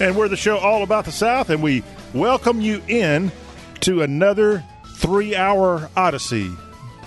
and 0.00 0.16
we're 0.16 0.28
the 0.28 0.36
show 0.36 0.56
all 0.56 0.82
about 0.82 1.04
the 1.04 1.12
South, 1.12 1.50
and 1.50 1.62
we 1.62 1.84
welcome 2.14 2.60
you 2.60 2.82
in 2.88 3.30
to 3.80 4.00
another 4.00 4.64
three-hour 4.96 5.90
odyssey 5.94 6.50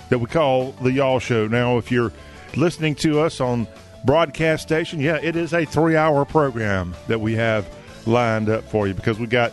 that 0.09 0.19
we 0.19 0.27
call 0.27 0.73
the 0.73 0.91
Y'all 0.91 1.19
Show. 1.19 1.47
Now, 1.47 1.79
if 1.79 1.91
you're 1.91 2.13
listening 2.55 2.93
to 2.95 3.19
us 3.19 3.41
on 3.41 3.67
broadcast 4.05 4.61
station, 4.61 4.99
yeah, 4.99 5.17
it 5.21 5.35
is 5.35 5.53
a 5.53 5.65
three-hour 5.65 6.25
program 6.25 6.93
that 7.07 7.19
we 7.19 7.33
have 7.33 7.67
lined 8.05 8.47
up 8.47 8.63
for 8.65 8.87
you 8.87 8.93
because 8.93 9.17
we 9.17 9.25
got 9.25 9.51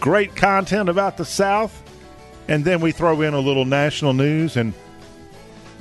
great 0.00 0.34
content 0.34 0.88
about 0.88 1.16
the 1.16 1.24
South, 1.24 1.82
and 2.48 2.64
then 2.64 2.80
we 2.80 2.90
throw 2.90 3.20
in 3.20 3.32
a 3.32 3.40
little 3.40 3.64
national 3.64 4.12
news 4.12 4.56
and 4.56 4.74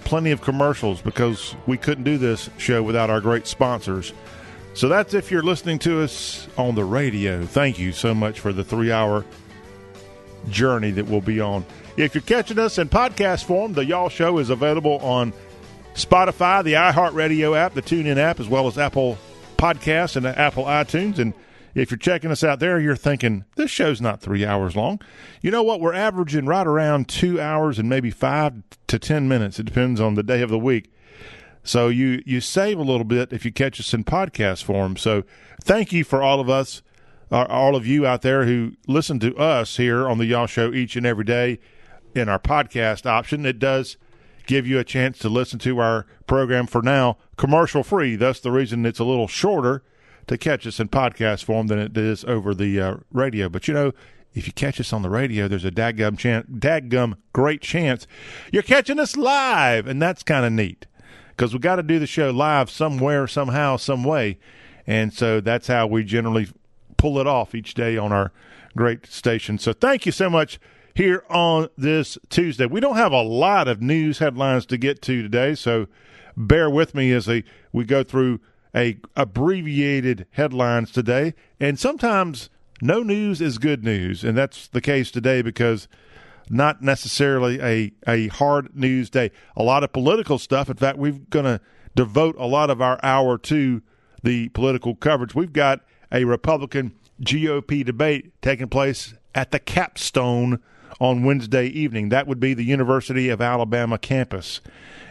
plenty 0.03 0.29
of 0.29 0.41
commercials 0.41 1.01
because 1.01 1.55
we 1.65 1.77
couldn't 1.77 2.03
do 2.03 2.19
this 2.19 2.47
show 2.59 2.83
without 2.83 3.09
our 3.09 3.21
great 3.21 3.47
sponsors. 3.47 4.13
So 4.73 4.87
that's 4.87 5.13
if 5.13 5.31
you're 5.31 5.43
listening 5.43 5.79
to 5.79 6.01
us 6.01 6.47
on 6.57 6.75
the 6.75 6.85
radio. 6.85 7.45
Thank 7.45 7.77
you 7.77 7.91
so 7.91 8.13
much 8.13 8.39
for 8.39 8.53
the 8.53 8.63
three 8.63 8.91
hour 8.91 9.25
journey 10.49 10.91
that 10.91 11.05
we'll 11.05 11.21
be 11.21 11.41
on. 11.41 11.65
If 11.97 12.15
you're 12.15 12.21
catching 12.21 12.57
us 12.57 12.77
in 12.77 12.87
podcast 12.89 13.43
form, 13.43 13.73
the 13.73 13.83
Y'all 13.85 14.09
Show 14.09 14.37
is 14.37 14.49
available 14.49 14.97
on 14.99 15.33
Spotify, 15.93 16.63
the 16.63 16.73
iHeartRadio 16.73 17.55
app, 17.55 17.73
the 17.73 17.81
TuneIn 17.81 18.17
app, 18.17 18.39
as 18.39 18.47
well 18.47 18.65
as 18.67 18.77
Apple 18.77 19.17
Podcasts 19.57 20.15
and 20.15 20.25
Apple 20.25 20.63
iTunes. 20.63 21.19
And 21.19 21.33
if 21.75 21.91
you're 21.91 21.97
checking 21.97 22.31
us 22.31 22.43
out 22.43 22.59
there, 22.59 22.79
you're 22.79 22.95
thinking, 22.95 23.43
this 23.55 23.69
show's 23.69 23.99
not 24.01 24.21
three 24.21 24.45
hours 24.45 24.75
long. 24.75 25.01
You 25.41 25.51
know 25.51 25.63
what? 25.63 25.81
We're 25.81 25.93
averaging 25.93 26.45
right 26.45 26.65
around 26.65 27.09
two 27.09 27.41
hours 27.41 27.77
and 27.77 27.89
maybe 27.89 28.09
five 28.09 28.53
to 28.87 28.97
10 28.97 29.27
minutes. 29.27 29.59
It 29.59 29.65
depends 29.65 29.99
on 29.99 30.15
the 30.15 30.23
day 30.23 30.41
of 30.41 30.49
the 30.49 30.59
week. 30.59 30.90
So 31.63 31.89
you 31.89 32.23
you 32.25 32.41
save 32.41 32.79
a 32.79 32.83
little 32.83 33.03
bit 33.03 33.31
if 33.31 33.45
you 33.45 33.51
catch 33.51 33.79
us 33.79 33.93
in 33.93 34.03
podcast 34.03 34.63
form. 34.63 34.97
So 34.97 35.23
thank 35.63 35.91
you 35.91 36.03
for 36.03 36.21
all 36.21 36.39
of 36.39 36.49
us, 36.49 36.81
uh, 37.31 37.45
all 37.49 37.75
of 37.75 37.85
you 37.85 38.05
out 38.05 38.21
there 38.21 38.45
who 38.45 38.73
listen 38.87 39.19
to 39.19 39.35
us 39.37 39.77
here 39.77 40.07
on 40.07 40.17
the 40.17 40.25
Y'all 40.25 40.47
Show 40.47 40.73
each 40.73 40.95
and 40.95 41.05
every 41.05 41.25
day 41.25 41.59
in 42.15 42.29
our 42.29 42.39
podcast 42.39 43.05
option. 43.05 43.45
It 43.45 43.59
does 43.59 43.97
give 44.47 44.65
you 44.65 44.79
a 44.79 44.83
chance 44.83 45.19
to 45.19 45.29
listen 45.29 45.59
to 45.59 45.79
our 45.79 46.05
program 46.25 46.67
for 46.67 46.81
now 46.81 47.17
commercial 47.37 47.83
free. 47.83 48.15
That's 48.15 48.39
the 48.39 48.51
reason 48.51 48.85
it's 48.85 48.99
a 48.99 49.03
little 49.03 49.27
shorter 49.27 49.83
to 50.27 50.37
catch 50.37 50.65
us 50.65 50.79
in 50.79 50.89
podcast 50.89 51.43
form 51.43 51.67
than 51.67 51.79
it 51.79 51.95
is 51.95 52.23
over 52.25 52.53
the 52.53 52.79
uh, 52.79 52.95
radio. 53.11 53.49
But 53.49 53.67
you 53.67 53.73
know, 53.73 53.91
if 54.33 54.47
you 54.47 54.53
catch 54.53 54.79
us 54.79 54.93
on 54.93 55.01
the 55.01 55.09
radio, 55.09 55.47
there's 55.47 55.65
a 55.65 55.71
dadgum, 55.71 56.17
chance, 56.17 56.47
dadgum 56.49 57.15
great 57.33 57.61
chance 57.61 58.07
you're 58.51 58.63
catching 58.63 58.99
us 58.99 59.17
live, 59.17 59.87
and 59.87 60.01
that's 60.01 60.23
kind 60.23 60.45
of 60.45 60.53
neat 60.53 60.85
because 61.35 61.53
we 61.53 61.59
got 61.59 61.77
to 61.77 61.83
do 61.83 61.99
the 61.99 62.07
show 62.07 62.29
live 62.29 62.69
somewhere, 62.69 63.27
somehow, 63.27 63.77
some 63.77 64.03
way, 64.03 64.37
and 64.87 65.13
so 65.13 65.41
that's 65.41 65.67
how 65.67 65.87
we 65.87 66.03
generally 66.03 66.47
pull 66.97 67.19
it 67.19 67.27
off 67.27 67.55
each 67.55 67.73
day 67.73 67.97
on 67.97 68.11
our 68.11 68.31
great 68.75 69.05
station. 69.07 69.57
So 69.57 69.73
thank 69.73 70.05
you 70.05 70.11
so 70.11 70.29
much 70.29 70.59
here 70.93 71.23
on 71.29 71.67
this 71.77 72.17
Tuesday. 72.29 72.65
We 72.65 72.79
don't 72.79 72.97
have 72.97 73.11
a 73.11 73.21
lot 73.21 73.67
of 73.67 73.81
news 73.81 74.19
headlines 74.19 74.65
to 74.67 74.77
get 74.77 75.01
to 75.03 75.21
today, 75.21 75.55
so 75.55 75.87
bear 76.37 76.69
with 76.69 76.93
me 76.95 77.11
as 77.11 77.27
we 77.27 77.85
go 77.85 78.03
through 78.03 78.39
a 78.75 78.97
abbreviated 79.15 80.27
headlines 80.31 80.91
today, 80.91 81.33
and 81.59 81.77
sometimes 81.77 82.49
no 82.81 83.03
news 83.03 83.41
is 83.41 83.57
good 83.57 83.83
news, 83.83 84.23
and 84.23 84.37
that's 84.37 84.67
the 84.67 84.81
case 84.81 85.11
today 85.11 85.41
because 85.41 85.87
not 86.51 86.81
necessarily 86.81 87.59
a, 87.61 87.91
a 88.05 88.27
hard 88.27 88.75
news 88.75 89.09
day. 89.09 89.31
A 89.55 89.63
lot 89.63 89.83
of 89.83 89.93
political 89.93 90.37
stuff. 90.37 90.69
In 90.69 90.75
fact, 90.75 90.97
we're 90.97 91.13
going 91.29 91.45
to 91.45 91.61
devote 91.95 92.35
a 92.37 92.45
lot 92.45 92.69
of 92.69 92.81
our 92.81 92.99
hour 93.01 93.37
to 93.37 93.81
the 94.21 94.49
political 94.49 94.95
coverage. 94.95 95.33
We've 95.33 95.53
got 95.53 95.81
a 96.11 96.25
Republican 96.25 96.93
GOP 97.21 97.85
debate 97.85 98.33
taking 98.41 98.67
place 98.67 99.13
at 99.33 99.51
the 99.51 99.59
capstone 99.59 100.61
on 100.99 101.23
Wednesday 101.23 101.67
evening. 101.67 102.09
That 102.09 102.27
would 102.27 102.39
be 102.39 102.53
the 102.53 102.65
University 102.65 103.29
of 103.29 103.41
Alabama 103.41 103.97
campus. 103.97 104.59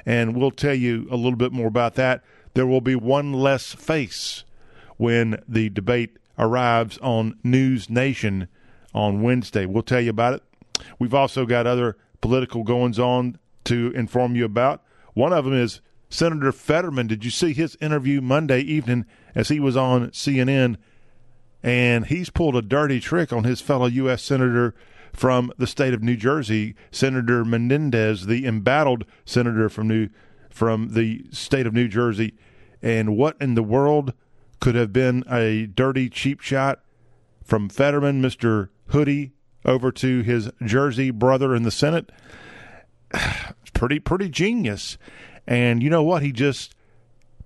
And 0.05 0.37
we'll 0.37 0.51
tell 0.51 0.75
you 0.75 1.09
a 1.11 1.17
little 1.17 1.37
bit 1.37 1.53
more 1.53 1.69
about 1.69 1.95
that. 1.95 2.23
There 2.55 2.67
will 2.67 2.81
be 2.81 2.95
one 2.95 3.33
less 3.33 3.73
face 3.73 4.45
when 4.99 5.43
the 5.49 5.71
debate 5.71 6.19
arrives 6.39 6.99
on 6.99 7.39
News 7.43 7.89
Nation 7.89 8.49
on 8.93 9.23
Wednesday. 9.23 9.65
We'll 9.65 9.83
tell 9.83 10.01
you 10.01 10.11
about 10.11 10.35
it. 10.35 10.43
We've 10.99 11.15
also 11.15 11.47
got 11.47 11.67
other 11.67 11.97
political 12.21 12.65
goings 12.65 12.99
on 12.99 13.39
to 13.65 13.93
inform 13.95 14.37
you 14.37 14.45
about. 14.45 14.83
One 15.15 15.33
of 15.33 15.45
them 15.45 15.55
is 15.55 15.81
Senator 16.09 16.53
Fetterman. 16.53 17.07
Did 17.07 17.25
you 17.25 17.31
see 17.31 17.53
his 17.53 17.77
interview 17.81 18.21
Monday 18.21 18.61
evening 18.61 19.07
as 19.35 19.49
he 19.49 19.61
was 19.61 19.77
on 19.77 20.11
CNN? 20.11 20.77
And 21.63 22.07
he's 22.07 22.31
pulled 22.31 22.57
a 22.57 22.63
dirty 22.63 23.01
trick 23.01 23.33
on 23.33 23.45
his 23.45 23.61
fellow 23.61 23.87
U.S. 23.87 24.23
Senator 24.23 24.75
from 25.13 25.53
the 25.59 25.67
state 25.67 25.95
of 25.95 26.03
New 26.03 26.17
Jersey, 26.17 26.75
Senator 26.91 27.45
Menendez, 27.45 28.27
the 28.27 28.47
embattled 28.47 29.05
senator 29.25 29.69
from 29.69 29.89
New 29.89 30.09
from 30.49 30.95
the 30.95 31.25
state 31.31 31.67
of 31.67 31.73
New 31.73 31.89
Jersey. 31.89 32.35
And 32.83 33.17
what 33.17 33.37
in 33.41 33.55
the 33.55 33.63
world 33.63 34.15
could 34.61 34.75
have 34.75 34.93
been 34.93 35.25
a 35.31 35.67
dirty 35.67 36.09
cheap 36.09 36.41
shot 36.41 36.81
from 37.45 37.69
Fetterman, 37.69 38.21
Mr. 38.21 38.69
Hoodie, 38.89 39.33
over 39.65 39.93
to 39.93 40.23
his 40.23 40.51
Jersey 40.65 41.11
brother 41.11 41.55
in 41.55 41.63
the 41.63 41.71
Senate. 41.71 42.11
pretty 43.75 43.99
pretty 43.99 44.29
genius. 44.29 44.99
And 45.47 45.83
you 45.83 45.91
know 45.91 46.03
what? 46.03 46.23
He 46.23 46.33
just 46.33 46.75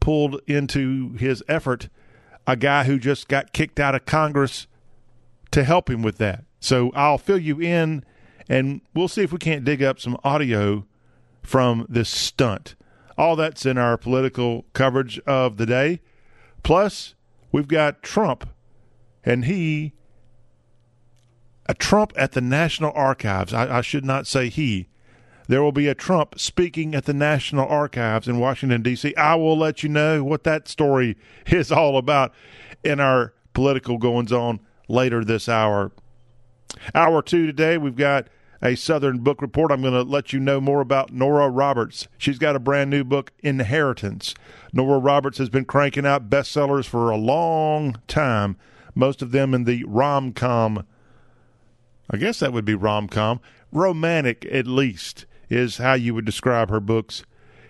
pulled 0.00 0.40
into 0.46 1.14
his 1.14 1.42
effort 1.48 1.88
a 2.46 2.56
guy 2.56 2.84
who 2.84 2.98
just 2.98 3.28
got 3.28 3.52
kicked 3.52 3.80
out 3.80 3.94
of 3.94 4.04
Congress 4.04 4.66
to 5.50 5.64
help 5.64 5.88
him 5.88 6.02
with 6.02 6.18
that. 6.18 6.44
So 6.60 6.90
I'll 6.94 7.18
fill 7.18 7.38
you 7.38 7.60
in 7.60 8.04
and 8.48 8.80
we'll 8.94 9.08
see 9.08 9.22
if 9.22 9.32
we 9.32 9.38
can't 9.38 9.64
dig 9.64 9.82
up 9.82 9.98
some 9.98 10.18
audio 10.24 10.84
from 11.42 11.86
this 11.88 12.08
stunt. 12.08 12.74
All 13.16 13.36
that's 13.36 13.64
in 13.64 13.78
our 13.78 13.96
political 13.96 14.64
coverage 14.72 15.18
of 15.20 15.56
the 15.56 15.66
day. 15.66 16.00
Plus, 16.62 17.14
we've 17.52 17.68
got 17.68 18.02
Trump, 18.02 18.48
and 19.24 19.44
he 19.44 19.92
a 21.66 21.74
Trump 21.74 22.12
at 22.16 22.32
the 22.32 22.40
National 22.40 22.92
Archives. 22.94 23.52
I, 23.52 23.78
I, 23.78 23.80
should 23.80 24.04
not 24.04 24.26
say 24.26 24.48
he. 24.48 24.88
There 25.48 25.62
will 25.62 25.72
be 25.72 25.88
a 25.88 25.94
Trump 25.94 26.38
speaking 26.38 26.94
at 26.94 27.04
the 27.04 27.14
National 27.14 27.66
Archives 27.66 28.28
in 28.28 28.38
Washington, 28.38 28.82
D.C. 28.82 29.14
I 29.16 29.34
will 29.34 29.56
let 29.56 29.82
you 29.82 29.88
know 29.88 30.24
what 30.24 30.44
that 30.44 30.68
story 30.68 31.16
is 31.46 31.70
all 31.72 31.96
about 31.96 32.32
in 32.82 33.00
our 33.00 33.34
political 33.52 33.98
goings 33.98 34.32
on 34.32 34.60
later 34.88 35.24
this 35.24 35.48
hour. 35.48 35.92
Hour 36.94 37.22
two 37.22 37.46
today, 37.46 37.78
we've 37.78 37.96
got 37.96 38.28
a 38.62 38.74
Southern 38.74 39.18
book 39.18 39.42
report. 39.42 39.70
I'm 39.70 39.82
going 39.82 39.94
to 39.94 40.02
let 40.02 40.32
you 40.32 40.40
know 40.40 40.60
more 40.60 40.80
about 40.80 41.12
Nora 41.12 41.48
Roberts. 41.48 42.08
She's 42.18 42.38
got 42.38 42.56
a 42.56 42.60
brand 42.60 42.90
new 42.90 43.04
book, 43.04 43.30
Inheritance. 43.40 44.34
Nora 44.72 44.98
Roberts 44.98 45.38
has 45.38 45.50
been 45.50 45.66
cranking 45.66 46.06
out 46.06 46.30
bestsellers 46.30 46.86
for 46.86 47.10
a 47.10 47.16
long 47.16 47.96
time, 48.08 48.56
most 48.94 49.22
of 49.22 49.32
them 49.32 49.54
in 49.54 49.64
the 49.64 49.84
rom 49.84 50.32
com 50.32 50.84
I 52.10 52.16
guess 52.16 52.40
that 52.40 52.52
would 52.52 52.64
be 52.64 52.74
rom 52.74 53.08
com. 53.08 53.40
Romantic, 53.72 54.46
at 54.50 54.66
least, 54.66 55.26
is 55.48 55.78
how 55.78 55.94
you 55.94 56.14
would 56.14 56.24
describe 56.24 56.70
her 56.70 56.80
books. 56.80 57.24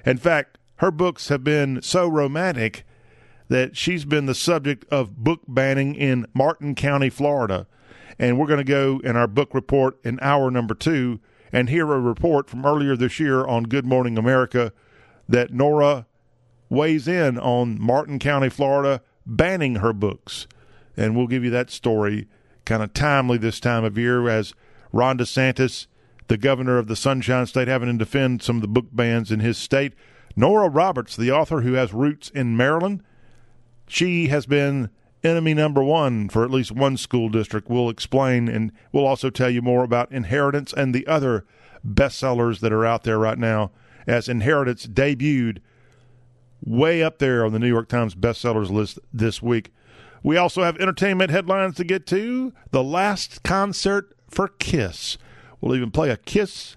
In 0.05 0.19
fact, 0.19 0.59
her 0.77 0.91
books 0.91 1.29
have 1.29 1.45
been 1.45 1.81
so 1.83 2.07
romantic 2.09 2.85
that 3.49 3.77
she's 3.77 4.05
been 4.05 4.27
the 4.27 4.35
subject 4.35 4.85
of 4.91 5.17
book 5.17 5.43
banning 5.47 5.95
in 5.95 6.27
Martin 6.35 6.75
County, 6.75 7.11
Florida. 7.11 7.67
And 8.19 8.39
we're 8.39 8.47
going 8.47 8.59
to 8.59 8.65
go 8.65 9.01
in 9.05 9.17
our 9.17 9.27
book 9.27 9.55
report 9.55 9.99
in 10.05 10.19
hour 10.21 10.51
number 10.51 10.75
two 10.75 11.21
and 11.53 11.69
hear 11.69 11.93
a 11.93 12.01
report 12.01 12.51
from 12.51 12.67
earlier 12.67 12.97
this 12.97 13.21
year 13.21 13.47
on 13.47 13.65
Good 13.65 13.87
Morning 13.87 14.19
America 14.19 14.73
that 15.29 15.53
Nora 15.53 16.07
weighs 16.69 17.07
in 17.07 17.39
on 17.39 17.81
Martin 17.81 18.19
County, 18.19 18.49
Florida, 18.49 19.03
banning 19.27 19.77
her 19.77 19.93
books. 19.93 20.47
And 20.97 21.17
we'll 21.17 21.27
give 21.27 21.45
you 21.45 21.51
that 21.51 21.71
story 21.71 22.29
kind 22.65 22.83
of 22.83 22.93
timely 22.95 23.39
this 23.39 23.61
time 23.61 23.85
of 23.85 23.99
year 23.99 24.29
as 24.29 24.55
Ron 24.93 25.19
DeSantis, 25.19 25.87
the 26.29 26.37
governor 26.37 26.79
of 26.79 26.87
the 26.87 26.97
Sunshine 26.97 27.47
State, 27.47 27.69
having 27.69 27.91
to 27.91 27.99
defend 27.99 28.43
some 28.43 28.57
of 28.57 28.63
the 28.63 28.69
book 28.69 28.87
bans 28.93 29.31
in 29.31 29.41
his 29.41 29.59
state. 29.59 29.95
Nora 30.37 30.69
Roberts, 30.69 31.17
the 31.17 31.31
author 31.31 31.61
who 31.61 31.75
has 31.75 31.93
roots 31.93 32.31
in 32.31 32.57
Maryland, 32.57 33.03
she 33.87 34.29
has 34.29 34.47
been 34.47 34.91
enemy 35.23 35.55
number 35.55 35.83
one 35.83 36.29
for 36.29 36.45
at 36.45 36.51
least 36.51 36.73
one 36.73 36.97
school 36.97 37.29
district. 37.29 37.69
We'll 37.69 37.89
explain 37.89 38.49
and 38.49 38.73
we'll 38.93 39.07
also 39.07 39.31
tell 39.31 39.51
you 39.51 39.63
more 39.63 39.85
about 39.85 40.13
Inheritance 40.13 40.73
and 40.73 40.95
the 40.95 41.07
other 41.07 41.45
bestsellers 41.87 42.61
that 42.61 42.73
are 42.73 42.85
out 42.85 43.05
there 43.05 43.19
right 43.19 43.39
now 43.39 43.71
as 44.07 44.29
Inheritance 44.29 44.87
debuted 44.87 45.59
way 46.65 47.03
up 47.03 47.19
there 47.19 47.45
on 47.45 47.53
the 47.53 47.59
New 47.59 47.69
York 47.69 47.89
Times 47.89 48.15
bestsellers 48.15 48.71
list 48.71 48.99
this 49.13 49.43
week. 49.43 49.73
We 50.25 50.39
also 50.39 50.63
have 50.63 50.79
entertainment 50.79 51.31
headlines 51.31 51.77
to 51.77 51.85
get 51.85 52.07
to. 52.07 52.55
The 52.71 52.83
last 52.83 53.43
concert 53.43 54.17
for 54.31 54.49
Kiss. 54.49 55.19
We'll 55.61 55.77
even 55.77 55.91
play 55.91 56.09
a 56.09 56.17
Kiss 56.17 56.77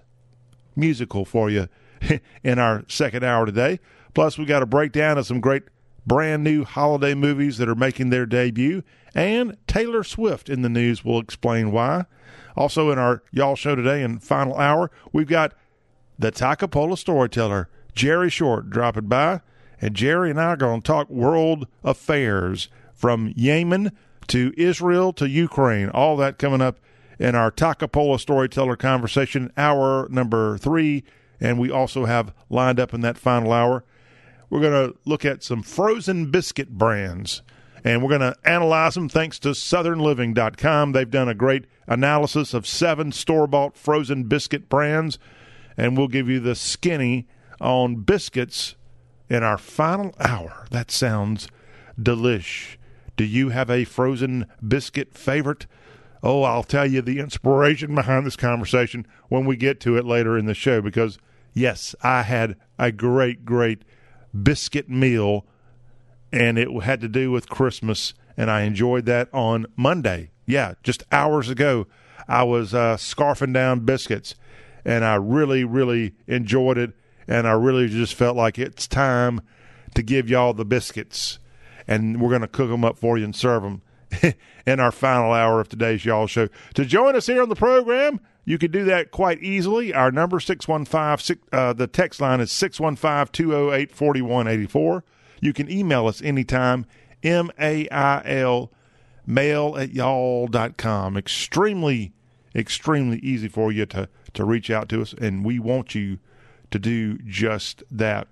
musical 0.76 1.24
for 1.24 1.48
you 1.48 1.68
in 2.44 2.58
our 2.58 2.84
second 2.88 3.24
hour 3.24 3.46
today. 3.46 3.80
Plus, 4.12 4.36
we've 4.36 4.46
got 4.46 4.62
a 4.62 4.66
breakdown 4.66 5.16
of 5.16 5.26
some 5.26 5.40
great 5.40 5.62
brand 6.06 6.44
new 6.44 6.64
holiday 6.64 7.14
movies 7.14 7.56
that 7.56 7.70
are 7.70 7.74
making 7.74 8.10
their 8.10 8.26
debut, 8.26 8.82
and 9.14 9.56
Taylor 9.66 10.04
Swift 10.04 10.50
in 10.50 10.60
the 10.60 10.68
news. 10.68 11.02
will 11.02 11.18
explain 11.18 11.72
why. 11.72 12.04
Also, 12.54 12.90
in 12.90 12.98
our 12.98 13.22
Y'all 13.30 13.56
Show 13.56 13.74
today 13.74 14.02
and 14.02 14.22
final 14.22 14.56
hour, 14.56 14.90
we've 15.10 15.26
got 15.26 15.54
the 16.18 16.30
Toccopola 16.30 16.98
storyteller, 16.98 17.70
Jerry 17.94 18.28
Short, 18.28 18.68
dropping 18.68 19.06
by. 19.06 19.40
And 19.80 19.94
Jerry 19.94 20.30
and 20.30 20.40
I 20.40 20.46
are 20.46 20.56
going 20.56 20.82
to 20.82 20.86
talk 20.86 21.08
world 21.08 21.66
affairs 21.84 22.68
from 22.98 23.32
Yemen 23.36 23.92
to 24.26 24.52
Israel 24.56 25.12
to 25.14 25.28
Ukraine. 25.28 25.88
All 25.88 26.16
that 26.18 26.38
coming 26.38 26.60
up 26.60 26.78
in 27.18 27.34
our 27.34 27.50
Toccopola 27.50 28.20
storyteller 28.20 28.76
conversation, 28.76 29.50
hour 29.56 30.08
number 30.10 30.58
three. 30.58 31.04
And 31.40 31.58
we 31.58 31.70
also 31.70 32.04
have 32.04 32.34
lined 32.50 32.80
up 32.80 32.92
in 32.92 33.00
that 33.02 33.16
final 33.16 33.52
hour, 33.52 33.84
we're 34.50 34.60
going 34.60 34.90
to 34.90 34.98
look 35.04 35.24
at 35.24 35.42
some 35.44 35.62
frozen 35.62 36.30
biscuit 36.30 36.70
brands 36.70 37.42
and 37.84 38.02
we're 38.02 38.08
going 38.08 38.32
to 38.32 38.36
analyze 38.44 38.94
them 38.94 39.08
thanks 39.08 39.38
to 39.40 39.50
southernliving.com. 39.50 40.92
They've 40.92 41.10
done 41.10 41.28
a 41.28 41.34
great 41.34 41.66
analysis 41.86 42.54
of 42.54 42.66
seven 42.66 43.12
store 43.12 43.46
bought 43.46 43.76
frozen 43.76 44.24
biscuit 44.24 44.68
brands, 44.68 45.18
and 45.76 45.96
we'll 45.96 46.08
give 46.08 46.28
you 46.28 46.40
the 46.40 46.54
skinny 46.56 47.28
on 47.60 47.96
biscuits 48.02 48.74
in 49.28 49.42
our 49.42 49.58
final 49.58 50.14
hour. 50.18 50.66
That 50.70 50.90
sounds 50.90 51.48
delish. 52.00 52.77
Do 53.18 53.24
you 53.24 53.48
have 53.48 53.68
a 53.68 53.82
frozen 53.82 54.46
biscuit 54.66 55.12
favorite? 55.12 55.66
Oh, 56.22 56.44
I'll 56.44 56.62
tell 56.62 56.86
you 56.86 57.02
the 57.02 57.18
inspiration 57.18 57.96
behind 57.96 58.24
this 58.24 58.36
conversation 58.36 59.08
when 59.28 59.44
we 59.44 59.56
get 59.56 59.80
to 59.80 59.96
it 59.96 60.04
later 60.04 60.38
in 60.38 60.46
the 60.46 60.54
show 60.54 60.80
because, 60.80 61.18
yes, 61.52 61.96
I 62.00 62.22
had 62.22 62.54
a 62.78 62.92
great, 62.92 63.44
great 63.44 63.82
biscuit 64.40 64.88
meal 64.88 65.44
and 66.30 66.58
it 66.58 66.68
had 66.82 67.00
to 67.00 67.08
do 67.08 67.32
with 67.32 67.48
Christmas, 67.48 68.14
and 68.36 68.52
I 68.52 68.62
enjoyed 68.62 69.04
that 69.06 69.28
on 69.34 69.66
Monday. 69.74 70.30
Yeah, 70.46 70.74
just 70.84 71.02
hours 71.10 71.50
ago, 71.50 71.88
I 72.28 72.44
was 72.44 72.72
uh, 72.72 72.98
scarfing 72.98 73.52
down 73.52 73.80
biscuits, 73.80 74.36
and 74.84 75.04
I 75.04 75.16
really, 75.16 75.64
really 75.64 76.14
enjoyed 76.28 76.78
it, 76.78 76.92
and 77.26 77.48
I 77.48 77.52
really 77.52 77.88
just 77.88 78.14
felt 78.14 78.36
like 78.36 78.60
it's 78.60 78.86
time 78.86 79.40
to 79.94 80.04
give 80.04 80.30
y'all 80.30 80.52
the 80.52 80.64
biscuits, 80.64 81.40
and 81.88 82.20
we're 82.20 82.28
going 82.28 82.42
to 82.42 82.46
cook 82.46 82.70
them 82.70 82.84
up 82.84 82.98
for 82.98 83.18
you 83.18 83.24
and 83.24 83.34
serve 83.34 83.62
them 83.64 83.82
in 84.66 84.78
our 84.78 84.92
final 84.92 85.32
hour 85.32 85.60
of 85.60 85.68
today's 85.68 86.04
y'all 86.04 86.26
show. 86.26 86.48
To 86.74 86.84
join 86.84 87.16
us 87.16 87.26
here 87.26 87.42
on 87.42 87.48
the 87.48 87.56
program, 87.56 88.20
you 88.44 88.58
can 88.58 88.70
do 88.70 88.84
that 88.84 89.10
quite 89.10 89.42
easily. 89.42 89.92
Our 89.92 90.10
number 90.10 90.38
six 90.40 90.68
one 90.68 90.84
five 90.84 91.20
six. 91.20 91.40
Uh, 91.52 91.72
the 91.72 91.86
text 91.86 92.20
line 92.20 92.40
is 92.40 92.52
six 92.52 92.78
one 92.78 92.96
five 92.96 93.32
two 93.32 93.48
zero 93.48 93.70
oh 93.70 93.72
eight 93.72 93.90
forty 93.90 94.22
one 94.22 94.46
eighty 94.46 94.66
four. 94.66 95.04
You 95.40 95.52
can 95.52 95.70
email 95.70 96.06
us 96.06 96.22
anytime, 96.22 96.86
M 97.22 97.50
A 97.58 97.88
I 97.88 98.22
L, 98.24 98.72
mail 99.26 99.76
at 99.78 99.92
y'all.com. 99.92 101.16
Extremely, 101.16 102.12
extremely 102.54 103.18
easy 103.18 103.48
for 103.48 103.70
you 103.70 103.86
to, 103.86 104.08
to 104.34 104.44
reach 104.44 104.70
out 104.70 104.88
to 104.90 105.02
us, 105.02 105.14
and 105.14 105.44
we 105.44 105.58
want 105.58 105.94
you 105.94 106.18
to 106.70 106.78
do 106.78 107.18
just 107.18 107.82
that. 107.90 108.28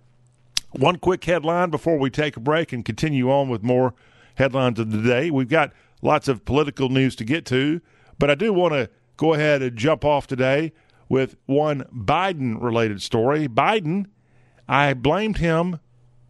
One 0.79 0.97
quick 0.97 1.25
headline 1.25 1.71
before 1.71 1.99
we 1.99 2.11
take 2.11 2.37
a 2.37 2.41
break 2.41 2.71
and 2.71 2.85
continue 2.85 3.31
on 3.31 3.49
with 3.49 3.63
more 3.63 3.95
headlines 4.35 4.79
of 4.79 4.91
the 4.91 5.01
day. 5.01 5.31
We've 5.31 5.49
got 5.49 5.73
lots 6.03 6.29
of 6.29 6.45
political 6.45 6.91
news 6.91 7.17
to 7.17 7.25
get 7.25 7.47
to, 7.47 7.81
but 8.19 8.31
I 8.31 8.35
do 8.35 8.53
want 8.53 8.75
to 8.75 8.91
go 9.17 9.33
ahead 9.33 9.63
and 9.63 9.75
jump 9.75 10.05
off 10.05 10.27
today 10.27 10.73
with 11.09 11.37
one 11.47 11.85
Biden 11.95 12.61
related 12.61 13.01
story. 13.01 13.49
Biden, 13.49 14.07
I 14.69 14.93
blamed 14.93 15.39
him 15.39 15.81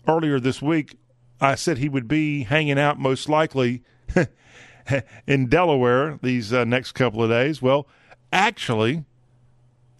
earlier 0.06 0.38
this 0.38 0.62
week, 0.62 0.96
I 1.40 1.56
said 1.56 1.78
he 1.78 1.88
would 1.88 2.06
be 2.06 2.44
hanging 2.44 2.78
out 2.78 3.00
most 3.00 3.28
likely 3.28 3.82
in 5.26 5.48
Delaware 5.48 6.20
these 6.22 6.52
uh, 6.52 6.64
next 6.64 6.92
couple 6.92 7.20
of 7.20 7.30
days. 7.30 7.60
Well, 7.60 7.88
actually, 8.32 9.04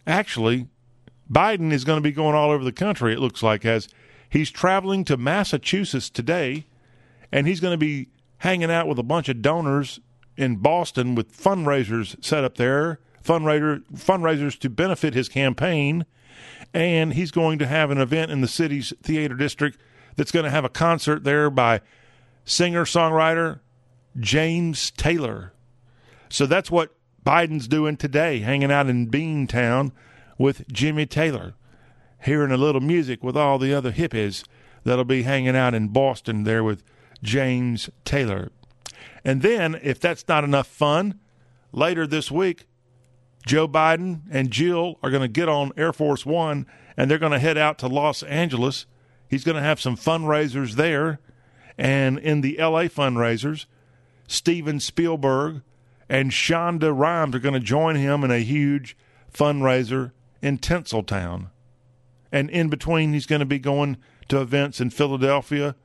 actually, 0.07 0.69
Biden 1.31 1.73
is 1.73 1.83
going 1.83 1.97
to 1.97 2.03
be 2.03 2.13
going 2.13 2.37
all 2.37 2.53
over 2.53 2.63
the 2.63 2.71
country. 2.71 3.13
It 3.13 3.19
looks 3.19 3.43
like 3.43 3.65
as 3.65 3.89
he's 4.37 4.51
traveling 4.51 5.03
to 5.03 5.17
Massachusetts 5.17 6.11
today, 6.11 6.67
and 7.33 7.47
he's 7.47 7.61
going 7.61 7.73
to 7.73 7.79
be 7.79 8.09
hanging 8.39 8.71
out 8.71 8.87
with 8.87 8.99
a 8.99 9.03
bunch 9.03 9.31
of 9.31 9.41
donors 9.41 9.99
in 10.37 10.57
Boston 10.57 11.15
with 11.15 11.35
fundraisers 11.35 12.23
set 12.23 12.45
up 12.45 12.57
there, 12.57 13.01
fundraiser 13.25 13.83
fundraisers 13.95 14.59
to 14.59 14.69
benefit 14.69 15.15
his 15.15 15.31
campaign, 15.31 16.05
and 16.75 17.15
he's 17.15 17.31
going 17.31 17.59
to 17.59 17.67
have 17.67 17.91
an 17.91 17.99
event 17.99 18.31
in 18.31 18.43
the 18.43 18.49
city's 18.49 18.93
theater 19.03 19.35
district 19.35 19.81
that's 20.17 20.33
going 20.33 20.45
to 20.45 20.51
have 20.51 20.67
a 20.67 20.69
concert 20.69 21.25
there 21.25 21.49
by 21.49 21.81
singer 22.45 22.85
songwriter 22.85 23.61
James 24.21 24.91
Taylor. 24.91 25.55
So 26.29 26.45
that's 26.45 26.71
what 26.71 26.95
Biden's 27.25 27.69
doing 27.69 27.97
today, 27.97 28.41
hanging 28.41 28.71
out 28.71 28.89
in 28.89 29.11
Beantown 29.11 29.93
with 30.37 30.71
Jimmy 30.71 31.07
Taylor, 31.07 31.55
hearing 32.27 32.53
a 32.53 32.57
little 32.57 32.81
music 32.81 33.25
with 33.25 33.37
all 33.37 33.59
the 33.59 33.75
other 33.75 33.93
hippies 33.93 34.45
that'll 34.85 35.05
be 35.05 35.23
hanging 35.23 35.57
out 35.57 35.75
in 35.75 35.89
Boston 35.89 36.45
there 36.45 36.63
with 36.63 36.85
James 37.23 37.91
Taylor. 38.05 38.51
And 39.25 39.43
then, 39.43 39.81
if 39.83 39.99
that's 39.99 40.29
not 40.29 40.45
enough 40.45 40.67
fun, 40.67 41.19
later 41.73 42.07
this 42.07 42.31
week, 42.31 42.67
Joe 43.47 43.67
Biden 43.67 44.23
and 44.31 44.51
Jill 44.51 44.99
are 45.03 45.11
going 45.11 45.23
to 45.23 45.29
get 45.29 45.49
on 45.49 45.73
Air 45.77 45.93
Force 45.93 46.25
One 46.27 46.67
and 46.97 47.11
they're 47.11 47.19
going 47.19 47.33
to 47.33 47.39
head 47.39 47.59
out 47.59 47.79
to 47.79 47.89
Los 47.89 48.23
Angeles 48.23 48.87
He's 49.29 49.45
going 49.45 49.57
to 49.57 49.63
have 49.63 49.81
some 49.81 49.97
fundraisers 49.97 50.73
there. 50.73 51.21
And 51.79 52.19
in 52.19 52.41
the 52.41 52.57
LA 52.59 52.85
fundraisers, 52.85 53.67
Steven 54.27 54.81
Spielberg 54.81 55.63
and 56.09 56.31
Shonda 56.31 56.97
Rhimes 56.97 57.35
are 57.35 57.41
going 57.41 57.55
to 57.55 57.61
join 57.61 57.97
him 57.97 58.25
in 58.25 58.31
a 58.31 58.39
huge 58.39 58.97
fundraiser 59.33 60.13
in 60.41 60.59
Tinseltown. 60.59 61.51
And 62.33 62.51
in 62.51 62.69
between, 62.69 63.13
he's 63.13 63.27
going 63.27 63.41
to 63.41 63.47
be 63.47 63.59
going 63.59 63.97
to 64.29 64.41
events 64.41 64.81
in 64.81 64.91
Philadelphia. 64.91 65.77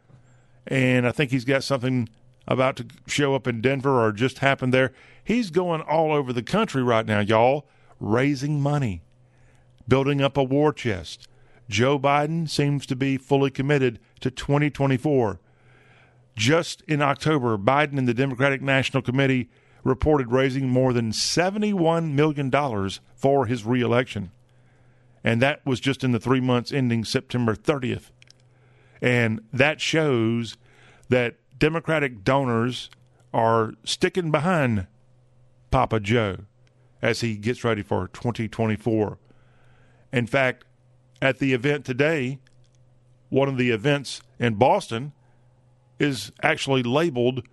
And 0.67 1.07
I 1.07 1.11
think 1.11 1.31
he's 1.31 1.45
got 1.45 1.63
something 1.63 2.09
about 2.47 2.75
to 2.77 2.87
show 3.07 3.35
up 3.35 3.47
in 3.47 3.61
Denver 3.61 4.03
or 4.03 4.11
just 4.11 4.39
happened 4.39 4.73
there. 4.73 4.91
He's 5.23 5.51
going 5.51 5.81
all 5.81 6.11
over 6.11 6.33
the 6.33 6.43
country 6.43 6.83
right 6.83 7.05
now, 7.05 7.19
y'all, 7.19 7.67
raising 7.99 8.59
money, 8.59 9.03
building 9.87 10.21
up 10.21 10.37
a 10.37 10.43
war 10.43 10.73
chest, 10.73 11.27
Joe 11.71 11.97
Biden 11.97 12.49
seems 12.49 12.85
to 12.87 12.95
be 12.97 13.17
fully 13.17 13.49
committed 13.49 13.99
to 14.19 14.29
2024. 14.29 15.39
Just 16.35 16.81
in 16.81 17.01
October, 17.01 17.57
Biden 17.57 17.97
and 17.97 18.07
the 18.07 18.13
Democratic 18.13 18.61
National 18.61 19.01
Committee 19.01 19.49
reported 19.83 20.31
raising 20.31 20.67
more 20.67 20.91
than 20.91 21.11
$71 21.11 22.11
million 22.11 22.51
for 23.15 23.45
his 23.45 23.65
reelection. 23.65 24.31
And 25.23 25.41
that 25.41 25.65
was 25.65 25.79
just 25.79 26.03
in 26.03 26.11
the 26.11 26.19
three 26.19 26.39
months 26.39 26.71
ending 26.71 27.05
September 27.05 27.55
30th. 27.55 28.11
And 29.01 29.41
that 29.53 29.81
shows 29.81 30.57
that 31.09 31.35
Democratic 31.57 32.23
donors 32.23 32.89
are 33.33 33.73
sticking 33.83 34.31
behind 34.31 34.87
Papa 35.69 35.99
Joe 35.99 36.37
as 37.01 37.21
he 37.21 37.37
gets 37.37 37.63
ready 37.63 37.81
for 37.81 38.07
2024. 38.09 39.17
In 40.11 40.27
fact, 40.27 40.65
at 41.21 41.39
the 41.39 41.53
event 41.53 41.85
today, 41.85 42.39
one 43.29 43.47
of 43.47 43.57
the 43.57 43.69
events 43.69 44.21
in 44.39 44.55
Boston 44.55 45.13
is 45.99 46.31
actually 46.41 46.83
labeled 46.83 47.47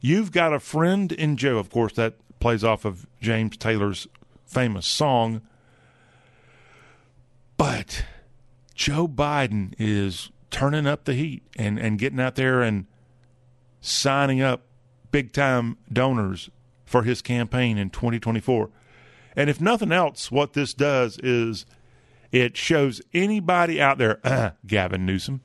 You've 0.00 0.32
Got 0.32 0.52
a 0.52 0.58
Friend 0.58 1.12
in 1.12 1.36
Joe. 1.36 1.58
Of 1.58 1.70
course, 1.70 1.92
that 1.92 2.16
plays 2.40 2.64
off 2.64 2.84
of 2.84 3.06
James 3.20 3.56
Taylor's 3.56 4.08
famous 4.44 4.86
song. 4.86 5.42
But 7.62 8.04
Joe 8.74 9.06
Biden 9.06 9.74
is 9.78 10.32
turning 10.50 10.84
up 10.84 11.04
the 11.04 11.14
heat 11.14 11.44
and, 11.56 11.78
and 11.78 11.96
getting 11.96 12.18
out 12.18 12.34
there 12.34 12.60
and 12.60 12.86
signing 13.80 14.42
up 14.42 14.62
big 15.12 15.30
time 15.30 15.78
donors 15.92 16.50
for 16.84 17.04
his 17.04 17.22
campaign 17.22 17.78
in 17.78 17.90
2024. 17.90 18.68
And 19.36 19.48
if 19.48 19.60
nothing 19.60 19.92
else, 19.92 20.28
what 20.28 20.54
this 20.54 20.74
does 20.74 21.18
is 21.22 21.64
it 22.32 22.56
shows 22.56 23.00
anybody 23.14 23.80
out 23.80 23.96
there, 23.96 24.18
uh, 24.24 24.50
Gavin 24.66 25.06
Newsom, 25.06 25.40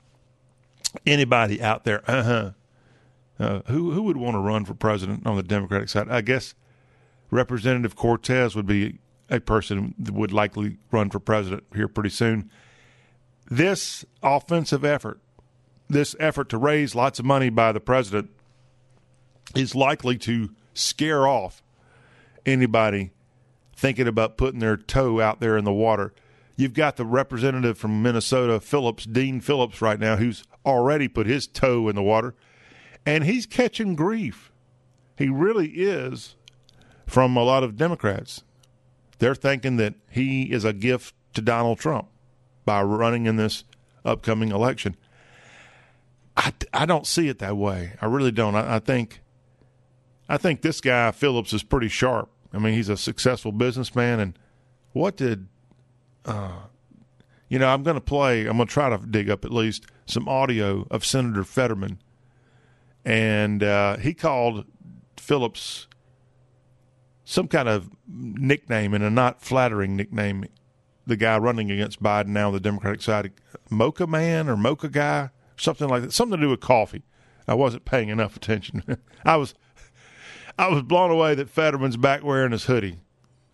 anybody 1.06 1.62
out 1.62 1.84
there, 1.84 2.02
uh-huh, 2.10 2.50
uh, 3.38 3.60
who 3.66 3.92
who 3.92 4.02
would 4.02 4.16
want 4.16 4.34
to 4.34 4.40
run 4.40 4.64
for 4.64 4.74
president 4.74 5.24
on 5.24 5.36
the 5.36 5.44
Democratic 5.44 5.88
side? 5.88 6.08
I 6.08 6.22
guess 6.22 6.56
Representative 7.30 7.94
Cortez 7.94 8.56
would 8.56 8.66
be 8.66 8.98
a 9.30 9.40
person 9.40 9.94
that 9.98 10.14
would 10.14 10.32
likely 10.32 10.78
run 10.90 11.10
for 11.10 11.20
president 11.20 11.64
here 11.74 11.88
pretty 11.88 12.10
soon. 12.10 12.50
This 13.50 14.04
offensive 14.22 14.84
effort, 14.84 15.20
this 15.88 16.14
effort 16.18 16.48
to 16.50 16.58
raise 16.58 16.94
lots 16.94 17.18
of 17.18 17.24
money 17.24 17.50
by 17.50 17.72
the 17.72 17.80
president, 17.80 18.30
is 19.54 19.74
likely 19.74 20.18
to 20.18 20.50
scare 20.74 21.26
off 21.26 21.62
anybody 22.44 23.10
thinking 23.74 24.08
about 24.08 24.36
putting 24.36 24.60
their 24.60 24.76
toe 24.76 25.20
out 25.20 25.40
there 25.40 25.56
in 25.56 25.64
the 25.64 25.72
water. 25.72 26.12
You've 26.56 26.74
got 26.74 26.96
the 26.96 27.04
representative 27.04 27.78
from 27.78 28.02
Minnesota, 28.02 28.58
Phillips, 28.60 29.04
Dean 29.04 29.40
Phillips, 29.40 29.80
right 29.80 30.00
now, 30.00 30.16
who's 30.16 30.42
already 30.66 31.06
put 31.06 31.26
his 31.26 31.46
toe 31.46 31.88
in 31.88 31.94
the 31.94 32.02
water, 32.02 32.34
and 33.06 33.24
he's 33.24 33.46
catching 33.46 33.94
grief. 33.94 34.50
He 35.16 35.28
really 35.28 35.68
is 35.68 36.34
from 37.06 37.36
a 37.36 37.44
lot 37.44 37.62
of 37.62 37.76
Democrats. 37.76 38.42
They're 39.18 39.34
thinking 39.34 39.76
that 39.76 39.94
he 40.10 40.44
is 40.52 40.64
a 40.64 40.72
gift 40.72 41.14
to 41.34 41.42
Donald 41.42 41.78
Trump 41.78 42.08
by 42.64 42.82
running 42.82 43.26
in 43.26 43.36
this 43.36 43.64
upcoming 44.04 44.50
election. 44.50 44.96
I, 46.36 46.52
I 46.72 46.86
don't 46.86 47.06
see 47.06 47.28
it 47.28 47.40
that 47.40 47.56
way. 47.56 47.94
I 48.00 48.06
really 48.06 48.30
don't. 48.30 48.54
I, 48.54 48.76
I 48.76 48.78
think 48.78 49.20
I 50.28 50.36
think 50.36 50.62
this 50.62 50.80
guy 50.80 51.10
Phillips 51.10 51.52
is 51.52 51.62
pretty 51.62 51.88
sharp. 51.88 52.30
I 52.52 52.58
mean, 52.58 52.74
he's 52.74 52.88
a 52.88 52.96
successful 52.96 53.50
businessman, 53.50 54.20
and 54.20 54.38
what 54.92 55.16
did 55.16 55.48
uh, 56.24 56.60
you 57.48 57.58
know? 57.58 57.68
I'm 57.68 57.82
going 57.82 57.96
to 57.96 58.00
play. 58.00 58.46
I'm 58.46 58.56
going 58.56 58.68
to 58.68 58.72
try 58.72 58.88
to 58.88 59.04
dig 59.04 59.28
up 59.28 59.44
at 59.44 59.52
least 59.52 59.86
some 60.06 60.28
audio 60.28 60.86
of 60.90 61.04
Senator 61.04 61.42
Fetterman, 61.42 61.98
and 63.04 63.62
uh, 63.64 63.96
he 63.96 64.14
called 64.14 64.64
Phillips 65.16 65.87
some 67.28 67.46
kind 67.46 67.68
of 67.68 67.90
nickname 68.06 68.94
and 68.94 69.04
a 69.04 69.10
not 69.10 69.42
flattering 69.42 69.94
nickname. 69.94 70.46
The 71.06 71.16
guy 71.16 71.36
running 71.36 71.70
against 71.70 72.02
Biden 72.02 72.28
now, 72.28 72.48
on 72.48 72.54
the 72.54 72.60
Democratic 72.60 73.02
side, 73.02 73.32
Mocha 73.68 74.06
Man 74.06 74.48
or 74.48 74.56
Mocha 74.56 74.88
Guy 74.88 75.30
something 75.60 75.88
like 75.88 76.02
that, 76.02 76.12
something 76.12 76.38
to 76.38 76.46
do 76.46 76.50
with 76.50 76.60
coffee. 76.60 77.02
I 77.46 77.54
wasn't 77.54 77.84
paying 77.84 78.08
enough 78.08 78.34
attention. 78.36 78.82
I 79.24 79.36
was, 79.36 79.54
I 80.58 80.68
was 80.68 80.82
blown 80.82 81.10
away 81.10 81.34
that 81.34 81.50
Fetterman's 81.50 81.98
back 81.98 82.22
wearing 82.24 82.52
his 82.52 82.64
hoodie, 82.64 83.00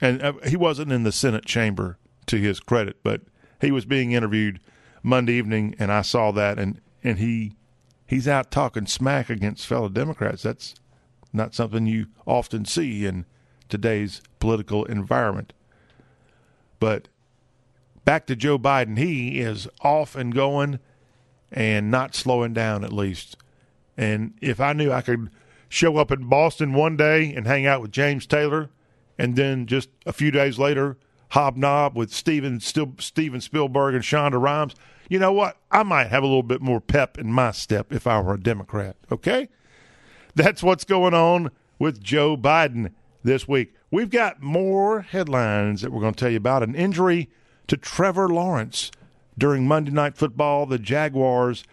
and 0.00 0.22
uh, 0.22 0.34
he 0.46 0.56
wasn't 0.56 0.92
in 0.92 1.02
the 1.02 1.12
Senate 1.12 1.44
chamber 1.44 1.98
to 2.26 2.36
his 2.36 2.60
credit, 2.60 2.98
but 3.02 3.22
he 3.60 3.72
was 3.72 3.84
being 3.84 4.12
interviewed 4.12 4.60
Monday 5.02 5.34
evening, 5.34 5.74
and 5.80 5.90
I 5.90 6.02
saw 6.02 6.30
that, 6.32 6.58
and 6.58 6.80
and 7.02 7.18
he 7.18 7.56
he's 8.06 8.28
out 8.28 8.50
talking 8.50 8.86
smack 8.86 9.30
against 9.30 9.66
fellow 9.66 9.88
Democrats. 9.88 10.42
That's 10.42 10.74
not 11.32 11.54
something 11.54 11.86
you 11.86 12.06
often 12.26 12.64
see 12.64 13.04
in 13.04 13.26
today's 13.68 14.22
political 14.38 14.84
environment. 14.84 15.52
But 16.80 17.08
back 18.04 18.26
to 18.26 18.36
Joe 18.36 18.58
Biden, 18.58 18.98
he 18.98 19.40
is 19.40 19.68
off 19.80 20.16
and 20.16 20.34
going 20.34 20.78
and 21.50 21.90
not 21.90 22.14
slowing 22.14 22.52
down 22.52 22.84
at 22.84 22.92
least. 22.92 23.36
And 23.96 24.34
if 24.40 24.60
I 24.60 24.72
knew 24.72 24.92
I 24.92 25.02
could 25.02 25.30
show 25.68 25.96
up 25.96 26.10
in 26.10 26.28
Boston 26.28 26.74
one 26.74 26.96
day 26.96 27.32
and 27.32 27.46
hang 27.46 27.66
out 27.66 27.80
with 27.80 27.92
James 27.92 28.26
Taylor, 28.26 28.70
and 29.18 29.36
then 29.36 29.66
just 29.66 29.88
a 30.06 30.12
few 30.12 30.30
days 30.30 30.58
later 30.58 30.96
hobnob 31.30 31.96
with 31.96 32.12
Steven 32.12 32.60
Steven 32.60 33.40
Spielberg 33.40 33.94
and 33.94 34.04
Shonda 34.04 34.40
Rhimes, 34.40 34.74
you 35.08 35.18
know 35.18 35.32
what? 35.32 35.56
I 35.70 35.82
might 35.82 36.08
have 36.08 36.22
a 36.22 36.26
little 36.26 36.42
bit 36.42 36.60
more 36.60 36.80
pep 36.80 37.18
in 37.18 37.32
my 37.32 37.50
step 37.50 37.92
if 37.92 38.06
I 38.06 38.20
were 38.20 38.34
a 38.34 38.40
Democrat. 38.40 38.96
Okay, 39.10 39.48
that's 40.34 40.62
what's 40.62 40.84
going 40.84 41.14
on 41.14 41.50
with 41.78 42.02
Joe 42.02 42.36
Biden 42.36 42.92
this 43.24 43.48
week. 43.48 43.74
We've 43.90 44.10
got 44.10 44.42
more 44.42 45.00
headlines 45.00 45.80
that 45.82 45.90
we're 45.90 46.02
going 46.02 46.14
to 46.14 46.20
tell 46.20 46.30
you 46.30 46.36
about. 46.36 46.62
An 46.62 46.74
injury 46.74 47.30
to 47.66 47.76
Trevor 47.76 48.28
Lawrence 48.28 48.92
during 49.36 49.66
Monday 49.66 49.90
Night 49.90 50.16
Football, 50.16 50.66
the 50.66 50.78
Jaguars 50.78 51.64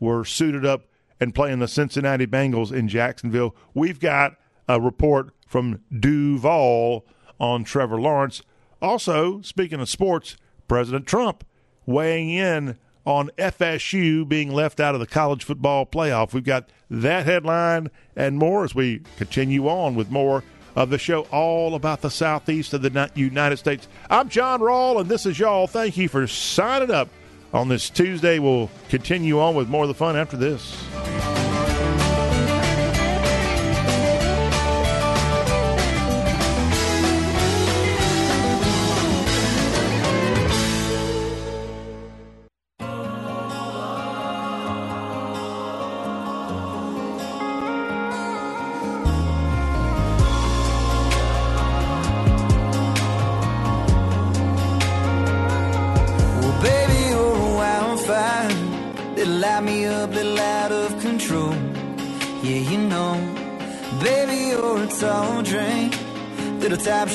were 0.00 0.24
suited 0.24 0.66
up 0.66 0.86
and 1.20 1.34
playing 1.34 1.60
the 1.60 1.68
Cincinnati 1.68 2.26
Bengals 2.26 2.72
in 2.72 2.88
Jacksonville. 2.88 3.54
We've 3.72 3.98
got 4.00 4.36
a 4.68 4.80
report 4.80 5.30
from 5.46 5.80
Duval 5.96 7.06
on 7.40 7.64
Trevor 7.64 8.00
Lawrence. 8.00 8.42
Also, 8.82 9.40
speaking 9.40 9.80
of 9.80 9.88
sports, 9.88 10.36
President 10.66 11.06
Trump 11.06 11.44
weighing 11.86 12.30
in 12.30 12.76
on 13.06 13.30
FSU 13.38 14.28
being 14.28 14.52
left 14.52 14.80
out 14.80 14.94
of 14.94 15.00
the 15.00 15.06
college 15.06 15.42
football 15.42 15.86
playoff. 15.86 16.34
We've 16.34 16.44
got 16.44 16.68
that 16.90 17.24
headline 17.24 17.90
and 18.14 18.36
more 18.36 18.64
as 18.64 18.74
we 18.74 19.00
continue 19.16 19.66
on 19.66 19.94
with 19.94 20.10
more 20.10 20.44
of 20.78 20.90
the 20.90 20.98
show 20.98 21.22
all 21.32 21.74
about 21.74 22.02
the 22.02 22.10
southeast 22.10 22.72
of 22.72 22.82
the 22.82 23.10
United 23.16 23.56
States. 23.56 23.88
I'm 24.08 24.28
John 24.28 24.60
Rawl, 24.60 25.00
and 25.00 25.08
this 25.08 25.26
is 25.26 25.36
y'all. 25.36 25.66
Thank 25.66 25.96
you 25.96 26.08
for 26.08 26.28
signing 26.28 26.92
up 26.92 27.08
on 27.52 27.68
this 27.68 27.90
Tuesday. 27.90 28.38
We'll 28.38 28.70
continue 28.88 29.40
on 29.40 29.56
with 29.56 29.68
more 29.68 29.82
of 29.82 29.88
the 29.88 29.94
fun 29.94 30.16
after 30.16 30.36
this. 30.36 30.76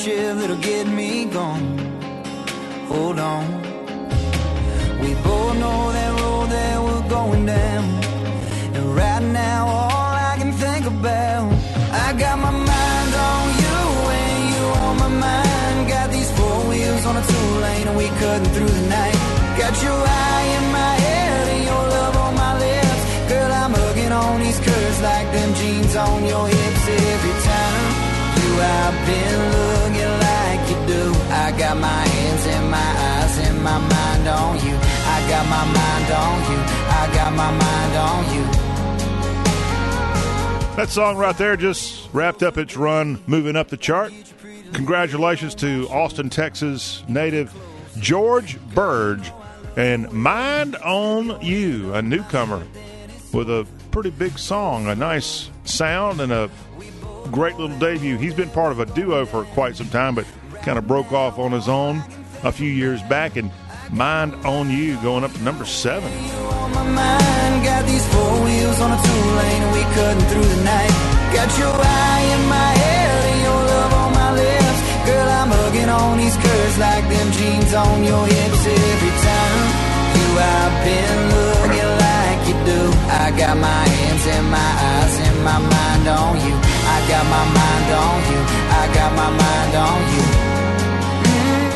Shift 0.04 0.38
that'll 0.38 0.56
That 40.76 40.88
song 40.88 41.16
right 41.16 41.36
there 41.38 41.56
just 41.56 42.12
wrapped 42.12 42.42
up 42.42 42.58
its 42.58 42.76
run, 42.76 43.22
moving 43.26 43.56
up 43.56 43.68
the 43.68 43.76
chart. 43.76 44.12
Congratulations 44.72 45.54
to 45.56 45.88
Austin, 45.88 46.30
Texas 46.30 47.04
native 47.08 47.54
George 47.98 48.58
Birge 48.74 49.32
and 49.76 50.10
Mind 50.12 50.76
on 50.76 51.40
You, 51.40 51.94
a 51.94 52.02
newcomer 52.02 52.66
with 53.32 53.48
a 53.50 53.66
pretty 53.90 54.10
big 54.10 54.38
song, 54.38 54.88
a 54.88 54.94
nice 54.94 55.50
sound, 55.64 56.20
and 56.20 56.32
a 56.32 56.50
great 57.30 57.56
little 57.56 57.78
debut. 57.78 58.16
He's 58.16 58.34
been 58.34 58.50
part 58.50 58.72
of 58.72 58.80
a 58.80 58.86
duo 58.86 59.26
for 59.26 59.44
quite 59.44 59.76
some 59.76 59.88
time, 59.88 60.14
but 60.14 60.26
kind 60.62 60.78
of 60.78 60.86
broke 60.86 61.12
off 61.12 61.38
on 61.38 61.52
his 61.52 61.68
own 61.68 62.02
a 62.42 62.52
few 62.52 62.70
years 62.70 63.02
back. 63.02 63.36
And 63.36 63.50
Mind 63.92 64.34
on 64.46 64.70
You 64.70 65.00
going 65.02 65.24
up 65.24 65.32
to 65.32 65.42
number 65.42 65.64
seven. 65.64 66.10
Girl, 75.06 75.28
I'm 75.28 75.50
hugging 75.50 75.88
on 75.90 76.16
these 76.16 76.36
curves 76.36 76.78
like 76.78 77.04
them 77.08 77.28
jeans 77.32 77.74
on 77.74 78.04
your 78.04 78.24
hips 78.24 78.62
every 78.66 79.14
time. 79.20 79.60
You, 80.16 80.26
I've 80.40 80.76
been 80.80 81.20
looking 81.28 81.90
like 82.08 82.40
you 82.48 82.56
do. 82.64 82.80
I 83.12 83.30
got 83.36 83.56
my 83.58 83.84
hands 83.84 84.24
and 84.26 84.46
my 84.50 84.72
eyes 84.90 85.14
and 85.28 85.38
my 85.44 85.58
mind 85.60 86.08
on 86.08 86.34
you. 86.40 86.56
I 86.88 86.98
got 87.12 87.24
my 87.28 87.44
mind 87.60 87.88
on 88.00 88.16
you. 88.32 88.40
I 88.80 88.82
got 88.96 89.10
my 89.12 89.30
mind 89.44 89.74
on 89.76 90.00
you. 90.14 90.24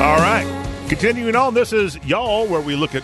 All 0.04 0.20
right. 0.24 0.57
Continuing 0.88 1.36
on, 1.36 1.52
this 1.52 1.74
is 1.74 2.02
Y'all, 2.06 2.46
where 2.46 2.62
we 2.62 2.74
look 2.74 2.94
at 2.94 3.02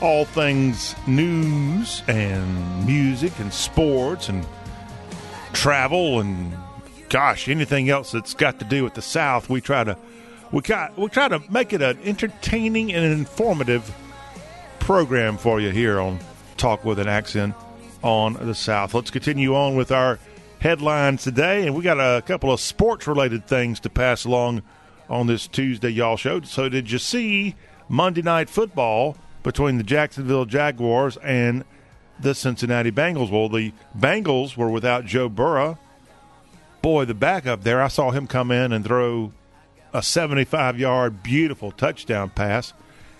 all 0.00 0.24
things 0.24 0.96
news 1.06 2.02
and 2.08 2.86
music 2.86 3.38
and 3.38 3.52
sports 3.52 4.30
and 4.30 4.46
travel 5.52 6.20
and 6.20 6.56
gosh, 7.10 7.48
anything 7.48 7.90
else 7.90 8.12
that's 8.12 8.32
got 8.32 8.58
to 8.60 8.64
do 8.64 8.82
with 8.82 8.94
the 8.94 9.02
South. 9.02 9.50
We 9.50 9.60
try 9.60 9.84
to 9.84 9.98
we 10.52 10.62
try, 10.62 10.90
we 10.96 11.08
try 11.08 11.28
to 11.28 11.42
make 11.50 11.74
it 11.74 11.82
an 11.82 11.98
entertaining 12.02 12.94
and 12.94 13.04
informative 13.04 13.94
program 14.78 15.36
for 15.36 15.60
you 15.60 15.68
here 15.68 16.00
on 16.00 16.20
Talk 16.56 16.82
with 16.82 16.98
an 16.98 17.08
Accent 17.08 17.54
on 18.02 18.34
the 18.40 18.54
South. 18.54 18.94
Let's 18.94 19.10
continue 19.10 19.54
on 19.54 19.76
with 19.76 19.92
our 19.92 20.18
headlines 20.60 21.24
today, 21.24 21.66
and 21.66 21.76
we 21.76 21.82
got 21.82 21.98
a 22.00 22.22
couple 22.22 22.50
of 22.50 22.58
sports 22.58 23.06
related 23.06 23.46
things 23.46 23.80
to 23.80 23.90
pass 23.90 24.24
along 24.24 24.62
on 25.08 25.26
this 25.26 25.46
Tuesday, 25.46 25.90
y'all 25.90 26.16
show. 26.16 26.40
So, 26.42 26.68
did 26.68 26.90
you 26.90 26.98
see 26.98 27.54
Monday 27.88 28.22
Night 28.22 28.50
Football 28.50 29.16
between 29.42 29.78
the 29.78 29.84
Jacksonville 29.84 30.44
Jaguars 30.44 31.16
and 31.18 31.64
the 32.20 32.34
Cincinnati 32.34 32.90
Bengals. 32.90 33.30
Well, 33.30 33.48
the 33.48 33.72
Bengals 33.96 34.56
were 34.56 34.68
without 34.68 35.04
Joe 35.04 35.28
Burrow. 35.28 35.78
Boy, 36.82 37.04
the 37.04 37.14
backup 37.14 37.64
there, 37.64 37.82
I 37.82 37.88
saw 37.88 38.10
him 38.10 38.26
come 38.26 38.50
in 38.50 38.72
and 38.72 38.84
throw 38.84 39.32
a 39.92 40.02
75 40.02 40.78
yard, 40.78 41.22
beautiful 41.22 41.70
touchdown 41.72 42.30
pass 42.30 42.72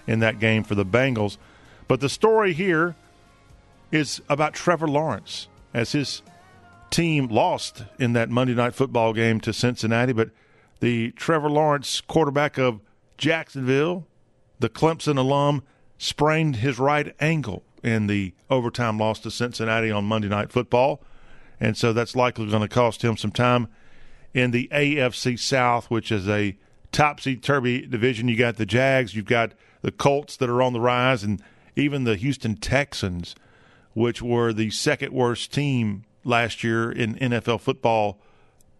in 0.06 0.20
that 0.20 0.38
game 0.38 0.64
for 0.64 0.74
the 0.74 0.84
Bengals. 0.84 1.38
But 1.86 2.00
the 2.00 2.08
story 2.08 2.52
here 2.52 2.94
is 3.90 4.20
about 4.28 4.54
Trevor 4.54 4.88
Lawrence 4.88 5.48
as 5.72 5.92
his 5.92 6.22
team 6.90 7.28
lost 7.28 7.84
in 7.98 8.12
that 8.12 8.28
Monday 8.30 8.54
night 8.54 8.74
football 8.74 9.12
game 9.12 9.40
to 9.40 9.52
Cincinnati. 9.52 10.12
But 10.12 10.30
the 10.80 11.12
Trevor 11.12 11.50
Lawrence 11.50 12.00
quarterback 12.00 12.58
of 12.58 12.80
Jacksonville, 13.16 14.06
the 14.58 14.68
Clemson 14.68 15.18
alum, 15.18 15.62
sprained 15.98 16.56
his 16.56 16.78
right 16.78 17.14
ankle 17.20 17.64
in 17.82 18.06
the 18.06 18.34
overtime 18.50 18.98
loss 18.98 19.18
to 19.20 19.30
Cincinnati 19.30 19.90
on 19.90 20.04
Monday 20.04 20.28
Night 20.28 20.52
Football. 20.52 21.02
And 21.60 21.76
so 21.76 21.92
that's 21.92 22.14
likely 22.14 22.48
going 22.48 22.62
to 22.62 22.68
cost 22.68 23.02
him 23.02 23.16
some 23.16 23.32
time 23.32 23.68
in 24.32 24.52
the 24.52 24.68
AFC 24.72 25.38
South, 25.38 25.90
which 25.90 26.12
is 26.12 26.28
a 26.28 26.56
topsy 26.92 27.36
turvy 27.36 27.86
division. 27.86 28.28
You 28.28 28.36
got 28.36 28.56
the 28.56 28.66
Jags, 28.66 29.14
you've 29.14 29.26
got 29.26 29.52
the 29.82 29.90
Colts 29.90 30.36
that 30.36 30.48
are 30.48 30.62
on 30.62 30.72
the 30.72 30.80
rise, 30.80 31.24
and 31.24 31.42
even 31.76 32.04
the 32.04 32.16
Houston 32.16 32.56
Texans, 32.56 33.34
which 33.94 34.22
were 34.22 34.52
the 34.52 34.70
second 34.70 35.12
worst 35.12 35.52
team 35.52 36.04
last 36.24 36.62
year 36.62 36.90
in 36.90 37.16
NFL 37.16 37.60
football. 37.60 38.20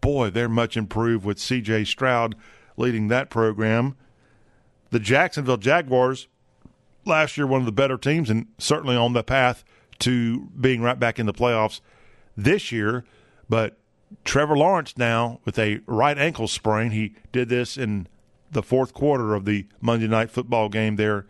Boy, 0.01 0.29
they're 0.29 0.49
much 0.49 0.77
improved 0.77 1.25
with 1.25 1.37
CJ 1.37 1.87
Stroud 1.87 2.35
leading 2.77 3.07
that 3.09 3.29
program. 3.29 3.95
The 4.91 4.99
Jacksonville 4.99 5.57
Jaguars, 5.57 6.27
last 7.05 7.37
year, 7.37 7.45
one 7.45 7.61
of 7.61 7.65
the 7.65 7.71
better 7.71 7.97
teams, 7.97 8.29
and 8.29 8.47
certainly 8.57 8.95
on 8.95 9.13
the 9.13 9.23
path 9.23 9.63
to 9.99 10.49
being 10.59 10.81
right 10.81 10.99
back 10.99 11.19
in 11.19 11.25
the 11.25 11.33
playoffs 11.33 11.81
this 12.35 12.71
year. 12.71 13.03
But 13.49 13.77
Trevor 14.23 14.57
Lawrence 14.57 14.97
now 14.97 15.39
with 15.45 15.59
a 15.59 15.81
right 15.85 16.17
ankle 16.17 16.47
sprain. 16.47 16.91
He 16.91 17.15
did 17.31 17.49
this 17.49 17.77
in 17.77 18.07
the 18.51 18.63
fourth 18.63 18.93
quarter 18.93 19.35
of 19.35 19.45
the 19.45 19.67
Monday 19.81 20.07
night 20.07 20.31
football 20.31 20.69
game 20.69 20.95
there 20.95 21.25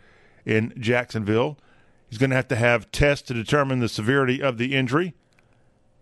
in 0.46 0.72
Jacksonville. 0.78 1.58
He's 2.08 2.18
going 2.18 2.30
to 2.30 2.36
have 2.36 2.48
to 2.48 2.56
have 2.56 2.90
tests 2.90 3.26
to 3.28 3.34
determine 3.34 3.80
the 3.80 3.88
severity 3.88 4.42
of 4.42 4.58
the 4.58 4.74
injury. 4.74 5.14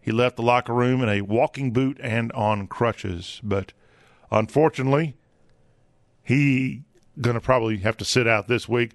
He 0.00 0.12
left 0.12 0.36
the 0.36 0.42
locker 0.42 0.74
room 0.74 1.02
in 1.02 1.08
a 1.08 1.22
walking 1.22 1.72
boot 1.72 1.98
and 2.02 2.32
on 2.32 2.66
crutches, 2.66 3.40
but 3.42 3.72
unfortunately, 4.30 5.16
he 6.22 6.82
going 7.20 7.34
to 7.34 7.40
probably 7.40 7.78
have 7.78 7.96
to 7.98 8.04
sit 8.04 8.26
out 8.26 8.48
this 8.48 8.68
week. 8.68 8.92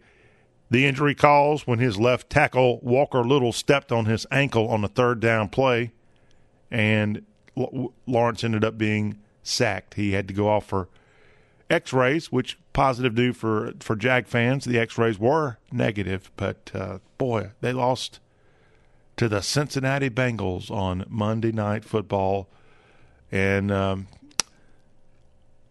The 0.69 0.85
injury 0.85 1.13
calls 1.13 1.67
when 1.67 1.79
his 1.79 1.99
left 1.99 2.29
tackle 2.29 2.79
Walker 2.81 3.23
Little 3.23 3.51
stepped 3.51 3.91
on 3.91 4.05
his 4.05 4.25
ankle 4.31 4.69
on 4.69 4.81
the 4.81 4.87
third 4.87 5.19
down 5.19 5.49
play, 5.49 5.91
and 6.71 7.23
Lawrence 8.07 8.43
ended 8.43 8.63
up 8.63 8.77
being 8.77 9.19
sacked. 9.43 9.95
He 9.95 10.13
had 10.13 10.27
to 10.29 10.33
go 10.33 10.47
off 10.47 10.65
for 10.65 10.89
X-rays, 11.69 12.31
which 12.31 12.57
positive 12.71 13.13
news 13.13 13.37
for 13.37 13.73
for 13.79 13.95
Jag 13.95 14.27
fans. 14.27 14.65
The 14.65 14.79
X-rays 14.79 15.19
were 15.19 15.57
negative, 15.71 16.31
but 16.37 16.71
uh, 16.73 16.99
boy, 17.17 17.51
they 17.61 17.73
lost 17.73 18.19
to 19.17 19.27
the 19.27 19.41
Cincinnati 19.41 20.09
Bengals 20.09 20.71
on 20.71 21.05
Monday 21.07 21.51
Night 21.51 21.85
Football, 21.85 22.49
and 23.31 23.71
um, 23.71 24.07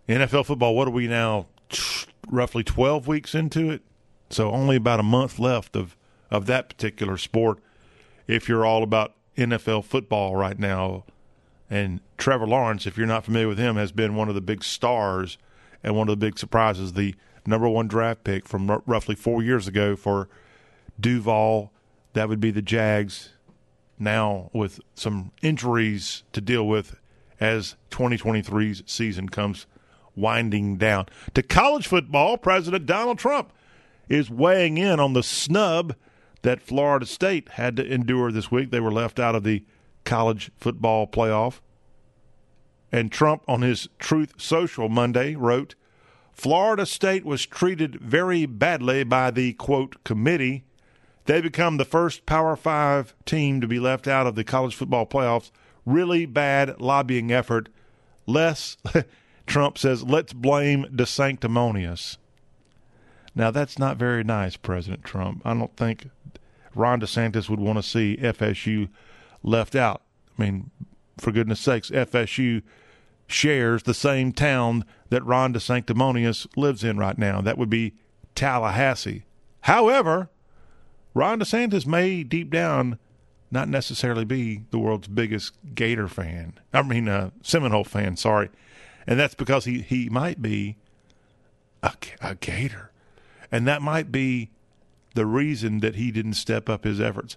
NFL 0.09 0.47
football. 0.47 0.75
What 0.75 0.89
are 0.89 0.93
we 0.93 1.09
now? 1.09 1.47
Roughly 2.29 2.63
twelve 2.63 3.09
weeks 3.09 3.35
into 3.35 3.71
it, 3.71 3.83
so 4.31 4.51
only 4.51 4.77
about 4.77 5.01
a 5.01 5.05
month 5.05 5.39
left 5.39 5.77
of 5.77 5.97
of 6.31 6.47
that 6.47 6.69
particular 6.69 7.17
sport. 7.17 7.59
If 8.27 8.49
you're 8.49 8.65
all 8.65 8.83
about 8.83 9.15
NFL 9.37 9.85
football 9.85 10.37
right 10.37 10.59
now, 10.59 11.05
and 11.69 12.01
Trevor 12.19 12.47
Lawrence, 12.47 12.87
if 12.87 12.97
you're 12.97 13.07
not 13.07 13.25
familiar 13.25 13.49
with 13.49 13.59
him, 13.59 13.77
has 13.77 13.93
been 13.93 14.15
one 14.15 14.29
of 14.29 14.35
the 14.35 14.41
big 14.41 14.63
stars 14.63 15.39
and 15.83 15.97
one 15.97 16.09
of 16.09 16.13
the 16.13 16.27
big 16.27 16.39
surprises. 16.39 16.93
The 16.93 17.15
number 17.47 17.69
one 17.69 17.89
draft 17.89 18.25
pick 18.25 18.47
from 18.47 18.71
r- 18.71 18.83
roughly 18.87 19.15
four 19.15 19.43
years 19.43 19.67
ago 19.67 19.97
for 19.97 20.29
Duval. 21.01 21.73
That 22.13 22.29
would 22.29 22.41
be 22.41 22.51
the 22.51 22.63
Jags. 22.63 23.31
Now 23.99 24.51
with 24.53 24.81
some 24.95 25.33
injuries 25.43 26.25
to 26.33 26.41
deal 26.41 26.67
with 26.67 26.97
as 27.41 27.77
2023's 27.91 28.83
season 28.87 29.29
comes 29.29 29.67
winding 30.15 30.77
down. 30.77 31.07
To 31.35 31.43
college 31.43 31.87
football, 31.87 32.37
President 32.37 32.87
Donald 32.87 33.19
Trump 33.19 33.53
is 34.09 34.31
weighing 34.31 34.79
in 34.79 35.01
on 35.01 35.13
the 35.13 35.23
snub 35.23 35.95
that 36.43 36.61
Florida 36.61 37.07
State 37.07 37.51
had 37.51 37.77
to 37.77 37.87
endure 37.87 38.31
this 38.33 38.51
week. 38.51 38.71
They 38.71 38.81
were 38.81 38.93
left 38.93 39.19
out 39.19 39.35
of 39.35 39.45
the 39.45 39.65
college 40.05 40.51
football 40.57 41.07
playoff. 41.07 41.61
And 42.91 43.11
Trump, 43.11 43.43
on 43.49 43.63
his 43.63 43.89
Truth 43.99 44.35
Social 44.37 44.89
Monday, 44.89 45.35
wrote 45.35 45.75
Florida 46.33 46.85
State 46.85 47.25
was 47.25 47.47
treated 47.47 47.97
very 47.97 48.47
badly 48.47 49.05
by 49.05 49.31
the, 49.31 49.55
quote, 49.55 50.03
committee. 50.05 50.65
They 51.25 51.41
become 51.41 51.77
the 51.77 51.85
first 51.85 52.27
Power 52.27 52.57
Five 52.57 53.15
team 53.25 53.61
to 53.61 53.69
be 53.69 53.79
left 53.79 54.09
out 54.09 54.27
of 54.27 54.35
the 54.35 54.45
college 54.45 54.75
football 54.75 55.07
playoffs. 55.07 55.51
Really 55.87 56.27
bad 56.27 56.81
lobbying 56.81 57.33
effort. 57.33 57.69
Less, 58.27 58.77
Trump 59.47 59.79
says, 59.79 60.03
let's 60.03 60.33
blame 60.33 60.85
DeSanctimonious. 60.93 62.17
Now, 63.35 63.51
that's 63.51 63.79
not 63.79 63.97
very 63.97 64.23
nice, 64.25 64.57
President 64.57 65.05
Trump. 65.05 65.43
I 65.45 65.55
don't 65.55 65.77
think 65.77 66.09
Ron 66.75 67.01
DeSantis 67.01 67.49
would 67.49 67.61
want 67.61 67.79
to 67.79 67.83
see 67.83 68.19
FSU 68.21 68.89
left 69.43 69.75
out. 69.75 70.03
I 70.39 70.43
mean, 70.43 70.71
for 71.19 71.33
goodness 71.33 71.61
sakes, 71.61 71.91
FSU 71.91 72.63
shares 73.27 73.85
the 73.85 73.95
same 73.95 74.33
town 74.33 74.85
that 75.09 75.25
Ron 75.25 75.55
DeSanctimonious 75.55 76.47
lives 76.57 76.85
in 76.85 76.99
right 76.99 77.17
now. 77.17 77.41
That 77.41 77.59
would 77.59 77.71
be 77.71 77.95
Tallahassee. 78.35 79.25
However, 79.63 80.29
Ron 81.15 81.41
DeSantis 81.41 81.87
may 81.87 82.23
deep 82.23 82.51
down 82.51 82.99
not 83.51 83.69
necessarily 83.69 84.25
be 84.25 84.65
the 84.71 84.79
world's 84.79 85.09
biggest 85.09 85.53
Gator 85.75 86.09
fan. 86.09 86.55
I 86.73 86.83
mean, 86.83 87.07
uh, 87.07 87.31
Seminole 87.43 87.85
fan, 87.85 88.17
sorry. 88.17 88.49
And 89.07 89.21
that's 89.21 89.35
because 89.35 89.67
he, 89.67 89.83
he 89.83 90.09
might 90.09 90.41
be 90.41 90.79
a, 91.83 91.93
a 92.23 92.35
Gator. 92.37 92.91
And 93.51 93.67
that 93.69 93.83
might 93.83 94.11
be 94.11 94.51
the 95.15 95.27
reason 95.27 95.81
that 95.81 95.97
he 95.97 96.11
didn't 96.11 96.35
step 96.35 96.71
up 96.71 96.85
his 96.85 96.99
efforts. 96.99 97.37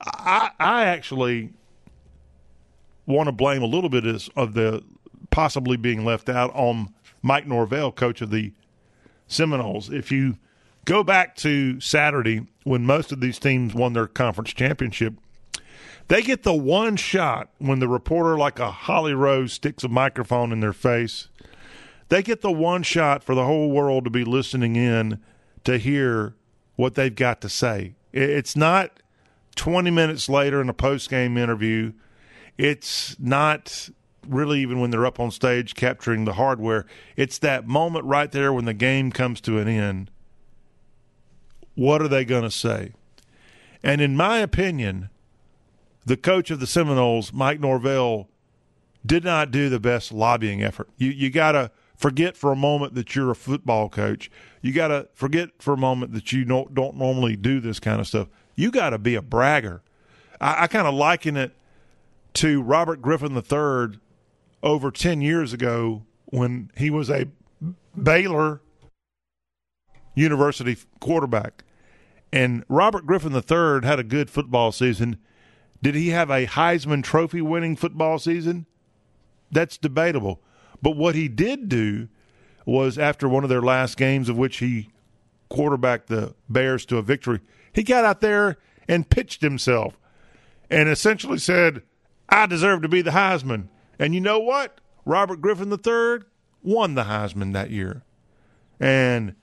I, 0.00 0.50
I 0.58 0.84
actually 0.86 1.52
want 3.06 3.28
to 3.28 3.32
blame 3.32 3.62
a 3.62 3.66
little 3.66 3.90
bit 3.90 4.04
of 4.34 4.54
the 4.54 4.82
possibly 5.30 5.76
being 5.76 6.04
left 6.04 6.28
out 6.28 6.50
on 6.54 6.92
Mike 7.22 7.46
Norvell, 7.46 7.92
coach 7.92 8.20
of 8.20 8.30
the 8.30 8.52
Seminoles. 9.28 9.90
If 9.90 10.10
you 10.10 10.38
go 10.84 11.02
back 11.02 11.36
to 11.36 11.80
Saturday 11.80 12.46
when 12.64 12.86
most 12.86 13.12
of 13.12 13.20
these 13.20 13.38
teams 13.38 13.74
won 13.74 13.92
their 13.92 14.06
conference 14.06 14.52
championship, 14.52 15.14
they 16.08 16.22
get 16.22 16.42
the 16.42 16.54
one 16.54 16.96
shot 16.96 17.50
when 17.58 17.78
the 17.78 17.88
reporter, 17.88 18.36
like 18.36 18.58
a 18.58 18.70
Holly 18.70 19.14
Rowe, 19.14 19.46
sticks 19.46 19.84
a 19.84 19.88
microphone 19.88 20.52
in 20.52 20.60
their 20.60 20.72
face. 20.72 21.28
They 22.08 22.22
get 22.22 22.42
the 22.42 22.52
one 22.52 22.82
shot 22.82 23.24
for 23.24 23.34
the 23.34 23.44
whole 23.44 23.70
world 23.70 24.04
to 24.04 24.10
be 24.10 24.24
listening 24.24 24.76
in 24.76 25.20
to 25.64 25.78
hear 25.78 26.34
what 26.76 26.94
they've 26.94 27.14
got 27.14 27.40
to 27.40 27.48
say. 27.48 27.94
It's 28.12 28.54
not 28.54 29.00
20 29.56 29.90
minutes 29.90 30.28
later 30.28 30.60
in 30.60 30.68
a 30.68 30.74
post 30.74 31.08
game 31.08 31.38
interview. 31.38 31.92
It's 32.58 33.16
not 33.18 33.88
really 34.26 34.60
even 34.60 34.80
when 34.80 34.90
they're 34.90 35.06
up 35.06 35.20
on 35.20 35.30
stage 35.30 35.74
capturing 35.74 36.24
the 36.24 36.34
hardware. 36.34 36.86
It's 37.16 37.38
that 37.38 37.66
moment 37.66 38.04
right 38.04 38.30
there 38.30 38.52
when 38.52 38.64
the 38.64 38.74
game 38.74 39.10
comes 39.10 39.40
to 39.42 39.58
an 39.58 39.68
end. 39.68 40.10
What 41.74 42.02
are 42.02 42.08
they 42.08 42.24
going 42.24 42.42
to 42.42 42.50
say? 42.50 42.92
And 43.82 44.00
in 44.00 44.16
my 44.16 44.38
opinion, 44.38 45.10
the 46.06 46.16
coach 46.16 46.50
of 46.50 46.60
the 46.60 46.66
Seminoles, 46.66 47.32
Mike 47.32 47.60
Norvell, 47.60 48.28
did 49.04 49.24
not 49.24 49.50
do 49.50 49.68
the 49.68 49.80
best 49.80 50.12
lobbying 50.12 50.62
effort. 50.62 50.88
You 50.96 51.10
you 51.10 51.30
got 51.30 51.52
to 51.52 51.70
forget 51.96 52.36
for 52.36 52.52
a 52.52 52.56
moment 52.56 52.94
that 52.94 53.14
you're 53.14 53.30
a 53.30 53.36
football 53.36 53.88
coach. 53.88 54.30
You 54.62 54.72
got 54.72 54.88
to 54.88 55.08
forget 55.12 55.50
for 55.58 55.74
a 55.74 55.76
moment 55.76 56.12
that 56.12 56.32
you 56.32 56.44
don't 56.44 56.74
don't 56.74 56.96
normally 56.96 57.36
do 57.36 57.60
this 57.60 57.78
kind 57.78 58.00
of 58.00 58.06
stuff 58.06 58.28
you 58.56 58.70
got 58.70 58.90
to 58.90 58.98
be 58.98 59.14
a 59.14 59.22
bragger. 59.22 59.82
I, 60.40 60.64
I 60.64 60.66
kind 60.66 60.86
of 60.86 60.94
liken 60.94 61.36
it 61.36 61.52
to 62.34 62.62
Robert 62.62 63.00
Griffin 63.00 63.36
III 63.36 63.98
over 64.62 64.90
10 64.90 65.20
years 65.20 65.52
ago 65.52 66.04
when 66.26 66.70
he 66.76 66.90
was 66.90 67.10
a 67.10 67.26
Baylor 68.00 68.60
University 70.14 70.76
quarterback. 71.00 71.64
And 72.32 72.64
Robert 72.68 73.06
Griffin 73.06 73.32
III 73.32 73.86
had 73.86 73.98
a 73.98 74.04
good 74.04 74.30
football 74.30 74.72
season. 74.72 75.18
Did 75.82 75.94
he 75.94 76.08
have 76.08 76.30
a 76.30 76.46
Heisman 76.46 77.02
Trophy 77.02 77.40
winning 77.40 77.76
football 77.76 78.18
season? 78.18 78.66
That's 79.50 79.76
debatable. 79.76 80.40
But 80.82 80.96
what 80.96 81.14
he 81.14 81.28
did 81.28 81.68
do 81.68 82.08
was 82.66 82.98
after 82.98 83.28
one 83.28 83.44
of 83.44 83.50
their 83.50 83.62
last 83.62 83.96
games, 83.96 84.28
of 84.28 84.36
which 84.36 84.58
he 84.58 84.90
quarterbacked 85.48 86.08
the 86.08 86.34
Bears 86.48 86.84
to 86.86 86.96
a 86.96 87.02
victory, 87.02 87.40
he 87.72 87.82
got 87.82 88.04
out 88.04 88.20
there 88.20 88.58
and 88.88 89.08
pitched 89.08 89.42
himself 89.42 89.96
and 90.70 90.88
essentially 90.88 91.38
said, 91.38 91.82
I 92.28 92.46
deserve 92.46 92.82
to 92.82 92.88
be 92.88 93.02
the 93.02 93.10
Heisman. 93.10 93.68
And 93.98 94.14
you 94.14 94.20
know 94.20 94.40
what? 94.40 94.80
Robert 95.04 95.40
Griffin 95.40 95.70
III 95.70 96.26
won 96.62 96.94
the 96.94 97.04
Heisman 97.04 97.52
that 97.52 97.70
year. 97.70 98.02
And 98.80 99.34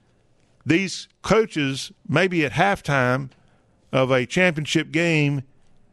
these 0.66 1.08
coaches, 1.22 1.92
maybe 2.08 2.46
at 2.46 2.54
halftime 2.54 3.30
of 3.92 4.12
a 4.12 4.26
championship 4.26 4.92
game, 4.92 5.44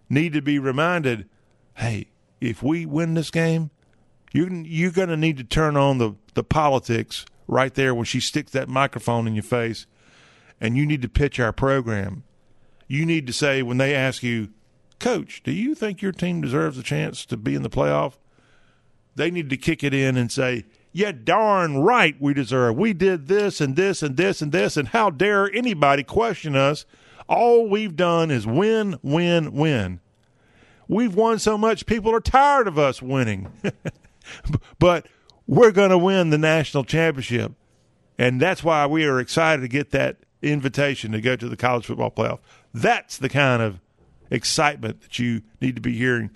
need 0.09 0.33
to 0.33 0.42
be 0.42 0.59
reminded 0.59 1.28
hey, 1.74 2.09
if 2.40 2.61
we 2.61 2.85
win 2.85 3.14
this 3.14 3.31
game, 3.31 3.70
you're, 4.33 4.52
you're 4.52 4.90
going 4.90 5.09
to 5.09 5.16
need 5.16 5.37
to 5.37 5.44
turn 5.44 5.76
on 5.76 5.98
the, 5.98 6.12
the 6.35 6.42
politics 6.42 7.24
right 7.46 7.72
there 7.74 7.94
when 7.94 8.04
she 8.04 8.18
sticks 8.18 8.50
that 8.50 8.68
microphone 8.68 9.28
in 9.28 9.35
your 9.35 9.44
face, 9.44 9.87
and 10.61 10.76
you 10.76 10.85
need 10.85 11.02
to 11.02 11.09
pitch 11.09 11.38
our 11.38 11.52
program. 11.52 12.24
You 12.88 13.07
need 13.07 13.28
to 13.28 13.33
say, 13.33 13.62
when 13.62 13.78
they 13.78 13.94
ask 13.94 14.24
you, 14.24 14.48
Coach, 14.98 15.42
do 15.44 15.52
you 15.52 15.76
think 15.76 16.02
your 16.02 16.11
team 16.11 16.40
deserves 16.40 16.76
a 16.76 16.83
chance 16.83 17.24
to 17.26 17.37
be 17.37 17.54
in 17.54 17.62
the 17.62 17.70
playoff? 17.70 18.14
They 19.14 19.31
need 19.31 19.48
to 19.50 19.57
kick 19.57 19.85
it 19.85 19.94
in 19.94 20.16
and 20.16 20.33
say, 20.33 20.64
Yeah, 20.98 21.12
darn 21.12 21.78
right 21.78 22.16
we 22.18 22.34
deserve. 22.34 22.74
We 22.74 22.92
did 22.92 23.28
this 23.28 23.61
and 23.61 23.76
this 23.76 24.02
and 24.02 24.16
this 24.16 24.42
and 24.42 24.50
this, 24.50 24.76
and 24.76 24.88
how 24.88 25.11
dare 25.11 25.48
anybody 25.54 26.02
question 26.02 26.56
us? 26.56 26.87
All 27.28 27.68
we've 27.68 27.94
done 27.94 28.32
is 28.32 28.48
win, 28.48 28.98
win, 29.00 29.52
win. 29.52 30.00
We've 30.88 31.14
won 31.14 31.38
so 31.38 31.56
much, 31.56 31.87
people 31.87 32.12
are 32.12 32.20
tired 32.20 32.66
of 32.66 32.80
us 32.80 33.00
winning. 33.00 33.46
but 34.80 35.06
we're 35.46 35.70
going 35.70 35.90
to 35.90 35.98
win 35.98 36.30
the 36.30 36.38
national 36.38 36.82
championship. 36.82 37.52
And 38.18 38.40
that's 38.40 38.64
why 38.64 38.84
we 38.84 39.04
are 39.04 39.20
excited 39.20 39.62
to 39.62 39.68
get 39.68 39.92
that 39.92 40.16
invitation 40.42 41.12
to 41.12 41.20
go 41.20 41.37
to 41.37 41.48
the 41.48 41.56
college 41.56 41.87
football 41.87 42.11
playoff. 42.11 42.40
That's 42.74 43.18
the 43.18 43.28
kind 43.28 43.62
of 43.62 43.78
excitement 44.32 45.02
that 45.02 45.20
you 45.20 45.42
need 45.61 45.76
to 45.76 45.80
be 45.80 45.96
hearing 45.96 46.30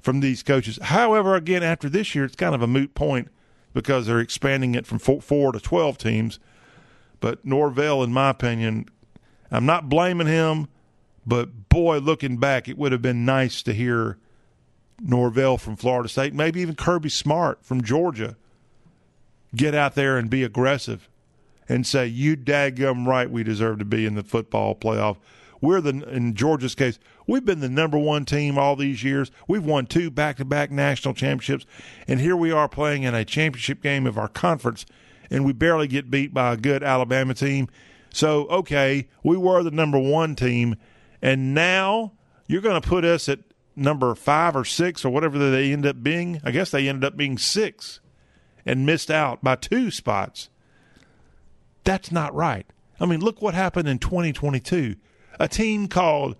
from 0.00 0.18
these 0.18 0.42
coaches. 0.42 0.80
However, 0.82 1.36
again, 1.36 1.62
after 1.62 1.88
this 1.88 2.16
year, 2.16 2.24
it's 2.24 2.34
kind 2.34 2.56
of 2.56 2.62
a 2.62 2.66
moot 2.66 2.96
point 2.96 3.28
because 3.74 4.06
they're 4.06 4.20
expanding 4.20 4.74
it 4.74 4.86
from 4.86 4.98
four, 4.98 5.20
four 5.20 5.52
to 5.52 5.60
12 5.60 5.98
teams. 5.98 6.38
But 7.20 7.44
Norvell, 7.44 8.02
in 8.02 8.12
my 8.12 8.30
opinion, 8.30 8.86
I'm 9.50 9.66
not 9.66 9.88
blaming 9.88 10.26
him, 10.26 10.68
but 11.26 11.68
boy, 11.68 11.98
looking 11.98 12.38
back, 12.38 12.68
it 12.68 12.78
would 12.78 12.92
have 12.92 13.02
been 13.02 13.24
nice 13.24 13.62
to 13.62 13.72
hear 13.72 14.18
Norvell 15.00 15.58
from 15.58 15.76
Florida 15.76 16.08
State, 16.08 16.34
maybe 16.34 16.60
even 16.60 16.74
Kirby 16.74 17.08
Smart 17.08 17.64
from 17.64 17.82
Georgia, 17.82 18.36
get 19.54 19.74
out 19.74 19.94
there 19.94 20.16
and 20.16 20.28
be 20.28 20.42
aggressive 20.42 21.08
and 21.68 21.86
say, 21.86 22.06
"You 22.06 22.36
daggum 22.36 23.06
right, 23.06 23.30
we 23.30 23.42
deserve 23.42 23.78
to 23.78 23.84
be 23.84 24.06
in 24.06 24.14
the 24.14 24.22
football 24.22 24.74
playoff." 24.74 25.18
We're 25.60 25.80
the 25.80 26.08
in 26.08 26.34
Georgia's 26.34 26.74
case, 26.74 26.98
we've 27.26 27.44
been 27.44 27.60
the 27.60 27.68
number 27.68 27.98
one 27.98 28.24
team 28.24 28.58
all 28.58 28.76
these 28.76 29.02
years. 29.02 29.30
We've 29.46 29.64
won 29.64 29.86
two 29.86 30.10
back-to-back 30.10 30.70
national 30.70 31.14
championships, 31.14 31.66
and 32.06 32.20
here 32.20 32.36
we 32.36 32.52
are 32.52 32.68
playing 32.68 33.02
in 33.02 33.14
a 33.14 33.24
championship 33.24 33.82
game 33.82 34.06
of 34.06 34.18
our 34.18 34.28
conference, 34.28 34.86
and 35.30 35.44
we 35.44 35.52
barely 35.52 35.88
get 35.88 36.10
beat 36.10 36.32
by 36.32 36.52
a 36.52 36.56
good 36.56 36.82
Alabama 36.82 37.34
team. 37.34 37.68
So, 38.10 38.46
okay, 38.46 39.08
we 39.22 39.36
were 39.36 39.62
the 39.62 39.70
number 39.70 39.98
one 39.98 40.34
team, 40.34 40.76
and 41.20 41.54
now 41.54 42.12
you're 42.46 42.62
going 42.62 42.80
to 42.80 42.88
put 42.88 43.04
us 43.04 43.28
at 43.28 43.40
number 43.76 44.14
five 44.14 44.56
or 44.56 44.64
six 44.64 45.04
or 45.04 45.10
whatever 45.10 45.38
they 45.50 45.72
end 45.72 45.86
up 45.86 46.02
being. 46.02 46.40
I 46.44 46.50
guess 46.50 46.70
they 46.70 46.88
ended 46.88 47.04
up 47.04 47.16
being 47.16 47.38
six 47.38 48.00
and 48.64 48.86
missed 48.86 49.10
out 49.10 49.42
by 49.42 49.56
two 49.56 49.90
spots. 49.90 50.48
That's 51.84 52.10
not 52.10 52.34
right. 52.34 52.66
I 53.00 53.06
mean, 53.06 53.20
look 53.20 53.40
what 53.40 53.54
happened 53.54 53.88
in 53.88 53.98
2022 53.98 54.96
a 55.38 55.48
team 55.48 55.88
called 55.88 56.36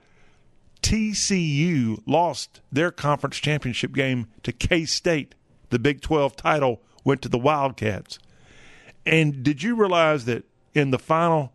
TCU 0.83 2.03
lost 2.07 2.61
their 2.71 2.91
conference 2.91 3.37
championship 3.37 3.93
game 3.93 4.29
to 4.43 4.53
K 4.53 4.85
State. 4.85 5.35
The 5.71 5.79
Big 5.79 6.01
12 6.01 6.37
title 6.37 6.81
went 7.05 7.23
to 7.23 7.29
the 7.29 7.39
Wildcats. 7.39 8.19
And 9.05 9.43
did 9.43 9.63
you 9.63 9.75
realize 9.75 10.25
that 10.27 10.45
in 10.75 10.91
the 10.91 10.99
final 10.99 11.53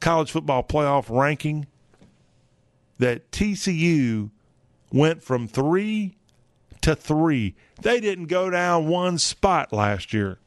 college 0.00 0.30
football 0.30 0.62
playoff 0.62 1.06
ranking, 1.08 1.66
that 2.98 3.30
TCU 3.30 4.30
went 4.92 5.22
from 5.22 5.46
three 5.48 6.16
to 6.82 6.94
three? 6.94 7.54
They 7.80 8.00
didn't 8.00 8.26
go 8.26 8.50
down 8.50 8.86
one 8.86 9.18
spot 9.18 9.72
last 9.72 10.12
year. 10.12 10.38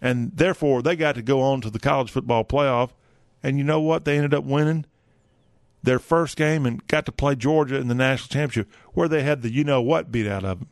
And 0.00 0.36
therefore, 0.36 0.82
they 0.82 0.96
got 0.96 1.14
to 1.16 1.22
go 1.22 1.42
on 1.42 1.60
to 1.60 1.70
the 1.70 1.78
college 1.78 2.10
football 2.10 2.44
playoff 2.44 2.90
and 3.42 3.58
you 3.58 3.64
know 3.64 3.80
what? 3.80 4.04
They 4.04 4.16
ended 4.16 4.34
up 4.34 4.44
winning 4.44 4.86
their 5.82 5.98
first 5.98 6.36
game 6.36 6.66
and 6.66 6.86
got 6.88 7.06
to 7.06 7.12
play 7.12 7.34
Georgia 7.34 7.76
in 7.76 7.88
the 7.88 7.94
national 7.94 8.28
championship, 8.28 8.72
where 8.92 9.08
they 9.08 9.22
had 9.22 9.42
the 9.42 9.50
you 9.50 9.64
know 9.64 9.80
what 9.80 10.12
beat 10.12 10.26
out 10.26 10.44
of 10.44 10.60
them. 10.60 10.68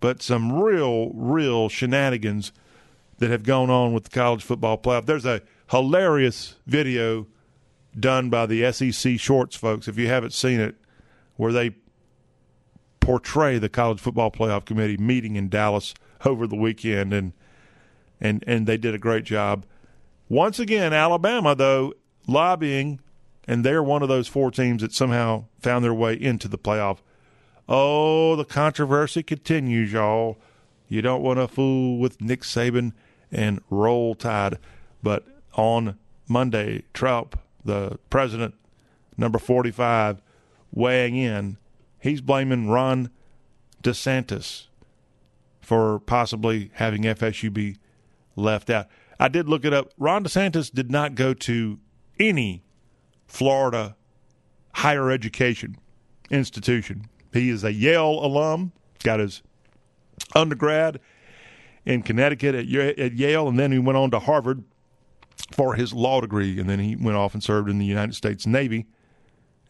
But 0.00 0.22
some 0.22 0.52
real, 0.52 1.10
real 1.10 1.68
shenanigans 1.68 2.52
that 3.18 3.30
have 3.30 3.42
gone 3.42 3.70
on 3.70 3.92
with 3.92 4.04
the 4.04 4.10
college 4.10 4.42
football 4.42 4.78
playoff. 4.78 5.06
There's 5.06 5.26
a 5.26 5.42
hilarious 5.70 6.54
video 6.66 7.26
done 7.98 8.30
by 8.30 8.46
the 8.46 8.70
SEC 8.72 9.18
Shorts 9.18 9.56
folks, 9.56 9.88
if 9.88 9.98
you 9.98 10.06
haven't 10.06 10.32
seen 10.32 10.60
it, 10.60 10.76
where 11.36 11.52
they 11.52 11.74
portray 13.00 13.58
the 13.58 13.68
college 13.68 14.00
football 14.00 14.30
playoff 14.30 14.64
committee 14.64 14.96
meeting 14.96 15.36
in 15.36 15.48
Dallas 15.48 15.94
over 16.24 16.46
the 16.46 16.56
weekend 16.56 17.12
and 17.12 17.32
and 18.20 18.42
and 18.46 18.66
they 18.66 18.76
did 18.76 18.94
a 18.94 18.98
great 18.98 19.24
job. 19.24 19.64
Once 20.28 20.58
again, 20.58 20.92
Alabama, 20.92 21.54
though, 21.54 21.94
lobbying, 22.26 23.00
and 23.46 23.64
they're 23.64 23.82
one 23.82 24.02
of 24.02 24.08
those 24.08 24.28
four 24.28 24.50
teams 24.50 24.82
that 24.82 24.92
somehow 24.92 25.44
found 25.58 25.84
their 25.84 25.94
way 25.94 26.14
into 26.14 26.48
the 26.48 26.58
playoff. 26.58 26.98
Oh, 27.68 28.36
the 28.36 28.44
controversy 28.44 29.22
continues, 29.22 29.92
y'all. 29.92 30.38
You 30.88 31.02
don't 31.02 31.22
want 31.22 31.38
to 31.38 31.48
fool 31.48 31.98
with 31.98 32.20
Nick 32.20 32.42
Saban 32.42 32.92
and 33.32 33.60
roll 33.70 34.14
tide. 34.14 34.58
But 35.02 35.26
on 35.54 35.98
Monday, 36.26 36.84
Trump, 36.92 37.38
the 37.64 37.98
president, 38.10 38.54
number 39.16 39.38
45, 39.38 40.20
weighing 40.72 41.16
in, 41.16 41.56
he's 42.00 42.20
blaming 42.20 42.68
Ron 42.68 43.10
DeSantis 43.82 44.66
for 45.60 45.98
possibly 46.00 46.70
having 46.74 47.02
FSU 47.02 47.52
be 47.52 47.76
left 48.36 48.70
out. 48.70 48.88
I 49.18 49.28
did 49.28 49.48
look 49.48 49.64
it 49.64 49.72
up. 49.72 49.92
Ron 49.98 50.24
DeSantis 50.24 50.72
did 50.72 50.90
not 50.90 51.14
go 51.14 51.34
to 51.34 51.78
any 52.18 52.62
Florida 53.26 53.96
higher 54.74 55.10
education 55.10 55.76
institution. 56.30 57.08
He 57.32 57.50
is 57.50 57.64
a 57.64 57.72
Yale 57.72 58.24
alum, 58.24 58.72
got 59.02 59.20
his 59.20 59.42
undergrad 60.34 61.00
in 61.84 62.02
Connecticut 62.02 62.54
at, 62.54 62.66
at 62.98 63.12
Yale, 63.14 63.48
and 63.48 63.58
then 63.58 63.72
he 63.72 63.78
went 63.78 63.98
on 63.98 64.10
to 64.10 64.18
Harvard 64.18 64.64
for 65.52 65.74
his 65.74 65.92
law 65.92 66.20
degree, 66.20 66.58
and 66.58 66.68
then 66.68 66.78
he 66.78 66.96
went 66.96 67.16
off 67.16 67.34
and 67.34 67.42
served 67.42 67.68
in 67.68 67.78
the 67.78 67.86
United 67.86 68.14
States 68.14 68.46
Navy 68.46 68.86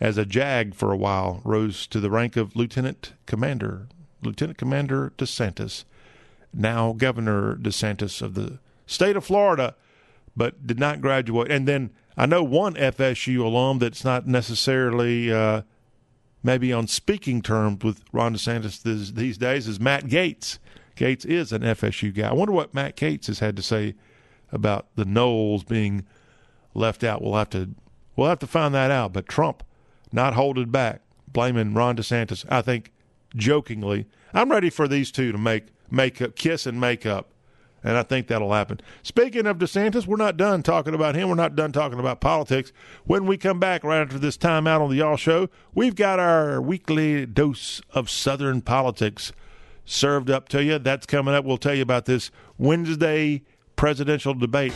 as 0.01 0.19
a 0.19 0.25
JAG 0.25 0.75
for 0.75 0.93
a 0.93 0.97
while, 0.97 1.41
rose 1.45 1.87
to 1.89 2.01
the 2.01 2.11
rank 2.11 2.37
of 2.37 2.55
lieutenant 2.55 3.15
commander. 3.27 3.89
Lieutenant 4.23 4.59
Commander 4.59 5.13
DeSantis, 5.17 5.85
now 6.53 6.93
Governor 6.93 7.55
DeSantis 7.57 8.21
of 8.21 8.35
the 8.35 8.59
state 8.89 9.17
of 9.17 9.25
Florida, 9.25 9.77
but 10.37 10.67
did 10.67 10.81
not 10.81 11.01
graduate. 11.01 11.53
And 11.53 11.69
then 11.69 11.91
I 12.17 12.27
know 12.27 12.43
one 12.43 12.75
FSU 12.75 13.45
alum 13.45 13.79
that's 13.79 14.05
not 14.05 14.27
necessarily 14.27 15.33
uh, 15.33 15.63
maybe 16.43 16.73
on 16.73 16.89
speaking 16.89 17.43
terms 17.43 17.85
with 17.85 18.03
Ron 18.13 18.35
DeSantis 18.35 18.83
this, 18.83 19.13
these 19.13 19.39
days 19.39 19.69
is 19.69 19.79
Matt 19.79 20.07
Gaetz. 20.07 20.59
Gaetz 20.97 21.25
is 21.25 21.53
an 21.53 21.63
FSU 21.63 22.13
guy. 22.13 22.31
I 22.31 22.33
wonder 22.33 22.53
what 22.53 22.75
Matt 22.75 22.97
Gaetz 22.97 23.27
has 23.27 23.39
had 23.39 23.55
to 23.57 23.63
say 23.63 23.95
about 24.51 24.89
the 24.97 25.05
Noles 25.05 25.67
being 25.67 26.05
left 26.75 27.05
out. 27.05 27.23
We'll 27.23 27.35
have 27.35 27.51
to 27.51 27.71
we'll 28.17 28.29
have 28.29 28.41
to 28.41 28.47
find 28.47 28.75
that 28.75 28.91
out. 28.91 29.13
But 29.13 29.29
Trump 29.29 29.63
not 30.11 30.35
holding 30.35 30.71
back, 30.71 31.03
blaming 31.29 31.75
Ron 31.75 31.97
DeSantis. 31.97 32.45
I 32.49 32.63
think 32.63 32.93
jokingly, 33.37 34.07
I'm 34.33 34.51
ready 34.51 34.71
for 34.71 34.89
these 34.89 35.13
two 35.13 35.31
to 35.31 35.39
make 35.39 35.67
make 35.91 36.23
up, 36.23 36.35
kiss 36.35 36.67
and 36.67 36.81
make 36.81 37.05
up 37.05 37.31
and 37.85 37.97
I 37.97 38.03
think 38.03 38.27
that'll 38.27 38.53
happen. 38.53 38.81
Speaking 39.03 39.47
of 39.47 39.59
DeSantis, 39.59 40.07
we're 40.07 40.17
not 40.17 40.37
done 40.37 40.63
talking 40.63 40.95
about 40.95 41.15
him. 41.15 41.29
We're 41.29 41.35
not 41.37 41.57
done 41.57 41.73
talking 41.73 41.99
about 41.99 42.21
politics. 42.21 42.73
When 43.05 43.27
we 43.27 43.37
come 43.37 43.61
back 43.61 43.85
right 43.85 44.01
after 44.01 44.19
this 44.19 44.37
time 44.37 44.67
out 44.67 44.81
on 44.81 44.91
the 44.91 44.97
Y'all 44.97 45.17
Show, 45.17 45.49
we've 45.75 45.95
got 45.95 46.19
our 46.19 46.61
weekly 46.61 47.27
dose 47.27 47.81
of 47.93 48.11
Southern 48.11 48.61
politics 48.61 49.33
served 49.85 50.31
up 50.31 50.49
to 50.51 50.63
you. 50.63 50.79
That's 50.79 51.07
coming 51.07 51.35
up. 51.35 51.45
We'll 51.45 51.57
tell 51.57 51.75
you 51.75 51.83
about 51.83 52.05
this 52.05 52.31
Wednesday 52.59 53.43
presidential 53.77 54.35
debate 54.35 54.75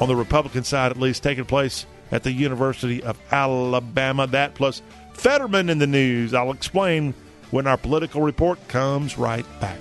on 0.00 0.08
the 0.08 0.16
Republican 0.16 0.64
side, 0.64 0.90
at 0.90 0.98
least, 0.98 1.22
taking 1.22 1.44
place 1.44 1.86
at 2.10 2.22
the 2.22 2.32
University 2.32 3.02
of 3.02 3.18
Alabama. 3.30 4.26
That 4.26 4.54
plus 4.54 4.82
Fetterman 5.12 5.68
in 5.68 5.78
the 5.78 5.86
news. 5.86 6.34
I'll 6.34 6.50
explain 6.50 7.14
when 7.50 7.66
our 7.66 7.76
political 7.76 8.22
report 8.22 8.66
comes 8.68 9.18
right 9.18 9.46
back. 9.60 9.78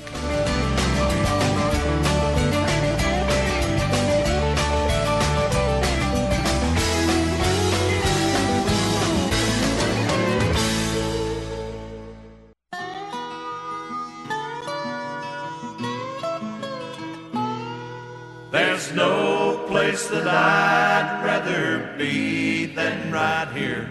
Place 19.89 20.07
that 20.09 20.27
I'd 20.27 21.25
rather 21.25 21.95
be 21.97 22.67
than 22.67 23.11
right 23.11 23.49
here 23.55 23.89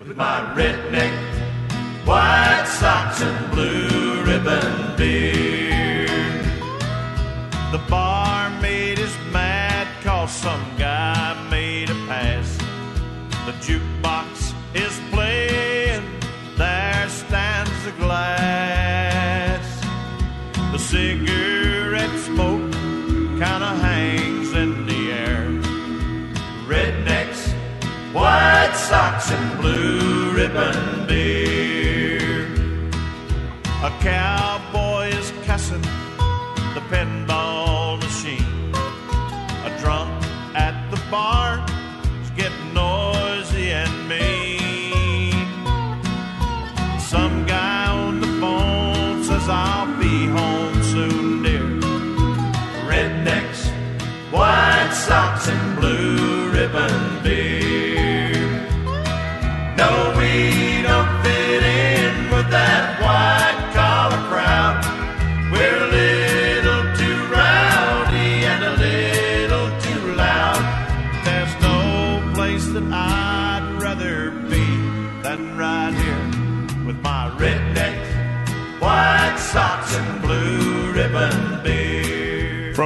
with 0.00 0.16
my 0.16 0.40
redneck, 0.56 1.14
white 2.04 2.66
socks 2.66 3.22
and 3.22 3.50
blue 3.52 4.24
ribbon 4.24 4.96
beer. 4.96 6.08
The 7.70 7.80
barmaid 7.88 8.98
is 8.98 9.14
mad 9.32 9.86
cause 10.02 10.32
some 10.32 10.64
guy 10.76 11.48
made 11.50 11.90
a 11.90 11.98
pass. 12.10 12.56
The 13.46 13.54
jukebox 13.64 14.54
is 14.74 14.94
playing, 15.12 16.02
there 16.56 17.08
stands 17.08 17.86
a 17.86 17.92
glass. 18.02 19.66
The 20.72 20.78
cigarette 20.78 21.27
and 29.30 29.60
blue 29.60 30.32
ribbon 30.32 31.06
beer. 31.06 32.46
A 33.82 33.90
cowboy 34.00 34.37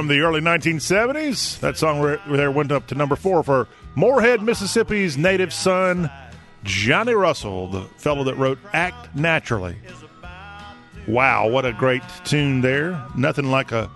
From 0.03 0.09
the 0.09 0.19
early 0.19 0.41
1970s, 0.41 1.61
that 1.61 1.77
song 1.77 2.19
there 2.27 2.51
went 2.51 2.73
up 2.73 2.87
to 2.87 2.95
number 2.95 3.15
four 3.15 3.41
for 3.41 3.69
Moorhead, 3.95 4.41
Mississippi's 4.41 5.17
native 5.17 5.53
son, 5.53 6.11
Johnny 6.65 7.13
Russell, 7.13 7.67
the 7.67 7.83
fellow 7.95 8.25
that 8.25 8.35
wrote 8.35 8.59
Act 8.73 9.15
Naturally. 9.15 9.77
Wow, 11.07 11.47
what 11.47 11.65
a 11.65 11.71
great 11.71 12.03
tune 12.25 12.59
there. 12.59 13.01
Nothing 13.15 13.49
like 13.49 13.71
a 13.71 13.89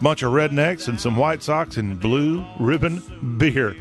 bunch 0.00 0.22
of 0.22 0.32
rednecks 0.32 0.88
and 0.88 0.98
some 0.98 1.16
White 1.16 1.42
Socks 1.42 1.76
and 1.76 2.00
blue 2.00 2.42
ribbon 2.58 3.36
beer. 3.36 3.76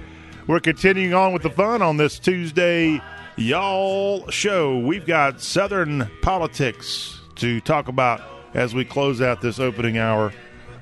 We're 0.47 0.59
continuing 0.59 1.13
on 1.13 1.31
with 1.31 1.43
the 1.43 1.51
fun 1.51 1.81
on 1.81 1.95
this 1.95 2.19
Tuesday, 2.19 3.01
y'all 3.37 4.29
show. 4.29 4.77
We've 4.77 5.05
got 5.05 5.39
Southern 5.39 6.11
politics 6.21 7.17
to 7.35 7.61
talk 7.61 7.87
about 7.87 8.19
as 8.53 8.75
we 8.75 8.83
close 8.83 9.21
out 9.21 9.39
this 9.39 9.57
opening 9.57 9.97
hour 9.97 10.33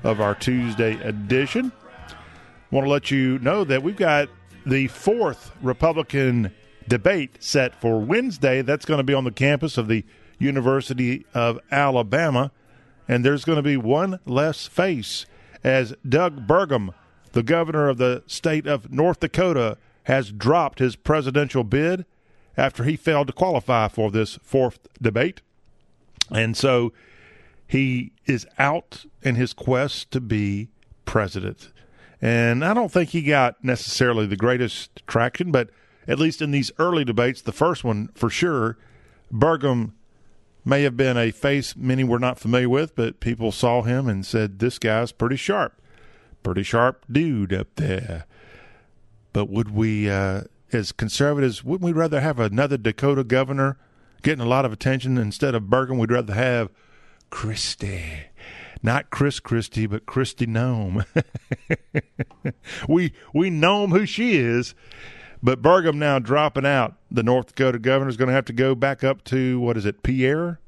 of 0.02 0.20
our 0.20 0.34
Tuesday 0.34 0.94
edition. 1.02 1.72
Want 2.70 2.86
to 2.86 2.90
let 2.90 3.10
you 3.10 3.38
know 3.40 3.64
that 3.64 3.82
we've 3.82 3.96
got 3.96 4.28
the 4.64 4.88
fourth 4.88 5.52
Republican 5.60 6.52
debate 6.88 7.42
set 7.42 7.80
for 7.80 8.00
Wednesday. 8.00 8.62
That's 8.62 8.84
going 8.84 8.98
to 8.98 9.04
be 9.04 9.14
on 9.14 9.24
the 9.24 9.30
campus 9.30 9.78
of 9.78 9.88
the 9.88 10.04
University 10.38 11.26
of 11.34 11.58
Alabama. 11.70 12.50
And 13.08 13.24
there's 13.24 13.44
going 13.44 13.56
to 13.56 13.62
be 13.62 13.76
one 13.76 14.20
less 14.26 14.66
face 14.66 15.26
as 15.62 15.94
Doug 16.08 16.46
Burgum, 16.46 16.94
the 17.32 17.42
governor 17.42 17.88
of 17.88 17.98
the 17.98 18.22
state 18.26 18.66
of 18.66 18.90
North 18.92 19.20
Dakota, 19.20 19.76
has 20.04 20.32
dropped 20.32 20.78
his 20.78 20.96
presidential 20.96 21.64
bid 21.64 22.04
after 22.56 22.84
he 22.84 22.96
failed 22.96 23.28
to 23.28 23.32
qualify 23.32 23.88
for 23.88 24.10
this 24.10 24.38
fourth 24.42 24.80
debate. 25.00 25.40
And 26.30 26.56
so 26.56 26.92
he 27.72 28.12
is 28.26 28.46
out 28.58 29.06
in 29.22 29.34
his 29.34 29.54
quest 29.54 30.10
to 30.10 30.20
be 30.20 30.68
president. 31.06 31.72
And 32.20 32.62
I 32.62 32.74
don't 32.74 32.92
think 32.92 33.08
he 33.08 33.22
got 33.22 33.64
necessarily 33.64 34.26
the 34.26 34.36
greatest 34.36 35.02
traction, 35.06 35.50
but 35.50 35.70
at 36.06 36.18
least 36.18 36.42
in 36.42 36.50
these 36.50 36.70
early 36.78 37.02
debates, 37.02 37.40
the 37.40 37.50
first 37.50 37.82
one 37.82 38.10
for 38.14 38.28
sure, 38.28 38.76
Burgum 39.32 39.92
may 40.66 40.82
have 40.82 40.98
been 40.98 41.16
a 41.16 41.30
face 41.30 41.74
many 41.74 42.04
were 42.04 42.18
not 42.18 42.38
familiar 42.38 42.68
with, 42.68 42.94
but 42.94 43.20
people 43.20 43.50
saw 43.50 43.80
him 43.80 44.06
and 44.06 44.26
said, 44.26 44.58
This 44.58 44.78
guy's 44.78 45.10
pretty 45.10 45.36
sharp. 45.36 45.80
Pretty 46.42 46.64
sharp 46.64 47.06
dude 47.10 47.54
up 47.54 47.68
there. 47.76 48.26
But 49.32 49.48
would 49.48 49.74
we, 49.74 50.10
uh, 50.10 50.42
as 50.74 50.92
conservatives, 50.92 51.64
wouldn't 51.64 51.86
we 51.86 51.98
rather 51.98 52.20
have 52.20 52.38
another 52.38 52.76
Dakota 52.76 53.24
governor 53.24 53.78
getting 54.20 54.44
a 54.44 54.48
lot 54.48 54.66
of 54.66 54.74
attention 54.74 55.16
instead 55.16 55.54
of 55.54 55.62
Burgum? 55.62 55.96
We'd 55.96 56.12
rather 56.12 56.34
have 56.34 56.68
Christie. 57.32 58.26
Not 58.82 59.08
Chris 59.10 59.40
Christie, 59.40 59.86
but 59.86 60.04
Kristi 60.04 60.46
Noem. 60.46 61.06
we 62.88 63.14
we 63.32 63.48
know 63.48 63.86
who 63.86 64.04
she 64.04 64.36
is, 64.36 64.74
but 65.42 65.62
Burgum 65.62 65.96
now 65.96 66.18
dropping 66.18 66.66
out. 66.66 66.94
The 67.10 67.22
North 67.22 67.48
Dakota 67.48 67.78
governor 67.78 68.10
is 68.10 68.18
going 68.18 68.28
to 68.28 68.34
have 68.34 68.44
to 68.44 68.52
go 68.52 68.74
back 68.74 69.02
up 69.02 69.24
to 69.24 69.58
what 69.58 69.78
is 69.78 69.86
it, 69.86 70.02
Pierre? 70.02 70.60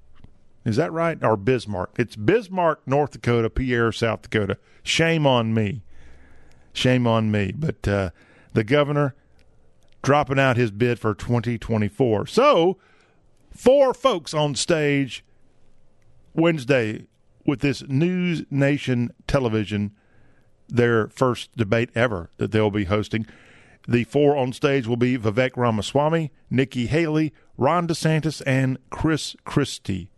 Is 0.65 0.77
that 0.77 0.91
right? 0.91 1.23
Or 1.23 1.37
Bismarck? 1.37 1.97
It's 1.99 2.17
Bismarck, 2.17 2.81
North 2.87 3.11
Dakota, 3.11 3.51
Pierre, 3.51 3.93
South 3.93 4.23
Dakota. 4.23 4.57
Shame 4.83 5.27
on 5.27 5.53
me. 5.53 5.83
Shame 6.73 7.07
on 7.07 7.31
me. 7.31 7.53
But 7.53 7.87
uh, 7.87 8.11
the 8.55 8.65
governor 8.65 9.15
dropping 10.03 10.39
out 10.39 10.57
his 10.57 10.71
bid 10.71 10.99
for 10.99 11.15
2024. 11.15 12.27
So, 12.27 12.79
four 13.53 13.93
folks 13.93 14.33
on 14.33 14.55
stage 14.55 15.23
Wednesday 16.35 17.07
with 17.47 17.61
this 17.61 17.83
News 17.89 18.45
Nation 18.51 19.11
television, 19.27 19.93
their 20.69 21.09
first 21.09 21.57
debate 21.57 21.91
ever 21.95 22.31
that 22.39 22.53
they'll 22.53 22.71
be 22.71 22.85
hosting. 22.85 23.27
The 23.87 24.05
four 24.05 24.37
on 24.37 24.53
stage 24.53 24.87
will 24.87 24.97
be 24.97 25.19
Vivek 25.19 25.57
Ramaswamy, 25.57 26.33
Nikki 26.51 26.87
Haley, 26.87 27.33
Ron 27.57 27.87
DeSantis, 27.87 28.43
and 28.47 28.79
Chris 28.91 29.37
Christie. 29.45 30.11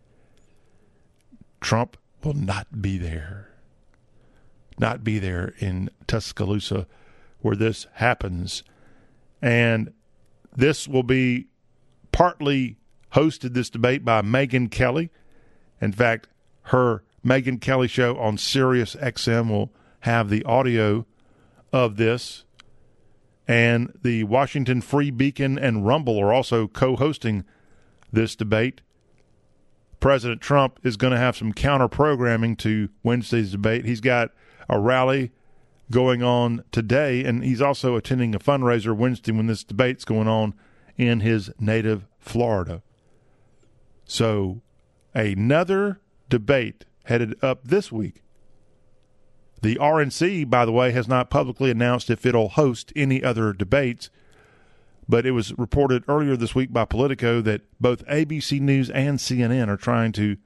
Trump 1.61 1.97
will 2.23 2.35
not 2.35 2.81
be 2.81 2.97
there. 2.97 3.51
Not 4.79 5.03
be 5.03 5.19
there 5.19 5.55
in 5.59 5.91
Tuscaloosa 6.07 6.87
where 7.41 7.57
this 7.57 7.87
happens. 7.95 8.63
And 9.43 9.93
this 10.55 10.87
will 10.87 11.03
be 11.03 11.49
partly 12.13 12.77
hosted, 13.15 13.55
this 13.55 13.71
debate, 13.71 14.05
by 14.05 14.23
Megyn 14.23 14.71
Kelly. 14.71 15.11
In 15.81 15.93
fact, 15.93 16.29
her 16.63 17.03
Megyn 17.25 17.61
Kelly 17.61 17.89
show 17.89 18.17
on 18.19 18.39
Sirius 18.39 18.95
XM 18.97 19.51
will 19.51 19.73
have 20.01 20.31
the 20.31 20.45
audio 20.45 21.07
of 21.73 21.97
this. 21.97 22.45
And 23.49 23.93
the 24.03 24.25
Washington 24.25 24.81
Free 24.81 25.11
Beacon 25.11 25.59
and 25.59 25.87
Rumble 25.87 26.19
are 26.19 26.33
also 26.33 26.67
co 26.67 26.97
hosting 26.97 27.45
this 28.13 28.35
debate. 28.35 28.81
President 30.01 30.41
Trump 30.41 30.79
is 30.83 30.97
going 30.97 31.13
to 31.13 31.19
have 31.19 31.37
some 31.37 31.53
counter 31.53 31.89
programming 31.89 32.57
to 32.57 32.89
Wednesday's 33.03 33.53
debate. 33.53 33.85
He's 33.85 34.01
got 34.01 34.31
a 34.69 34.79
rally 34.79 35.33
going 35.91 36.23
on 36.23 36.65
today, 36.73 37.25
and 37.25 37.45
he's 37.45 37.63
also 37.63 37.97
attending 37.97 38.35
a 38.35 38.39
fundraiser 38.39 38.97
Wednesday 38.97 39.33
when 39.33 39.47
this 39.47 39.65
debate's 39.65 40.05
going 40.05 40.29
on 40.29 40.55
in 40.97 41.21
his 41.21 41.51
native 41.59 42.07
Florida. 42.19 42.83
So, 44.05 44.63
another 45.17 46.01
debate 46.29 46.85
headed 47.05 47.43
up 47.43 47.65
this 47.65 47.91
week. 47.91 48.23
The 49.63 49.77
RNC, 49.77 50.49
by 50.51 50.65
the 50.65 50.73
way, 50.73 50.93
has 50.93 51.09
not 51.09 51.31
publicly 51.31 51.71
announced 51.71 52.11
if 52.11 52.27
it'll 52.27 52.51
host 52.51 52.93
any 52.95 53.25
other 53.25 53.53
debates, 53.53 54.11
but 55.09 55.25
it 55.25 55.31
was 55.31 55.57
reported 55.57 56.05
earlier 56.07 56.37
this 56.37 56.55
week 56.55 56.73
by 56.73 56.85
Politico 56.85 57.41
that 57.41 57.63
both 57.81 58.07
ABC 58.07 58.61
News 58.61 58.91
and 58.91 59.19
CNN 59.19 59.69
are 59.69 59.77
trying 59.77 60.13
to 60.13 60.37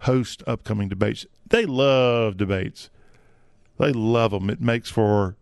host 0.00 0.42
upcoming 0.46 0.88
debates. 0.88 1.24
They 1.48 1.64
love 1.64 2.36
debates. 2.36 2.90
They 3.78 3.92
love 3.92 4.32
them. 4.32 4.50
It 4.50 4.60
makes 4.60 4.90
for 4.90 5.36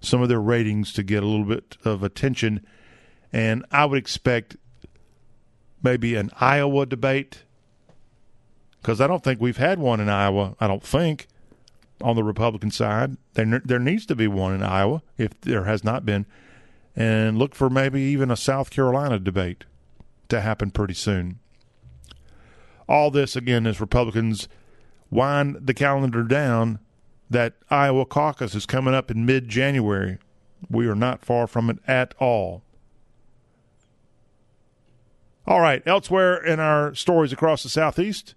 some 0.00 0.22
of 0.22 0.28
their 0.28 0.40
ratings 0.40 0.92
to 0.92 1.02
get 1.02 1.22
a 1.22 1.26
little 1.26 1.46
bit 1.46 1.76
of 1.84 2.02
attention. 2.02 2.64
And 3.32 3.64
I 3.70 3.86
would 3.86 3.98
expect 3.98 4.56
maybe 5.82 6.14
an 6.14 6.30
Iowa 6.38 6.86
debate 6.86 7.44
because 8.80 9.00
I 9.00 9.06
don't 9.06 9.22
think 9.24 9.40
we've 9.40 9.56
had 9.56 9.78
one 9.78 10.00
in 10.00 10.08
Iowa. 10.08 10.56
I 10.60 10.66
don't 10.66 10.82
think. 10.82 11.26
on 12.00 12.14
the 12.16 12.22
Republican 12.24 12.70
side. 12.70 13.16
There, 13.34 13.60
there 13.64 13.78
needs 13.80 14.06
to 14.06 14.14
be 14.14 14.28
one 14.28 14.54
in 14.54 14.62
Iowa 14.62 15.02
if 15.16 15.40
there 15.40 15.64
has 15.64 15.82
not 15.82 16.06
been. 16.06 16.26
And 16.94 17.38
look 17.38 17.54
for 17.54 17.68
maybe 17.70 18.00
even 18.00 18.30
a 18.30 18.36
South 18.36 18.70
Carolina 18.70 19.18
debate 19.18 19.64
to 20.28 20.40
happen 20.40 20.70
pretty 20.70 20.94
soon. 20.94 21.38
All 22.88 23.10
this, 23.10 23.36
again, 23.36 23.66
as 23.66 23.80
Republicans 23.80 24.48
wind 25.10 25.58
the 25.60 25.74
calendar 25.74 26.22
down. 26.22 26.78
That 27.30 27.54
Iowa 27.68 28.06
caucus 28.06 28.54
is 28.54 28.64
coming 28.64 28.94
up 28.94 29.10
in 29.10 29.26
mid 29.26 29.48
January. 29.50 30.16
We 30.70 30.86
are 30.86 30.94
not 30.94 31.24
far 31.24 31.46
from 31.46 31.68
it 31.68 31.78
at 31.86 32.14
all. 32.18 32.62
All 35.46 35.60
right, 35.60 35.82
elsewhere 35.86 36.36
in 36.42 36.58
our 36.58 36.94
stories 36.94 37.32
across 37.32 37.62
the 37.62 37.68
Southeast, 37.68 38.34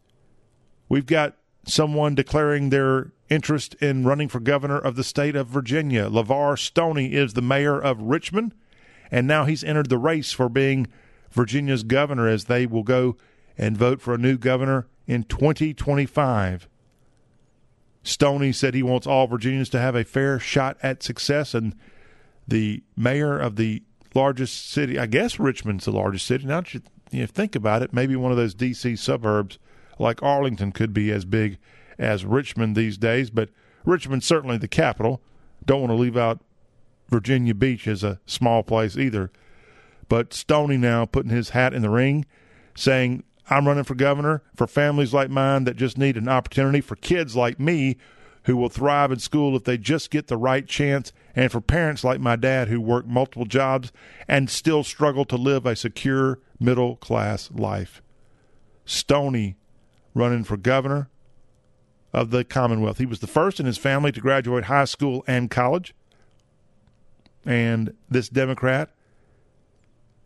we've 0.91 1.05
got 1.05 1.37
someone 1.65 2.13
declaring 2.13 2.69
their 2.69 3.13
interest 3.29 3.75
in 3.75 4.03
running 4.03 4.27
for 4.27 4.41
governor 4.41 4.77
of 4.77 4.97
the 4.97 5.05
state 5.05 5.37
of 5.37 5.47
Virginia. 5.47 6.09
LeVar 6.09 6.59
Stoney 6.59 7.13
is 7.13 7.31
the 7.31 7.41
mayor 7.41 7.79
of 7.79 8.01
Richmond, 8.01 8.53
and 9.09 9.25
now 9.25 9.45
he's 9.45 9.63
entered 9.63 9.87
the 9.87 9.97
race 9.97 10.33
for 10.33 10.49
being 10.49 10.87
Virginia's 11.31 11.83
governor 11.83 12.27
as 12.27 12.45
they 12.45 12.65
will 12.65 12.83
go 12.83 13.15
and 13.57 13.77
vote 13.77 14.01
for 14.01 14.13
a 14.13 14.17
new 14.17 14.37
governor 14.37 14.85
in 15.07 15.23
2025. 15.23 16.67
Stoney 18.03 18.51
said 18.51 18.73
he 18.73 18.83
wants 18.83 19.07
all 19.07 19.27
Virginians 19.27 19.69
to 19.69 19.79
have 19.79 19.95
a 19.95 20.03
fair 20.03 20.39
shot 20.39 20.75
at 20.83 21.03
success, 21.03 21.53
and 21.53 21.73
the 22.45 22.83
mayor 22.97 23.39
of 23.39 23.55
the 23.55 23.81
largest 24.13 24.69
city, 24.69 24.99
I 24.99 25.05
guess 25.05 25.39
Richmond's 25.39 25.85
the 25.85 25.91
largest 25.91 26.25
city. 26.25 26.45
Now 26.45 26.63
you 27.11 27.27
think 27.27 27.55
about 27.55 27.81
it, 27.81 27.93
maybe 27.93 28.17
one 28.17 28.31
of 28.31 28.37
those 28.37 28.53
D.C. 28.53 28.97
suburbs 28.97 29.57
like 30.01 30.21
Arlington 30.21 30.71
could 30.71 30.93
be 30.93 31.11
as 31.11 31.25
big 31.25 31.57
as 31.97 32.25
Richmond 32.25 32.75
these 32.75 32.97
days, 32.97 33.29
but 33.29 33.49
Richmond's 33.85 34.25
certainly 34.25 34.57
the 34.57 34.67
capital. 34.67 35.21
Don't 35.65 35.81
want 35.81 35.91
to 35.91 35.95
leave 35.95 36.17
out 36.17 36.41
Virginia 37.09 37.53
Beach 37.53 37.87
as 37.87 38.03
a 38.03 38.19
small 38.25 38.63
place 38.63 38.97
either. 38.97 39.31
But 40.09 40.33
Stoney 40.33 40.77
now 40.77 41.05
putting 41.05 41.31
his 41.31 41.49
hat 41.49 41.73
in 41.73 41.81
the 41.81 41.89
ring, 41.89 42.25
saying, 42.75 43.23
I'm 43.49 43.67
running 43.67 43.83
for 43.83 43.95
governor 43.95 44.43
for 44.55 44.67
families 44.67 45.13
like 45.13 45.29
mine 45.29 45.65
that 45.65 45.75
just 45.75 45.97
need 45.97 46.17
an 46.17 46.27
opportunity, 46.27 46.81
for 46.81 46.95
kids 46.95 47.35
like 47.35 47.59
me 47.59 47.97
who 48.45 48.57
will 48.57 48.69
thrive 48.69 49.11
in 49.11 49.19
school 49.19 49.55
if 49.55 49.65
they 49.65 49.77
just 49.77 50.09
get 50.09 50.27
the 50.27 50.37
right 50.37 50.67
chance, 50.67 51.13
and 51.35 51.51
for 51.51 51.61
parents 51.61 52.03
like 52.03 52.19
my 52.19 52.35
dad 52.35 52.69
who 52.69 52.81
work 52.81 53.05
multiple 53.05 53.45
jobs 53.45 53.91
and 54.27 54.49
still 54.49 54.83
struggle 54.83 55.25
to 55.25 55.35
live 55.35 55.65
a 55.65 55.75
secure 55.75 56.39
middle 56.59 56.95
class 56.95 57.51
life. 57.51 58.01
Stoney 58.85 59.57
running 60.13 60.43
for 60.43 60.57
governor 60.57 61.09
of 62.13 62.31
the 62.31 62.43
Commonwealth. 62.43 62.97
He 62.97 63.05
was 63.05 63.19
the 63.19 63.27
first 63.27 63.59
in 63.59 63.65
his 63.65 63.77
family 63.77 64.11
to 64.11 64.21
graduate 64.21 64.65
high 64.65 64.85
school 64.85 65.23
and 65.27 65.49
college. 65.49 65.93
And 67.45 67.93
this 68.09 68.29
Democrat, 68.29 68.89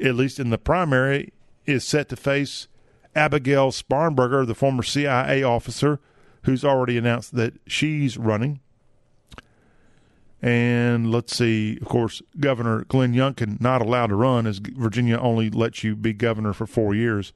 at 0.02 0.16
least 0.16 0.40
in 0.40 0.50
the 0.50 0.58
primary, 0.58 1.32
is 1.66 1.84
set 1.84 2.10
to 2.10 2.16
face 2.16 2.68
Abigail 3.16 3.72
Spanberger, 3.72 4.46
the 4.46 4.56
former 4.56 4.84
CIA 4.84 5.44
officer, 5.44 6.00
who's 6.44 6.66
already 6.66 6.98
announced 6.98 7.36
that 7.36 7.54
she's 7.66 8.18
running. 8.18 8.60
And 10.42 11.12
let's 11.12 11.36
see, 11.36 11.78
of 11.82 11.88
course, 11.88 12.22
Governor 12.40 12.84
Glenn 12.84 13.14
Youngkin 13.14 13.60
not 13.60 13.82
allowed 13.82 14.08
to 14.08 14.16
run 14.16 14.46
as 14.46 14.60
Virginia 14.60 15.18
only 15.18 15.50
lets 15.50 15.84
you 15.84 15.96
be 15.96 16.14
governor 16.14 16.54
for 16.54 16.68
four 16.68 16.94
years. 16.94 17.34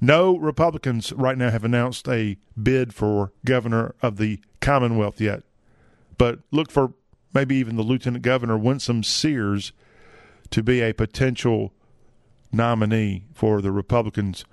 No 0.00 0.36
Republicans 0.36 1.12
right 1.12 1.38
now 1.38 1.50
have 1.50 1.64
announced 1.64 2.08
a 2.08 2.36
bid 2.60 2.94
for 2.94 3.32
governor 3.44 3.94
of 4.02 4.16
the 4.16 4.40
Commonwealth 4.60 5.20
yet. 5.20 5.42
But 6.18 6.40
look 6.50 6.70
for 6.70 6.94
maybe 7.32 7.56
even 7.56 7.76
the 7.76 7.82
Lieutenant 7.82 8.22
Governor 8.22 8.56
Winsome 8.56 9.02
Sears 9.02 9.72
to 10.50 10.62
be 10.62 10.80
a 10.80 10.92
potential 10.92 11.72
nominee 12.52 13.24
for 13.34 13.60
the 13.60 13.72
Republicans 13.72 14.44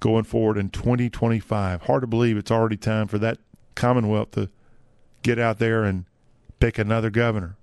going 0.00 0.24
forward 0.24 0.56
in 0.56 0.70
2025. 0.70 1.82
Hard 1.82 2.02
to 2.02 2.06
believe 2.06 2.36
it's 2.36 2.50
already 2.50 2.76
time 2.76 3.06
for 3.06 3.18
that 3.18 3.38
Commonwealth 3.74 4.32
to 4.32 4.50
get 5.22 5.38
out 5.38 5.58
there 5.58 5.84
and 5.84 6.04
pick 6.58 6.78
another 6.78 7.10
governor. 7.10 7.56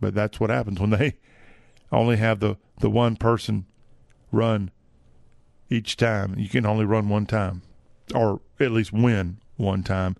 But 0.00 0.14
that's 0.14 0.40
what 0.40 0.50
happens 0.50 0.80
when 0.80 0.90
they 0.90 1.18
only 1.92 2.16
have 2.16 2.40
the, 2.40 2.56
the 2.80 2.90
one 2.90 3.16
person 3.16 3.66
run 4.30 4.70
each 5.72 5.96
time. 5.96 6.38
You 6.38 6.48
can 6.48 6.66
only 6.66 6.84
run 6.84 7.08
one 7.08 7.26
time, 7.26 7.62
or 8.14 8.40
at 8.60 8.72
least 8.72 8.92
win 8.92 9.38
one 9.56 9.82
time. 9.82 10.16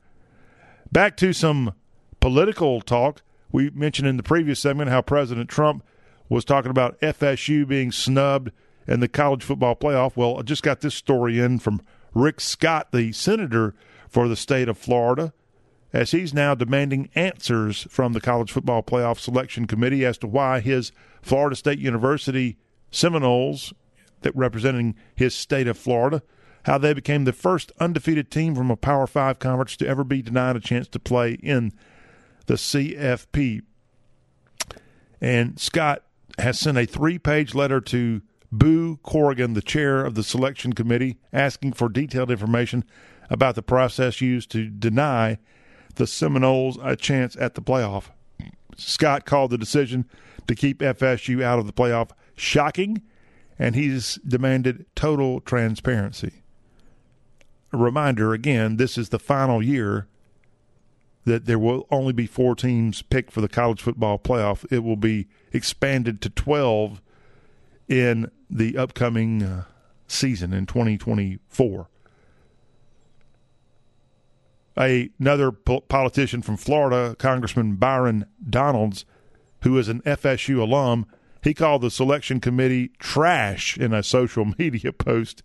Back 0.91 1.17
to 1.19 1.33
some 1.33 1.75
political 2.21 2.81
talk. 2.81 3.23
We 3.51 3.71
mentioned 3.71 4.09
in 4.09 4.17
the 4.17 4.23
previous 4.23 4.61
segment 4.61 4.91
how 4.91 5.03
President 5.03 5.49
Trump 5.49 5.85
was 6.29 6.45
talking 6.45 6.71
about 6.71 6.99
FSU 7.01 7.67
being 7.69 7.93
snubbed 7.93 8.51
in 8.87 9.01
the 9.01 9.09
college 9.09 9.45
football 9.45 9.77
playoff. 9.77 10.17
Well, 10.17 10.38
I 10.38 10.43
just 10.43 10.62
got 10.62 10.81
this 10.81 10.95
story 10.95 11.38
in 11.38 11.59
from 11.59 11.83
Rick 12.15 12.41
Scott, 12.41 12.88
the 12.93 13.12
senator 13.12 13.75
for 14.09 14.29
the 14.29 14.37
state 14.37 14.69
of 14.69 14.79
Florida, 14.79 15.33
as 15.93 16.11
he's 16.11 16.33
now 16.33 16.55
demanding 16.55 17.11
answers 17.15 17.87
from 17.91 18.12
the 18.12 18.21
college 18.21 18.51
football 18.51 18.83
playoff 18.83 19.19
selection 19.19 19.67
committee 19.67 20.05
as 20.05 20.19
to 20.19 20.27
why 20.27 20.61
his 20.61 20.93
Florida 21.21 21.55
State 21.55 21.79
University 21.79 22.57
Seminoles 22.91 23.73
that 24.22 24.37
representing 24.37 24.94
his 25.14 25.35
state 25.35 25.66
of 25.66 25.78
Florida, 25.78 26.22
how 26.64 26.78
they 26.78 26.94
became 26.94 27.24
the 27.24 27.32
first 27.32 27.72
undefeated 27.80 28.30
team 28.30 28.54
from 28.54 28.70
a 28.70 28.76
Power 28.76 29.06
Five 29.06 29.38
conference 29.38 29.76
to 29.78 29.87
ever 29.87 30.04
be 30.04 30.22
denied 30.22 30.56
a 30.56 30.61
chance 30.61 30.88
to 30.88 30.98
play 30.98 31.32
in 31.35 31.73
the 32.46 32.54
CFP. 32.54 33.62
And 35.20 35.58
Scott 35.58 36.04
has 36.38 36.58
sent 36.58 36.79
a 36.79 36.87
three 36.87 37.18
page 37.18 37.54
letter 37.54 37.81
to 37.81 38.23
Boo 38.50 38.98
Corrigan, 38.98 39.54
the 39.54 39.62
chair 39.62 40.04
of 40.04 40.14
the 40.14 40.23
selection 40.23 40.73
committee, 40.73 41.18
asking 41.33 41.73
for 41.73 41.88
detailed 41.88 42.31
information 42.31 42.85
about 43.31 43.54
the 43.54 43.62
process 43.62 44.20
used 44.20 44.50
to 44.50 44.68
deny 44.68 45.38
the 45.94 46.06
Seminoles 46.06 46.79
a 46.83 46.96
chance 46.96 47.37
at 47.37 47.54
the 47.54 47.62
playoff. 47.62 48.10
Scott 48.77 49.25
called 49.25 49.50
the 49.50 49.58
decision 49.58 50.06
to 50.46 50.54
keep 50.54 50.79
FSU 50.79 51.42
out 51.42 51.58
of 51.58 51.66
the 51.66 51.73
playoff 51.73 52.10
shocking 52.37 53.02
and 53.63 53.77
he's 53.77 54.17
demanded 54.27 54.87
total 54.96 55.40
transparency. 55.40 56.42
A 57.73 57.77
reminder 57.77 58.33
again, 58.33 58.77
this 58.77 58.98
is 58.98 59.10
the 59.10 59.21
final 59.21 59.63
year 59.63 60.08
that 61.27 61.46
there 61.46 61.60
will 61.60 61.87
only 61.88 62.13
be 62.13 62.27
four 62.27 62.56
teams 62.56 63.02
picked 63.02 63.31
for 63.31 63.40
the 63.40 63.48
college 63.48 63.81
football 63.81 64.19
playoff. 64.19 64.67
It 64.73 64.81
will 64.81 64.96
be 64.96 65.29
expanded 65.52 66.21
to 66.23 66.31
12 66.31 67.00
in 67.87 68.33
the 68.50 68.77
upcoming 68.77 69.44
uh, 69.44 69.65
season 70.08 70.52
in 70.52 70.67
2024. 70.67 71.88
A, 74.77 75.10
another 75.21 75.52
po- 75.52 75.83
politician 75.83 76.42
from 76.42 76.56
Florida, 76.56 77.15
Congressman 77.17 77.77
Byron 77.77 78.27
Donalds, 78.44 79.04
who 79.60 79.79
is 79.79 79.88
an 79.88 80.00
FSU 80.00 80.58
alum, 80.58 81.06
he 81.43 81.55
called 81.55 81.83
the 81.83 81.90
selection 81.90 82.40
committee 82.40 82.93
trash 82.99 83.77
in 83.77 83.93
a 83.93 84.03
social 84.03 84.45
media 84.59 84.93
post. 84.93 85.43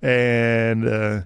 And 0.00 0.86
uh, 0.86 1.22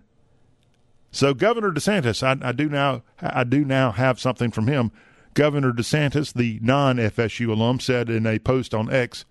so 1.10 1.34
Governor 1.34 1.72
DeSantis, 1.72 2.22
I, 2.22 2.48
I, 2.48 2.52
do 2.52 2.68
now 2.68 3.02
I 3.20 3.44
do 3.44 3.64
now 3.64 3.92
have 3.92 4.18
something 4.18 4.50
from 4.50 4.66
him. 4.66 4.90
Governor 5.34 5.72
DeSantis, 5.72 6.32
the 6.32 6.58
non-FSU 6.62 7.48
alum, 7.48 7.80
said 7.80 8.08
in 8.08 8.26
a 8.26 8.38
post 8.38 8.74
on 8.74 8.92
X, 8.92 9.24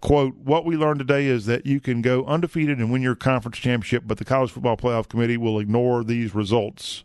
quote, 0.00 0.34
what 0.36 0.64
we 0.64 0.76
learned 0.76 0.98
today 0.98 1.26
is 1.26 1.46
that 1.46 1.64
you 1.64 1.80
can 1.80 2.02
go 2.02 2.24
undefeated 2.24 2.78
and 2.78 2.90
win 2.90 3.02
your 3.02 3.14
conference 3.14 3.58
championship, 3.58 4.04
but 4.06 4.18
the 4.18 4.24
College 4.24 4.50
Football 4.50 4.76
Playoff 4.76 5.08
Committee 5.08 5.36
will 5.36 5.58
ignore 5.58 6.04
these 6.04 6.34
results. 6.34 7.04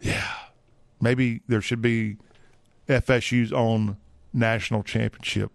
Yeah. 0.00 0.34
Maybe 1.00 1.42
there 1.46 1.62
should 1.62 1.82
be 1.82 2.16
FSU's 2.88 3.52
own 3.52 3.96
national 4.32 4.82
championship. 4.82 5.50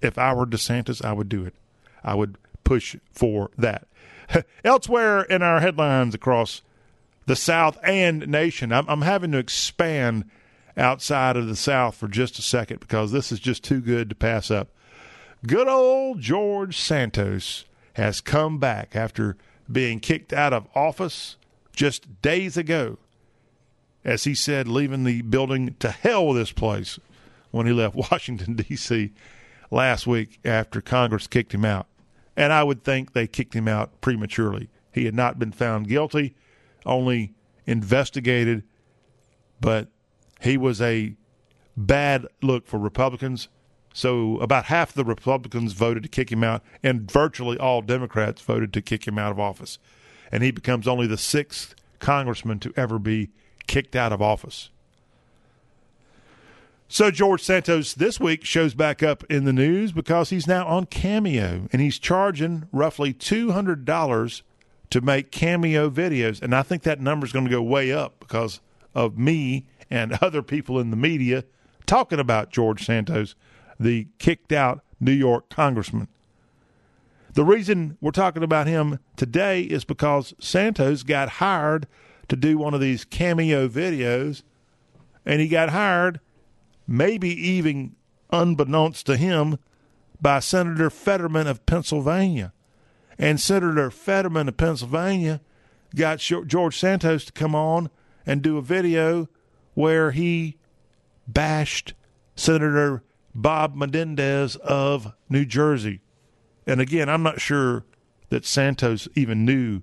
If 0.00 0.18
I 0.18 0.32
were 0.32 0.46
DeSantis, 0.46 1.04
I 1.04 1.12
would 1.12 1.28
do 1.28 1.44
it. 1.44 1.54
I 2.04 2.14
would 2.14 2.38
push 2.64 2.96
for 3.12 3.50
that. 3.58 3.88
Elsewhere 4.64 5.22
in 5.22 5.42
our 5.42 5.60
headlines 5.60 6.14
across 6.14 6.62
the 7.26 7.36
South 7.36 7.78
and 7.82 8.26
nation, 8.28 8.72
I'm, 8.72 8.88
I'm 8.88 9.02
having 9.02 9.32
to 9.32 9.38
expand 9.38 10.30
outside 10.76 11.36
of 11.36 11.48
the 11.48 11.56
South 11.56 11.96
for 11.96 12.08
just 12.08 12.38
a 12.38 12.42
second 12.42 12.80
because 12.80 13.10
this 13.10 13.32
is 13.32 13.40
just 13.40 13.64
too 13.64 13.80
good 13.80 14.08
to 14.08 14.14
pass 14.14 14.50
up. 14.50 14.68
Good 15.46 15.68
old 15.68 16.20
George 16.20 16.78
Santos 16.78 17.64
has 17.94 18.20
come 18.20 18.58
back 18.58 18.94
after 18.94 19.36
being 19.70 20.00
kicked 20.00 20.32
out 20.32 20.52
of 20.52 20.68
office 20.74 21.36
just 21.72 22.22
days 22.22 22.56
ago 22.56 22.98
as 24.08 24.24
he 24.24 24.34
said, 24.34 24.66
leaving 24.66 25.04
the 25.04 25.20
building 25.20 25.76
to 25.80 25.90
hell 25.90 26.28
with 26.28 26.38
this 26.38 26.50
place 26.50 26.98
when 27.50 27.66
he 27.66 27.72
left 27.74 27.94
Washington, 28.10 28.54
D.C. 28.54 29.12
last 29.70 30.06
week 30.06 30.40
after 30.46 30.80
Congress 30.80 31.26
kicked 31.26 31.52
him 31.52 31.66
out. 31.66 31.86
And 32.34 32.50
I 32.50 32.62
would 32.62 32.84
think 32.84 33.12
they 33.12 33.26
kicked 33.26 33.52
him 33.52 33.68
out 33.68 34.00
prematurely. 34.00 34.70
He 34.92 35.04
had 35.04 35.14
not 35.14 35.38
been 35.38 35.52
found 35.52 35.88
guilty 35.88 36.34
only 36.86 37.34
investigated, 37.66 38.62
but 39.60 39.88
he 40.40 40.56
was 40.56 40.80
a 40.80 41.14
bad 41.76 42.26
look 42.40 42.66
for 42.66 42.78
Republicans. 42.78 43.48
So 43.92 44.38
about 44.38 44.66
half 44.66 44.94
the 44.94 45.04
Republicans 45.04 45.74
voted 45.74 46.02
to 46.04 46.08
kick 46.08 46.32
him 46.32 46.42
out, 46.42 46.62
and 46.82 47.10
virtually 47.10 47.58
all 47.58 47.82
Democrats 47.82 48.40
voted 48.40 48.72
to 48.72 48.80
kick 48.80 49.06
him 49.06 49.18
out 49.18 49.32
of 49.32 49.38
office. 49.38 49.78
And 50.32 50.42
he 50.42 50.50
becomes 50.50 50.88
only 50.88 51.06
the 51.06 51.18
sixth 51.18 51.74
congressman 51.98 52.58
to 52.60 52.72
ever 52.74 52.98
be 52.98 53.28
kicked 53.68 53.94
out 53.94 54.12
of 54.12 54.20
office. 54.20 54.70
So 56.88 57.10
George 57.10 57.42
Santos 57.42 57.94
this 57.94 58.18
week 58.18 58.44
shows 58.44 58.74
back 58.74 59.02
up 59.02 59.22
in 59.24 59.44
the 59.44 59.52
news 59.52 59.92
because 59.92 60.30
he's 60.30 60.46
now 60.46 60.66
on 60.66 60.86
Cameo 60.86 61.68
and 61.70 61.82
he's 61.82 61.98
charging 61.98 62.66
roughly 62.72 63.12
two 63.12 63.52
hundred 63.52 63.84
dollars 63.84 64.42
to 64.90 65.00
make 65.02 65.30
Cameo 65.30 65.90
videos, 65.90 66.40
and 66.40 66.54
I 66.54 66.62
think 66.62 66.82
that 66.82 67.00
number 67.00 67.26
is 67.26 67.32
going 67.32 67.44
to 67.44 67.50
go 67.50 67.62
way 67.62 67.92
up 67.92 68.18
because 68.20 68.60
of 68.94 69.18
me 69.18 69.66
and 69.90 70.18
other 70.22 70.42
people 70.42 70.80
in 70.80 70.90
the 70.90 70.96
media 70.96 71.44
talking 71.86 72.18
about 72.18 72.50
George 72.50 72.84
Santos, 72.84 73.34
the 73.78 74.08
kicked 74.18 74.52
out 74.52 74.82
New 75.00 75.12
York 75.12 75.48
congressman. 75.50 76.08
The 77.34 77.44
reason 77.44 77.98
we're 78.00 78.10
talking 78.10 78.42
about 78.42 78.66
him 78.66 78.98
today 79.16 79.62
is 79.62 79.84
because 79.84 80.34
Santos 80.40 81.02
got 81.02 81.28
hired 81.28 81.86
to 82.28 82.36
do 82.36 82.58
one 82.58 82.74
of 82.74 82.80
these 82.80 83.04
cameo 83.04 83.68
videos, 83.68 84.42
and 85.24 85.40
he 85.40 85.48
got 85.48 85.70
hired 85.70 86.20
maybe 86.86 87.28
even 87.28 87.94
unbeknownst 88.30 89.06
to 89.06 89.16
him, 89.16 89.58
by 90.20 90.40
Senator 90.40 90.90
Fetterman 90.90 91.46
of 91.46 91.64
Pennsylvania. 91.66 92.52
And 93.18 93.40
Senator 93.40 93.90
Fetterman 93.90 94.48
of 94.48 94.56
Pennsylvania 94.56 95.40
got 95.94 96.18
George 96.18 96.76
Santos 96.76 97.26
to 97.26 97.32
come 97.32 97.54
on 97.54 97.90
and 98.26 98.42
do 98.42 98.56
a 98.58 98.62
video 98.62 99.28
where 99.74 100.10
he 100.10 100.56
bashed 101.26 101.94
Senator 102.34 103.02
Bob 103.34 103.76
Menendez 103.76 104.56
of 104.56 105.12
New 105.28 105.44
Jersey. 105.44 106.00
And 106.66 106.80
again, 106.80 107.08
I'm 107.08 107.22
not 107.22 107.40
sure 107.40 107.84
that 108.30 108.44
Santos 108.44 109.08
even 109.14 109.44
knew 109.44 109.82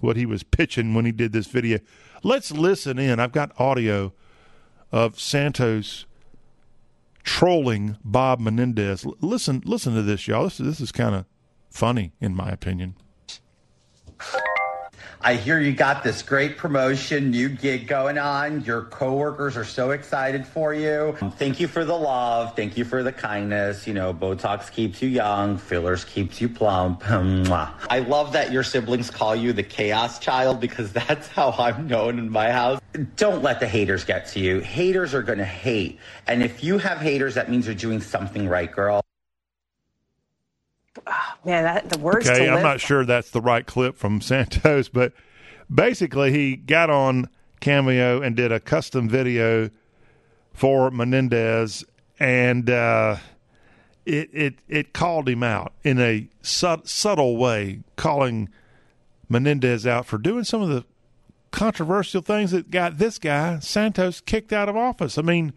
what 0.00 0.16
he 0.16 0.26
was 0.26 0.42
pitching 0.42 0.94
when 0.94 1.04
he 1.04 1.12
did 1.12 1.32
this 1.32 1.46
video. 1.46 1.78
Let's 2.22 2.50
listen 2.50 2.98
in. 2.98 3.20
I've 3.20 3.32
got 3.32 3.58
audio 3.60 4.12
of 4.92 5.18
Santos 5.18 6.06
trolling 7.22 7.96
Bob 8.04 8.40
Menendez. 8.40 9.04
L- 9.04 9.16
listen, 9.20 9.62
listen 9.64 9.94
to 9.94 10.02
this, 10.02 10.26
y'all. 10.28 10.44
This, 10.44 10.58
this 10.58 10.80
is 10.80 10.92
kind 10.92 11.14
of 11.14 11.24
funny, 11.70 12.12
in 12.20 12.34
my 12.34 12.48
opinion. 12.50 12.94
I 15.26 15.34
hear 15.34 15.58
you 15.58 15.72
got 15.72 16.04
this 16.04 16.22
great 16.22 16.56
promotion, 16.56 17.32
new 17.32 17.48
gig 17.48 17.88
going 17.88 18.16
on. 18.16 18.62
Your 18.62 18.82
coworkers 18.82 19.56
are 19.56 19.64
so 19.64 19.90
excited 19.90 20.46
for 20.46 20.72
you. 20.72 21.16
Um, 21.20 21.32
thank 21.32 21.58
you 21.58 21.66
for 21.66 21.84
the 21.84 21.96
love. 21.96 22.54
Thank 22.54 22.76
you 22.76 22.84
for 22.84 23.02
the 23.02 23.10
kindness. 23.10 23.88
You 23.88 23.94
know, 23.94 24.14
Botox 24.14 24.70
keeps 24.70 25.02
you 25.02 25.08
young, 25.08 25.58
fillers 25.58 26.04
keeps 26.04 26.40
you 26.40 26.48
plump. 26.48 27.02
I 27.10 28.04
love 28.06 28.34
that 28.34 28.52
your 28.52 28.62
siblings 28.62 29.10
call 29.10 29.34
you 29.34 29.52
the 29.52 29.64
chaos 29.64 30.20
child 30.20 30.60
because 30.60 30.92
that's 31.08 31.26
how 31.26 31.50
I'm 31.58 31.88
known 31.88 32.20
in 32.20 32.30
my 32.30 32.52
house. 32.52 32.80
Don't 33.16 33.42
let 33.42 33.58
the 33.58 33.66
haters 33.66 34.04
get 34.04 34.28
to 34.28 34.38
you. 34.38 34.60
Haters 34.60 35.12
are 35.12 35.22
going 35.22 35.38
to 35.38 35.44
hate. 35.44 35.98
And 36.28 36.40
if 36.40 36.62
you 36.62 36.78
have 36.78 36.98
haters, 36.98 37.34
that 37.34 37.50
means 37.50 37.66
you're 37.66 37.74
doing 37.74 38.00
something 38.00 38.48
right, 38.48 38.70
girl. 38.70 39.02
Man, 41.44 41.64
that, 41.64 41.88
the 41.88 41.98
words. 41.98 42.28
Okay, 42.28 42.48
I'm 42.48 42.62
not 42.62 42.80
sure 42.80 43.04
that's 43.04 43.30
the 43.30 43.40
right 43.40 43.64
clip 43.64 43.96
from 43.96 44.20
Santos, 44.22 44.88
but 44.88 45.12
basically 45.72 46.32
he 46.32 46.56
got 46.56 46.90
on 46.90 47.28
Cameo 47.60 48.20
and 48.20 48.34
did 48.34 48.52
a 48.52 48.60
custom 48.60 49.08
video 49.08 49.70
for 50.52 50.90
Menendez, 50.90 51.84
and 52.18 52.68
uh, 52.68 53.16
it 54.04 54.30
it 54.32 54.54
it 54.68 54.92
called 54.92 55.28
him 55.28 55.42
out 55.42 55.72
in 55.84 56.00
a 56.00 56.28
su- 56.42 56.82
subtle 56.84 57.36
way, 57.36 57.80
calling 57.96 58.48
Menendez 59.28 59.86
out 59.86 60.06
for 60.06 60.18
doing 60.18 60.44
some 60.44 60.62
of 60.62 60.68
the 60.68 60.84
controversial 61.52 62.20
things 62.20 62.50
that 62.50 62.70
got 62.70 62.98
this 62.98 63.18
guy 63.18 63.58
Santos 63.60 64.20
kicked 64.20 64.52
out 64.52 64.68
of 64.68 64.76
office. 64.76 65.16
I 65.16 65.22
mean, 65.22 65.52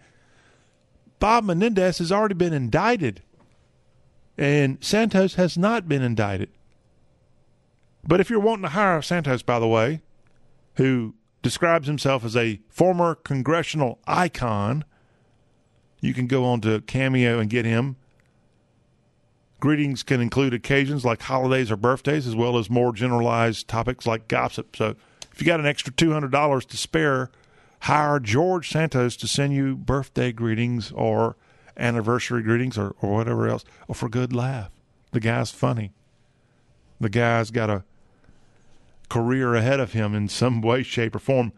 Bob 1.20 1.44
Menendez 1.44 1.98
has 1.98 2.12
already 2.12 2.36
been 2.36 2.54
indicted 2.54 3.22
and 4.40 4.78
Santos 4.82 5.36
has 5.36 5.58
not 5.58 5.90
been 5.90 6.02
indicted. 6.02 6.50
But 8.08 8.22
if 8.22 8.30
you're 8.30 8.40
wanting 8.40 8.64
to 8.64 8.70
hire 8.70 9.02
Santos, 9.02 9.44
by 9.44 9.60
the 9.60 9.68
way, 9.68 10.02
who 10.76 11.14
describes 11.44 11.88
himself 11.88 12.24
as 12.24 12.38
a 12.38 12.62
former 12.70 13.16
congressional 13.16 14.00
icon, 14.08 14.86
you 16.00 16.14
can 16.14 16.26
go 16.26 16.46
on 16.46 16.62
to 16.62 16.80
Cameo 16.82 17.38
and 17.38 17.50
get 17.50 17.66
him. 17.66 17.98
Greetings 19.60 20.04
can 20.04 20.22
include 20.22 20.54
occasions 20.54 21.04
like 21.04 21.22
holidays 21.24 21.70
or 21.70 21.76
birthdays, 21.76 22.26
as 22.26 22.34
well 22.34 22.58
as 22.58 22.70
more 22.70 22.94
generalized 22.94 23.68
topics 23.68 24.08
like 24.08 24.30
gossip. 24.30 24.74
So 24.74 24.96
if 25.34 25.42
you 25.42 25.46
got 25.46 25.60
an 25.60 25.66
extra 25.66 25.92
$200 25.92 26.66
to 26.66 26.78
spare, 26.78 27.30
hire 27.82 28.22
George 28.22 28.70
Santos 28.70 29.18
to 29.18 29.28
send 29.28 29.52
you 29.52 29.76
birthday 29.76 30.32
greetings 30.32 30.94
or 30.94 31.36
anniversary 31.80 32.44
greetings 32.44 32.78
or, 32.78 32.96
or 33.02 33.12
whatever 33.16 33.48
else, 33.48 33.64
or 33.88 33.96
for 33.96 34.08
a 34.08 34.10
good 34.10 34.34
laugh. 34.34 34.72
The 35.12 35.20
guy's 35.20 35.52
funny. 35.52 35.94
The 37.00 37.10
guy's 37.10 37.52
got 37.52 37.70
a 37.70 37.84
career 39.10 39.56
ahead 39.56 39.80
of 39.80 39.94
him 39.94 40.14
in 40.14 40.30
some 40.30 40.62
way, 40.62 40.84
shape, 40.84 41.16
or 41.16 41.20
form. 41.20 41.52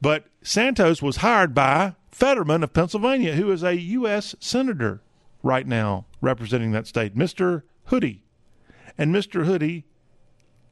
But 0.00 0.26
Santos 0.42 1.02
was 1.02 1.16
hired 1.16 1.54
by 1.54 1.94
Fetterman 2.10 2.62
of 2.62 2.72
Pennsylvania, 2.72 3.34
who 3.34 3.50
is 3.50 3.62
a 3.62 3.78
U.S. 3.78 4.34
Senator 4.40 5.02
right 5.42 5.66
now 5.66 6.06
representing 6.20 6.72
that 6.72 6.86
state, 6.86 7.16
Mr. 7.16 7.62
Hoodie. 7.86 8.22
And 8.98 9.14
Mr. 9.14 9.44
Hoodie 9.44 9.84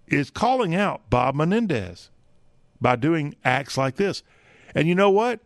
is 0.07 0.31
calling 0.31 0.75
out 0.75 1.11
Bob 1.11 1.35
Menendez 1.35 2.11
by 2.81 2.97
doing 2.97 3.35
acts 3.45 3.77
like 3.77 3.97
this. 3.97 4.23
And 4.75 4.89
you 4.89 4.95
know 4.95 5.11
what? 5.11 5.41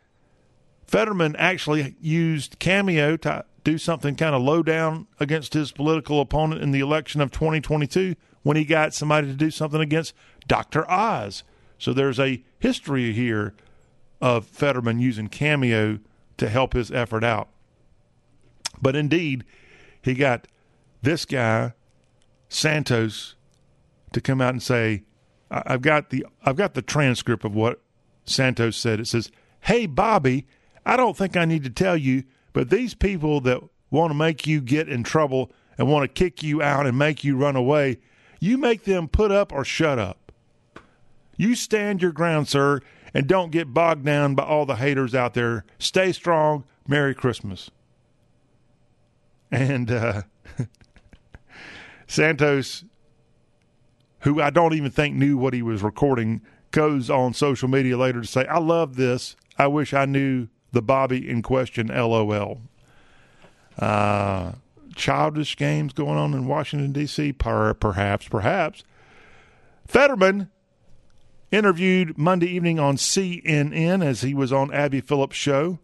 Fetterman 0.89 1.37
actually 1.37 1.95
used 2.01 2.59
Cameo 2.59 3.19
to 3.19 3.45
do 3.63 3.77
something 3.77 4.17
kind 4.17 4.35
of 4.35 4.41
low 4.41 4.63
down 4.63 5.07
against 5.21 5.53
his 5.53 5.71
political 5.71 6.19
opponent 6.23 6.63
in 6.63 6.71
the 6.71 6.81
election 6.81 7.21
of 7.21 7.31
2022 7.31 8.17
when 8.43 8.57
he 8.57 8.65
got 8.65 8.95
somebody 8.95 9.27
to 9.27 9.35
do 9.35 9.51
something 9.51 9.83
against 9.83 10.15
Dr. 10.47 10.91
Oz. 10.91 11.45
So 11.77 11.93
there's 11.93 12.19
a 12.19 12.43
history 12.59 13.13
here 13.13 13.55
of 14.23 14.47
Fetterman 14.47 14.99
using 14.99 15.29
Cameo 15.29 15.99
to 16.39 16.49
help 16.49 16.73
his 16.73 16.91
effort 16.91 17.23
out. 17.23 17.51
But 18.81 18.97
indeed, 18.97 19.45
he 20.01 20.15
got 20.15 20.49
this 21.03 21.27
guy, 21.27 21.75
Santos, 22.49 23.35
to 24.15 24.23
come 24.23 24.41
out 24.41 24.55
and 24.55 24.63
say, 24.63 25.03
I've 25.51 25.83
got 25.83 26.09
the 26.09 26.25
I've 26.45 26.57
got 26.57 26.73
the 26.73 26.83
transcript 26.83 27.45
of 27.45 27.55
what 27.55 27.83
Santos 28.25 28.77
said. 28.77 29.01
It 29.01 29.07
says, 29.07 29.31
Hey 29.61 29.87
Bobby, 29.87 30.47
I 30.89 30.97
don't 30.97 31.15
think 31.15 31.37
I 31.37 31.45
need 31.45 31.65
to 31.65 31.71
tell 31.71 31.99
you, 31.99 32.25
but 32.55 32.71
these 32.71 32.95
people 32.95 33.43
that 33.43 33.61
want 33.91 34.11
to 34.11 34.15
make 34.15 34.47
you 34.47 34.63
get 34.63 34.89
in 34.89 35.03
trouble 35.03 35.53
and 35.77 35.87
want 35.87 36.03
to 36.03 36.09
kick 36.09 36.43
you 36.43 36.63
out 36.63 36.87
and 36.87 36.99
make 36.99 37.23
you 37.23 37.37
run 37.37 37.57
away, 37.57 37.99
you 38.41 38.57
make 38.57 38.85
them 38.85 39.07
put 39.07 39.31
up 39.31 39.53
or 39.53 39.67
shut 39.67 39.99
up. 39.99 40.33
You 41.37 41.55
stand 41.55 42.01
your 42.01 42.11
ground, 42.13 42.49
sir, 42.49 42.81
and 43.13 43.27
don't 43.27 43.53
get 43.53 43.75
bogged 43.75 44.07
down 44.07 44.35
by 44.35 44.45
all 44.45 44.65
the 44.65 44.77
haters 44.77 45.15
out 45.15 45.35
there. 45.35 45.67
Stay 45.79 46.11
strong. 46.11 46.65
Merry 46.87 47.15
Christmas. 47.15 47.71
And 49.51 49.91
uh, 49.91 50.23
Santos, 52.07 52.85
who 54.21 54.41
I 54.41 54.49
don't 54.49 54.73
even 54.73 54.91
think 54.91 55.15
knew 55.17 55.37
what 55.37 55.53
he 55.53 55.61
was 55.61 55.83
recording, 55.83 56.41
goes 56.71 57.11
on 57.11 57.35
social 57.35 57.69
media 57.69 57.99
later 57.99 58.23
to 58.23 58.27
say, 58.27 58.47
I 58.47 58.59
love 58.59 58.97
this. 58.97 59.37
I 59.59 59.67
wish 59.67 59.93
I 59.93 60.07
knew 60.07 60.49
the 60.79 60.83
Bobby 60.83 61.29
in 61.29 61.43
question, 61.43 61.89
LOL. 61.89 62.61
Uh, 63.77 64.53
childish 64.95 65.57
games 65.57 65.93
going 65.93 66.17
on 66.17 66.35
in 66.35 66.47
Washington, 66.47 66.93
D.C., 66.93 67.33
per, 67.33 67.75
perhaps, 67.75 68.29
perhaps. 68.29 68.85
Fetterman 69.89 70.51
interviewed 71.51 72.17
Monday 72.17 72.47
evening 72.47 72.79
on 72.79 72.97
CNN 72.97 74.05
as 74.05 74.21
he 74.21 74.35
was 74.35 74.53
on 74.53 74.73
Abby 74.73 75.01
Phillip's 75.01 75.37
show. 75.37 75.81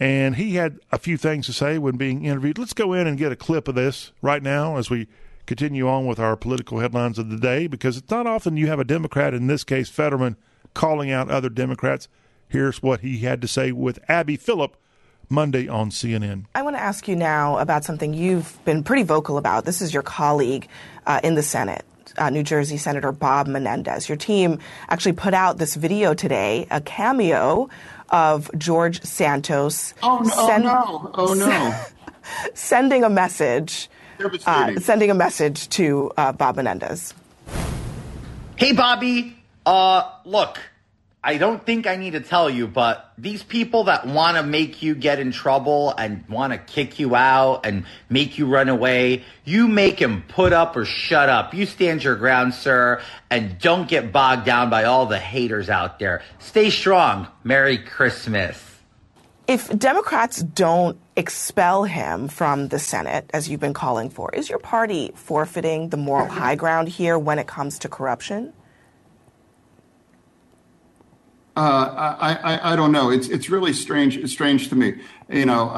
And 0.00 0.36
he 0.36 0.54
had 0.54 0.78
a 0.90 0.98
few 0.98 1.18
things 1.18 1.44
to 1.46 1.52
say 1.52 1.76
when 1.76 1.98
being 1.98 2.24
interviewed. 2.24 2.56
Let's 2.56 2.72
go 2.72 2.94
in 2.94 3.06
and 3.06 3.18
get 3.18 3.32
a 3.32 3.36
clip 3.36 3.68
of 3.68 3.74
this 3.74 4.12
right 4.22 4.42
now 4.42 4.78
as 4.78 4.88
we 4.88 5.08
continue 5.44 5.86
on 5.86 6.06
with 6.06 6.18
our 6.18 6.36
political 6.36 6.78
headlines 6.78 7.18
of 7.18 7.28
the 7.28 7.36
day 7.36 7.66
because 7.66 7.98
it's 7.98 8.10
not 8.10 8.26
often 8.26 8.56
you 8.56 8.68
have 8.68 8.80
a 8.80 8.84
Democrat, 8.84 9.34
in 9.34 9.46
this 9.46 9.62
case, 9.62 9.90
Fetterman, 9.90 10.36
calling 10.72 11.10
out 11.10 11.30
other 11.30 11.50
Democrats 11.50 12.08
Here's 12.54 12.80
what 12.80 13.00
he 13.00 13.18
had 13.18 13.42
to 13.42 13.48
say 13.48 13.72
with 13.72 13.98
Abby 14.08 14.36
Phillip 14.36 14.76
Monday 15.28 15.66
on 15.66 15.90
CNN. 15.90 16.44
I 16.54 16.62
want 16.62 16.76
to 16.76 16.80
ask 16.80 17.08
you 17.08 17.16
now 17.16 17.58
about 17.58 17.84
something 17.84 18.14
you've 18.14 18.64
been 18.64 18.84
pretty 18.84 19.02
vocal 19.02 19.38
about. 19.38 19.64
This 19.64 19.82
is 19.82 19.92
your 19.92 20.04
colleague 20.04 20.68
uh, 21.04 21.18
in 21.24 21.34
the 21.34 21.42
Senate, 21.42 21.84
uh, 22.16 22.30
New 22.30 22.44
Jersey 22.44 22.76
Senator 22.76 23.10
Bob 23.10 23.48
Menendez. 23.48 24.08
Your 24.08 24.14
team 24.14 24.60
actually 24.88 25.14
put 25.14 25.34
out 25.34 25.58
this 25.58 25.74
video 25.74 26.14
today, 26.14 26.68
a 26.70 26.80
cameo 26.80 27.68
of 28.10 28.48
George 28.56 29.02
Santos. 29.02 29.92
Oh 30.04 30.20
no! 30.20 30.46
Send, 30.46 30.64
oh 30.64 30.68
no! 30.68 31.10
Oh 31.12 31.34
no! 31.34 31.76
sending 32.54 33.02
a 33.02 33.10
message. 33.10 33.90
Uh, 34.46 34.78
sending 34.78 35.10
a 35.10 35.14
message 35.14 35.68
to 35.70 36.12
uh, 36.16 36.30
Bob 36.30 36.54
Menendez. 36.54 37.14
Hey, 38.54 38.70
Bobby. 38.70 39.36
Uh, 39.66 40.08
look, 40.24 40.60
I 41.26 41.38
don't 41.38 41.64
think 41.64 41.86
I 41.86 41.96
need 41.96 42.10
to 42.10 42.20
tell 42.20 42.50
you, 42.50 42.66
but 42.66 43.10
these 43.16 43.42
people 43.42 43.84
that 43.84 44.06
want 44.06 44.36
to 44.36 44.42
make 44.42 44.82
you 44.82 44.94
get 44.94 45.18
in 45.18 45.32
trouble 45.32 45.94
and 45.96 46.22
want 46.28 46.52
to 46.52 46.58
kick 46.58 46.98
you 46.98 47.16
out 47.16 47.64
and 47.64 47.86
make 48.10 48.36
you 48.36 48.46
run 48.46 48.68
away, 48.68 49.24
you 49.46 49.66
make 49.66 50.00
them 50.00 50.22
put 50.28 50.52
up 50.52 50.76
or 50.76 50.84
shut 50.84 51.30
up. 51.30 51.54
You 51.54 51.64
stand 51.64 52.04
your 52.04 52.16
ground, 52.16 52.52
sir, 52.52 53.00
and 53.30 53.58
don't 53.58 53.88
get 53.88 54.12
bogged 54.12 54.44
down 54.44 54.68
by 54.68 54.84
all 54.84 55.06
the 55.06 55.18
haters 55.18 55.70
out 55.70 55.98
there. 55.98 56.20
Stay 56.40 56.68
strong. 56.68 57.26
Merry 57.42 57.78
Christmas. 57.78 58.62
If 59.48 59.70
Democrats 59.78 60.42
don't 60.42 60.98
expel 61.16 61.84
him 61.84 62.28
from 62.28 62.68
the 62.68 62.78
Senate, 62.78 63.30
as 63.32 63.48
you've 63.48 63.60
been 63.60 63.72
calling 63.72 64.10
for, 64.10 64.30
is 64.34 64.50
your 64.50 64.58
party 64.58 65.10
forfeiting 65.14 65.88
the 65.88 65.96
moral 65.96 66.28
high 66.28 66.54
ground 66.54 66.88
here 66.88 67.18
when 67.18 67.38
it 67.38 67.46
comes 67.46 67.78
to 67.78 67.88
corruption? 67.88 68.52
Uh, 71.56 72.16
I, 72.20 72.34
I, 72.34 72.72
I 72.72 72.76
don't 72.76 72.90
know. 72.90 73.10
It's 73.10 73.28
it's 73.28 73.48
really 73.48 73.72
strange 73.72 74.28
strange 74.28 74.68
to 74.70 74.74
me. 74.74 74.94
You 75.28 75.46
know, 75.46 75.68
uh, 75.68 75.72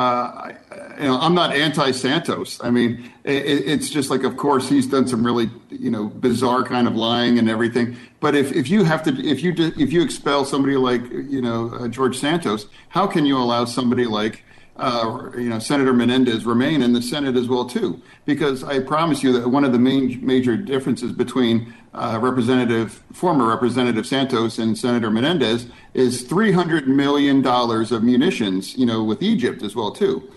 I, 0.50 0.54
you 0.98 1.04
know, 1.04 1.20
I'm 1.20 1.34
not 1.34 1.52
anti-Santos. 1.52 2.64
I 2.64 2.70
mean, 2.70 3.12
it, 3.24 3.44
it's 3.44 3.90
just 3.90 4.08
like, 4.08 4.24
of 4.24 4.38
course, 4.38 4.70
he's 4.70 4.86
done 4.86 5.06
some 5.06 5.24
really 5.24 5.50
you 5.68 5.90
know 5.90 6.06
bizarre 6.06 6.62
kind 6.64 6.88
of 6.88 6.96
lying 6.96 7.38
and 7.38 7.50
everything. 7.50 7.94
But 8.20 8.34
if, 8.34 8.52
if 8.52 8.70
you 8.70 8.84
have 8.84 9.02
to 9.02 9.10
if 9.22 9.42
you 9.42 9.52
if 9.58 9.92
you 9.92 10.02
expel 10.02 10.46
somebody 10.46 10.76
like 10.76 11.02
you 11.10 11.42
know 11.42 11.70
uh, 11.74 11.88
George 11.88 12.18
Santos, 12.18 12.66
how 12.88 13.06
can 13.06 13.26
you 13.26 13.36
allow 13.36 13.66
somebody 13.66 14.06
like 14.06 14.44
uh, 14.78 15.30
you 15.36 15.48
know, 15.48 15.58
Senator 15.58 15.92
Menendez 15.92 16.44
remain 16.44 16.82
in 16.82 16.92
the 16.92 17.00
Senate 17.00 17.36
as 17.36 17.48
well 17.48 17.64
too, 17.64 18.00
because 18.26 18.62
I 18.62 18.80
promise 18.80 19.22
you 19.22 19.32
that 19.32 19.48
one 19.48 19.64
of 19.64 19.72
the 19.72 19.78
main 19.78 20.24
major 20.24 20.56
differences 20.56 21.12
between 21.12 21.72
uh, 21.96 22.18
Representative 22.20 23.02
former 23.12 23.48
Representative 23.48 24.06
Santos 24.06 24.58
and 24.58 24.76
Senator 24.76 25.10
Menendez 25.10 25.66
is 25.94 26.22
three 26.22 26.52
hundred 26.52 26.86
million 26.86 27.42
dollars 27.42 27.92
of 27.92 28.02
munitions, 28.02 28.76
you 28.76 28.86
know, 28.86 29.02
with 29.02 29.22
Egypt 29.22 29.62
as 29.62 29.74
well 29.74 29.90
too. 29.90 30.30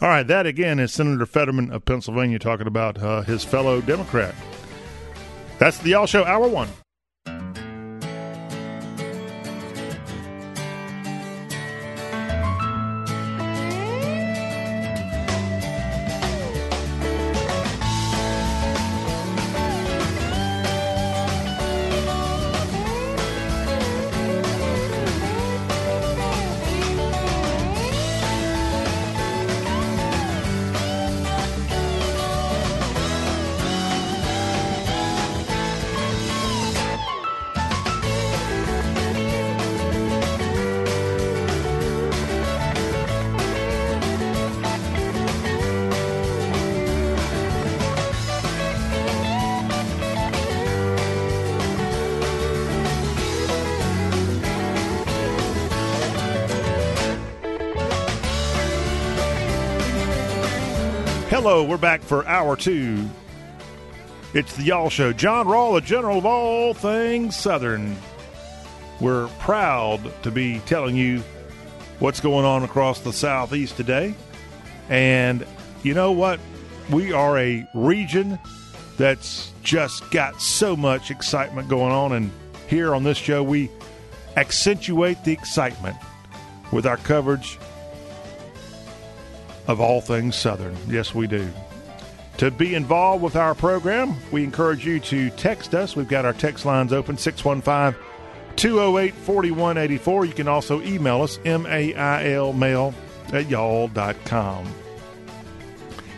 All 0.00 0.08
right, 0.08 0.26
that 0.26 0.46
again 0.46 0.80
is 0.80 0.92
Senator 0.92 1.26
Fetterman 1.26 1.70
of 1.70 1.84
Pennsylvania 1.84 2.38
talking 2.38 2.66
about 2.66 2.98
uh, 2.98 3.22
his 3.22 3.44
fellow 3.44 3.80
Democrat. 3.80 4.34
That's 5.58 5.78
the 5.78 5.90
Y'all 5.90 6.06
Show 6.06 6.24
Hour 6.24 6.48
One. 6.48 6.68
Hello, 61.44 61.64
we're 61.64 61.76
back 61.76 62.02
for 62.02 62.24
hour 62.28 62.54
two. 62.54 63.10
It's 64.32 64.54
the 64.54 64.62
Y'all 64.62 64.88
Show. 64.88 65.12
John 65.12 65.46
Rawl, 65.46 65.74
the 65.74 65.80
general 65.80 66.18
of 66.18 66.24
all 66.24 66.72
things 66.72 67.36
Southern. 67.36 67.96
We're 69.00 69.26
proud 69.40 70.22
to 70.22 70.30
be 70.30 70.60
telling 70.66 70.94
you 70.94 71.20
what's 71.98 72.20
going 72.20 72.44
on 72.44 72.62
across 72.62 73.00
the 73.00 73.12
Southeast 73.12 73.76
today. 73.76 74.14
And 74.88 75.44
you 75.82 75.94
know 75.94 76.12
what? 76.12 76.38
We 76.92 77.12
are 77.12 77.36
a 77.36 77.68
region 77.74 78.38
that's 78.96 79.50
just 79.64 80.08
got 80.12 80.40
so 80.40 80.76
much 80.76 81.10
excitement 81.10 81.68
going 81.68 81.90
on. 81.90 82.12
And 82.12 82.30
here 82.68 82.94
on 82.94 83.02
this 83.02 83.18
show, 83.18 83.42
we 83.42 83.68
accentuate 84.36 85.24
the 85.24 85.32
excitement 85.32 85.96
with 86.70 86.86
our 86.86 86.98
coverage 86.98 87.58
of 89.66 89.80
all 89.80 90.00
things 90.00 90.36
Southern. 90.36 90.76
Yes, 90.88 91.14
we 91.14 91.26
do. 91.26 91.48
To 92.38 92.50
be 92.50 92.74
involved 92.74 93.22
with 93.22 93.36
our 93.36 93.54
program, 93.54 94.16
we 94.32 94.42
encourage 94.42 94.86
you 94.86 95.00
to 95.00 95.30
text 95.30 95.74
us. 95.74 95.94
We've 95.94 96.08
got 96.08 96.24
our 96.24 96.32
text 96.32 96.64
lines 96.64 96.92
open 96.92 97.16
615 97.16 98.00
208 98.56 99.14
4184. 99.14 100.24
You 100.24 100.32
can 100.32 100.48
also 100.48 100.82
email 100.82 101.22
us, 101.22 101.38
mail 101.44 102.52
mail 102.52 102.94
at 103.32 103.48
y'all.com. 103.48 104.66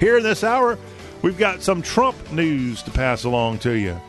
Here 0.01 0.17
in 0.17 0.23
this 0.23 0.45
hour, 0.45 0.79
we've 1.23 1.39
got 1.39 1.63
some 1.63 1.83
Trump 1.83 2.33
news 2.33 2.83
to 2.83 2.91
pass 2.91 3.25
along 3.25 3.59
to 3.61 3.73
you. 3.73 4.01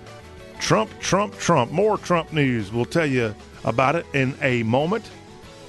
Trump, 0.59 0.91
Trump, 0.99 1.37
Trump. 1.37 1.71
More 1.71 1.97
Trump 1.97 2.33
news. 2.33 2.71
We'll 2.71 2.85
tell 2.85 3.05
you 3.05 3.35
about 3.63 3.95
it 3.95 4.05
in 4.13 4.35
a 4.41 4.63
moment. 4.63 5.09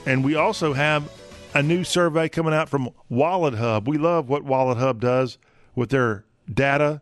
And 0.06 0.24
we 0.24 0.36
also 0.36 0.72
have 0.72 1.10
a 1.56 1.62
new 1.62 1.84
survey 1.84 2.28
coming 2.28 2.52
out 2.52 2.68
from 2.68 2.90
Wallet 3.08 3.54
Hub. 3.54 3.88
We 3.88 3.96
love 3.96 4.28
what 4.28 4.44
Wallet 4.44 4.76
Hub 4.76 5.00
does 5.00 5.38
with 5.74 5.88
their 5.88 6.26
data 6.52 7.00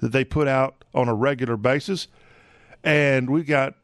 that 0.00 0.10
they 0.10 0.24
put 0.24 0.48
out 0.48 0.84
on 0.92 1.08
a 1.08 1.14
regular 1.14 1.56
basis. 1.56 2.08
And 2.82 3.30
we've 3.30 3.46
got 3.46 3.74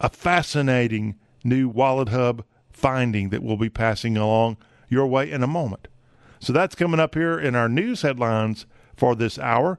a 0.00 0.08
fascinating 0.08 1.14
new 1.44 1.68
Wallet 1.68 2.08
Hub 2.08 2.44
finding 2.72 3.28
that 3.28 3.40
we'll 3.40 3.56
be 3.56 3.70
passing 3.70 4.16
along 4.16 4.56
your 4.88 5.06
way 5.06 5.30
in 5.30 5.44
a 5.44 5.46
moment. 5.46 5.86
So 6.40 6.52
that's 6.52 6.74
coming 6.74 6.98
up 6.98 7.14
here 7.14 7.38
in 7.38 7.54
our 7.54 7.68
news 7.68 8.02
headlines 8.02 8.66
for 8.96 9.14
this 9.14 9.38
hour. 9.38 9.78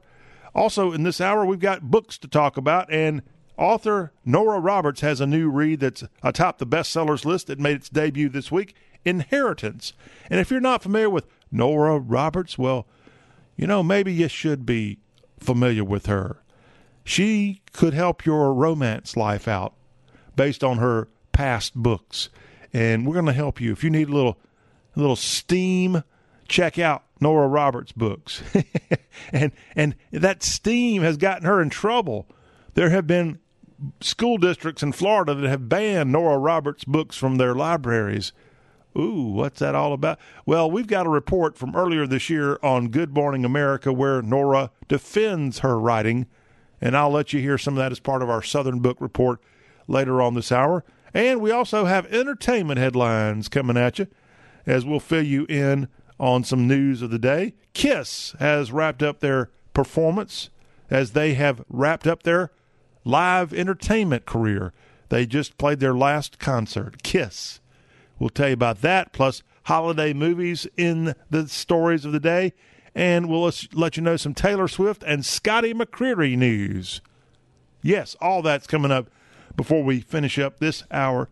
Also, 0.54 0.92
in 0.92 1.02
this 1.02 1.20
hour, 1.20 1.44
we've 1.44 1.60
got 1.60 1.90
books 1.90 2.16
to 2.18 2.28
talk 2.28 2.56
about, 2.56 2.90
and 2.90 3.20
author 3.58 4.12
Nora 4.24 4.60
Roberts 4.60 5.02
has 5.02 5.20
a 5.20 5.26
new 5.26 5.50
read 5.50 5.80
that's 5.80 6.04
atop 6.22 6.56
the 6.56 6.66
bestsellers 6.66 7.26
list 7.26 7.48
that 7.48 7.60
made 7.60 7.76
its 7.76 7.90
debut 7.90 8.30
this 8.30 8.50
week. 8.50 8.74
Inheritance. 9.04 9.92
And 10.30 10.40
if 10.40 10.50
you're 10.50 10.60
not 10.60 10.82
familiar 10.82 11.10
with 11.10 11.26
Nora 11.50 11.98
Roberts, 11.98 12.58
well, 12.58 12.86
you 13.56 13.66
know, 13.66 13.82
maybe 13.82 14.12
you 14.12 14.28
should 14.28 14.66
be 14.66 14.98
familiar 15.38 15.84
with 15.84 16.06
her. 16.06 16.38
She 17.04 17.60
could 17.72 17.94
help 17.94 18.24
your 18.24 18.52
romance 18.54 19.16
life 19.16 19.46
out 19.46 19.74
based 20.36 20.64
on 20.64 20.78
her 20.78 21.08
past 21.32 21.74
books. 21.74 22.30
And 22.72 23.06
we're 23.06 23.14
going 23.14 23.26
to 23.26 23.32
help 23.32 23.60
you. 23.60 23.72
If 23.72 23.84
you 23.84 23.90
need 23.90 24.08
a 24.08 24.12
little 24.12 24.38
a 24.96 25.00
little 25.00 25.16
steam, 25.16 26.02
check 26.48 26.78
out 26.78 27.04
Nora 27.20 27.48
Roberts' 27.48 27.92
books. 27.92 28.42
and 29.32 29.52
and 29.76 29.94
that 30.12 30.42
steam 30.42 31.02
has 31.02 31.16
gotten 31.16 31.46
her 31.46 31.60
in 31.60 31.70
trouble. 31.70 32.26
There 32.74 32.90
have 32.90 33.06
been 33.06 33.38
school 34.00 34.38
districts 34.38 34.82
in 34.82 34.92
Florida 34.92 35.34
that 35.34 35.48
have 35.48 35.68
banned 35.68 36.12
Nora 36.12 36.38
Roberts' 36.38 36.84
books 36.84 37.16
from 37.16 37.36
their 37.36 37.54
libraries 37.54 38.32
Ooh, 38.96 39.24
what's 39.24 39.58
that 39.58 39.74
all 39.74 39.92
about? 39.92 40.20
Well, 40.46 40.70
we've 40.70 40.86
got 40.86 41.06
a 41.06 41.10
report 41.10 41.58
from 41.58 41.74
earlier 41.74 42.06
this 42.06 42.30
year 42.30 42.58
on 42.62 42.88
Good 42.88 43.12
Morning 43.12 43.44
America 43.44 43.92
where 43.92 44.22
Nora 44.22 44.70
defends 44.86 45.60
her 45.60 45.80
writing, 45.80 46.26
and 46.80 46.96
I'll 46.96 47.10
let 47.10 47.32
you 47.32 47.40
hear 47.40 47.58
some 47.58 47.74
of 47.74 47.78
that 47.78 47.90
as 47.90 47.98
part 47.98 48.22
of 48.22 48.30
our 48.30 48.42
Southern 48.42 48.78
Book 48.78 49.00
Report 49.00 49.40
later 49.88 50.22
on 50.22 50.34
this 50.34 50.52
hour. 50.52 50.84
And 51.12 51.40
we 51.40 51.50
also 51.50 51.86
have 51.86 52.06
entertainment 52.12 52.78
headlines 52.78 53.48
coming 53.48 53.76
at 53.76 53.98
you 53.98 54.06
as 54.64 54.84
we'll 54.84 55.00
fill 55.00 55.24
you 55.24 55.44
in 55.48 55.88
on 56.20 56.44
some 56.44 56.68
news 56.68 57.02
of 57.02 57.10
the 57.10 57.18
day. 57.18 57.54
Kiss 57.72 58.34
has 58.38 58.70
wrapped 58.70 59.02
up 59.02 59.18
their 59.18 59.50
performance 59.72 60.50
as 60.88 61.12
they 61.12 61.34
have 61.34 61.64
wrapped 61.68 62.06
up 62.06 62.22
their 62.22 62.52
live 63.04 63.52
entertainment 63.52 64.24
career. 64.24 64.72
They 65.08 65.26
just 65.26 65.58
played 65.58 65.80
their 65.80 65.94
last 65.94 66.38
concert, 66.38 67.02
Kiss 67.02 67.60
We'll 68.24 68.30
tell 68.30 68.48
you 68.48 68.54
about 68.54 68.80
that, 68.80 69.12
plus 69.12 69.42
holiday 69.64 70.14
movies 70.14 70.66
in 70.78 71.14
the 71.28 71.46
stories 71.46 72.06
of 72.06 72.12
the 72.12 72.18
day. 72.18 72.54
And 72.94 73.28
we'll 73.28 73.52
let 73.74 73.98
you 73.98 74.02
know 74.02 74.16
some 74.16 74.32
Taylor 74.32 74.66
Swift 74.66 75.02
and 75.06 75.26
Scotty 75.26 75.74
McCreery 75.74 76.34
news 76.34 77.02
Yes, 77.82 78.16
all 78.22 78.40
that's 78.40 78.66
coming 78.66 78.90
up 78.90 79.10
before 79.54 79.84
we 79.84 80.00
finish 80.00 80.38
up 80.38 80.58
this 80.58 80.84
hour 80.90 81.28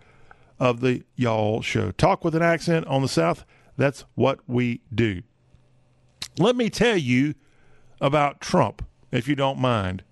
of 0.60 0.82
the 0.82 1.04
Y'all 1.16 1.62
Show. 1.62 1.92
Talk 1.92 2.26
with 2.26 2.34
an 2.34 2.42
accent 2.42 2.86
on 2.86 3.00
the 3.00 3.08
South. 3.08 3.46
That's 3.78 4.04
what 4.14 4.40
we 4.46 4.82
do. 4.94 5.22
Let 6.38 6.56
me 6.56 6.68
tell 6.68 6.98
you 6.98 7.32
about 8.02 8.42
Trump, 8.42 8.84
if 9.10 9.26
you 9.26 9.34
don't 9.34 9.58
mind. 9.58 10.04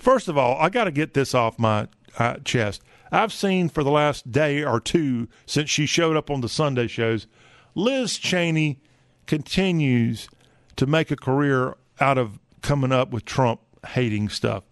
First 0.00 0.26
of 0.26 0.36
all, 0.36 0.58
I 0.58 0.70
got 0.70 0.84
to 0.84 0.90
get 0.90 1.14
this 1.14 1.36
off 1.36 1.56
my 1.56 1.86
uh, 2.18 2.38
chest. 2.44 2.82
I've 3.12 3.32
seen 3.32 3.68
for 3.68 3.84
the 3.84 3.90
last 3.90 4.30
day 4.30 4.64
or 4.64 4.80
two 4.80 5.28
since 5.46 5.70
she 5.70 5.86
showed 5.86 6.16
up 6.16 6.30
on 6.30 6.40
the 6.40 6.48
Sunday 6.48 6.86
shows, 6.86 7.26
Liz 7.74 8.18
Cheney 8.18 8.80
continues 9.26 10.28
to 10.76 10.86
make 10.86 11.10
a 11.10 11.16
career 11.16 11.76
out 12.00 12.18
of 12.18 12.38
coming 12.62 12.92
up 12.92 13.10
with 13.10 13.24
Trump 13.24 13.60
hating 13.88 14.28
stuff. 14.28 14.64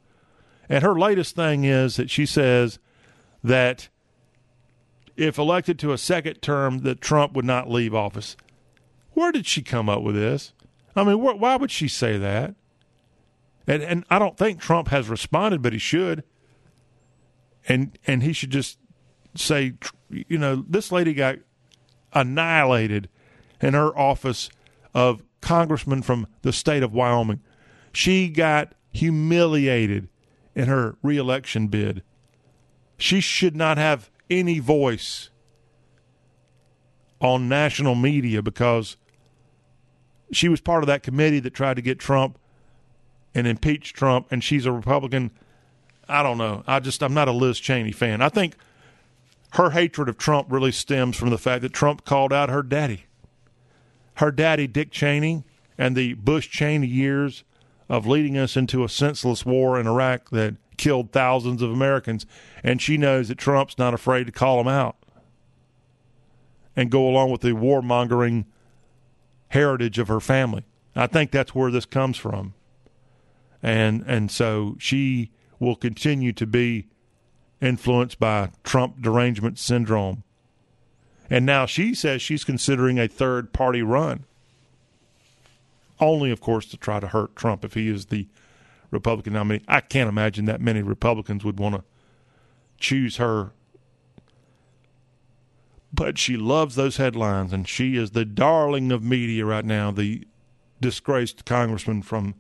And 0.69 0.83
her 0.83 0.99
latest 0.99 1.37
thing 1.37 1.65
is 1.65 1.97
that 1.97 2.11
she 2.11 2.27
says 2.27 2.79
that 3.43 3.89
if 5.17 5.39
elected 5.39 5.79
to 5.81 5.93
a 5.93 5.99
second 5.99 6.41
term, 6.43 6.79
that 6.79 7.01
Trump 7.01 7.35
would 7.35 7.45
not 7.45 7.71
leave 7.71 7.95
office. 7.95 8.37
Where 9.13 9.31
did 9.31 9.47
she 9.47 9.63
come 9.63 9.89
up 9.89 10.03
with 10.03 10.15
this? 10.15 10.53
I 10.97 11.05
mean, 11.05 11.19
wh- 11.19 11.41
why 11.41 11.57
would 11.57 11.71
she 11.71 11.89
say 11.89 12.19
that? 12.19 12.55
And 13.67 13.83
and 13.83 14.05
I 14.11 14.19
don't 14.19 14.37
think 14.37 14.61
Trump 14.61 14.89
has 14.89 15.09
responded, 15.09 15.63
but 15.63 15.73
he 15.73 15.79
should. 15.79 16.25
And 17.69 17.99
and 18.07 18.23
he 18.23 18.33
should 18.33 18.51
just 18.51 18.79
say, 19.35 19.75
you 20.11 20.39
know, 20.39 20.65
this 20.69 20.93
lady 20.93 21.15
got 21.15 21.39
annihilated 22.13 23.09
in 23.61 23.75
her 23.75 23.97
office 23.99 24.51
of 24.93 25.23
congressman 25.41 26.03
from 26.03 26.27
the 26.43 26.53
state 26.53 26.83
of 26.83 26.93
Wyoming. 26.93 27.41
She 27.93 28.29
got 28.29 28.75
humiliated 28.93 30.09
in 30.55 30.69
her 30.69 30.97
reelection 31.03 31.69
bid. 31.69 32.03
She 32.97 33.21
should 33.21 33.57
not 33.57 33.77
have 33.77 34.11
any 34.31 34.59
voice 34.59 35.31
on 37.21 37.49
national 37.49 37.95
media 37.95 38.43
because 38.43 38.97
she 40.31 40.49
was 40.49 40.61
part 40.61 40.83
of 40.83 40.87
that 40.87 41.03
committee 41.03 41.41
that 41.41 41.55
tried 41.55 41.75
to 41.75 41.83
get 41.83 41.99
Trump 41.99 42.39
and 43.35 43.47
impeach 43.47 43.93
Trump, 43.93 44.29
and 44.31 44.43
she's 44.45 44.67
a 44.67 44.73
Republican. 44.73 45.31
I 46.09 46.23
don't 46.23 46.39
know. 46.39 46.63
I 46.67 46.81
just 46.81 47.03
I'm 47.03 47.15
not 47.15 47.29
a 47.29 47.33
Liz 47.33 47.59
Cheney 47.59 47.93
fan. 47.93 48.21
I 48.21 48.29
think 48.29 48.57
her 49.53 49.71
hatred 49.71 50.09
of 50.09 50.19
Trump 50.19 50.51
really 50.51 50.73
stems 50.73 51.17
from 51.17 51.31
the 51.31 51.39
fact 51.39 51.63
that 51.63 51.73
Trump 51.73 52.05
called 52.05 52.33
out 52.33 52.51
her 52.51 52.63
daddy. 52.63 53.05
Her 54.15 54.31
daddy, 54.31 54.67
Dick 54.67 54.91
Cheney, 54.91 55.45
and 55.79 55.97
the 55.97 56.15
Bush 56.15 56.49
Cheney 56.49 56.87
years 56.87 57.45
of 57.89 58.07
leading 58.07 58.39
us 58.39 58.57
into 58.57 58.85
a 58.85 58.89
senseless 58.89 59.45
war 59.45 59.79
in 59.79 59.87
Iraq 59.87 60.31
that 60.31 60.57
killed 60.77 61.13
thousands 61.13 61.63
of 61.63 61.71
Americans. 61.71 62.27
And 62.63 62.81
she 62.81 62.97
knows 62.97 63.29
that 63.29 63.39
Trump's 63.39 63.79
not 63.79 63.95
afraid 63.95 64.27
to 64.27 64.33
call 64.33 64.61
him 64.61 64.69
out 64.69 64.97
and 66.77 66.91
go 66.91 67.07
along 67.09 67.31
with 67.31 67.41
the 67.41 67.51
warmongering 67.51 68.47
heritage 69.49 69.99
of 69.99 70.09
her 70.09 70.21
family. 70.21 70.65
I 70.97 71.07
think 71.07 71.31
that's 71.31 71.55
where 71.55 71.71
this 71.71 71.87
comes 71.87 72.17
from. 72.17 72.55
And 73.63 74.05
and 74.07 74.31
so 74.31 74.77
she 74.79 75.31
will 75.59 75.77
continue 75.77 76.33
to 76.33 76.47
be 76.47 76.87
influenced 77.61 78.19
by 78.19 78.51
Trump 78.63 79.01
derangement 79.01 79.59
syndrome. 79.59 80.23
And 81.31 81.47
now 81.47 81.67
she 81.67 81.95
says 81.95 82.21
she's 82.21 82.45
considering 82.45 82.99
a 82.99 83.09
third 83.09 83.53
party 83.53 83.83
run. 83.83 84.25
Only, 86.01 86.31
of 86.31 86.41
course, 86.41 86.67
to 86.67 86.77
try 86.77 87.01
to 87.01 87.09
hurt 87.09 87.37
Trump 87.37 87.65
if 87.65 87.75
he 87.75 87.89
is 87.89 88.07
the 88.07 88.27
Republican 88.91 89.33
nominee. 89.33 89.63
I 89.67 89.81
can't 89.81 90.09
imagine 90.09 90.45
that 90.47 90.61
many 90.61 90.83
Republicans 90.83 91.45
would 91.45 91.59
want 91.59 91.77
to 91.77 91.85
choose 92.79 93.17
her. 93.17 93.53
But 95.93 96.19
she 96.19 96.37
loves 96.37 96.75
those 96.75 96.97
headlines, 96.97 97.53
and 97.53 97.69
she 97.69 97.97
is 97.97 98.11
the 98.11 98.25
darling 98.25 98.91
of 98.91 99.03
media 99.03 99.47
right 99.47 99.65
now, 99.65 99.91
the 99.91 100.27
disgraced 100.81 101.45
congressman 101.45 102.03
from 102.03 102.35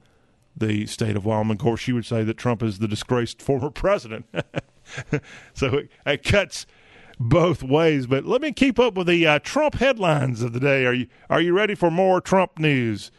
the 0.56 0.86
state 0.86 1.16
of 1.16 1.24
Wyoming. 1.24 1.52
Of 1.52 1.58
course, 1.58 1.80
she 1.80 1.92
would 1.92 2.06
say 2.06 2.22
that 2.24 2.36
Trump 2.36 2.62
is 2.62 2.78
the 2.78 2.88
disgraced 2.88 3.42
former 3.42 3.70
president. 3.70 4.26
so 5.54 5.66
it, 5.66 5.90
it, 6.06 6.22
cuts 6.22 6.66
both 7.18 7.62
ways. 7.62 8.06
But 8.06 8.24
let 8.24 8.40
me 8.40 8.52
keep 8.52 8.78
up 8.78 8.94
with 8.94 9.06
the 9.06 9.26
uh, 9.26 9.38
Trump 9.40 9.76
headlines 9.76 10.42
of 10.42 10.52
the 10.52 10.60
day. 10.60 10.84
Are 10.86 10.94
you 10.94 11.06
are 11.30 11.40
you 11.40 11.54
ready 11.54 11.74
for 11.74 11.90
more 11.90 12.20
Trump 12.20 12.58
news 12.58 13.10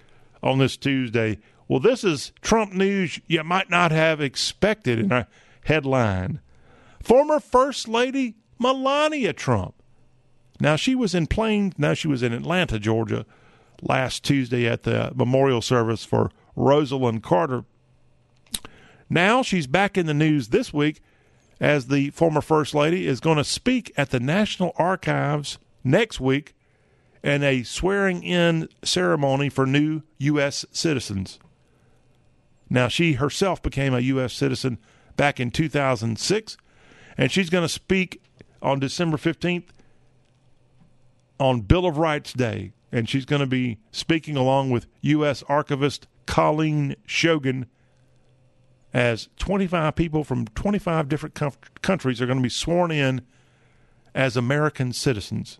on 0.42 0.60
this 0.60 0.78
Tuesday? 0.78 1.40
Well, 1.68 1.80
this 1.80 2.04
is 2.04 2.32
Trump 2.42 2.74
news 2.74 3.20
you 3.28 3.44
might 3.44 3.70
not 3.70 3.92
have 3.92 4.22
expected 4.22 5.00
in 5.00 5.12
a 5.12 5.28
headline. 5.64 6.40
Former 7.02 7.40
First 7.40 7.88
Lady 7.88 8.36
Melania 8.60 9.34
Trump. 9.34 9.76
Now 10.60 10.76
she 10.76 10.96
was 10.96 11.14
in 11.14 11.28
Plain. 11.28 11.74
Now 11.78 11.94
she 11.94 12.08
was 12.08 12.24
in 12.24 12.34
Atlanta, 12.34 12.80
Georgia, 12.80 13.26
last 13.82 14.24
Tuesday 14.24 14.68
at 14.68 14.84
the 14.84 15.12
memorial 15.16 15.62
service 15.62 16.06
for 16.06 16.32
Rosalynn 16.58 17.22
Carter. 17.22 17.66
Now 19.10 19.42
she's 19.42 19.68
back 19.68 19.98
in 19.98 20.06
the 20.06 20.14
news 20.14 20.50
this 20.50 20.74
week 20.74 21.02
as 21.60 21.88
the 21.88 22.10
former 22.12 22.42
First 22.42 22.74
Lady 22.74 23.08
is 23.08 23.20
going 23.20 23.38
to 23.38 23.44
speak 23.44 23.94
at 23.98 24.10
the 24.10 24.20
National 24.20 24.74
Archives 24.78 25.58
next 25.84 26.20
week 26.20 26.54
in 27.24 27.44
a 27.44 27.64
swearing 27.64 28.24
in 28.24 28.70
ceremony 28.84 29.50
for 29.50 29.66
new 29.66 30.02
U.S. 30.20 30.66
citizens. 30.72 31.40
Now, 32.70 32.88
she 32.88 33.14
herself 33.14 33.62
became 33.62 33.94
a 33.94 34.00
U.S. 34.00 34.34
citizen 34.34 34.80
back 35.18 35.40
in 35.40 35.52
2006, 35.52 36.58
and 37.18 37.32
she's 37.32 37.50
going 37.50 37.64
to 37.64 37.70
speak 37.70 38.22
on 38.62 38.80
December 38.80 39.18
15th 39.18 39.68
on 41.40 41.62
Bill 41.62 41.86
of 41.86 41.98
Rights 41.98 42.34
Day. 42.34 42.74
And 42.92 43.10
she's 43.10 43.26
going 43.26 43.42
to 43.42 43.48
be 43.48 43.80
speaking 43.92 44.38
along 44.38 44.70
with 44.70 44.88
U.S. 45.02 45.44
Archivist 45.50 46.08
Colleen 46.26 46.96
Shogan 47.08 47.66
as 48.94 49.28
25 49.38 49.96
people 49.96 50.24
from 50.24 50.48
25 50.48 51.10
different 51.10 51.36
com- 51.36 51.52
countries 51.82 52.22
are 52.22 52.26
going 52.26 52.38
to 52.40 52.44
be 52.44 52.50
sworn 52.50 52.92
in 52.92 53.22
as 54.14 54.38
American 54.38 54.94
citizens. 54.94 55.60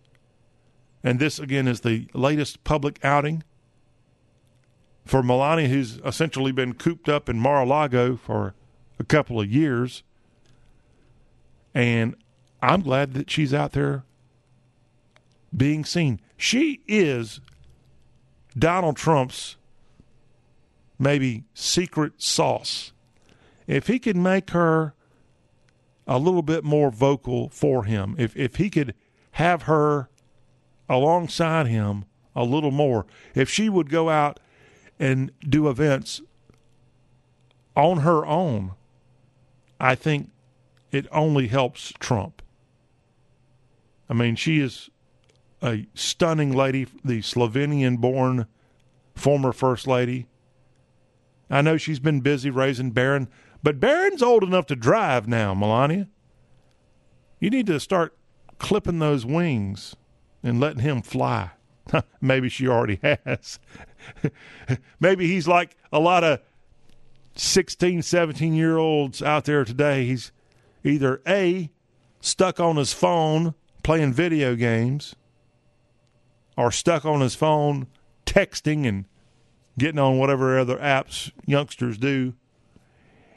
And 1.04 1.20
this, 1.20 1.38
again, 1.38 1.68
is 1.68 1.82
the 1.82 2.08
latest 2.14 2.64
public 2.64 3.04
outing 3.04 3.44
for 5.06 5.22
Melania, 5.22 5.68
who's 5.68 5.98
essentially 5.98 6.52
been 6.52 6.74
cooped 6.74 7.10
up 7.10 7.30
in 7.30 7.40
Mar 7.40 7.62
a 7.62 7.66
Lago 7.66 8.16
for 8.16 8.56
a 8.98 9.04
couple 9.04 9.40
of 9.40 9.52
years. 9.52 10.04
And 11.74 12.16
I'm 12.62 12.82
glad 12.82 13.14
that 13.14 13.30
she's 13.30 13.54
out 13.54 13.74
there 13.74 14.04
being 15.56 15.86
seen. 15.86 16.20
She 16.38 16.82
is 16.88 17.40
Donald 18.58 18.96
Trump's 18.98 19.58
maybe 20.98 21.44
secret 21.54 22.22
sauce. 22.22 22.92
If 23.68 23.88
he 23.88 24.00
could 24.00 24.16
make 24.16 24.52
her 24.52 24.94
a 26.08 26.20
little 26.20 26.42
bit 26.42 26.64
more 26.64 26.92
vocal 26.92 27.50
for 27.50 27.86
him, 27.86 28.16
if 28.18 28.36
if 28.38 28.56
he 28.56 28.70
could 28.70 28.94
have 29.32 29.64
her 29.64 30.10
alongside 30.88 31.68
him 31.68 32.06
a 32.36 32.44
little 32.44 32.72
more, 32.72 33.06
if 33.34 33.50
she 33.50 33.70
would 33.70 33.90
go 33.90 34.10
out 34.10 34.40
and 35.00 35.32
do 35.48 35.68
events 35.68 36.22
on 37.76 38.00
her 38.00 38.26
own, 38.26 38.72
I 39.80 39.96
think 39.96 40.32
it 40.92 41.08
only 41.12 41.48
helps 41.48 41.92
Trump. 42.00 42.42
I 44.10 44.14
mean, 44.14 44.36
she 44.36 44.60
is 44.60 44.90
a 45.62 45.88
stunning 45.94 46.54
lady, 46.54 46.88
the 47.04 47.22
Slovenian 47.22 47.98
born 47.98 48.46
former 49.16 49.52
First 49.52 49.88
Lady. 49.88 50.28
I 51.50 51.62
know 51.62 51.78
she's 51.78 52.00
been 52.00 52.22
busy 52.22 52.50
raising 52.50 52.92
Barron, 52.92 53.28
but 53.62 53.80
Barron's 53.80 54.24
old 54.24 54.44
enough 54.44 54.66
to 54.68 54.76
drive 54.76 55.28
now, 55.28 55.54
Melania. 55.54 56.08
You 57.40 57.50
need 57.50 57.68
to 57.68 57.80
start 57.80 58.18
clipping 58.58 59.00
those 59.00 59.26
wings 59.26 59.96
and 60.44 60.60
letting 60.60 60.82
him 60.82 61.02
fly. 61.02 61.52
Maybe 62.22 62.50
she 62.50 62.68
already 62.68 63.00
has. 63.26 63.60
Maybe 65.00 65.28
he's 65.28 65.48
like 65.48 65.76
a 65.92 66.00
lot 66.00 66.24
of 66.24 66.40
16, 67.36 68.02
17 68.02 68.54
year 68.54 68.78
olds 68.78 69.22
out 69.22 69.46
there 69.46 69.66
today. 69.66 70.06
He's 70.06 70.32
either 70.84 71.22
A, 71.28 71.70
stuck 72.22 72.60
on 72.60 72.78
his 72.78 72.94
phone 72.94 73.54
playing 73.84 74.14
video 74.14 74.56
games, 74.56 75.16
or 76.58 76.72
stuck 76.72 77.06
on 77.06 77.22
his 77.22 77.36
phone 77.36 77.88
texting 78.26 78.88
and 78.88 79.06
getting 79.78 80.00
on 80.00 80.18
whatever 80.18 80.58
other 80.58 80.78
apps 80.78 81.32
youngsters 81.46 81.98
do. 81.98 82.34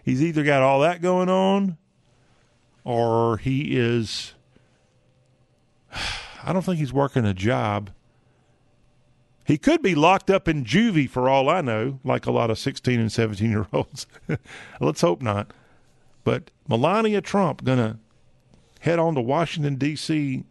He's 0.05 0.23
either 0.23 0.43
got 0.43 0.63
all 0.63 0.81
that 0.81 1.03
going 1.03 1.29
on 1.29 1.77
or 2.85 3.37
he 3.39 3.77
is. 3.77 4.35
I 6.43 6.53
don't 6.53 6.63
think 6.63 6.79
he's 6.79 6.93
working 6.93 7.25
a 7.25 7.35
job. 7.35 7.91
He 9.45 9.59
could 9.59 9.83
be 9.83 9.95
locked 9.95 10.31
up 10.31 10.47
in 10.47 10.65
juvie 10.65 11.09
for 11.09 11.29
all 11.29 11.49
I 11.49 11.63
know, 11.63 12.01
like 12.05 12.27
a 12.27 12.31
lot 12.31 12.51
of 12.51 12.59
16 12.59 13.01
and 13.01 13.11
17 13.11 13.51
year 13.51 13.67
olds. 13.73 14.07
Let's 14.81 15.01
hope 15.01 15.23
not. 15.23 15.53
But 16.23 16.51
Melania 16.69 17.23
Trump 17.23 17.65
going 17.65 17.79
to 17.79 17.99
head 18.81 18.99
on 18.99 19.15
to 19.15 19.21
Washington, 19.21 19.77
D.C. 19.77 20.45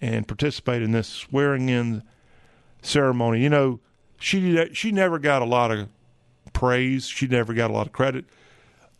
and 0.00 0.26
participate 0.26 0.82
in 0.82 0.92
this 0.92 1.08
swearing 1.08 1.68
in 1.68 2.02
ceremony. 2.82 3.42
You 3.42 3.50
know, 3.50 3.80
she 4.18 4.68
she 4.72 4.92
never 4.92 5.18
got 5.18 5.42
a 5.42 5.46
lot 5.46 5.70
of 5.70 5.88
praise. 6.52 7.06
She 7.06 7.26
never 7.26 7.54
got 7.54 7.70
a 7.70 7.72
lot 7.72 7.86
of 7.86 7.92
credit. 7.92 8.24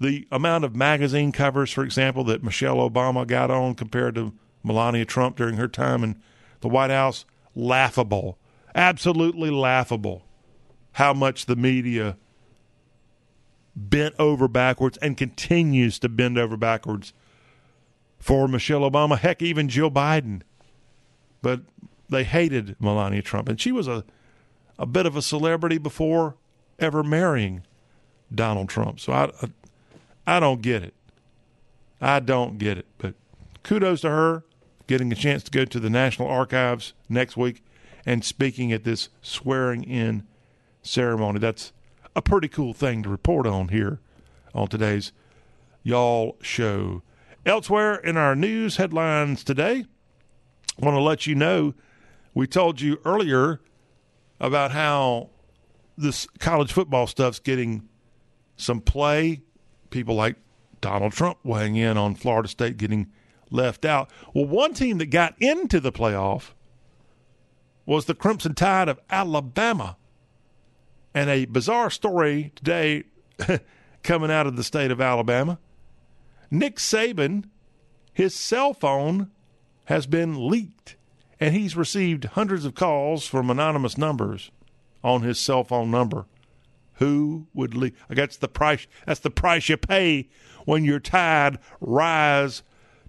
The 0.00 0.26
amount 0.30 0.64
of 0.64 0.76
magazine 0.76 1.32
covers, 1.32 1.72
for 1.72 1.82
example, 1.82 2.22
that 2.24 2.42
Michelle 2.42 2.76
Obama 2.76 3.26
got 3.26 3.50
on 3.50 3.74
compared 3.74 4.14
to 4.14 4.32
Melania 4.62 5.04
Trump 5.04 5.36
during 5.36 5.56
her 5.56 5.66
time 5.66 6.04
in 6.04 6.20
the 6.60 6.68
White 6.68 6.90
House, 6.90 7.24
laughable. 7.54 8.38
Absolutely 8.74 9.50
laughable 9.50 10.24
how 10.92 11.12
much 11.12 11.46
the 11.46 11.56
media 11.56 12.16
bent 13.74 14.14
over 14.18 14.48
backwards 14.48 14.98
and 14.98 15.16
continues 15.16 15.98
to 16.00 16.08
bend 16.08 16.38
over 16.38 16.56
backwards 16.56 17.12
for 18.18 18.48
Michelle 18.48 18.88
Obama, 18.88 19.18
heck, 19.18 19.40
even 19.40 19.68
Joe 19.68 19.90
Biden. 19.90 20.42
But 21.40 21.62
they 22.08 22.24
hated 22.24 22.76
Melania 22.80 23.22
Trump. 23.22 23.48
And 23.48 23.60
she 23.60 23.70
was 23.70 23.86
a, 23.86 24.04
a 24.78 24.86
bit 24.86 25.06
of 25.06 25.16
a 25.16 25.22
celebrity 25.22 25.78
before 25.78 26.36
ever 26.78 27.02
marrying 27.02 27.62
Donald 28.34 28.68
Trump. 28.68 29.00
So 29.00 29.12
I, 29.12 29.30
I 30.26 30.40
don't 30.40 30.62
get 30.62 30.82
it. 30.82 30.94
I 32.00 32.20
don't 32.20 32.58
get 32.58 32.78
it. 32.78 32.86
But 32.98 33.14
kudos 33.62 34.02
to 34.02 34.10
her 34.10 34.44
getting 34.86 35.12
a 35.12 35.16
chance 35.16 35.42
to 35.44 35.50
go 35.50 35.64
to 35.64 35.80
the 35.80 35.90
National 35.90 36.28
Archives 36.28 36.94
next 37.08 37.36
week 37.36 37.62
and 38.06 38.24
speaking 38.24 38.72
at 38.72 38.84
this 38.84 39.08
swearing 39.20 39.84
in 39.84 40.26
ceremony. 40.82 41.38
That's 41.38 41.72
a 42.16 42.22
pretty 42.22 42.48
cool 42.48 42.72
thing 42.72 43.02
to 43.02 43.08
report 43.08 43.46
on 43.46 43.68
here 43.68 44.00
on 44.54 44.68
today's 44.68 45.12
Y'all 45.82 46.36
Show. 46.40 47.02
Elsewhere 47.44 47.96
in 47.96 48.16
our 48.16 48.34
news 48.34 48.76
headlines 48.76 49.44
today, 49.44 49.86
I 50.80 50.84
want 50.84 50.96
to 50.96 51.02
let 51.02 51.26
you 51.26 51.34
know 51.34 51.74
we 52.34 52.46
told 52.46 52.80
you 52.80 53.00
earlier 53.04 53.60
about 54.40 54.70
how 54.70 55.30
this 55.96 56.26
college 56.38 56.72
football 56.72 57.06
stuff's 57.06 57.40
getting 57.40 57.88
some 58.56 58.80
play. 58.80 59.42
People 59.90 60.14
like 60.14 60.36
Donald 60.80 61.12
Trump 61.12 61.38
weighing 61.42 61.76
in 61.76 61.96
on 61.96 62.14
Florida 62.14 62.48
State 62.48 62.76
getting 62.76 63.10
left 63.50 63.84
out. 63.84 64.10
Well, 64.34 64.46
one 64.46 64.74
team 64.74 64.98
that 64.98 65.06
got 65.06 65.34
into 65.40 65.80
the 65.80 65.92
playoff 65.92 66.52
was 67.86 68.04
the 68.04 68.14
Crimson 68.14 68.54
Tide 68.54 68.88
of 68.88 69.00
Alabama. 69.10 69.96
And 71.14 71.30
a 71.30 71.46
bizarre 71.46 71.90
story 71.90 72.52
today 72.54 73.04
coming 74.02 74.30
out 74.30 74.46
of 74.46 74.56
the 74.56 74.62
state 74.62 74.90
of 74.90 75.00
Alabama. 75.00 75.58
Nick 76.50 76.76
Saban, 76.76 77.44
his 78.12 78.34
cell 78.34 78.74
phone 78.74 79.30
has 79.86 80.06
been 80.06 80.48
leaked, 80.48 80.96
and 81.40 81.54
he's 81.54 81.76
received 81.76 82.24
hundreds 82.24 82.64
of 82.64 82.74
calls 82.74 83.26
from 83.26 83.50
anonymous 83.50 83.96
numbers 83.96 84.50
on 85.04 85.22
his 85.22 85.38
cell 85.38 85.64
phone 85.64 85.90
number. 85.90 86.26
Who 86.94 87.46
would 87.54 87.74
leak? 87.74 87.94
That's 88.08 88.36
the 88.36 88.48
price. 88.48 88.86
That's 89.06 89.20
the 89.20 89.30
price 89.30 89.68
you 89.68 89.76
pay 89.76 90.28
when 90.64 90.84
your 90.84 90.98
Tide 90.98 91.58
rise 91.80 92.62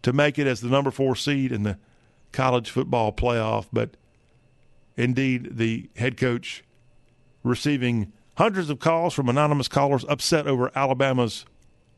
to 0.03 0.13
make 0.13 0.37
it 0.37 0.47
as 0.47 0.61
the 0.61 0.69
number 0.69 0.91
four 0.91 1.15
seed 1.15 1.51
in 1.51 1.63
the 1.63 1.77
college 2.31 2.69
football 2.69 3.11
playoff. 3.11 3.67
But 3.73 3.97
indeed, 4.95 5.57
the 5.57 5.89
head 5.95 6.17
coach 6.17 6.63
receiving 7.43 8.13
hundreds 8.37 8.69
of 8.69 8.79
calls 8.79 9.13
from 9.13 9.27
anonymous 9.27 9.67
callers 9.67 10.05
upset 10.07 10.45
over 10.45 10.71
Alabama's 10.75 11.45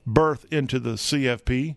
berth 0.08 0.46
into 0.52 0.80
the 0.80 0.92
CFP. 0.92 1.76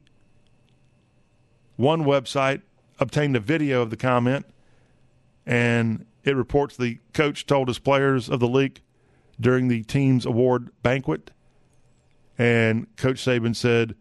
One 1.76 2.04
website 2.04 2.62
obtained 2.98 3.36
a 3.36 3.40
video 3.40 3.82
of 3.82 3.90
the 3.90 3.96
comment, 3.96 4.46
and 5.46 6.06
it 6.22 6.36
reports 6.36 6.76
the 6.76 6.98
coach 7.12 7.46
told 7.46 7.68
his 7.68 7.78
players 7.78 8.28
of 8.28 8.40
the 8.40 8.48
league 8.48 8.80
during 9.40 9.68
the 9.68 9.82
team's 9.82 10.24
award 10.24 10.70
banquet. 10.82 11.30
And 12.38 12.94
Coach 12.96 13.16
Saban 13.16 13.54
said, 13.54 13.94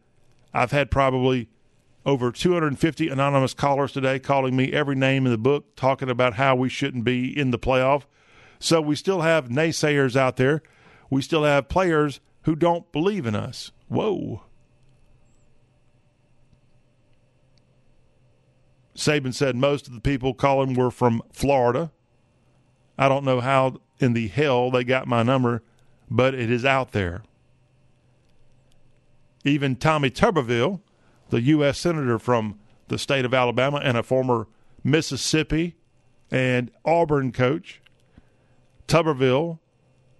I've 0.53 0.71
had 0.71 0.89
probably 0.91 1.49
over 2.05 2.31
250 2.31 3.07
anonymous 3.09 3.53
callers 3.53 3.91
today 3.91 4.19
calling 4.19 4.55
me 4.55 4.73
every 4.73 4.95
name 4.95 5.25
in 5.25 5.31
the 5.31 5.37
book, 5.37 5.75
talking 5.75 6.09
about 6.09 6.35
how 6.35 6.55
we 6.55 6.69
shouldn't 6.69 7.03
be 7.03 7.37
in 7.37 7.51
the 7.51 7.59
playoff. 7.59 8.03
So 8.59 8.81
we 8.81 8.95
still 8.95 9.21
have 9.21 9.49
naysayers 9.49 10.15
out 10.15 10.37
there. 10.37 10.61
We 11.09 11.21
still 11.21 11.43
have 11.43 11.69
players 11.69 12.19
who 12.43 12.55
don't 12.55 12.91
believe 12.91 13.25
in 13.25 13.35
us. 13.35 13.71
Whoa. 13.87 14.43
Saban 19.03 19.33
said 19.33 19.55
most 19.55 19.87
of 19.87 19.93
the 19.93 19.99
people 19.99 20.33
calling 20.33 20.73
were 20.73 20.91
from 20.91 21.21
Florida. 21.31 21.91
I 22.97 23.09
don't 23.09 23.25
know 23.25 23.41
how 23.41 23.81
in 23.99 24.13
the 24.13 24.27
hell 24.27 24.71
they 24.71 24.83
got 24.83 25.07
my 25.07 25.23
number, 25.23 25.61
but 26.09 26.33
it 26.33 26.49
is 26.49 26.63
out 26.63 26.91
there. 26.91 27.23
Even 29.43 29.75
Tommy 29.75 30.09
Tuberville, 30.09 30.79
the 31.29 31.41
U.S. 31.41 31.79
Senator 31.79 32.17
from 32.17 32.59
the 32.87 32.97
state 32.97 33.25
of 33.25 33.33
Alabama 33.33 33.81
and 33.83 33.97
a 33.97 34.03
former 34.03 34.47
Mississippi 34.83 35.75
and 36.31 36.71
Auburn 36.85 37.31
coach, 37.31 37.81
Tuberville 38.87 39.59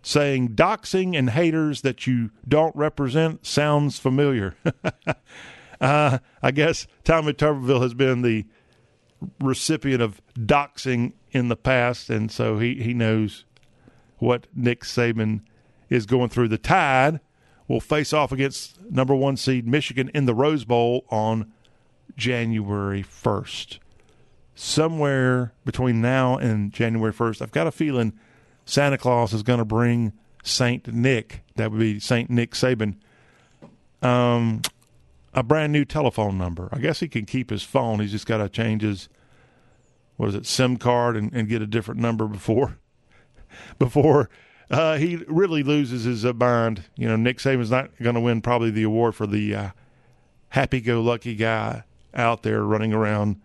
saying 0.02 0.50
doxing 0.50 1.18
and 1.18 1.30
haters 1.30 1.82
that 1.82 2.06
you 2.06 2.32
don't 2.46 2.76
represent 2.76 3.46
sounds 3.46 3.98
familiar. 3.98 4.56
uh, 5.82 6.18
I 6.42 6.52
guess 6.52 6.86
Tommy 7.06 7.34
Tuberville 7.34 7.82
has 7.82 7.94
been 7.94 8.22
the 8.22 8.46
recipient 9.40 10.02
of 10.02 10.22
doxing 10.38 11.14
in 11.32 11.48
the 11.48 11.56
past, 11.56 12.10
and 12.10 12.32
so 12.32 12.60
he, 12.60 12.76
he 12.76 12.94
knows 12.94 13.46
what 14.18 14.48
Nick 14.56 14.82
Saban 14.82 15.42
is 15.90 16.06
going 16.06 16.30
through. 16.30 16.48
The 16.48 16.58
Tide 16.58 17.20
will 17.68 17.80
face 17.80 18.14
off 18.14 18.32
against 18.32 18.80
number 18.90 19.16
one 19.16 19.38
seed 19.38 19.68
Michigan 19.68 20.10
in 20.14 20.26
the 20.26 20.34
Rose 20.34 20.66
Bowl 20.66 21.06
on 21.10 21.52
January 22.16 23.04
1st. 23.04 23.80
Somewhere 24.56 25.54
between 25.66 26.02
now 26.02 26.38
and 26.38 26.72
January 26.72 27.14
1st, 27.14 27.42
I've 27.42 27.52
got 27.52 27.68
a 27.68 27.72
feeling 27.72 28.14
Santa 28.66 28.98
Claus 28.98 29.34
is 29.34 29.44
going 29.44 29.60
to 29.60 29.66
bring 29.66 30.14
Saint 30.44 30.88
Nick, 30.94 31.44
that 31.56 31.72
would 31.72 31.80
be 31.80 32.00
Saint 32.00 32.30
Nick 32.30 32.52
Saban, 32.52 32.96
um, 34.02 34.62
a 35.34 35.44
brand 35.44 35.74
new 35.74 35.86
telephone 35.86 36.38
number. 36.38 36.70
I 36.72 36.80
guess 36.80 37.00
he 37.00 37.08
can 37.08 37.26
keep 37.26 37.50
his 37.50 37.64
phone. 37.64 38.00
He's 38.00 38.12
just 38.12 38.28
got 38.28 38.38
to 38.38 38.50
change 38.50 38.82
his 38.82 39.10
what 40.16 40.30
is 40.30 40.36
it 40.36 40.46
SIM 40.46 40.78
card 40.78 41.18
and, 41.18 41.34
and 41.34 41.48
get 41.48 41.62
a 41.62 41.68
different 41.68 42.00
number 42.00 42.28
before 42.28 42.78
before 43.80 44.30
uh, 44.70 44.98
he 44.98 45.18
really 45.28 45.64
loses 45.64 46.04
his 46.04 46.26
uh, 46.26 46.34
mind. 46.34 46.84
You 46.96 47.08
know, 47.08 47.16
Nick 47.16 47.38
Saban's 47.38 47.72
not 47.72 47.92
going 48.02 48.16
to 48.16 48.22
win 48.22 48.42
probably 48.42 48.72
the 48.72 48.84
award 48.84 49.16
for 49.16 49.28
the 49.28 49.56
uh, 49.56 49.70
happy-go-lucky 50.50 51.36
guy 51.36 51.84
out 52.14 52.44
there 52.44 52.64
running 52.64 52.94
around 52.94 53.42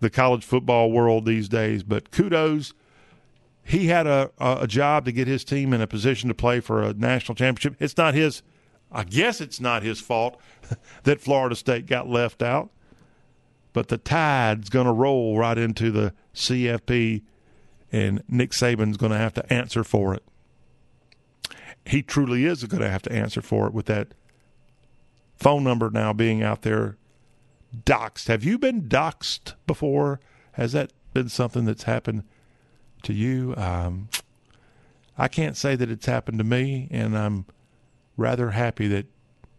the 0.00 0.10
college 0.10 0.44
football 0.44 0.90
world 0.90 1.24
these 1.24 1.48
days. 1.48 1.82
But 1.82 2.10
kudos, 2.10 2.74
he 3.62 3.86
had 3.86 4.06
a, 4.06 4.30
a 4.38 4.66
job 4.66 5.04
to 5.04 5.12
get 5.12 5.26
his 5.26 5.44
team 5.44 5.72
in 5.72 5.80
a 5.80 5.86
position 5.86 6.28
to 6.28 6.34
play 6.34 6.60
for 6.60 6.82
a 6.82 6.92
national 6.92 7.34
championship. 7.34 7.76
It's 7.80 7.96
not 7.96 8.14
his. 8.14 8.42
I 8.94 9.04
guess 9.04 9.40
it's 9.40 9.60
not 9.60 9.82
his 9.82 10.00
fault 10.00 10.40
that 11.02 11.20
Florida 11.20 11.56
State 11.56 11.86
got 11.86 12.08
left 12.08 12.42
out 12.42 12.70
but 13.74 13.88
the 13.88 13.98
tide's 13.98 14.70
going 14.70 14.86
to 14.86 14.92
roll 14.92 15.36
right 15.36 15.58
into 15.58 15.90
the 15.90 16.14
CFP, 16.32 17.22
and 17.92 18.22
Nick 18.28 18.52
Saban's 18.52 18.96
going 18.96 19.12
to 19.12 19.18
have 19.18 19.34
to 19.34 19.52
answer 19.52 19.84
for 19.84 20.14
it. 20.14 20.22
He 21.84 22.00
truly 22.00 22.46
is 22.46 22.64
going 22.64 22.82
to 22.82 22.88
have 22.88 23.02
to 23.02 23.12
answer 23.12 23.42
for 23.42 23.66
it 23.66 23.74
with 23.74 23.86
that 23.86 24.14
phone 25.36 25.64
number 25.64 25.90
now 25.90 26.12
being 26.12 26.42
out 26.42 26.62
there 26.62 26.96
doxed. 27.84 28.28
Have 28.28 28.44
you 28.44 28.58
been 28.58 28.82
doxed 28.82 29.54
before? 29.66 30.20
Has 30.52 30.72
that 30.72 30.92
been 31.12 31.28
something 31.28 31.64
that's 31.64 31.82
happened 31.82 32.22
to 33.02 33.12
you? 33.12 33.54
Um, 33.56 34.08
I 35.18 35.26
can't 35.26 35.56
say 35.56 35.74
that 35.74 35.90
it's 35.90 36.06
happened 36.06 36.38
to 36.38 36.44
me, 36.44 36.86
and 36.92 37.18
I'm 37.18 37.46
rather 38.16 38.50
happy 38.50 38.88
that 38.88 39.06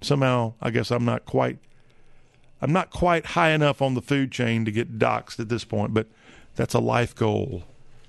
somehow 0.02 0.54
I 0.62 0.72
guess 0.72 0.92
I'm 0.92 1.06
not 1.06 1.26
quite– 1.26 1.60
I'm 2.62 2.72
not 2.72 2.90
quite 2.90 3.26
high 3.28 3.52
enough 3.52 3.82
on 3.82 3.94
the 3.94 4.02
food 4.02 4.32
chain 4.32 4.66
to 4.66 4.72
get 4.72 4.98
doxxed 4.98 5.40
at 5.40 5.50
this 5.50 5.66
point, 5.66 5.94
but 5.94 6.08
that's 6.56 6.74
a 6.74 6.80
life 6.80 7.14
goal 7.14 7.64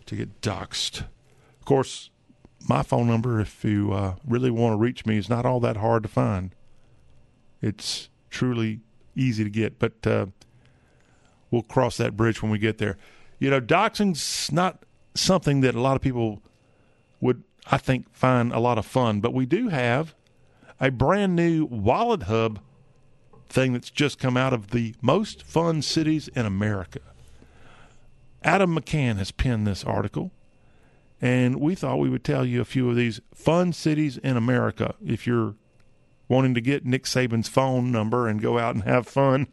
to 0.06 0.14
get 0.14 0.40
doxxed. 0.40 1.00
Of 1.00 1.64
course, 1.64 2.10
my 2.68 2.82
phone 2.82 3.06
number, 3.06 3.40
if 3.40 3.64
you 3.64 3.92
uh, 3.92 4.14
really 4.24 4.50
want 4.50 4.72
to 4.72 4.76
reach 4.76 5.04
me, 5.04 5.18
is 5.18 5.28
not 5.28 5.44
all 5.44 5.60
that 5.60 5.78
hard 5.78 6.04
to 6.04 6.08
find. 6.08 6.54
It's 7.60 8.08
truly 8.30 8.80
easy 9.14 9.42
to 9.44 9.50
get, 9.50 9.78
but 9.78 10.06
uh, 10.06 10.26
we'll 11.50 11.62
cross 11.62 11.96
that 11.96 12.16
bridge 12.16 12.40
when 12.40 12.50
we 12.50 12.58
get 12.58 12.78
there. 12.78 12.96
You 13.38 13.50
know, 13.50 13.60
doxing's 13.60 14.50
not 14.52 14.84
something 15.14 15.60
that 15.62 15.74
a 15.74 15.80
lot 15.80 15.96
of 15.96 16.02
people 16.02 16.40
would, 17.20 17.42
I 17.70 17.78
think, 17.78 18.14
find 18.14 18.52
a 18.52 18.60
lot 18.60 18.78
of 18.78 18.86
fun, 18.86 19.20
but 19.20 19.34
we 19.34 19.44
do 19.44 19.68
have 19.68 20.14
a 20.80 20.90
brand 20.90 21.34
new 21.36 21.64
Wallet 21.66 22.24
Hub 22.24 22.60
thing 23.48 23.72
that's 23.72 23.90
just 23.90 24.18
come 24.18 24.36
out 24.36 24.52
of 24.52 24.70
the 24.70 24.94
most 25.00 25.42
fun 25.42 25.82
cities 25.82 26.28
in 26.28 26.46
America. 26.46 27.00
Adam 28.42 28.76
McCann 28.76 29.16
has 29.16 29.30
penned 29.30 29.66
this 29.66 29.84
article, 29.84 30.30
and 31.20 31.60
we 31.60 31.74
thought 31.74 31.98
we 31.98 32.10
would 32.10 32.24
tell 32.24 32.44
you 32.44 32.60
a 32.60 32.66
few 32.66 32.88
of 32.90 32.96
these 32.96 33.20
fun 33.34 33.72
cities 33.72 34.18
in 34.18 34.36
America 34.36 34.94
if 35.04 35.26
you're 35.26 35.54
wanting 36.28 36.54
to 36.54 36.60
get 36.60 36.84
Nick 36.84 37.04
Saban's 37.04 37.48
phone 37.48 37.90
number 37.90 38.28
and 38.28 38.42
go 38.42 38.58
out 38.58 38.74
and 38.74 38.84
have 38.84 39.06
fun. 39.06 39.46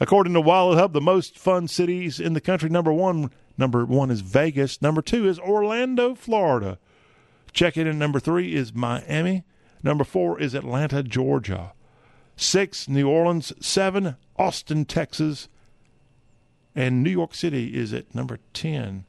According 0.00 0.32
to 0.32 0.40
Wallet 0.40 0.78
Hub, 0.78 0.92
the 0.92 1.00
most 1.00 1.38
fun 1.38 1.68
cities 1.68 2.18
in 2.18 2.32
the 2.32 2.40
country, 2.40 2.70
number 2.70 2.92
one, 2.92 3.30
number 3.58 3.84
one 3.84 4.10
is 4.10 4.22
Vegas. 4.22 4.80
Number 4.80 5.02
two 5.02 5.28
is 5.28 5.38
Orlando, 5.38 6.14
Florida. 6.14 6.78
Checking 7.52 7.86
in 7.86 7.98
number 7.98 8.18
three 8.18 8.54
is 8.54 8.72
Miami. 8.72 9.44
Number 9.82 10.04
four 10.04 10.40
is 10.40 10.54
Atlanta, 10.54 11.02
Georgia. 11.02 11.72
Six, 12.36 12.88
New 12.88 13.08
Orleans. 13.08 13.52
Seven, 13.60 14.16
Austin, 14.36 14.84
Texas. 14.84 15.48
And 16.74 17.02
New 17.02 17.10
York 17.10 17.34
City 17.34 17.76
is 17.76 17.92
at 17.92 18.14
number 18.14 18.38
10. 18.54 19.04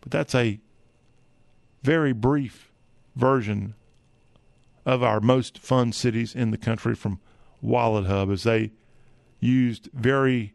But 0.00 0.10
that's 0.10 0.34
a 0.34 0.60
very 1.82 2.12
brief 2.12 2.70
version 3.16 3.74
of 4.86 5.02
our 5.02 5.20
most 5.20 5.58
fun 5.58 5.92
cities 5.92 6.34
in 6.34 6.50
the 6.50 6.58
country 6.58 6.94
from 6.94 7.20
Wallet 7.60 8.06
Hub 8.06 8.30
as 8.30 8.42
they 8.42 8.72
used 9.40 9.88
very 9.92 10.54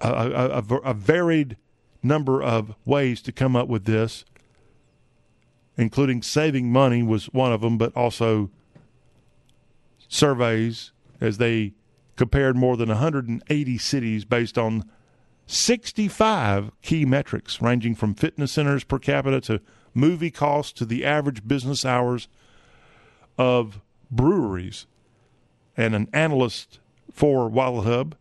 a, 0.00 0.08
a, 0.08 0.48
a, 0.60 0.76
a 0.78 0.94
varied 0.94 1.56
number 2.02 2.42
of 2.42 2.74
ways 2.84 3.22
to 3.22 3.32
come 3.32 3.56
up 3.56 3.68
with 3.68 3.84
this, 3.84 4.24
including 5.76 6.22
saving 6.22 6.70
money 6.70 7.02
was 7.02 7.26
one 7.26 7.52
of 7.52 7.60
them, 7.60 7.78
but 7.78 7.94
also 7.96 8.50
surveys 10.08 10.92
as 11.20 11.38
they 11.38 11.74
compared 12.16 12.56
more 12.56 12.76
than 12.76 12.88
180 12.88 13.78
cities 13.78 14.24
based 14.24 14.56
on 14.56 14.84
65 15.46 16.72
key 16.82 17.04
metrics 17.04 17.62
ranging 17.62 17.94
from 17.94 18.14
fitness 18.14 18.52
centers 18.52 18.84
per 18.84 18.98
capita 18.98 19.40
to 19.42 19.60
movie 19.94 20.30
costs 20.30 20.72
to 20.72 20.84
the 20.84 21.04
average 21.04 21.46
business 21.46 21.84
hours 21.84 22.28
of 23.38 23.80
breweries. 24.10 24.86
And 25.76 25.94
an 25.94 26.08
analyst 26.12 26.80
for 27.12 27.48
Wallet 27.48 27.86
Hub 27.86 28.16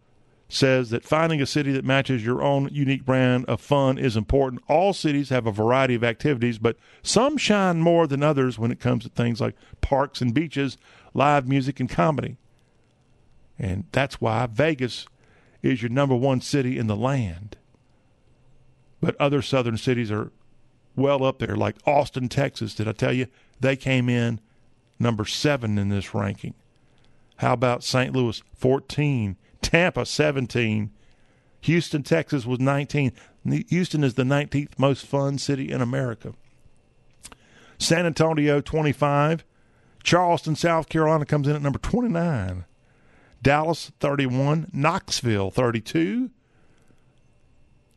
says 0.48 0.92
that 0.92 1.04
finding 1.04 1.42
a 1.42 1.46
city 1.46 1.72
that 1.72 1.86
matches 1.86 2.24
your 2.24 2.42
own 2.42 2.70
unique 2.72 3.04
brand 3.04 3.46
of 3.46 3.60
fun 3.60 3.98
is 3.98 4.16
important. 4.16 4.62
All 4.68 4.94
cities 4.94 5.30
have 5.30 5.48
a 5.48 5.52
variety 5.52 5.96
of 5.96 6.04
activities, 6.04 6.60
but 6.60 6.78
some 7.02 7.38
shine 7.38 7.80
more 7.80 8.06
than 8.06 8.22
others 8.22 8.60
when 8.60 8.72
it 8.72 8.80
comes 8.80 9.04
to 9.04 9.10
things 9.10 9.42
like 9.42 9.56
parks 9.82 10.22
and 10.22 10.34
beaches, 10.34 10.78
live 11.14 11.48
music, 11.48 11.80
and 11.80 11.90
comedy. 11.90 12.38
And 13.58 13.86
that's 13.92 14.22
why 14.22 14.46
Vegas 14.46 15.08
is 15.62 15.82
your 15.82 15.90
number 15.90 16.16
one 16.16 16.42
city 16.42 16.78
in 16.78 16.88
the 16.88 16.96
land. 16.96 17.58
But 19.02 19.20
other 19.20 19.42
southern 19.42 19.78
cities 19.78 20.12
are 20.12 20.32
well 20.96 21.24
up 21.24 21.40
there, 21.40 21.56
like 21.56 21.76
Austin, 21.86 22.30
Texas. 22.30 22.76
Did 22.76 22.88
I 22.88 22.92
tell 22.92 23.14
you? 23.14 23.28
They 23.60 23.76
came 23.76 24.10
in 24.10 24.40
number 25.00 25.26
seven 25.26 25.78
in 25.78 25.90
this 25.90 26.14
ranking. 26.14 26.54
How 27.38 27.54
about 27.54 27.84
St. 27.84 28.14
Louis, 28.14 28.42
14? 28.54 29.38
Tampa, 29.66 30.06
17. 30.06 30.92
Houston, 31.62 32.04
Texas 32.04 32.46
was 32.46 32.60
19. 32.60 33.12
Houston 33.70 34.04
is 34.04 34.14
the 34.14 34.24
19th 34.24 34.78
most 34.78 35.06
fun 35.06 35.40
city 35.40 35.72
in 35.72 35.82
America. 35.82 36.34
San 37.80 38.06
Antonio, 38.06 38.62
25. 38.62 39.44
Charleston, 40.04 40.56
South 40.56 40.88
Carolina 40.88 41.26
comes 41.26 41.48
in 41.48 41.56
at 41.56 41.64
number 41.64 41.80
29. 41.80 42.66
Dallas 43.42 43.92
31, 44.00 44.70
Knoxville 44.72 45.52
32, 45.52 46.32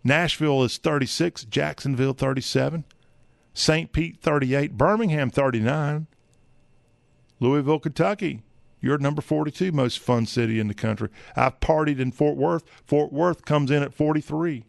Nashville 0.04 0.62
is 0.62 0.76
36, 0.76 1.44
Jacksonville 1.44 2.12
37, 2.12 2.84
St. 3.54 3.92
Pete 3.92 4.20
38, 4.20 4.76
Birmingham 4.76 5.30
39, 5.30 6.06
Louisville, 7.40 7.78
Kentucky. 7.78 8.42
You're 8.80 8.98
number 8.98 9.22
42 9.22 9.72
most 9.72 9.98
fun 9.98 10.26
city 10.26 10.60
in 10.60 10.68
the 10.68 10.74
country. 10.74 11.08
I've 11.34 11.60
partied 11.60 11.98
in 11.98 12.12
Fort 12.12 12.36
Worth. 12.36 12.64
Fort 12.84 13.12
Worth 13.12 13.44
comes 13.44 13.70
in 13.70 13.82
at 13.82 13.94
43. 13.94 14.64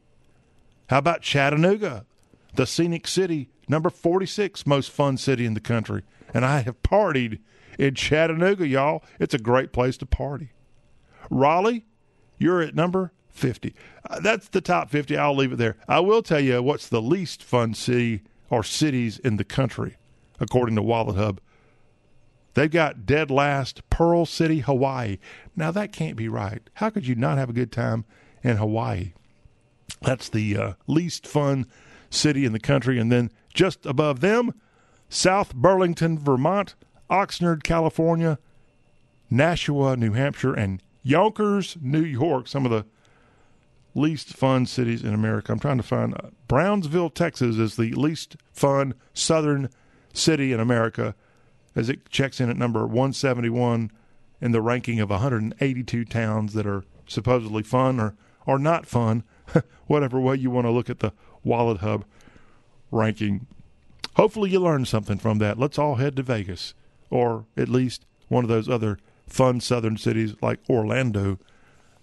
How 0.90 0.98
about 0.98 1.22
Chattanooga, 1.22 2.06
the 2.56 2.66
scenic 2.66 3.08
city, 3.08 3.50
number 3.68 3.90
46 3.90 4.66
most 4.66 4.90
fun 4.90 5.18
city 5.18 5.46
in 5.46 5.54
the 5.54 5.60
country? 5.60 6.04
And 6.34 6.44
I 6.44 6.62
have 6.62 6.82
partied 6.82 7.40
in 7.78 7.96
Chattanooga, 7.96 8.68
y'all. 8.68 9.04
It's 9.20 9.34
a 9.34 9.40
great 9.40 9.72
place 9.72 9.98
to 9.98 10.06
party. 10.06 10.50
Raleigh, 11.30 11.86
you're 12.40 12.62
at 12.62 12.74
number 12.76 13.12
50. 13.30 13.76
Uh, 14.10 14.20
that's 14.20 14.48
the 14.50 14.62
top 14.62 14.90
50. 14.90 15.16
I'll 15.18 15.36
leave 15.36 15.54
it 15.54 15.58
there. 15.58 15.78
I 15.88 16.00
will 16.00 16.24
tell 16.24 16.40
you 16.40 16.62
what's 16.62 16.88
the 16.88 17.02
least 17.02 17.44
fun 17.44 17.74
city 17.74 18.24
or 18.50 18.64
cities 18.64 19.20
in 19.20 19.38
the 19.38 19.44
country, 19.44 19.98
according 20.40 20.76
to 20.76 20.82
Wallet 20.82 21.16
Hub. 21.18 21.40
They've 22.60 22.70
got 22.70 23.06
dead 23.06 23.32
last 23.32 23.90
Pearl 23.90 24.26
City, 24.26 24.60
Hawaii. 24.60 25.18
Now, 25.56 25.72
that 25.72 25.94
can't 25.94 26.18
be 26.18 26.28
right. 26.28 26.62
How 26.74 26.90
could 26.90 27.08
you 27.08 27.16
not 27.16 27.38
have 27.38 27.50
a 27.50 27.54
good 27.54 27.72
time 27.72 28.04
in 28.44 28.58
Hawaii? 28.58 29.14
That's 30.02 30.28
the 30.28 30.58
uh, 30.58 30.74
least 30.86 31.26
fun 31.26 31.68
city 32.10 32.44
in 32.44 32.52
the 32.52 32.60
country. 32.60 33.00
And 33.00 33.10
then 33.10 33.32
just 33.54 33.86
above 33.86 34.20
them, 34.20 34.54
South 35.08 35.56
Burlington, 35.56 36.20
Vermont, 36.20 36.76
Oxnard, 37.10 37.64
California, 37.64 38.38
Nashua, 39.30 39.96
New 39.96 40.12
Hampshire, 40.12 40.54
and 40.54 40.84
Yonkers, 41.02 41.78
New 41.80 42.04
York, 42.04 42.50
some 42.50 42.66
of 42.66 42.72
the 42.72 42.86
least 43.96 44.34
fun 44.34 44.66
cities 44.66 45.02
in 45.02 45.14
America. 45.14 45.54
I'm 45.54 45.60
trying 45.60 45.78
to 45.78 45.84
find 45.84 46.14
uh, 46.14 46.32
Brownsville, 46.50 47.12
Texas 47.12 47.56
is 47.56 47.78
the 47.78 47.94
least 47.94 48.36
fun 48.52 48.96
southern 49.14 49.70
city 50.14 50.52
in 50.52 50.60
America 50.60 51.16
as 51.76 51.90
it 51.90 52.10
checks 52.10 52.40
in 52.40 52.50
at 52.50 52.58
number 52.58 52.82
171 52.82 53.92
in 54.42 54.52
the 54.52 54.62
ranking 54.62 55.00
of 55.00 55.10
182 55.10 56.06
towns 56.06 56.54
that 56.54 56.66
are 56.66 56.84
supposedly 57.08 57.64
fun 57.64 58.00
or, 58.00 58.16
or 58.46 58.58
not 58.58 58.86
fun, 58.86 59.24
whatever 59.88 60.20
way 60.20 60.36
you 60.36 60.50
want 60.50 60.66
to 60.66 60.72
look 60.72 60.90
at 60.90 61.00
the 61.00 61.12
Wallet 61.44 61.80
Hub 61.80 62.06
ranking. 62.92 63.48
Hopefully, 64.16 64.50
you 64.50 64.60
learned 64.60 64.88
something 64.88 65.18
from 65.18 65.38
that. 65.40 65.58
Let's 65.58 65.80
all 65.80 65.96
head 65.96 66.16
to 66.16 66.24
Vegas 66.24 66.74
or 67.10 67.46
at 67.58 67.70
least 67.70 68.06
one 68.28 68.44
of 68.44 68.50
those 68.50 68.70
other 68.70 69.00
fun 69.28 69.60
southern 69.60 69.98
cities 69.98 70.36
like 70.42 70.60
Orlando 70.70 71.40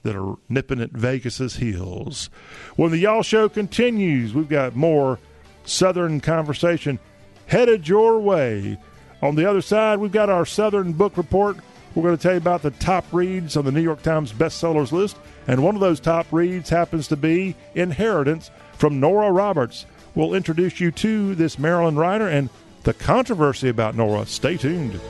that 0.03 0.17
are 0.17 0.37
nipping 0.49 0.81
at 0.81 0.93
Vegas's 0.93 1.57
heels. 1.57 2.31
When 2.77 2.91
the 2.91 2.99
Y'all 2.99 3.23
Show 3.23 3.49
continues, 3.49 4.35
we've 4.35 4.49
got 4.49 4.77
more 4.77 5.19
southern 5.65 6.21
conversation 6.21 6.99
headed 7.47 7.89
your 7.89 8.21
way. 8.21 8.79
On 9.23 9.35
the 9.35 9.49
other 9.49 9.63
side, 9.63 9.99
we've 9.99 10.13
got 10.13 10.29
our 10.29 10.45
Southern 10.45 10.93
Book 10.93 11.17
Report. 11.17 11.57
We're 11.95 12.03
going 12.03 12.17
to 12.17 12.23
tell 12.23 12.33
you 12.33 12.39
about 12.39 12.63
the 12.63 12.73
top 12.73 13.07
reads 13.13 13.57
on 13.57 13.65
the 13.65 13.73
New 13.73 13.81
York 13.81 14.03
Times 14.03 14.33
bestsellers 14.33 14.93
list, 14.93 15.17
and 15.47 15.63
one 15.63 15.75
of 15.75 15.81
those 15.81 16.01
top 16.01 16.27
reads 16.31 16.69
happens 16.69 17.09
to 17.09 17.17
be 17.17 17.57
Inheritance 17.75 18.51
from 18.75 19.01
Nora 19.01 19.33
Roberts. 19.33 19.87
We'll 20.15 20.35
introduce 20.35 20.81
you 20.81 20.91
to 20.93 21.35
this 21.35 21.59
Maryland 21.59 21.99
writer 21.99 22.29
and 22.29 22.51
the 22.83 22.93
controversy 22.93 23.69
about 23.69 23.97
Nora. 23.97 24.27
Stay 24.27 24.57
tuned. 24.57 25.01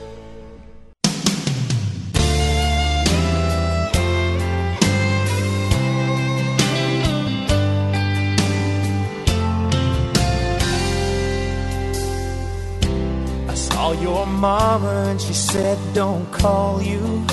Your 14.01 14.25
mama 14.25 15.07
and 15.09 15.21
she 15.21 15.33
said, 15.33 15.77
Don't 15.93 16.25
call 16.31 16.81
you. 16.81 17.25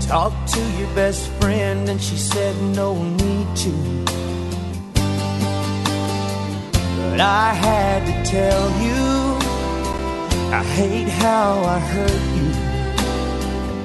Talk 0.00 0.32
to 0.54 0.60
your 0.78 0.88
best 0.94 1.28
friend 1.40 1.88
and 1.88 2.00
she 2.00 2.16
said, 2.16 2.54
No 2.74 3.02
need 3.02 3.48
to. 3.56 3.72
But 7.10 7.20
I 7.20 7.54
had 7.54 8.00
to 8.06 8.30
tell 8.30 8.64
you, 8.86 9.04
I 10.52 10.62
hate 10.78 11.08
how 11.08 11.60
I 11.76 11.78
hurt 11.78 12.24
you. 12.38 12.48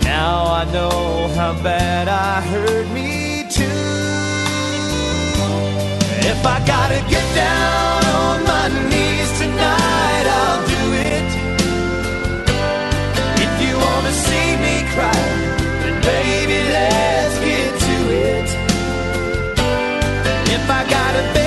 Now 0.03 0.45
I 0.45 0.63
know 0.71 1.27
how 1.36 1.53
bad 1.63 2.07
I 2.07 2.41
hurt 2.41 2.88
me 2.89 3.45
too. 3.49 4.21
If 6.32 6.45
I 6.45 6.57
gotta 6.65 6.99
get 7.09 7.36
down 7.36 8.05
on 8.05 8.43
my 8.43 8.89
knees 8.89 9.01
I'll 10.39 10.62
do 10.76 10.84
it. 11.14 11.30
If 13.45 13.53
you 13.66 13.74
wanna 13.86 14.14
see 14.28 14.49
me 14.66 14.76
cry, 14.93 15.24
then 15.82 15.95
baby, 16.01 16.59
let's 16.78 17.36
get 17.47 17.72
to 17.88 17.97
it. 18.30 18.49
If 20.55 20.70
I 20.70 20.82
gotta 20.97 21.40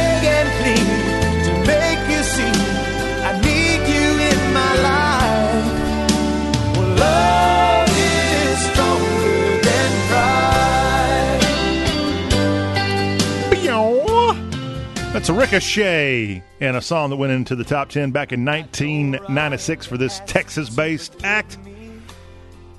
That's 15.24 15.38
Ricochet 15.38 16.42
and 16.60 16.76
a 16.76 16.82
song 16.82 17.08
that 17.08 17.16
went 17.16 17.32
into 17.32 17.56
the 17.56 17.64
top 17.64 17.88
10 17.88 18.10
back 18.10 18.32
in 18.32 18.44
1996 18.44 19.86
for 19.86 19.96
this 19.96 20.20
Texas 20.26 20.68
based 20.68 21.16
act. 21.24 21.56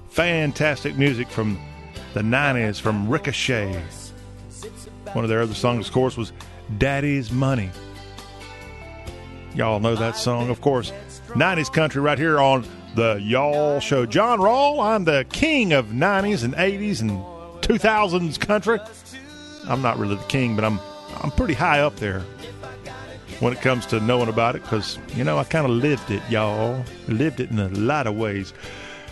Fantastic 0.10 0.96
music 0.96 1.28
from 1.28 1.60
the 2.14 2.20
90s 2.20 2.80
from 2.80 3.10
Ricochet. 3.10 3.82
One 5.14 5.26
of 5.26 5.30
their 5.30 5.42
other 5.42 5.56
songs, 5.56 5.88
of 5.88 5.94
course, 5.96 6.18
was 6.18 6.34
Daddy's 6.78 7.32
Money. 7.32 7.72
Y'all 9.56 9.80
know 9.80 9.96
that 9.96 10.16
song, 10.16 10.52
of 10.52 10.62
course. 10.62 10.94
90s 11.30 11.74
country 11.74 12.00
right 12.00 12.20
here 12.20 12.40
on 12.40 12.64
the 12.94 13.16
Y'all 13.24 13.80
Show. 13.80 14.06
John 14.06 14.38
Rawl, 14.38 14.86
I'm 14.86 15.04
the 15.04 15.26
king 15.32 15.74
of 15.74 15.88
90s 15.88 16.44
and 16.44 16.54
80s 16.54 17.02
and 17.02 17.10
2000s 17.64 18.40
country. 18.40 18.78
I'm 19.68 19.82
not 19.82 19.98
really 19.98 20.18
the 20.18 20.24
king, 20.26 20.56
but 20.56 20.64
I'm 20.64 20.80
I'm 21.22 21.32
pretty 21.32 21.54
high 21.54 21.80
up 21.80 21.96
there 21.98 22.22
when 23.40 23.54
it 23.54 23.62
comes 23.62 23.86
to 23.88 24.00
knowing 24.00 24.30
about 24.30 24.56
it 24.56 24.62
because 24.62 24.98
you 25.16 25.24
know 25.24 25.38
I 25.38 25.44
kind 25.44 25.66
of 25.66 25.72
lived 25.72 26.12
it, 26.12 26.22
y'all. 26.30 26.84
Lived 27.08 27.40
it 27.40 27.52
in 27.52 27.60
a 27.60 27.70
lot 27.70 28.08
of 28.08 28.16
ways. 28.16 28.54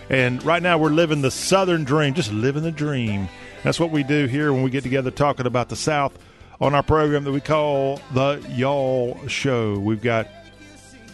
And 0.10 0.44
right 0.44 0.62
now 0.62 0.78
we're 0.78 0.90
living 0.90 1.22
the 1.22 1.32
Southern 1.32 1.84
dream, 1.84 2.14
just 2.14 2.32
living 2.32 2.64
the 2.64 2.72
dream. 2.72 3.30
That's 3.64 3.80
what 3.80 3.92
we 3.92 4.04
do 4.04 4.26
here 4.26 4.52
when 4.54 4.64
we 4.64 4.70
get 4.70 4.84
together 4.84 5.12
talking 5.12 5.46
about 5.46 5.70
the 5.70 5.76
South 5.76 6.18
on 6.60 6.76
our 6.76 6.84
program 6.84 7.24
that 7.24 7.32
we 7.32 7.42
call 7.42 8.02
the 8.14 8.46
Y'all 8.50 9.28
Show. 9.28 9.80
We've 9.80 10.02
got 10.02 10.28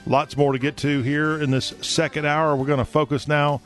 lots 0.06 0.36
more 0.36 0.52
to 0.54 0.60
get 0.60 0.78
to 0.78 1.02
here 1.02 1.42
in 1.42 1.52
this 1.52 1.74
second 1.82 2.26
hour. 2.26 2.56
We're 2.56 2.66
going 2.66 2.80
to 2.80 2.86
focus 2.86 3.28
now, 3.28 3.62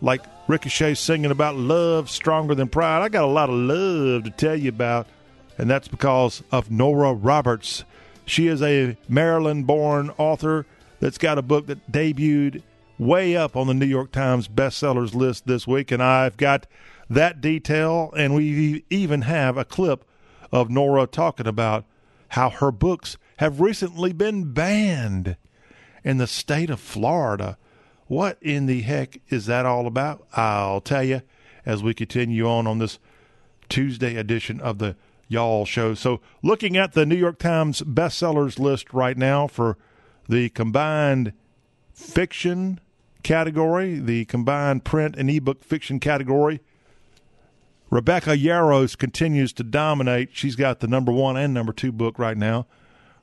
like 0.00 0.22
Ricochet 0.46 0.94
singing 0.94 1.30
about 1.30 1.56
love 1.56 2.10
stronger 2.10 2.54
than 2.54 2.68
pride. 2.68 3.02
I 3.02 3.08
got 3.08 3.24
a 3.24 3.28
lot 3.28 3.48
of 3.48 3.56
love 3.56 4.24
to 4.24 4.30
tell 4.30 4.54
you 4.54 4.68
about, 4.68 5.06
and 5.58 5.68
that's 5.68 5.88
because 5.88 6.42
of 6.50 6.70
Nora 6.70 7.12
Roberts. 7.12 7.84
She 8.24 8.46
is 8.46 8.62
a 8.62 8.96
Maryland 9.08 9.66
born 9.66 10.10
author 10.16 10.64
that's 11.00 11.18
got 11.18 11.38
a 11.38 11.42
book 11.42 11.66
that 11.66 11.90
debuted 11.90 12.62
way 12.98 13.36
up 13.36 13.56
on 13.56 13.66
the 13.66 13.74
New 13.74 13.86
York 13.86 14.12
Times 14.12 14.48
bestsellers 14.48 15.14
list 15.14 15.46
this 15.46 15.66
week, 15.66 15.90
and 15.90 16.02
I've 16.02 16.36
got 16.36 16.66
that 17.10 17.40
detail, 17.40 18.12
and 18.16 18.34
we 18.34 18.84
even 18.90 19.22
have 19.22 19.56
a 19.56 19.64
clip 19.64 20.04
of 20.52 20.70
Nora 20.70 21.06
talking 21.06 21.46
about 21.46 21.84
how 22.28 22.50
her 22.50 22.70
books 22.70 23.16
have 23.38 23.60
recently 23.60 24.12
been 24.12 24.52
banned 24.52 25.36
in 26.04 26.18
the 26.18 26.26
state 26.26 26.70
of 26.70 26.80
Florida. 26.80 27.56
What 28.06 28.38
in 28.40 28.66
the 28.66 28.82
heck 28.82 29.20
is 29.28 29.46
that 29.46 29.66
all 29.66 29.86
about? 29.86 30.26
I'll 30.34 30.80
tell 30.80 31.04
you 31.04 31.22
as 31.64 31.82
we 31.82 31.94
continue 31.94 32.48
on 32.48 32.66
on 32.66 32.78
this 32.78 32.98
Tuesday 33.68 34.16
edition 34.16 34.60
of 34.60 34.78
the 34.78 34.96
Y'all 35.28 35.66
Show. 35.66 35.94
So, 35.94 36.20
looking 36.42 36.76
at 36.76 36.92
the 36.92 37.04
New 37.04 37.16
York 37.16 37.38
Times 37.38 37.82
bestsellers 37.82 38.58
list 38.58 38.92
right 38.94 39.16
now 39.16 39.46
for 39.46 39.76
the 40.28 40.48
combined 40.48 41.34
fiction 41.92 42.80
category, 43.22 43.98
the 43.98 44.24
combined 44.24 44.84
print 44.84 45.16
and 45.16 45.30
ebook 45.30 45.62
fiction 45.62 46.00
category, 46.00 46.60
Rebecca 47.90 48.30
Yarros 48.30 48.96
continues 48.96 49.52
to 49.54 49.64
dominate. 49.64 50.30
She's 50.32 50.56
got 50.56 50.80
the 50.80 50.88
number 50.88 51.12
one 51.12 51.36
and 51.36 51.52
number 51.52 51.72
two 51.72 51.92
book 51.92 52.18
right 52.18 52.36
now. 52.36 52.66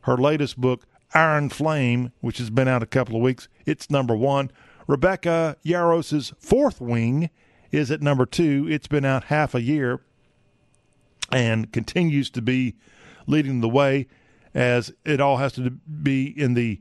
Her 0.02 0.18
latest 0.18 0.62
book, 0.62 0.86
Iron 1.14 1.50
Flame, 1.50 2.12
which 2.22 2.38
has 2.38 2.50
been 2.52 2.68
out 2.68 2.84
a 2.84 2.88
couple 2.88 3.16
of 3.16 3.22
weeks, 3.22 3.48
it's 3.66 3.90
number 3.90 4.16
one. 4.16 4.52
Rebecca 4.88 5.58
Yarros's 5.66 6.34
Fourth 6.38 6.80
Wing 6.80 7.32
is 7.72 7.90
at 7.90 8.02
number 8.02 8.26
two. 8.26 8.68
It's 8.70 8.88
been 8.88 9.06
out 9.06 9.26
half 9.26 9.56
a 9.56 9.62
year 9.62 10.02
and 11.32 11.72
continues 11.72 12.30
to 12.32 12.42
be 12.42 12.76
leading 13.28 13.62
the 13.62 13.70
way 13.70 14.08
as 14.54 14.94
it 15.04 15.20
all 15.20 15.38
has 15.38 15.54
to 15.54 15.70
be 15.70 16.28
in 16.28 16.54
the 16.54 16.80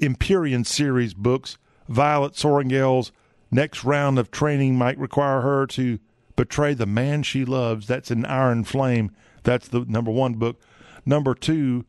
Empyrean 0.00 0.64
series 0.64 1.14
books. 1.14 1.58
Violet 1.88 2.34
Sorrengail's 2.34 3.12
next 3.50 3.84
round 3.84 4.18
of 4.18 4.30
training 4.30 4.76
might 4.76 4.98
require 4.98 5.40
her 5.42 5.66
to 5.68 5.98
betray 6.36 6.74
the 6.74 6.86
man 6.86 7.22
she 7.22 7.44
loves. 7.44 7.86
That's 7.86 8.10
an 8.10 8.24
Iron 8.24 8.64
Flame. 8.64 9.12
That's 9.44 9.68
the 9.68 9.80
number 9.80 10.10
one 10.10 10.34
book. 10.34 10.60
Number 11.06 11.34
two 11.34 11.84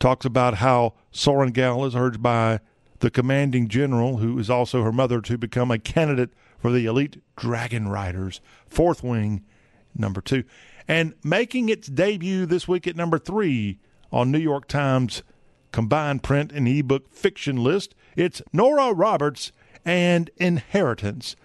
talks 0.00 0.26
about 0.26 0.54
how 0.54 0.94
Sorrengail 1.12 1.86
is 1.86 1.94
urged 1.94 2.22
by 2.22 2.60
the 3.00 3.10
commanding 3.10 3.68
general, 3.68 4.16
who 4.18 4.38
is 4.38 4.50
also 4.50 4.82
her 4.82 4.92
mother, 4.92 5.20
to 5.20 5.38
become 5.38 5.70
a 5.70 5.78
candidate 5.78 6.30
for 6.58 6.72
the 6.72 6.86
elite 6.86 7.22
Dragon 7.36 7.88
Riders. 7.88 8.40
Fourth 8.68 9.04
Wing, 9.04 9.44
number 9.94 10.20
two. 10.20 10.44
And 10.88 11.14
making 11.24 11.68
its 11.68 11.88
debut 11.88 12.46
this 12.46 12.68
week 12.68 12.86
at 12.86 12.96
number 12.96 13.18
three 13.18 13.78
on 14.12 14.30
New 14.30 14.38
York 14.38 14.68
Times 14.68 15.22
combined 15.72 16.22
print 16.22 16.52
and 16.52 16.68
ebook 16.68 17.12
fiction 17.12 17.56
list, 17.56 17.94
it's 18.14 18.40
Nora 18.52 18.92
Roberts 18.92 19.52
and 19.84 20.30
Inheritance. 20.36 21.36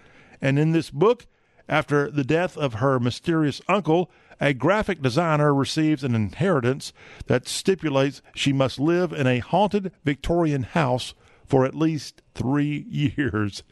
And 0.41 0.57
in 0.57 0.71
this 0.71 0.89
book, 0.89 1.25
after 1.67 2.09
the 2.09 2.23
death 2.23 2.57
of 2.57 2.75
her 2.75 2.99
mysterious 2.99 3.61
uncle, 3.67 4.11
a 4.39 4.53
graphic 4.53 5.01
designer 5.01 5.53
receives 5.53 6.03
an 6.03 6.15
inheritance 6.15 6.93
that 7.27 7.47
stipulates 7.47 8.21
she 8.35 8.51
must 8.51 8.79
live 8.79 9.13
in 9.13 9.27
a 9.27 9.39
haunted 9.39 9.91
Victorian 10.03 10.63
house 10.63 11.13
for 11.45 11.65
at 11.65 11.75
least 11.75 12.21
three 12.33 12.85
years. 12.89 13.63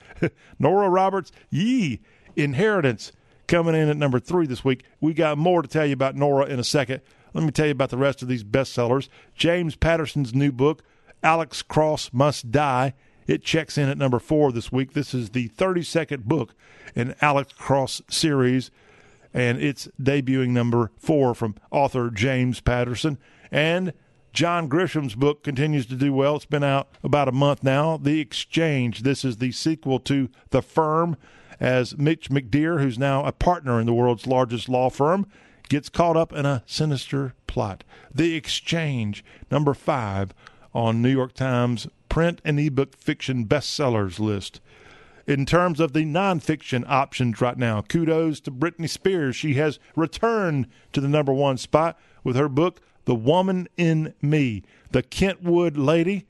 Nora 0.60 0.90
Roberts, 0.90 1.32
Yee, 1.50 2.02
Inheritance, 2.36 3.12
coming 3.50 3.76
in 3.76 3.90
at 3.90 3.98
number 3.98 4.20
three 4.20 4.46
this 4.46 4.64
week. 4.64 4.84
We 5.02 5.14
got 5.14 5.38
more 5.38 5.62
to 5.62 5.68
tell 5.68 5.86
you 5.86 5.94
about 5.94 6.16
Nora 6.16 6.46
in 6.46 6.60
a 6.60 6.64
second. 6.64 7.02
Let 7.34 7.44
me 7.44 7.52
tell 7.52 7.66
you 7.66 7.72
about 7.72 7.90
the 7.90 7.98
rest 7.98 8.22
of 8.22 8.28
these 8.28 8.44
bestsellers. 8.44 9.10
James 9.36 9.76
Patterson's 9.76 10.34
new 10.34 10.52
book, 10.52 10.84
Alex 11.24 11.62
Cross 11.62 12.12
Must 12.14 12.52
Die. 12.52 12.94
It 13.28 13.44
checks 13.44 13.78
in 13.78 13.90
at 13.90 13.98
number 13.98 14.20
four 14.20 14.52
this 14.52 14.72
week. 14.72 14.94
This 14.94 15.14
is 15.14 15.32
the 15.32 15.50
32nd 15.50 16.24
book 16.24 16.54
in 16.96 17.16
Alex 17.22 17.54
Cross 17.54 18.04
series, 18.10 18.72
and 19.34 19.62
it's 19.62 19.88
debuting 20.02 20.50
number 20.50 20.92
four 20.98 21.36
from 21.36 21.56
author 21.72 22.10
James 22.10 22.62
Patterson. 22.62 23.18
And 23.52 23.94
John 24.32 24.68
Grisham's 24.68 25.16
book 25.16 25.44
continues 25.44 25.88
to 25.88 25.96
do 25.96 26.14
well. 26.14 26.36
It's 26.36 26.46
been 26.46 26.64
out 26.64 26.90
about 27.04 27.28
a 27.28 27.32
month 27.32 27.64
now. 27.64 27.98
The 27.98 28.20
Exchange. 28.20 29.02
This 29.02 29.26
is 29.26 29.38
the 29.38 29.52
sequel 29.52 30.00
to 30.02 30.30
The 30.52 30.62
Firm, 30.62 31.18
as 31.60 31.98
Mitch 31.98 32.30
McDeere, 32.30 32.82
who's 32.82 32.98
now 32.98 33.26
a 33.26 33.32
partner 33.32 33.80
in 33.80 33.86
the 33.86 33.94
world's 33.94 34.28
largest 34.28 34.70
law 34.70 34.90
firm, 34.90 35.28
gets 35.68 35.90
caught 35.90 36.18
up 36.18 36.34
in 36.34 36.46
a 36.46 36.64
sinister 36.66 37.34
plot. 37.48 37.84
The 38.14 38.36
Exchange, 38.36 39.24
number 39.52 39.74
five 39.74 40.34
on 40.74 41.02
New 41.02 41.10
York 41.10 41.34
Times 41.34 41.88
print 42.10 42.42
and 42.44 42.60
ebook 42.60 42.96
fiction 42.98 43.46
bestsellers 43.46 44.20
list. 44.20 44.62
In 45.28 45.46
terms 45.46 45.80
of 45.80 45.94
the 45.94 46.06
nonfiction 46.06 46.84
options 46.88 47.40
right 47.40 47.58
now, 47.58 47.84
kudos 47.84 48.40
to 48.42 48.52
Britney 48.52 48.90
Spears. 48.90 49.36
She 49.36 49.54
has 49.54 49.78
returned 49.96 50.68
to 50.92 51.00
the 51.00 51.08
number 51.08 51.32
one 51.32 51.58
spot 51.58 52.00
with 52.24 52.36
her 52.36 52.50
book, 52.50 52.82
The 53.06 53.14
Woman 53.14 53.68
in 53.78 54.16
Me. 54.24 54.64
The 54.90 55.04
Kentwood 55.04 55.78
Lady 55.78 56.26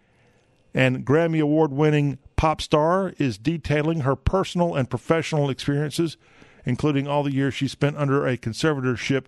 and 0.73 1.05
Grammy 1.05 1.41
Award 1.41 1.71
winning 1.71 2.17
pop 2.39 2.61
star 2.61 3.11
is 3.17 3.37
detailing 3.37 3.99
her 3.99 4.15
personal 4.15 4.73
and 4.73 4.89
professional 4.89 5.49
experiences, 5.49 6.15
including 6.63 7.05
all 7.05 7.21
the 7.21 7.33
years 7.33 7.53
she 7.53 7.67
spent 7.67 7.97
under 7.97 8.25
a 8.25 8.37
conservatorship 8.37 9.25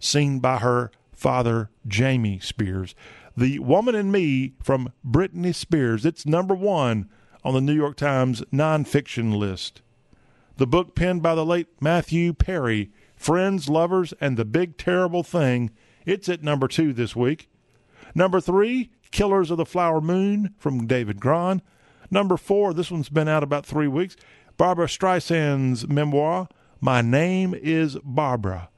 seen 0.00 0.38
by 0.38 0.56
her 0.56 0.90
father, 1.12 1.68
Jamie 1.86 2.38
Spears. 2.38 2.94
The 3.36 3.58
Woman 3.58 3.94
in 3.94 4.10
Me 4.10 4.54
from 4.62 4.90
Britney 5.06 5.54
Spears. 5.54 6.06
It's 6.06 6.24
number 6.24 6.54
one 6.54 7.10
on 7.44 7.52
the 7.52 7.60
New 7.60 7.74
York 7.74 7.94
Times 7.98 8.40
nonfiction 8.50 9.36
list. 9.36 9.82
The 10.56 10.66
book 10.66 10.94
penned 10.94 11.22
by 11.22 11.34
the 11.34 11.44
late 11.44 11.68
Matthew 11.82 12.32
Perry, 12.32 12.90
Friends, 13.16 13.68
Lovers, 13.68 14.14
and 14.18 14.38
the 14.38 14.46
Big 14.46 14.78
Terrible 14.78 15.22
Thing. 15.22 15.72
It's 16.06 16.26
at 16.30 16.42
number 16.42 16.68
two 16.68 16.94
this 16.94 17.14
week. 17.14 17.50
Number 18.14 18.40
three, 18.40 18.92
Killers 19.10 19.50
of 19.50 19.58
the 19.58 19.66
Flower 19.66 20.00
Moon 20.00 20.54
from 20.56 20.86
David 20.86 21.20
Grann. 21.20 21.60
Number 22.10 22.36
four, 22.36 22.72
this 22.72 22.90
one's 22.90 23.08
been 23.08 23.28
out 23.28 23.42
about 23.42 23.66
three 23.66 23.88
weeks. 23.88 24.16
Barbra 24.56 24.86
Streisand's 24.86 25.86
memoir, 25.88 26.48
My 26.80 27.02
Name 27.02 27.54
is 27.54 27.98
Barbra. 28.04 28.70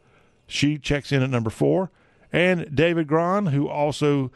She 0.47 0.79
checks 0.79 1.12
in 1.12 1.22
at 1.22 1.31
number 1.31 1.51
four. 1.51 1.91
And 2.33 2.74
David 2.74 3.07
Grann, 3.07 3.47
who 3.47 3.68
also 3.68 4.31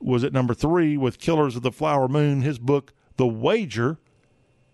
was 0.00 0.24
at 0.24 0.32
number 0.32 0.54
three 0.54 0.96
with 0.96 1.18
Killers 1.18 1.56
of 1.56 1.62
the 1.62 1.72
Flower 1.72 2.08
Moon, 2.08 2.42
his 2.42 2.58
book, 2.58 2.92
The 3.16 3.26
Wager, 3.26 3.98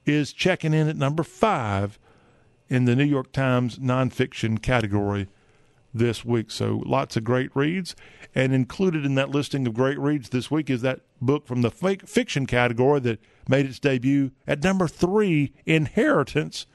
is 0.05 0.33
checking 0.33 0.75
in 0.75 0.89
at 0.89 0.97
number 0.97 1.23
five 1.23 1.99
in 2.69 2.85
the 2.85 2.97
New 2.97 3.05
York 3.05 3.33
Times 3.33 3.79
nonfiction 3.79 4.61
category 4.61 5.29
this 5.93 6.25
week. 6.25 6.51
So 6.51 6.83
lots 6.85 7.17
of 7.17 7.25
great 7.25 7.55
reads. 7.55 7.95
And 8.35 8.53
included 8.53 9.05
in 9.05 9.15
that 9.15 9.31
listing 9.31 9.67
of 9.67 9.75
great 9.75 9.99
reads 9.99 10.31
this 10.31 10.51
week 10.51 10.69
is 10.69 10.83
that 10.83 11.01
book 11.21 11.47
from 11.47 11.63
the 11.63 11.71
fake 11.71 12.07
fiction 12.07 12.47
category 12.47 13.01
that 13.01 13.21
made 13.49 13.67
its 13.67 13.79
debut 13.79 14.31
at 14.47 14.63
number 14.63 14.89
three, 14.89 15.53
Inheritance, 15.67 16.67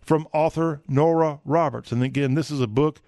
from 0.00 0.26
author 0.32 0.82
Nora 0.88 1.40
Roberts. 1.44 1.92
And 1.92 2.02
again, 2.02 2.34
this 2.34 2.50
is 2.50 2.60
a 2.60 2.66
book 2.66 3.00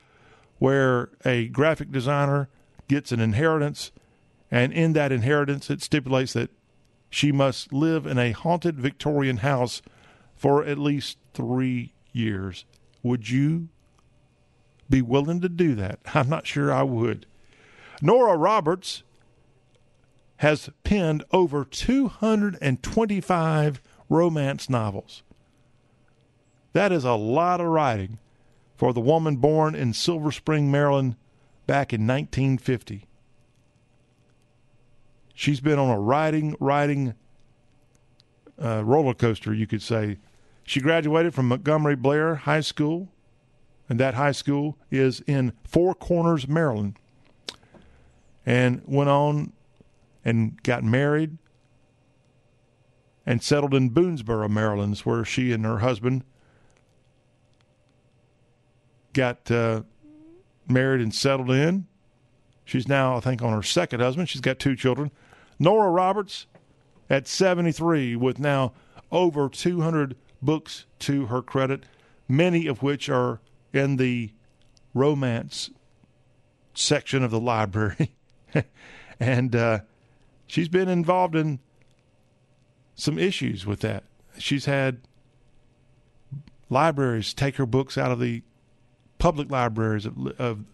where 0.58 1.10
a 1.24 1.48
graphic 1.48 1.90
designer 1.90 2.48
gets 2.88 3.12
an 3.12 3.20
inheritance 3.20 3.90
And 4.50 4.72
in 4.72 4.92
that 4.92 5.12
inheritance, 5.12 5.70
it 5.70 5.82
stipulates 5.82 6.32
that 6.34 6.50
she 7.10 7.32
must 7.32 7.72
live 7.72 8.06
in 8.06 8.18
a 8.18 8.32
haunted 8.32 8.78
Victorian 8.78 9.38
house 9.38 9.82
for 10.36 10.64
at 10.64 10.78
least 10.78 11.18
three 11.34 11.92
years. 12.12 12.64
Would 13.02 13.30
you 13.30 13.68
be 14.88 15.02
willing 15.02 15.40
to 15.40 15.48
do 15.48 15.74
that? 15.76 16.00
I'm 16.14 16.28
not 16.28 16.46
sure 16.46 16.72
I 16.72 16.84
would. 16.84 17.26
Nora 18.02 18.36
Roberts 18.36 19.02
has 20.38 20.68
penned 20.82 21.22
over 21.32 21.64
225 21.64 23.80
romance 24.08 24.68
novels. 24.68 25.22
That 26.72 26.90
is 26.92 27.04
a 27.04 27.12
lot 27.12 27.60
of 27.60 27.68
writing 27.68 28.18
for 28.76 28.92
the 28.92 29.00
woman 29.00 29.36
born 29.36 29.74
in 29.74 29.92
Silver 29.92 30.30
Spring, 30.32 30.70
Maryland 30.70 31.16
back 31.66 31.92
in 31.92 32.06
1950. 32.06 33.06
She's 35.34 35.60
been 35.60 35.78
on 35.78 35.90
a 35.90 35.98
writing, 35.98 36.56
writing 36.60 37.14
uh, 38.62 38.84
roller 38.84 39.14
coaster, 39.14 39.54
you 39.54 39.66
could 39.66 39.82
say. 39.82 40.18
She 40.64 40.80
graduated 40.80 41.34
from 41.34 41.48
Montgomery 41.48 41.96
Blair 41.96 42.36
High 42.36 42.60
School, 42.60 43.08
and 43.88 43.98
that 44.00 44.14
high 44.14 44.32
school 44.32 44.78
is 44.90 45.20
in 45.26 45.52
Four 45.64 45.94
Corners, 45.94 46.48
Maryland, 46.48 46.98
and 48.46 48.82
went 48.86 49.10
on 49.10 49.52
and 50.24 50.62
got 50.62 50.82
married 50.82 51.38
and 53.26 53.42
settled 53.42 53.74
in 53.74 53.90
Boonsboro, 53.90 54.48
Maryland, 54.50 54.98
where 54.98 55.24
she 55.24 55.52
and 55.52 55.64
her 55.64 55.78
husband 55.78 56.24
got 59.12 59.50
uh, 59.50 59.82
married 60.68 61.00
and 61.00 61.14
settled 61.14 61.50
in. 61.50 61.86
She's 62.64 62.88
now, 62.88 63.16
I 63.16 63.20
think, 63.20 63.42
on 63.42 63.52
her 63.52 63.62
second 63.62 64.00
husband. 64.00 64.28
She's 64.28 64.40
got 64.40 64.58
two 64.58 64.76
children. 64.76 65.10
Nora 65.58 65.90
Roberts 65.90 66.46
at 67.08 67.26
73 67.26 68.16
with 68.16 68.38
now 68.38 68.72
over 69.12 69.48
200 69.48 70.16
books 70.42 70.86
to 71.00 71.26
her 71.26 71.42
credit, 71.42 71.84
many 72.28 72.66
of 72.66 72.82
which 72.82 73.08
are 73.08 73.40
in 73.72 73.96
the 73.96 74.32
romance 74.92 75.70
section 76.74 77.22
of 77.22 77.30
the 77.30 77.40
library. 77.40 78.16
and 79.20 79.54
uh, 79.54 79.80
she's 80.46 80.68
been 80.68 80.88
involved 80.88 81.34
in 81.34 81.60
some 82.94 83.18
issues 83.18 83.66
with 83.66 83.80
that. 83.80 84.04
She's 84.38 84.64
had 84.64 85.00
libraries 86.70 87.34
take 87.34 87.56
her 87.56 87.66
books 87.66 87.98
out 87.98 88.10
of 88.10 88.20
the 88.20 88.42
public 89.18 89.50
libraries 89.50 90.06
of, 90.06 90.26
of, 90.38 90.64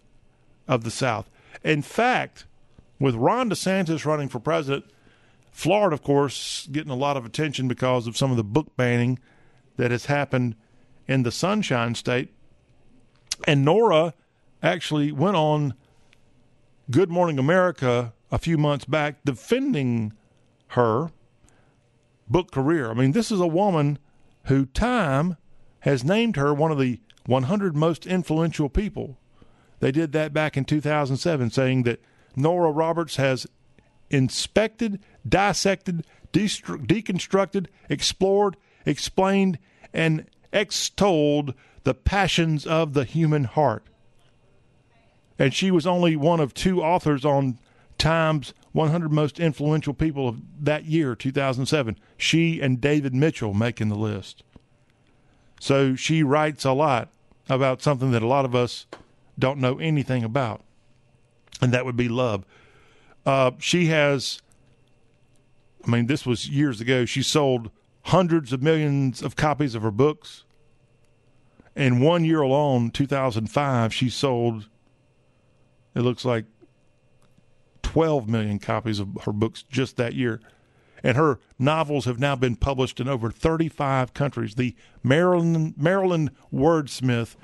of 0.66 0.84
the 0.84 0.90
South. 0.90 1.30
In 1.62 1.82
fact, 1.82 2.46
with 2.98 3.14
Ron 3.14 3.50
DeSantis 3.50 4.04
running 4.04 4.28
for 4.28 4.40
president, 4.40 4.84
Florida, 5.50 5.94
of 5.94 6.02
course, 6.02 6.68
getting 6.70 6.90
a 6.90 6.96
lot 6.96 7.16
of 7.16 7.24
attention 7.24 7.68
because 7.68 8.06
of 8.06 8.16
some 8.16 8.30
of 8.30 8.36
the 8.36 8.44
book 8.44 8.76
banning 8.76 9.18
that 9.76 9.90
has 9.90 10.06
happened 10.06 10.54
in 11.08 11.22
the 11.22 11.32
Sunshine 11.32 11.94
State. 11.94 12.32
And 13.46 13.64
Nora 13.64 14.14
actually 14.62 15.10
went 15.12 15.36
on 15.36 15.74
Good 16.90 17.10
Morning 17.10 17.38
America 17.38 18.14
a 18.32 18.38
few 18.38 18.58
months 18.58 18.84
back 18.84 19.22
defending 19.24 20.12
her 20.68 21.12
book 22.28 22.50
career. 22.50 22.90
I 22.90 22.94
mean, 22.94 23.12
this 23.12 23.30
is 23.30 23.38
a 23.38 23.46
woman 23.46 23.98
who 24.44 24.66
Time 24.66 25.36
has 25.80 26.02
named 26.02 26.34
her 26.34 26.52
one 26.52 26.72
of 26.72 26.80
the 26.80 26.98
100 27.26 27.76
most 27.76 28.06
influential 28.06 28.68
people. 28.68 29.18
They 29.78 29.92
did 29.92 30.10
that 30.12 30.32
back 30.32 30.56
in 30.56 30.64
2007, 30.64 31.50
saying 31.50 31.84
that 31.84 32.02
Nora 32.34 32.72
Roberts 32.72 33.16
has 33.16 33.46
inspected, 34.08 35.00
dissected, 35.28 36.04
deconstructed, 36.32 37.66
explored, 37.88 38.56
explained, 38.84 39.58
and 39.92 40.26
extolled 40.52 41.54
the 41.84 41.94
passions 41.94 42.66
of 42.66 42.94
the 42.94 43.04
human 43.04 43.44
heart. 43.44 43.84
And 45.40 45.54
she 45.54 45.70
was 45.70 45.86
only 45.86 46.16
one 46.16 46.38
of 46.38 46.52
two 46.52 46.82
authors 46.82 47.24
on 47.24 47.58
Time's 47.96 48.52
100 48.72 49.10
most 49.10 49.40
influential 49.40 49.94
people 49.94 50.28
of 50.28 50.42
that 50.60 50.84
year, 50.84 51.16
2007. 51.16 51.98
She 52.18 52.60
and 52.60 52.78
David 52.78 53.14
Mitchell 53.14 53.54
making 53.54 53.88
the 53.88 53.96
list. 53.96 54.44
So 55.58 55.96
she 55.96 56.22
writes 56.22 56.66
a 56.66 56.72
lot 56.72 57.08
about 57.48 57.80
something 57.80 58.10
that 58.10 58.22
a 58.22 58.26
lot 58.26 58.44
of 58.44 58.54
us 58.54 58.86
don't 59.38 59.58
know 59.58 59.78
anything 59.78 60.22
about, 60.22 60.60
and 61.62 61.72
that 61.72 61.86
would 61.86 61.96
be 61.96 62.08
love. 62.08 62.44
Uh, 63.24 63.52
she 63.58 63.86
has, 63.86 64.42
I 65.86 65.90
mean, 65.90 66.06
this 66.06 66.26
was 66.26 66.50
years 66.50 66.82
ago. 66.82 67.06
She 67.06 67.22
sold 67.22 67.70
hundreds 68.04 68.52
of 68.52 68.62
millions 68.62 69.22
of 69.22 69.36
copies 69.36 69.74
of 69.74 69.82
her 69.82 69.90
books. 69.90 70.44
In 71.74 72.00
one 72.00 72.26
year 72.26 72.42
alone, 72.42 72.90
2005, 72.90 73.94
she 73.94 74.10
sold, 74.10 74.68
it 75.94 76.00
looks 76.00 76.24
like 76.24 76.46
12 77.82 78.28
million 78.28 78.58
copies 78.58 79.00
of 79.00 79.08
her 79.24 79.32
books 79.32 79.62
just 79.62 79.96
that 79.96 80.14
year 80.14 80.40
and 81.02 81.16
her 81.16 81.38
novels 81.58 82.04
have 82.04 82.18
now 82.18 82.36
been 82.36 82.56
published 82.56 83.00
in 83.00 83.08
over 83.08 83.30
35 83.30 84.14
countries. 84.14 84.54
The 84.54 84.74
Maryland, 85.02 85.74
Maryland 85.76 86.30
wordsmith, 86.52 87.36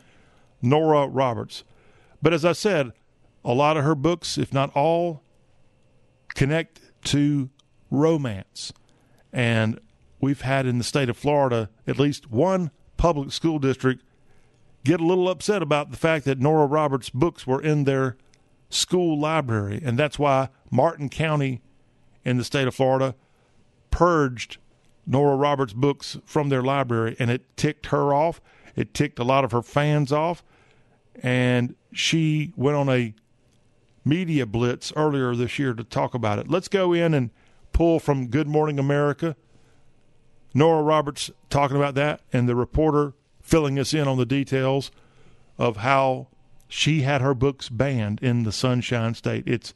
Nora 0.61 1.07
Roberts. 1.07 1.65
But 2.23 2.33
as 2.33 2.45
I 2.45 2.53
said, 2.53 2.93
a 3.45 3.55
lot 3.55 3.77
of 3.77 3.85
her 3.85 3.95
books, 3.95 4.39
if 4.39 4.53
not 4.53 4.75
all, 4.75 5.23
connect 6.35 6.81
to 7.05 7.51
romance. 7.91 8.73
And 9.33 9.81
we've 10.21 10.41
had 10.41 10.67
in 10.67 10.79
the 10.79 10.85
state 10.85 11.09
of 11.09 11.17
Florida 11.17 11.71
at 11.87 11.99
least 11.99 12.31
one 12.31 12.71
public 12.97 13.33
school 13.33 13.59
district 13.59 14.03
get 14.85 15.01
a 15.01 15.05
little 15.05 15.29
upset 15.29 15.63
about 15.63 15.91
the 15.91 15.97
fact 15.97 16.25
that 16.25 16.39
Nora 16.39 16.67
Roberts' 16.67 17.11
books 17.11 17.47
were 17.47 17.61
in 17.61 17.85
their 17.85 18.17
school 18.77 19.19
library. 19.19 19.81
And 19.85 19.99
that's 19.99 20.19
why 20.19 20.49
Martin 20.71 21.09
County 21.09 21.63
in 22.25 22.37
the 22.37 22.45
state 22.45 22.69
of 22.69 22.75
Florida 22.75 23.15
purged 23.91 24.59
Nora 25.07 25.37
Roberts' 25.37 25.73
books 25.73 26.19
from 26.25 26.49
their 26.49 26.63
library, 26.63 27.17
and 27.19 27.31
it 27.31 27.57
ticked 27.57 27.87
her 27.87 28.13
off. 28.13 28.41
It 28.75 28.93
ticked 28.93 29.19
a 29.19 29.25
lot 29.25 29.45
of 29.45 29.53
her 29.53 29.63
fans 29.63 30.13
off, 30.13 30.43
and 31.23 31.75
she 31.93 32.53
went 32.57 32.77
on 32.77 32.89
a 32.89 33.15
media 34.05 34.45
blitz 34.47 34.93
earlier 34.97 35.35
this 35.35 35.59
year 35.59 35.73
to 35.75 35.85
talk 35.85 36.15
about 36.15 36.39
it. 36.39 36.49
Let's 36.49 36.69
go 36.69 36.93
in 36.93 37.15
and 37.15 37.31
pull 37.73 38.01
from 38.01 38.27
Good 38.27 38.49
Morning 38.49 38.79
America. 38.79 39.37
Nora 40.53 40.83
Roberts 40.83 41.31
talking 41.51 41.77
about 41.77 41.95
that, 41.95 42.21
and 42.33 42.49
the 42.49 42.57
reporter 42.57 43.15
filling 43.41 43.79
us 43.79 43.95
in 43.95 44.09
on 44.09 44.19
the 44.19 44.27
details 44.27 44.91
of 45.59 45.79
how 45.79 46.29
she 46.69 47.03
had 47.03 47.21
her 47.21 47.35
books 47.35 47.69
banned 47.69 48.21
in 48.23 48.43
the 48.43 48.53
Sunshine 48.53 49.15
State. 49.15 49.45
It's 49.47 49.75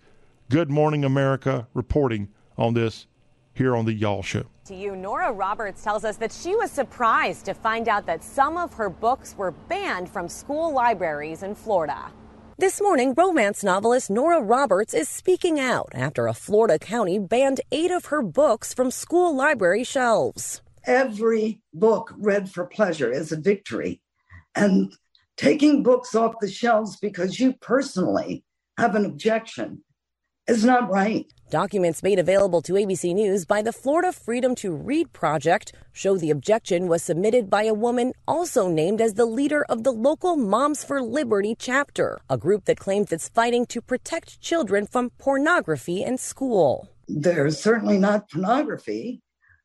Good 0.49 0.71
Morning 0.71 1.05
America 1.05 1.69
reporting 1.75 2.29
on 2.57 2.75
this 2.75 3.07
here 3.55 3.77
on 3.77 3.85
the 3.85 3.93
Y'all 3.93 4.23
Show. 4.23 4.47
To 4.67 4.75
you, 4.75 4.95
Nora 4.97 5.33
Roberts 5.33 5.83
tells 5.83 6.05
us 6.05 6.17
that 6.19 6.33
she 6.33 6.55
was 6.55 6.71
surprised 6.71 7.45
to 7.47 7.55
find 7.55 7.89
out 7.89 8.07
that 8.07 8.23
some 8.23 8.57
of 8.57 8.73
her 8.75 8.89
books 8.89 9.35
were 9.37 9.51
banned 9.51 10.09
from 10.09 10.29
school 10.29 10.73
libraries 10.73 11.43
in 11.43 11.55
Florida. 11.55 12.13
This 12.59 12.81
morning, 12.81 13.15
romance 13.17 13.65
novelist 13.65 14.11
Nora 14.11 14.41
Roberts 14.41 14.93
is 14.93 15.09
speaking 15.09 15.59
out 15.59 15.89
after 15.95 16.27
a 16.27 16.35
Florida 16.35 16.79
county 16.79 17.19
banned 17.19 17.61
eight 17.73 17.91
of 17.91 18.07
her 18.07 18.23
books 18.23 18.75
from 18.75 18.91
school 18.91 19.35
library 19.35 19.83
shelves. 19.83 20.61
Every 20.85 21.61
book 21.73 22.13
read 22.19 22.51
for 22.51 22.67
pleasure 22.67 23.11
is 23.11 23.33
a 23.33 23.37
victory. 23.37 24.01
And 24.55 24.93
taking 25.41 25.83
books 25.83 26.15
off 26.15 26.35
the 26.41 26.51
shelves 26.51 26.99
because 26.99 27.41
you 27.41 27.55
personally 27.55 28.45
have 28.77 28.95
an 28.95 29.07
objection 29.07 29.83
is 30.47 30.65
not 30.65 30.91
right. 30.91 31.33
Documents 31.49 32.03
made 32.03 32.19
available 32.19 32.61
to 32.63 32.75
ABC 32.75 33.15
News 33.15 33.47
by 33.47 33.63
the 33.63 33.73
Florida 33.73 34.13
Freedom 34.13 34.55
to 34.57 34.71
Read 34.71 35.13
Project 35.15 35.73
show 35.93 36.19
the 36.19 36.31
objection 36.31 36.89
was 36.89 37.03
submitted 37.03 37.49
by 37.49 37.63
a 37.63 37.73
woman 37.73 38.13
also 38.29 38.69
named 38.69 39.01
as 39.01 39.15
the 39.15 39.25
leader 39.25 39.65
of 39.69 39.83
the 39.83 39.93
local 39.93 40.37
Moms 40.37 40.85
for 40.85 41.01
Liberty 41.01 41.57
chapter, 41.59 42.21
a 42.29 42.37
group 42.37 42.67
that 42.67 42.79
claims 42.79 43.11
it's 43.11 43.29
fighting 43.31 43.65
to 43.67 43.81
protect 43.81 44.41
children 44.43 44.87
from 44.87 45.11
pornography 45.19 46.05
in 46.05 46.19
school. 46.19 46.89
There's 47.09 47.59
certainly 47.59 47.97
not 47.97 48.31
pornography. 48.31 49.23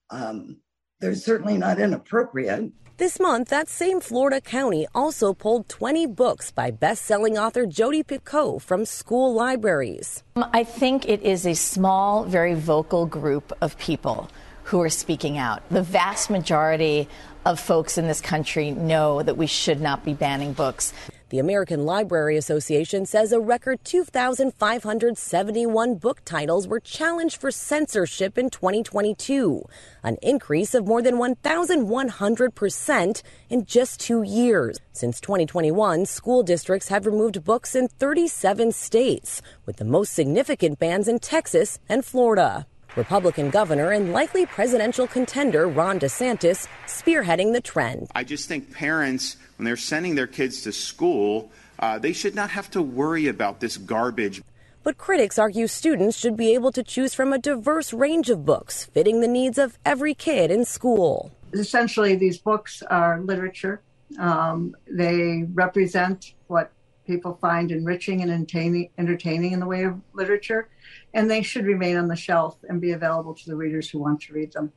Um, 0.09 0.61
they're 1.01 1.15
certainly 1.15 1.57
not 1.57 1.79
inappropriate. 1.79 2.71
This 2.97 3.19
month, 3.19 3.49
that 3.49 3.67
same 3.67 3.99
Florida 3.99 4.39
county 4.39 4.87
also 4.95 5.33
pulled 5.33 5.67
20 5.67 6.07
books 6.07 6.49
by 6.49 6.71
best-selling 6.71 7.37
author 7.37 7.65
Jodi 7.65 8.03
Picoult 8.03 8.61
from 8.61 8.85
school 8.85 9.33
libraries. 9.33 10.23
Um, 10.37 10.45
I 10.53 10.63
think 10.63 11.05
it 11.09 11.21
is 11.21 11.45
a 11.45 11.55
small, 11.55 12.23
very 12.23 12.53
vocal 12.53 13.05
group 13.05 13.51
of 13.59 13.77
people 13.77 14.29
who 14.65 14.81
are 14.81 14.89
speaking 14.89 15.37
out. 15.37 15.61
The 15.69 15.81
vast 15.81 16.29
majority 16.29 17.07
of 17.45 17.59
folks 17.59 17.97
in 17.97 18.07
this 18.07 18.21
country 18.21 18.71
know 18.71 19.21
that 19.21 19.37
we 19.37 19.45
should 19.45 19.79
not 19.79 20.03
be 20.03 20.13
banning 20.13 20.53
books. 20.53 20.91
The 21.29 21.37
American 21.37 21.85
Library 21.85 22.37
Association 22.37 23.05
says 23.05 23.31
a 23.31 23.39
record 23.39 23.83
2,571 23.83 25.95
book 25.95 26.21
titles 26.25 26.67
were 26.67 26.79
challenged 26.79 27.37
for 27.37 27.51
censorship 27.51 28.37
in 28.37 28.49
2022, 28.49 29.63
an 30.03 30.17
increase 30.21 30.73
of 30.73 30.87
more 30.87 31.01
than 31.01 31.15
1,100% 31.15 33.21
in 33.49 33.65
just 33.65 33.99
two 33.99 34.23
years. 34.23 34.79
Since 34.93 35.19
2021, 35.21 36.05
school 36.05 36.41
districts 36.41 36.87
have 36.89 37.05
removed 37.05 37.43
books 37.43 37.75
in 37.75 37.87
37 37.87 38.71
states, 38.71 39.41
with 39.65 39.77
the 39.77 39.85
most 39.85 40.13
significant 40.13 40.79
bans 40.79 41.07
in 41.07 41.19
Texas 41.19 41.79
and 41.89 42.05
Florida. 42.05 42.65
Republican 42.95 43.49
governor 43.49 43.91
and 43.91 44.11
likely 44.13 44.45
presidential 44.45 45.07
contender 45.07 45.67
Ron 45.67 45.99
DeSantis 45.99 46.67
spearheading 46.87 47.53
the 47.53 47.61
trend. 47.61 48.09
I 48.15 48.23
just 48.23 48.47
think 48.47 48.73
parents, 48.73 49.37
when 49.57 49.65
they're 49.65 49.77
sending 49.77 50.15
their 50.15 50.27
kids 50.27 50.61
to 50.61 50.71
school, 50.71 51.51
uh, 51.79 51.99
they 51.99 52.13
should 52.13 52.35
not 52.35 52.51
have 52.51 52.71
to 52.71 52.81
worry 52.81 53.27
about 53.27 53.59
this 53.59 53.77
garbage. 53.77 54.41
But 54.83 54.97
critics 54.97 55.39
argue 55.39 55.67
students 55.67 56.17
should 56.17 56.37
be 56.37 56.53
able 56.53 56.71
to 56.71 56.83
choose 56.83 57.13
from 57.13 57.33
a 57.33 57.39
diverse 57.39 57.91
range 57.91 58.29
of 58.29 58.45
books 58.45 58.85
fitting 58.85 59.19
the 59.19 59.27
needs 59.27 59.57
of 59.57 59.77
every 59.83 60.13
kid 60.13 60.51
in 60.51 60.63
school. 60.63 61.31
Essentially, 61.53 62.15
these 62.15 62.37
books 62.37 62.83
are 62.83 63.19
literature. 63.19 63.81
Um, 64.19 64.75
they 64.89 65.45
represent 65.53 66.33
what 66.47 66.71
people 67.05 67.37
find 67.41 67.71
enriching 67.71 68.21
and 68.21 68.31
entertaining, 68.31 68.89
entertaining 68.97 69.51
in 69.51 69.59
the 69.59 69.65
way 69.65 69.83
of 69.83 69.99
literature 70.13 70.69
and 71.15 71.31
they 71.31 71.41
should 71.41 71.65
remain 71.65 71.95
on 71.95 72.07
the 72.07 72.15
shelf 72.15 72.57
and 72.67 72.81
be 72.81 72.91
available 72.91 73.33
to 73.33 73.45
the 73.49 73.55
readers 73.55 73.89
who 73.89 73.99
want 73.99 74.21
to 74.21 74.33
read 74.33 74.51
them. 74.51 74.71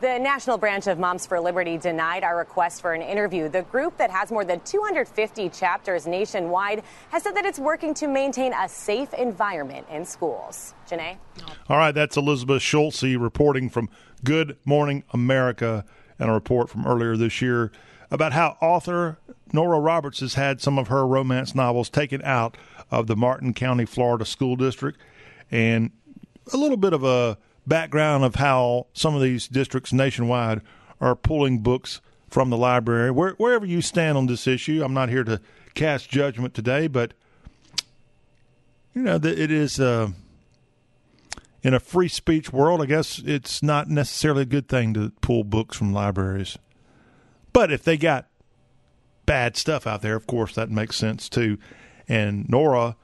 The 0.00 0.18
national 0.18 0.58
branch 0.58 0.88
of 0.88 0.98
Moms 0.98 1.26
for 1.26 1.38
Liberty 1.38 1.78
denied 1.78 2.24
our 2.24 2.36
request 2.36 2.80
for 2.80 2.92
an 2.92 3.02
interview. 3.02 3.48
The 3.48 3.62
group 3.62 3.96
that 3.98 4.10
has 4.10 4.32
more 4.32 4.44
than 4.44 4.58
250 4.60 5.48
chapters 5.50 6.08
nationwide 6.08 6.82
has 7.10 7.22
said 7.22 7.36
that 7.36 7.44
it's 7.44 7.60
working 7.60 7.94
to 7.94 8.08
maintain 8.08 8.52
a 8.52 8.68
safe 8.68 9.14
environment 9.14 9.86
in 9.88 10.04
schools. 10.04 10.74
Janae? 10.90 11.18
All 11.68 11.76
right, 11.76 11.92
that's 11.92 12.16
Elizabeth 12.16 12.62
Schulze 12.62 13.14
reporting 13.14 13.68
from 13.68 13.88
Good 14.24 14.56
Morning 14.64 15.04
America 15.12 15.84
and 16.18 16.28
a 16.28 16.32
report 16.32 16.68
from 16.68 16.84
earlier 16.84 17.16
this 17.16 17.40
year 17.40 17.70
about 18.12 18.34
how 18.34 18.58
author 18.60 19.18
Nora 19.54 19.80
Roberts 19.80 20.20
has 20.20 20.34
had 20.34 20.60
some 20.60 20.78
of 20.78 20.88
her 20.88 21.06
romance 21.06 21.54
novels 21.54 21.88
taken 21.88 22.22
out 22.22 22.58
of 22.90 23.06
the 23.06 23.16
Martin 23.16 23.54
County, 23.54 23.86
Florida 23.86 24.26
School 24.26 24.54
District, 24.54 25.00
and 25.50 25.90
a 26.52 26.58
little 26.58 26.76
bit 26.76 26.92
of 26.92 27.02
a 27.02 27.38
background 27.66 28.22
of 28.22 28.34
how 28.34 28.86
some 28.92 29.14
of 29.14 29.22
these 29.22 29.48
districts 29.48 29.94
nationwide 29.94 30.60
are 31.00 31.16
pulling 31.16 31.60
books 31.60 32.02
from 32.28 32.50
the 32.50 32.56
library. 32.56 33.10
Where, 33.10 33.30
wherever 33.32 33.64
you 33.64 33.80
stand 33.80 34.18
on 34.18 34.26
this 34.26 34.46
issue, 34.46 34.82
I'm 34.84 34.94
not 34.94 35.08
here 35.08 35.24
to 35.24 35.40
cast 35.74 36.10
judgment 36.10 36.52
today, 36.52 36.88
but 36.88 37.14
you 38.94 39.00
know 39.00 39.16
it 39.16 39.50
is 39.50 39.80
uh, 39.80 40.10
in 41.62 41.72
a 41.72 41.80
free 41.80 42.08
speech 42.08 42.52
world. 42.52 42.82
I 42.82 42.86
guess 42.86 43.20
it's 43.24 43.62
not 43.62 43.88
necessarily 43.88 44.42
a 44.42 44.46
good 44.46 44.68
thing 44.68 44.92
to 44.92 45.12
pull 45.22 45.44
books 45.44 45.78
from 45.78 45.94
libraries, 45.94 46.58
but 47.52 47.72
if 47.72 47.82
they 47.82 47.96
got 47.96 48.28
bad 49.26 49.56
stuff 49.56 49.86
out 49.86 50.02
there, 50.02 50.16
of 50.16 50.26
course 50.26 50.54
that 50.54 50.70
makes 50.70 50.96
sense 50.96 51.28
too. 51.28 51.58
And 52.08 52.48
Nora 52.48 52.96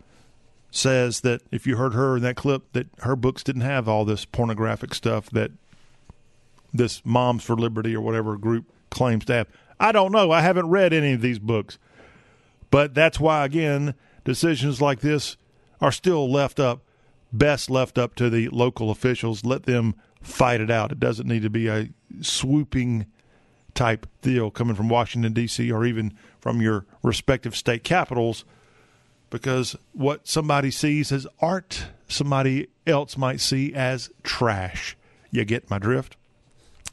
says 0.71 1.21
that 1.21 1.41
if 1.51 1.67
you 1.67 1.77
heard 1.77 1.95
her 1.95 2.17
in 2.17 2.23
that 2.23 2.37
clip, 2.37 2.73
that 2.73 2.89
her 3.01 3.17
books 3.17 3.43
didn't 3.43 3.63
have 3.63 3.89
all 3.89 4.05
this 4.05 4.25
pornographic 4.25 4.95
stuff 4.95 5.31
that 5.31 5.51
this 6.73 7.03
Moms 7.05 7.43
for 7.45 7.57
Liberty 7.57 7.95
or 7.97 8.01
whatever 8.01 8.37
group 8.37 8.67
claims 8.91 9.25
to 9.27 9.33
have. 9.33 9.49
I 9.81 9.93
don't 9.93 10.13
know. 10.13 10.31
I 10.31 10.41
haven't 10.41 10.69
read 10.69 10.93
any 10.93 11.13
of 11.13 11.21
these 11.21 11.39
books. 11.39 11.79
But 12.71 12.95
that's 12.95 13.19
why, 13.19 13.45
again, 13.45 13.95
decisions 14.25 14.81
like 14.81 15.01
this 15.01 15.37
are 15.81 15.93
still 15.93 16.31
left 16.31 16.61
up, 16.61 16.83
best 17.33 17.71
left 17.71 17.97
up 17.97 18.15
to 18.17 18.29
the 18.29 18.49
local 18.49 18.91
officials. 18.91 19.45
Let 19.45 19.63
them 19.65 19.95
fight 20.21 20.61
it 20.61 20.71
out. 20.71 20.93
It 20.93 21.01
doesn't 21.01 21.27
need 21.27 21.43
to 21.43 21.51
be 21.51 21.69
a 21.69 21.89
swooping 22.21 23.07
type 23.79 24.09
deal 24.23 24.51
coming 24.51 24.75
from 24.75 24.89
Washington, 24.89 25.33
D.C., 25.33 25.71
or 25.71 25.87
even 25.87 26.13
from 26.41 26.61
your 26.61 26.85
respective 27.03 27.55
state 27.55 27.85
capitals 27.85 28.45
because 29.31 29.77
what 29.93 30.27
somebody 30.27 30.71
sees 30.71 31.13
as 31.13 31.27
art, 31.41 31.87
somebody 32.09 32.69
else 32.87 33.17
might 33.17 33.41
see 33.41 33.73
as 33.75 34.11
trash. 34.23 34.97
You 35.31 35.45
get 35.45 35.71
my 35.71 35.79
drift? 35.79 36.17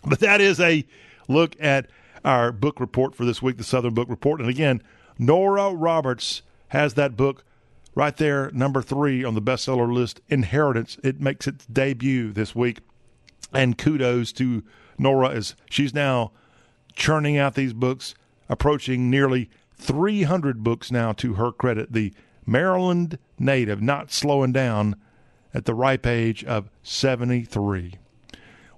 But 0.06 0.20
that 0.20 0.41
is 0.41 0.60
a 0.60 0.86
look 1.28 1.56
at 1.60 1.88
our 2.24 2.52
book 2.52 2.80
report 2.80 3.16
for 3.16 3.26
this 3.26 3.41
week, 3.41 3.57
the 3.57 3.64
Southern 3.64 3.94
Book 3.94 4.10
Report. 4.10 4.40
And 4.40 4.49
again, 4.49 4.84
Nora 5.18 5.74
Roberts 5.74 6.41
has 6.70 6.95
that 6.95 7.16
book 7.16 7.44
right 7.95 8.16
there, 8.18 8.52
number 8.52 8.82
three 8.82 9.24
on 9.24 9.34
the 9.34 9.41
bestseller 9.41 9.91
list, 9.91 10.22
Inheritance. 10.28 10.98
It 11.03 11.20
makes 11.22 11.48
its 11.48 11.66
debut 11.66 12.32
this 12.32 12.53
week. 12.53 12.80
And 13.53 13.78
kudos 13.78 14.34
to 14.34 14.64
Nora 14.98 15.30
as 15.30 15.56
she's 15.70 15.94
now 15.94 16.32
churning 16.96 17.38
out 17.38 17.56
these 17.56 17.74
books, 17.74 18.16
approaching 18.50 19.10
nearly 19.10 19.50
300 19.78 20.64
books 20.64 20.92
now 20.92 21.12
to 21.14 21.34
her 21.36 21.52
credit. 21.52 21.94
The 21.94 22.14
Maryland 22.46 23.18
native, 23.40 23.82
not 23.82 24.12
slowing 24.12 24.52
down 24.52 24.96
at 25.54 25.66
the 25.66 25.74
ripe 25.74 26.06
age 26.06 26.44
of 26.44 26.70
73. 26.84 27.96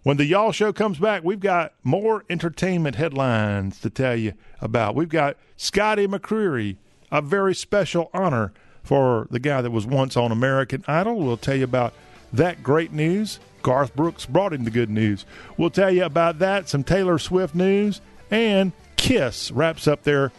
When 0.03 0.17
the 0.17 0.25
Y'all 0.25 0.51
Show 0.51 0.71
comes 0.71 0.99
back, 0.99 1.23
we've 1.23 1.39
got 1.39 1.73
more 1.83 2.23
entertainment 2.29 2.95
headlines 2.95 3.79
to 3.81 3.89
tell 3.89 4.15
you 4.15 4.33
about. 4.61 4.95
We've 4.95 5.09
got 5.09 5.35
Scotty 5.57 6.07
McCreery, 6.07 6.77
a 7.11 7.21
very 7.21 7.53
special 7.53 8.09
honor 8.13 8.53
for 8.83 9.27
the 9.31 9.39
guy 9.39 9.61
that 9.61 9.71
was 9.71 9.85
once 9.85 10.15
on 10.15 10.31
American 10.31 10.85
Idol. 10.87 11.19
We'll 11.19 11.35
tell 11.35 11.55
you 11.57 11.65
about 11.65 11.93
that 12.31 12.63
great 12.63 12.93
news. 12.93 13.39
Garth 13.61 13.95
Brooks 13.95 14.25
brought 14.25 14.53
him 14.53 14.63
the 14.63 14.71
good 14.71 14.89
news. 14.89 15.25
We'll 15.57 15.69
tell 15.69 15.91
you 15.91 16.05
about 16.05 16.39
that, 16.39 16.69
some 16.69 16.83
Taylor 16.83 17.19
Swift 17.19 17.55
news, 17.55 18.01
and 18.31 18.71
Kiss 18.95 19.51
wraps 19.51 19.87
up 19.87 20.03
their 20.03 20.31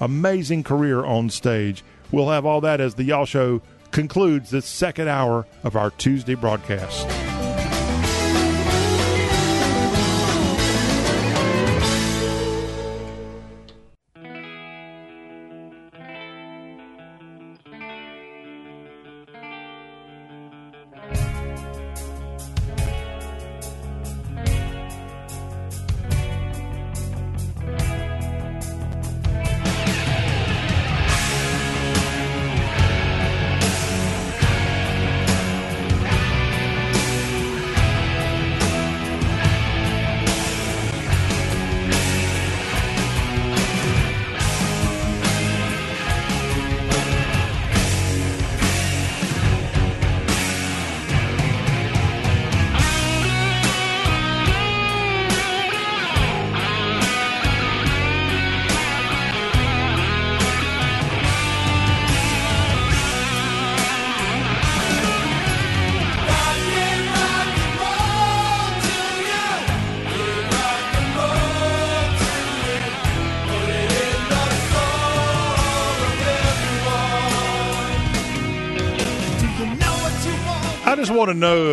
amazing 0.00 0.64
career 0.64 1.04
on 1.04 1.30
stage. 1.30 1.82
We'll 2.10 2.30
have 2.30 2.44
all 2.44 2.60
that 2.62 2.80
as 2.80 2.94
the 2.94 3.04
Y'all 3.04 3.26
Show 3.26 3.62
concludes 3.90 4.50
this 4.50 4.66
second 4.66 5.08
hour 5.08 5.46
of 5.62 5.76
our 5.76 5.90
Tuesday 5.90 6.34
broadcast. 6.34 7.31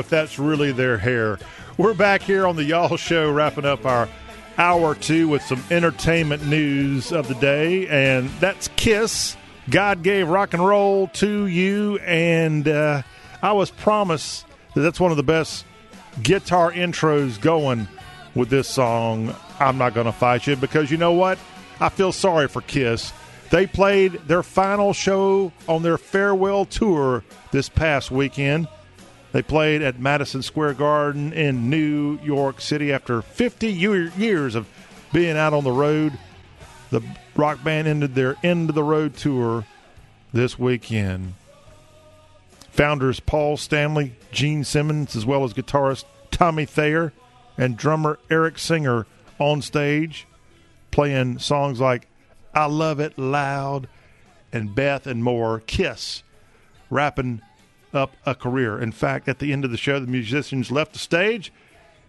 That's 0.09 0.39
really 0.39 0.71
their 0.71 0.97
hair. 0.97 1.39
We're 1.77 1.93
back 1.93 2.21
here 2.21 2.45
on 2.45 2.55
the 2.55 2.63
Y'all 2.63 2.97
Show, 2.97 3.31
wrapping 3.31 3.65
up 3.65 3.85
our 3.85 4.09
hour 4.57 4.95
two 4.95 5.29
with 5.29 5.41
some 5.43 5.63
entertainment 5.71 6.45
news 6.45 7.11
of 7.11 7.27
the 7.27 7.35
day, 7.35 7.87
and 7.87 8.29
that's 8.41 8.67
Kiss. 8.75 9.37
God 9.69 10.03
gave 10.03 10.27
rock 10.27 10.53
and 10.53 10.65
roll 10.65 11.07
to 11.07 11.45
you, 11.45 11.97
and 11.99 12.67
uh, 12.67 13.03
I 13.41 13.53
was 13.53 13.71
promised 13.71 14.45
that 14.73 14.81
that's 14.81 14.99
one 14.99 15.11
of 15.11 15.17
the 15.17 15.23
best 15.23 15.65
guitar 16.23 16.71
intros 16.71 17.39
going 17.39 17.87
with 18.35 18.49
this 18.49 18.67
song. 18.67 19.33
I'm 19.59 19.77
not 19.77 19.93
going 19.93 20.05
to 20.05 20.11
fight 20.11 20.47
you 20.47 20.55
because 20.55 20.91
you 20.91 20.97
know 20.97 21.13
what? 21.13 21.37
I 21.79 21.89
feel 21.89 22.11
sorry 22.11 22.47
for 22.47 22.61
Kiss. 22.61 23.13
They 23.51 23.67
played 23.67 24.13
their 24.27 24.43
final 24.43 24.93
show 24.93 25.51
on 25.67 25.81
their 25.83 25.97
farewell 25.97 26.65
tour 26.65 27.23
this 27.51 27.69
past 27.69 28.11
weekend. 28.11 28.67
They 29.31 29.41
played 29.43 29.81
at 29.81 29.99
Madison 29.99 30.41
Square 30.41 30.75
Garden 30.75 31.33
in 31.33 31.69
New 31.69 32.19
York 32.23 32.61
City 32.61 32.91
after 32.91 33.21
50 33.21 33.71
year, 33.71 34.11
years 34.17 34.55
of 34.55 34.67
being 35.13 35.37
out 35.37 35.53
on 35.53 35.63
the 35.63 35.71
road. 35.71 36.17
The 36.89 37.01
rock 37.35 37.63
band 37.63 37.87
ended 37.87 38.15
their 38.15 38.35
end 38.41 38.69
of 38.69 38.75
the 38.75 38.83
road 38.83 39.15
tour 39.15 39.65
this 40.33 40.57
weekend. 40.57 41.33
Founders 42.71 43.19
Paul 43.19 43.57
Stanley, 43.57 44.13
Gene 44.31 44.63
Simmons, 44.63 45.15
as 45.15 45.25
well 45.25 45.43
as 45.43 45.53
guitarist 45.53 46.05
Tommy 46.31 46.65
Thayer 46.65 47.13
and 47.57 47.77
drummer 47.77 48.17
Eric 48.31 48.57
Singer 48.57 49.05
on 49.37 49.61
stage 49.61 50.25
playing 50.91 51.39
songs 51.39 51.79
like 51.79 52.07
I 52.53 52.65
Love 52.65 52.99
It 52.99 53.17
Loud 53.17 53.87
and 54.51 54.73
Beth 54.73 55.05
and 55.05 55.23
more. 55.23 55.59
Kiss 55.61 56.23
wrapping 56.89 57.41
up 57.93 58.15
a 58.25 58.35
career. 58.35 58.79
In 58.79 58.91
fact, 58.91 59.27
at 59.27 59.39
the 59.39 59.51
end 59.51 59.65
of 59.65 59.71
the 59.71 59.77
show, 59.77 59.99
the 59.99 60.07
musicians 60.07 60.71
left 60.71 60.93
the 60.93 60.99
stage 60.99 61.51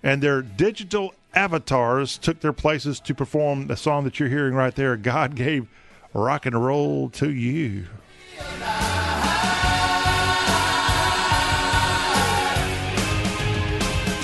and 0.02 0.23
their 0.23 0.43
digital 0.43 1.15
avatars 1.35 2.19
took 2.19 2.40
their 2.40 2.52
places 2.52 3.01
to 3.01 3.15
perform 3.15 3.66
the 3.66 3.77
song 3.77 4.05
that 4.05 4.19
you're 4.19 4.28
hearing 4.28 4.55
right 4.55 4.74
there 4.74 4.97
God 4.97 5.35
gave 5.35 5.69
rock 6.12 6.47
and 6.47 6.65
roll 6.65 7.09
to 7.11 7.31
you. 7.31 7.86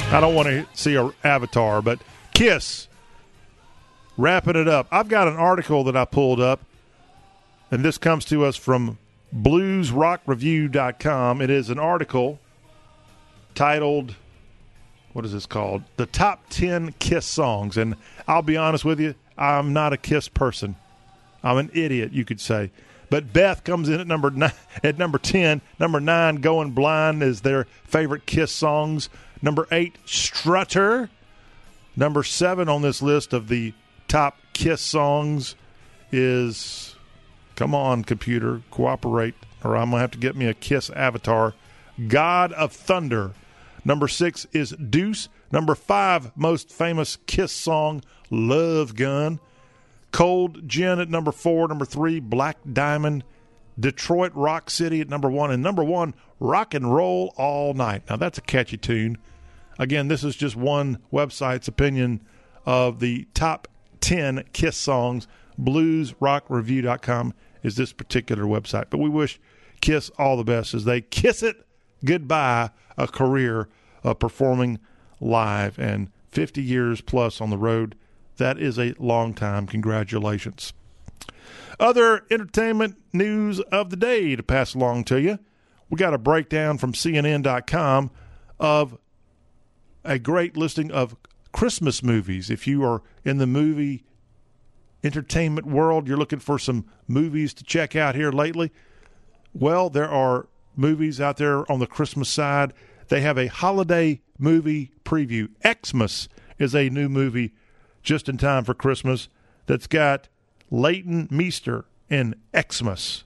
I 0.08 0.18
don't 0.20 0.34
want 0.34 0.48
to 0.48 0.66
see 0.72 0.94
a 0.94 1.10
avatar, 1.24 1.82
but 1.82 2.00
Kiss 2.32 2.88
wrapping 4.16 4.56
it 4.56 4.68
up. 4.68 4.86
I've 4.90 5.08
got 5.08 5.28
an 5.28 5.36
article 5.36 5.84
that 5.84 5.96
I 5.96 6.04
pulled 6.04 6.40
up, 6.40 6.60
and 7.70 7.84
this 7.84 7.98
comes 7.98 8.24
to 8.26 8.44
us 8.44 8.56
from 8.56 8.98
bluesrockreview.com. 9.34 11.40
It 11.40 11.50
is 11.50 11.70
an 11.70 11.78
article 11.78 12.38
titled, 13.54 14.14
what 15.12 15.24
is 15.24 15.32
this 15.32 15.46
called? 15.46 15.82
The 15.96 16.06
Top 16.06 16.42
10 16.50 16.92
Kiss 16.98 17.26
Songs. 17.26 17.76
And 17.76 17.96
I'll 18.28 18.42
be 18.42 18.56
honest 18.56 18.84
with 18.84 19.00
you, 19.00 19.14
I'm 19.38 19.72
not 19.72 19.92
a 19.92 19.96
Kiss 19.96 20.28
person. 20.28 20.76
I'm 21.42 21.58
an 21.58 21.70
idiot, 21.74 22.12
you 22.12 22.24
could 22.24 22.40
say. 22.40 22.70
But 23.08 23.32
Beth 23.32 23.64
comes 23.64 23.88
in 23.88 24.00
at 24.00 24.06
number 24.06 24.30
nine, 24.30 24.52
at 24.82 24.98
number 24.98 25.18
ten. 25.18 25.60
Number 25.78 26.00
nine, 26.00 26.36
"Going 26.36 26.72
Blind" 26.72 27.22
is 27.22 27.42
their 27.42 27.66
favorite 27.84 28.26
Kiss 28.26 28.50
songs. 28.50 29.08
Number 29.40 29.68
eight, 29.70 29.96
"Strutter." 30.06 31.10
Number 31.94 32.22
seven 32.22 32.68
on 32.68 32.82
this 32.82 33.00
list 33.00 33.32
of 33.32 33.48
the 33.48 33.72
top 34.08 34.38
Kiss 34.52 34.80
songs 34.80 35.54
is 36.12 36.85
"Come 37.56 37.74
on, 37.74 38.04
computer, 38.04 38.62
cooperate, 38.70 39.34
or 39.64 39.76
I'm 39.76 39.90
gonna 39.90 40.02
have 40.02 40.12
to 40.12 40.18
get 40.18 40.36
me 40.36 40.46
a 40.46 40.54
Kiss 40.54 40.90
avatar." 40.90 41.54
"God 42.06 42.52
of 42.52 42.72
Thunder." 42.72 43.32
Number 43.84 44.08
six 44.08 44.46
is 44.52 44.70
"Deuce." 44.70 45.28
Number 45.50 45.74
five, 45.74 46.32
most 46.36 46.70
famous 46.70 47.18
Kiss 47.26 47.52
song, 47.52 48.02
"Love 48.30 48.94
Gun." 48.94 49.40
Cold 50.12 50.68
Gin 50.68 50.98
at 50.98 51.10
number 51.10 51.32
four. 51.32 51.68
Number 51.68 51.84
three, 51.84 52.20
Black 52.20 52.58
Diamond. 52.70 53.24
Detroit 53.78 54.32
Rock 54.34 54.70
City 54.70 55.00
at 55.00 55.08
number 55.08 55.30
one. 55.30 55.50
And 55.50 55.62
number 55.62 55.84
one, 55.84 56.14
Rock 56.40 56.74
and 56.74 56.94
Roll 56.94 57.34
All 57.36 57.74
Night. 57.74 58.02
Now, 58.08 58.16
that's 58.16 58.38
a 58.38 58.42
catchy 58.42 58.78
tune. 58.78 59.18
Again, 59.78 60.08
this 60.08 60.24
is 60.24 60.34
just 60.34 60.56
one 60.56 60.98
website's 61.12 61.68
opinion 61.68 62.22
of 62.64 63.00
the 63.00 63.28
top 63.34 63.68
10 64.00 64.44
Kiss 64.52 64.76
songs. 64.76 65.28
BluesRockReview.com 65.60 67.34
is 67.66 67.76
this 67.76 67.92
particular 67.92 68.44
website. 68.44 68.86
But 68.88 68.98
we 68.98 69.08
wish 69.08 69.40
Kiss 69.80 70.10
all 70.18 70.36
the 70.36 70.44
best 70.44 70.72
as 70.72 70.84
they 70.84 71.00
kiss 71.00 71.42
it 71.42 71.66
goodbye 72.04 72.70
a 72.96 73.06
career 73.06 73.68
of 74.02 74.18
performing 74.18 74.78
live 75.20 75.78
and 75.78 76.10
50 76.30 76.62
years 76.62 77.00
plus 77.00 77.40
on 77.40 77.50
the 77.50 77.58
road 77.58 77.96
that 78.36 78.58
is 78.58 78.78
a 78.78 78.94
long 78.98 79.34
time. 79.34 79.66
Congratulations. 79.66 80.72
Other 81.78 82.24
entertainment 82.30 82.96
news 83.12 83.60
of 83.60 83.90
the 83.90 83.96
day 83.96 84.36
to 84.36 84.42
pass 84.42 84.74
along 84.74 85.04
to 85.04 85.20
you. 85.20 85.38
We 85.88 85.96
got 85.96 86.14
a 86.14 86.18
breakdown 86.18 86.78
from 86.78 86.92
CNN.com 86.92 88.10
of 88.58 88.98
a 90.04 90.18
great 90.18 90.56
listing 90.56 90.90
of 90.90 91.16
Christmas 91.52 92.02
movies. 92.02 92.50
If 92.50 92.66
you 92.66 92.84
are 92.84 93.02
in 93.24 93.38
the 93.38 93.46
movie 93.46 94.04
entertainment 95.06 95.66
world, 95.66 96.06
you're 96.06 96.18
looking 96.18 96.40
for 96.40 96.58
some 96.58 96.84
movies 97.08 97.54
to 97.54 97.64
check 97.64 97.96
out 97.96 98.14
here 98.14 98.32
lately. 98.32 98.72
Well, 99.54 99.88
there 99.88 100.10
are 100.10 100.48
movies 100.74 101.20
out 101.20 101.38
there 101.38 101.70
on 101.70 101.78
the 101.78 101.86
Christmas 101.86 102.28
side. 102.28 102.74
They 103.08 103.20
have 103.22 103.38
a 103.38 103.46
holiday 103.46 104.20
movie 104.38 104.92
preview. 105.04 105.48
Xmas 105.64 106.28
is 106.58 106.74
a 106.74 106.90
new 106.90 107.08
movie 107.08 107.54
just 108.02 108.28
in 108.28 108.36
time 108.36 108.64
for 108.64 108.74
Christmas 108.74 109.28
that's 109.66 109.86
got 109.86 110.28
Leighton 110.70 111.28
Meester 111.30 111.86
in 112.10 112.34
Xmas. 112.54 113.24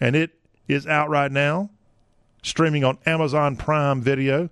And 0.00 0.14
it 0.14 0.38
is 0.68 0.86
out 0.86 1.08
right 1.08 1.32
now, 1.32 1.70
streaming 2.42 2.84
on 2.84 2.98
Amazon 3.06 3.56
Prime 3.56 4.00
Video. 4.00 4.50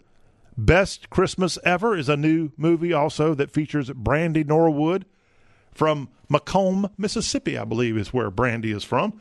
Best 0.57 1.11
Christmas 1.11 1.59
Ever 1.65 1.97
is 1.97 2.09
a 2.09 2.17
new 2.17 2.53
movie 2.57 2.93
also 2.93 3.35
that 3.35 3.51
features 3.51 3.91
Brandy 3.91 4.45
Norwood 4.45 5.05
from 5.75 6.09
McComb, 6.31 6.91
Mississippi, 6.97 7.59
I 7.59 7.65
believe 7.65 7.97
is 7.97 8.13
where 8.13 8.31
Brandy 8.31 8.73
is 8.73 8.85
from. 8.85 9.21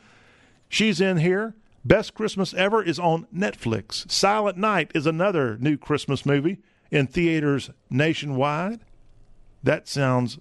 She's 0.68 1.00
in 1.00 1.18
here. 1.18 1.54
Best 1.84 2.14
Christmas 2.14 2.54
Ever 2.54 2.82
is 2.82 2.98
on 2.98 3.26
Netflix. 3.34 4.10
Silent 4.10 4.56
Night 4.56 4.90
is 4.94 5.06
another 5.06 5.58
new 5.58 5.76
Christmas 5.76 6.24
movie 6.24 6.58
in 6.90 7.06
theaters 7.06 7.70
nationwide. 7.90 8.80
That 9.62 9.86
sounds 9.86 10.38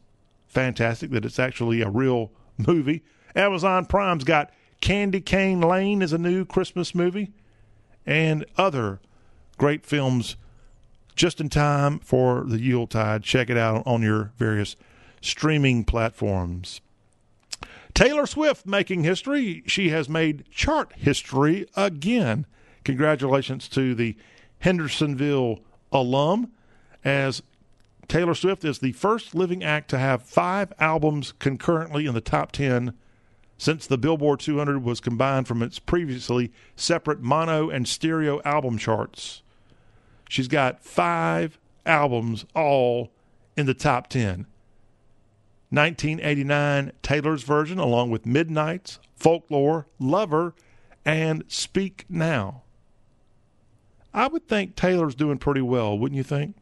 fantastic 0.47 1.11
that 1.11 1.25
it's 1.25 1.39
actually 1.39 1.81
a 1.81 1.89
real 1.89 2.31
movie. 2.57 3.03
Amazon 3.35 3.85
Prime's 3.85 4.23
got 4.23 4.51
Candy 4.79 5.21
Cane 5.21 5.61
Lane 5.61 6.01
is 6.01 6.13
a 6.13 6.17
new 6.17 6.45
Christmas 6.45 6.93
movie 6.93 7.31
and 8.05 8.45
other 8.57 8.99
great 9.57 9.85
films 9.85 10.35
just 11.15 11.39
in 11.39 11.49
time 11.49 11.99
for 11.99 12.43
the 12.45 12.59
Yuletide. 12.59 13.23
Check 13.23 13.49
it 13.49 13.57
out 13.57 13.83
on 13.85 14.01
your 14.01 14.31
various 14.37 14.75
streaming 15.23 15.83
platforms. 15.83 16.81
Taylor 17.93 18.25
Swift 18.25 18.65
making 18.65 19.03
history. 19.03 19.63
She 19.65 19.89
has 19.89 20.09
made 20.09 20.45
chart 20.51 20.93
history 20.95 21.67
again. 21.75 22.45
Congratulations 22.83 23.67
to 23.69 23.95
the 23.95 24.15
Hendersonville 24.59 25.59
alum 25.91 26.51
as 27.05 27.41
Taylor 28.07 28.33
Swift 28.33 28.65
is 28.65 28.79
the 28.79 28.91
first 28.93 29.33
living 29.33 29.63
act 29.63 29.89
to 29.91 29.99
have 29.99 30.23
five 30.23 30.73
albums 30.79 31.33
concurrently 31.39 32.05
in 32.05 32.13
the 32.13 32.21
top 32.21 32.51
10 32.51 32.93
since 33.57 33.87
the 33.87 33.97
Billboard 33.97 34.39
200 34.39 34.83
was 34.83 34.99
combined 34.99 35.47
from 35.47 35.61
its 35.61 35.79
previously 35.79 36.51
separate 36.75 37.21
mono 37.21 37.69
and 37.69 37.87
stereo 37.87 38.41
album 38.43 38.77
charts. 38.77 39.41
She's 40.27 40.47
got 40.47 40.83
five 40.83 41.59
albums 41.85 42.45
all 42.55 43.11
in 43.55 43.67
the 43.67 43.73
top 43.73 44.07
10. 44.07 44.47
1989 45.73 46.91
Taylor's 47.01 47.41
version, 47.41 47.79
along 47.79 48.11
with 48.11 48.27
Midnights, 48.27 48.99
Folklore, 49.15 49.87
Lover, 49.97 50.53
and 51.03 51.43
Speak 51.47 52.05
Now. 52.07 52.61
I 54.13 54.27
would 54.27 54.47
think 54.47 54.75
Taylor's 54.75 55.15
doing 55.15 55.39
pretty 55.39 55.61
well, 55.61 55.97
wouldn't 55.97 56.15
you 56.15 56.23
think? 56.23 56.55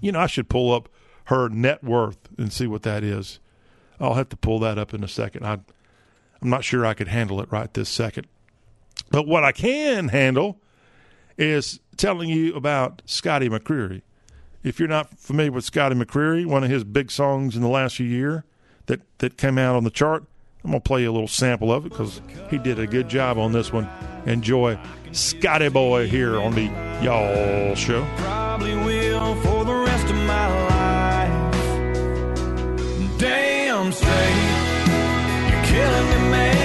You 0.00 0.10
know, 0.10 0.18
I 0.18 0.26
should 0.26 0.48
pull 0.48 0.72
up 0.72 0.88
her 1.26 1.48
net 1.48 1.84
worth 1.84 2.18
and 2.36 2.52
see 2.52 2.66
what 2.66 2.82
that 2.82 3.04
is. 3.04 3.38
I'll 4.00 4.14
have 4.14 4.28
to 4.30 4.36
pull 4.36 4.58
that 4.58 4.76
up 4.76 4.92
in 4.92 5.04
a 5.04 5.08
second. 5.08 5.46
I, 5.46 5.60
I'm 6.42 6.50
not 6.50 6.64
sure 6.64 6.84
I 6.84 6.94
could 6.94 7.06
handle 7.06 7.40
it 7.40 7.52
right 7.52 7.72
this 7.72 7.88
second. 7.88 8.26
But 9.12 9.28
what 9.28 9.44
I 9.44 9.52
can 9.52 10.08
handle 10.08 10.60
is 11.38 11.78
telling 11.96 12.28
you 12.28 12.56
about 12.56 13.02
Scotty 13.04 13.48
McCreery. 13.48 14.02
If 14.62 14.78
you're 14.78 14.88
not 14.88 15.18
familiar 15.18 15.52
with 15.52 15.64
Scotty 15.64 15.94
McCreery, 15.94 16.44
one 16.44 16.62
of 16.62 16.70
his 16.70 16.84
big 16.84 17.10
songs 17.10 17.56
in 17.56 17.62
the 17.62 17.68
last 17.68 17.98
year 17.98 18.44
that, 18.86 19.00
that 19.18 19.38
came 19.38 19.56
out 19.56 19.74
on 19.74 19.84
the 19.84 19.90
chart, 19.90 20.24
I'm 20.62 20.72
going 20.72 20.82
to 20.82 20.86
play 20.86 21.02
you 21.02 21.10
a 21.10 21.12
little 21.12 21.28
sample 21.28 21.72
of 21.72 21.86
it 21.86 21.88
because 21.88 22.20
he 22.50 22.58
did 22.58 22.78
a 22.78 22.86
good 22.86 23.08
job 23.08 23.38
on 23.38 23.52
this 23.52 23.72
one. 23.72 23.88
Enjoy 24.26 24.78
Scotty 25.12 25.70
Boy 25.70 26.08
here 26.08 26.38
on 26.38 26.54
the 26.54 26.66
Y'all 27.02 27.74
Show. 27.74 28.06
Probably 28.18 28.74
will 28.76 29.34
for 29.36 29.64
the 29.64 29.72
rest 29.72 30.04
of 30.04 30.16
my 30.16 30.48
life. 30.68 31.54
Damn 33.18 33.90
straight, 33.92 34.10
you're 35.50 35.64
killing 35.64 36.10
me, 36.10 36.30
man. 36.30 36.59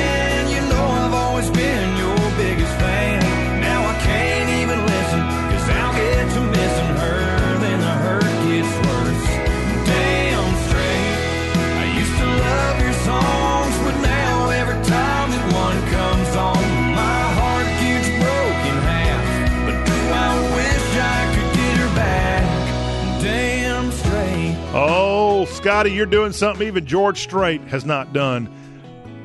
Scotty, 25.65 25.93
you're 25.93 26.05
doing 26.05 26.31
something 26.31 26.67
even 26.67 26.85
George 26.85 27.23
Strait 27.23 27.59
has 27.61 27.85
not 27.85 28.13
done. 28.13 28.47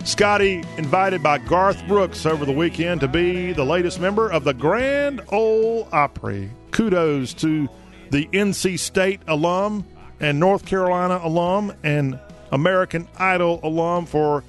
Scotty 0.05 0.65
invited 0.79 1.23
by 1.23 1.37
Garth 1.37 1.87
Brooks 1.87 2.25
over 2.25 2.47
the 2.47 2.53
weekend 2.53 3.03
to 3.03 3.09
be 3.09 3.53
the 3.53 3.63
latest 3.63 4.01
member 4.01 4.33
of 4.33 4.45
the 4.45 4.55
Grand 4.55 5.21
Ole 5.29 5.87
Opry. 5.93 6.51
Kudos 6.71 7.35
to 7.35 7.69
the 8.09 8.25
NC 8.29 8.79
State 8.79 9.21
alum 9.29 9.85
and 10.19 10.41
North 10.41 10.65
Carolina 10.65 11.21
alum 11.23 11.75
and 11.83 12.19
American 12.53 13.07
Idol 13.19 13.61
alum 13.63 14.07
for 14.07 14.43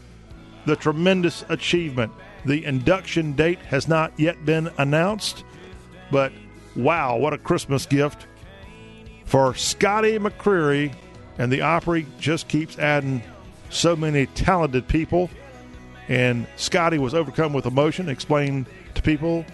the 0.66 0.78
tremendous 0.78 1.44
achievement. 1.50 2.14
The 2.46 2.64
induction 2.64 3.34
date 3.34 3.60
has 3.64 3.90
not 3.90 4.18
yet 4.18 4.46
been 4.46 4.70
announced, 4.78 5.44
but 6.10 6.32
wow, 6.74 7.18
what 7.18 7.34
a 7.34 7.38
Christmas 7.38 7.86
gift 7.86 8.28
for 9.26 9.54
Scotty 9.56 10.18
McCreery. 10.20 10.96
And 11.38 11.52
the 11.52 11.62
Opry 11.62 12.06
just 12.20 12.48
keeps 12.48 12.78
adding 12.78 13.22
so 13.70 13.96
many 13.96 14.26
talented 14.28 14.88
people. 14.88 15.30
And 16.08 16.46
Scotty 16.58 16.98
was 16.98 17.14
overcome 17.14 17.54
with 17.54 17.66
emotion, 17.66 18.10
explained 18.10 18.66
to 18.96 19.02
people 19.02 19.46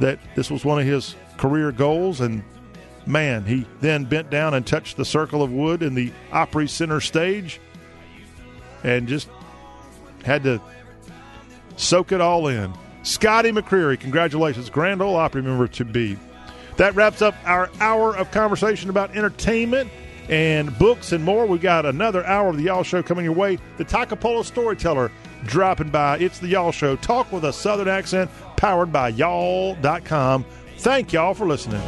that 0.00 0.18
this 0.34 0.50
was 0.50 0.64
one 0.64 0.78
of 0.78 0.86
his 0.86 1.16
career 1.38 1.72
goals. 1.72 2.20
And 2.20 2.44
man, 3.06 3.44
he 3.44 3.66
then 3.80 4.04
bent 4.04 4.30
down 4.30 4.54
and 4.54 4.66
touched 4.66 4.96
the 4.96 5.04
circle 5.04 5.42
of 5.42 5.50
wood 5.50 5.82
in 5.82 5.94
the 5.94 6.12
Opry 6.32 6.68
Center 6.68 7.00
stage 7.00 7.60
and 8.82 9.08
just 9.08 9.28
had 10.24 10.44
to 10.44 10.60
soak 11.76 12.12
it 12.12 12.20
all 12.20 12.48
in. 12.48 12.72
Scotty 13.02 13.52
McCreery, 13.52 13.98
congratulations, 13.98 14.70
Grand 14.70 15.02
Ole 15.02 15.16
Opry 15.16 15.42
member 15.42 15.68
to 15.68 15.84
be. 15.84 16.16
That 16.76 16.94
wraps 16.94 17.22
up 17.22 17.34
our 17.44 17.70
hour 17.80 18.16
of 18.16 18.30
conversation 18.30 18.90
about 18.90 19.14
entertainment 19.16 19.90
and 20.28 20.76
books 20.78 21.12
and 21.12 21.24
more. 21.24 21.46
We 21.46 21.58
got 21.58 21.86
another 21.86 22.24
hour 22.26 22.48
of 22.48 22.56
the 22.56 22.64
Y'all 22.64 22.82
Show 22.82 23.02
coming 23.02 23.24
your 23.24 23.34
way. 23.34 23.58
The 23.76 23.84
Toccopola 23.84 24.44
Storyteller 24.44 25.10
dropping 25.44 25.90
by. 25.90 26.18
It's 26.18 26.38
the 26.38 26.48
Y'all 26.48 26.72
Show. 26.72 26.96
Talk 26.96 27.30
with 27.32 27.44
a 27.44 27.52
Southern 27.52 27.88
accent, 27.88 28.30
powered 28.56 28.92
by 28.92 29.10
y'all.com. 29.10 30.44
Thank 30.78 31.12
y'all 31.12 31.34
for 31.34 31.46
listening. 31.46 31.80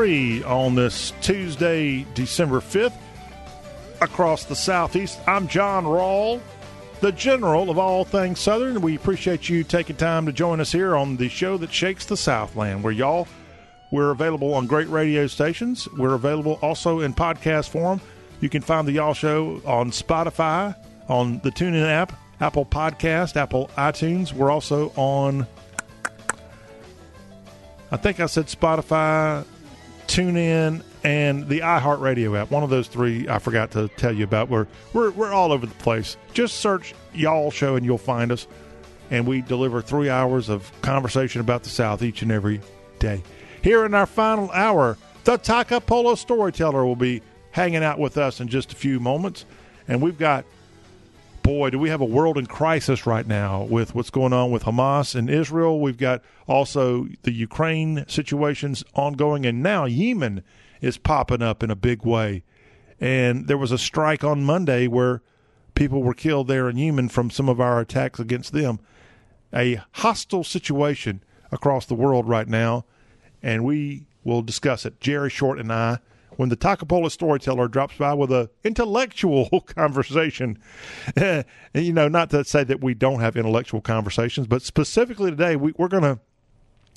3 0.00 0.42
on 0.44 0.74
this 0.74 1.12
Tuesday, 1.20 2.06
December 2.14 2.60
5th, 2.60 2.94
across 4.00 4.46
the 4.46 4.56
Southeast. 4.56 5.18
I'm 5.26 5.46
John 5.46 5.84
Rawl, 5.84 6.40
the 7.00 7.12
general 7.12 7.68
of 7.68 7.76
all 7.76 8.06
things 8.06 8.40
Southern. 8.40 8.80
We 8.80 8.96
appreciate 8.96 9.50
you 9.50 9.62
taking 9.62 9.96
time 9.96 10.24
to 10.24 10.32
join 10.32 10.58
us 10.58 10.72
here 10.72 10.96
on 10.96 11.18
the 11.18 11.28
show 11.28 11.58
that 11.58 11.70
shakes 11.70 12.06
the 12.06 12.16
Southland, 12.16 12.82
where 12.82 12.94
y'all, 12.94 13.28
we're 13.92 14.10
available 14.10 14.54
on 14.54 14.66
great 14.66 14.88
radio 14.88 15.26
stations. 15.26 15.86
We're 15.98 16.14
available 16.14 16.58
also 16.62 17.00
in 17.00 17.12
podcast 17.12 17.68
form. 17.68 18.00
You 18.40 18.48
can 18.48 18.62
find 18.62 18.88
the 18.88 18.92
Y'all 18.92 19.12
Show 19.12 19.60
on 19.66 19.90
Spotify, 19.90 20.74
on 21.10 21.40
the 21.40 21.50
TuneIn 21.50 21.86
app, 21.86 22.18
Apple 22.40 22.64
Podcast, 22.64 23.36
Apple 23.36 23.70
iTunes. 23.76 24.32
We're 24.32 24.50
also 24.50 24.94
on 24.96 25.46
I 27.92 27.96
think 27.96 28.20
I 28.20 28.26
said 28.26 28.46
Spotify, 28.46 29.44
TuneIn, 30.10 30.82
and 31.04 31.48
the 31.48 31.60
iHeartRadio 31.60 32.36
app. 32.36 32.50
One 32.50 32.64
of 32.64 32.70
those 32.70 32.88
three 32.88 33.28
I 33.28 33.38
forgot 33.38 33.70
to 33.72 33.86
tell 33.96 34.12
you 34.12 34.24
about. 34.24 34.48
We're 34.48 34.66
we're 34.92 35.12
we're 35.12 35.32
all 35.32 35.52
over 35.52 35.66
the 35.66 35.74
place. 35.76 36.16
Just 36.34 36.56
search 36.56 36.94
Y'all 37.14 37.52
Show 37.52 37.76
and 37.76 37.86
you'll 37.86 37.96
find 37.96 38.32
us. 38.32 38.48
And 39.12 39.26
we 39.26 39.40
deliver 39.42 39.80
three 39.80 40.10
hours 40.10 40.48
of 40.48 40.70
conversation 40.82 41.40
about 41.40 41.62
the 41.62 41.68
South 41.68 42.02
each 42.02 42.22
and 42.22 42.32
every 42.32 42.60
day. 42.98 43.22
Here 43.62 43.84
in 43.84 43.94
our 43.94 44.06
final 44.06 44.50
hour, 44.50 44.98
the 45.24 45.38
Toccopola 45.38 46.18
storyteller 46.18 46.84
will 46.84 46.96
be 46.96 47.22
hanging 47.52 47.84
out 47.84 47.98
with 47.98 48.18
us 48.18 48.40
in 48.40 48.48
just 48.48 48.72
a 48.72 48.76
few 48.76 48.98
moments. 49.00 49.44
And 49.86 50.02
we've 50.02 50.18
got 50.18 50.44
boy, 51.42 51.70
do 51.70 51.78
we 51.78 51.88
have 51.88 52.00
a 52.00 52.06
world 52.06 52.38
in 52.38 52.46
crisis 52.46 53.06
right 53.06 53.26
now 53.26 53.62
with 53.62 53.94
what's 53.94 54.10
going 54.10 54.32
on 54.32 54.50
with 54.50 54.64
Hamas 54.64 55.14
and 55.14 55.28
Israel. 55.30 55.80
We've 55.80 55.98
got 55.98 56.22
also 56.46 57.08
the 57.22 57.32
Ukraine 57.32 58.04
situations 58.08 58.84
ongoing, 58.94 59.46
and 59.46 59.62
now 59.62 59.84
Yemen 59.84 60.42
is 60.80 60.98
popping 60.98 61.42
up 61.42 61.62
in 61.62 61.70
a 61.70 61.76
big 61.76 62.04
way. 62.04 62.42
And 63.00 63.46
there 63.46 63.58
was 63.58 63.72
a 63.72 63.78
strike 63.78 64.24
on 64.24 64.44
Monday 64.44 64.86
where 64.86 65.22
people 65.74 66.02
were 66.02 66.14
killed 66.14 66.48
there 66.48 66.68
in 66.68 66.76
Yemen 66.76 67.08
from 67.08 67.30
some 67.30 67.48
of 67.48 67.60
our 67.60 67.80
attacks 67.80 68.20
against 68.20 68.52
them. 68.52 68.80
A 69.54 69.80
hostile 69.92 70.44
situation 70.44 71.22
across 71.50 71.86
the 71.86 71.94
world 71.94 72.28
right 72.28 72.48
now, 72.48 72.84
and 73.42 73.64
we 73.64 74.04
will 74.22 74.42
discuss 74.42 74.84
it. 74.84 75.00
Jerry 75.00 75.30
Short 75.30 75.58
and 75.58 75.72
I 75.72 75.98
when 76.40 76.48
the 76.48 76.56
Toccopola 76.56 77.10
storyteller 77.10 77.68
drops 77.68 77.98
by 77.98 78.14
with 78.14 78.32
a 78.32 78.48
intellectual 78.64 79.60
conversation. 79.66 80.58
and, 81.14 81.44
you 81.74 81.92
know, 81.92 82.08
not 82.08 82.30
to 82.30 82.42
say 82.44 82.64
that 82.64 82.82
we 82.82 82.94
don't 82.94 83.20
have 83.20 83.36
intellectual 83.36 83.82
conversations, 83.82 84.46
but 84.46 84.62
specifically 84.62 85.30
today, 85.30 85.54
we, 85.54 85.74
we're 85.76 85.86
going 85.86 86.02
to 86.02 86.18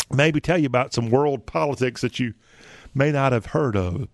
maybe 0.10 0.40
tell 0.40 0.58
you 0.58 0.66
about 0.66 0.94
some 0.94 1.10
world 1.10 1.46
politics 1.46 2.00
that 2.00 2.22
you 2.22 2.36
may 2.96 3.12
not 3.12 3.34
have 3.34 3.48
heard 3.48 3.76
of. 3.76 4.08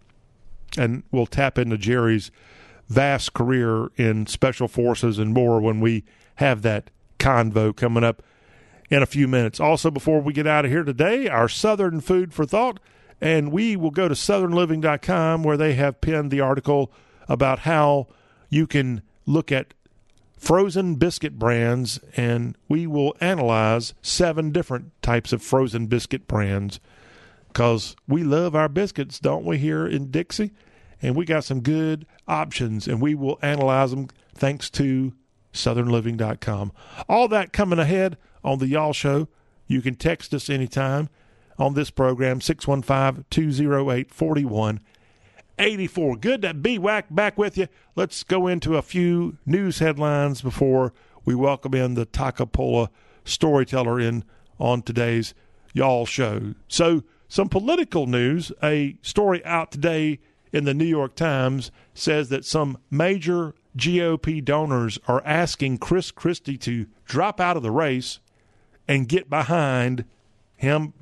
And 0.75 1.03
we'll 1.11 1.27
tap 1.27 1.59
into 1.59 1.77
Jerry's 1.77 2.31
vast 2.87 3.33
career 3.33 3.89
in 3.97 4.25
special 4.25 4.67
forces 4.67 5.19
and 5.19 5.31
more 5.31 5.61
when 5.61 5.79
we 5.79 6.05
have 6.37 6.63
that 6.63 6.89
convo 7.19 7.75
coming 7.75 8.03
up 8.03 8.23
in 8.89 9.03
a 9.03 9.05
few 9.05 9.27
minutes. 9.27 9.59
Also, 9.59 9.91
before 9.91 10.21
we 10.21 10.33
get 10.33 10.47
out 10.47 10.65
of 10.65 10.71
here 10.71 10.83
today, 10.83 11.27
our 11.27 11.47
Southern 11.47 12.01
food 12.01 12.33
for 12.33 12.47
thought 12.47 12.79
and 13.21 13.51
we 13.51 13.75
will 13.75 13.91
go 13.91 14.07
to 14.07 14.15
southernliving.com 14.15 15.43
where 15.43 15.57
they 15.57 15.73
have 15.73 16.01
pinned 16.01 16.31
the 16.31 16.41
article 16.41 16.91
about 17.27 17.59
how 17.59 18.07
you 18.49 18.65
can 18.65 19.01
look 19.25 19.51
at 19.51 19.73
frozen 20.37 20.95
biscuit 20.95 21.37
brands, 21.37 21.99
and 22.15 22.57
we 22.67 22.87
will 22.87 23.15
analyze 23.19 23.93
seven 24.01 24.51
different 24.51 24.91
types 25.01 25.33
of 25.33 25.41
frozen 25.41 25.87
biscuit 25.87 26.27
brands 26.27 26.79
because 27.49 27.95
we 28.07 28.23
love 28.23 28.55
our 28.55 28.69
biscuits, 28.69 29.19
don't 29.19 29.45
we, 29.45 29.57
here 29.57 29.85
in 29.85 30.09
Dixie? 30.09 30.51
And 31.01 31.15
we 31.15 31.25
got 31.25 31.43
some 31.43 31.61
good 31.61 32.05
options, 32.27 32.87
and 32.87 33.01
we 33.01 33.15
will 33.15 33.39
analyze 33.41 33.91
them 33.91 34.07
thanks 34.33 34.69
to 34.71 35.13
southernliving.com. 35.53 36.71
All 37.07 37.27
that 37.27 37.53
coming 37.53 37.79
ahead 37.79 38.17
on 38.43 38.59
the 38.59 38.67
Y'all 38.67 38.93
Show. 38.93 39.27
You 39.67 39.81
can 39.81 39.95
text 39.95 40.33
us 40.33 40.49
anytime 40.49 41.09
on 41.59 41.73
this 41.73 41.91
program, 41.91 42.41
615 42.41 43.25
208 43.29 44.11
4184. 44.11 46.17
Good 46.17 46.41
to 46.41 46.53
be 46.53 46.79
whack 46.79 47.07
back 47.09 47.37
with 47.37 47.57
you. 47.57 47.67
Let's 47.95 48.23
go 48.23 48.47
into 48.47 48.77
a 48.77 48.81
few 48.81 49.37
news 49.45 49.79
headlines 49.79 50.41
before 50.41 50.93
we 51.25 51.35
welcome 51.35 51.75
in 51.75 51.95
the 51.95 52.05
Toccopola 52.05 52.87
storyteller 53.25 53.99
in 53.99 54.23
on 54.57 54.81
today's 54.81 55.33
Y'all 55.73 56.05
show. 56.05 56.55
So, 56.67 57.03
some 57.27 57.47
political 57.47 58.07
news. 58.07 58.51
A 58.63 58.97
story 59.03 59.45
out 59.45 59.71
today 59.71 60.19
in 60.51 60.63
the 60.63 60.73
New 60.73 60.85
York 60.85 61.15
Times 61.15 61.69
says 61.93 62.29
that 62.29 62.43
some 62.43 62.79
major 62.89 63.53
GOP 63.77 64.43
donors 64.43 64.97
are 65.07 65.21
asking 65.23 65.77
Chris 65.77 66.09
Christie 66.09 66.57
to 66.57 66.87
drop 67.05 67.39
out 67.39 67.55
of 67.55 67.61
the 67.61 67.71
race 67.71 68.19
and 68.87 69.07
get 69.07 69.29
behind 69.29 70.05
him 70.55 70.93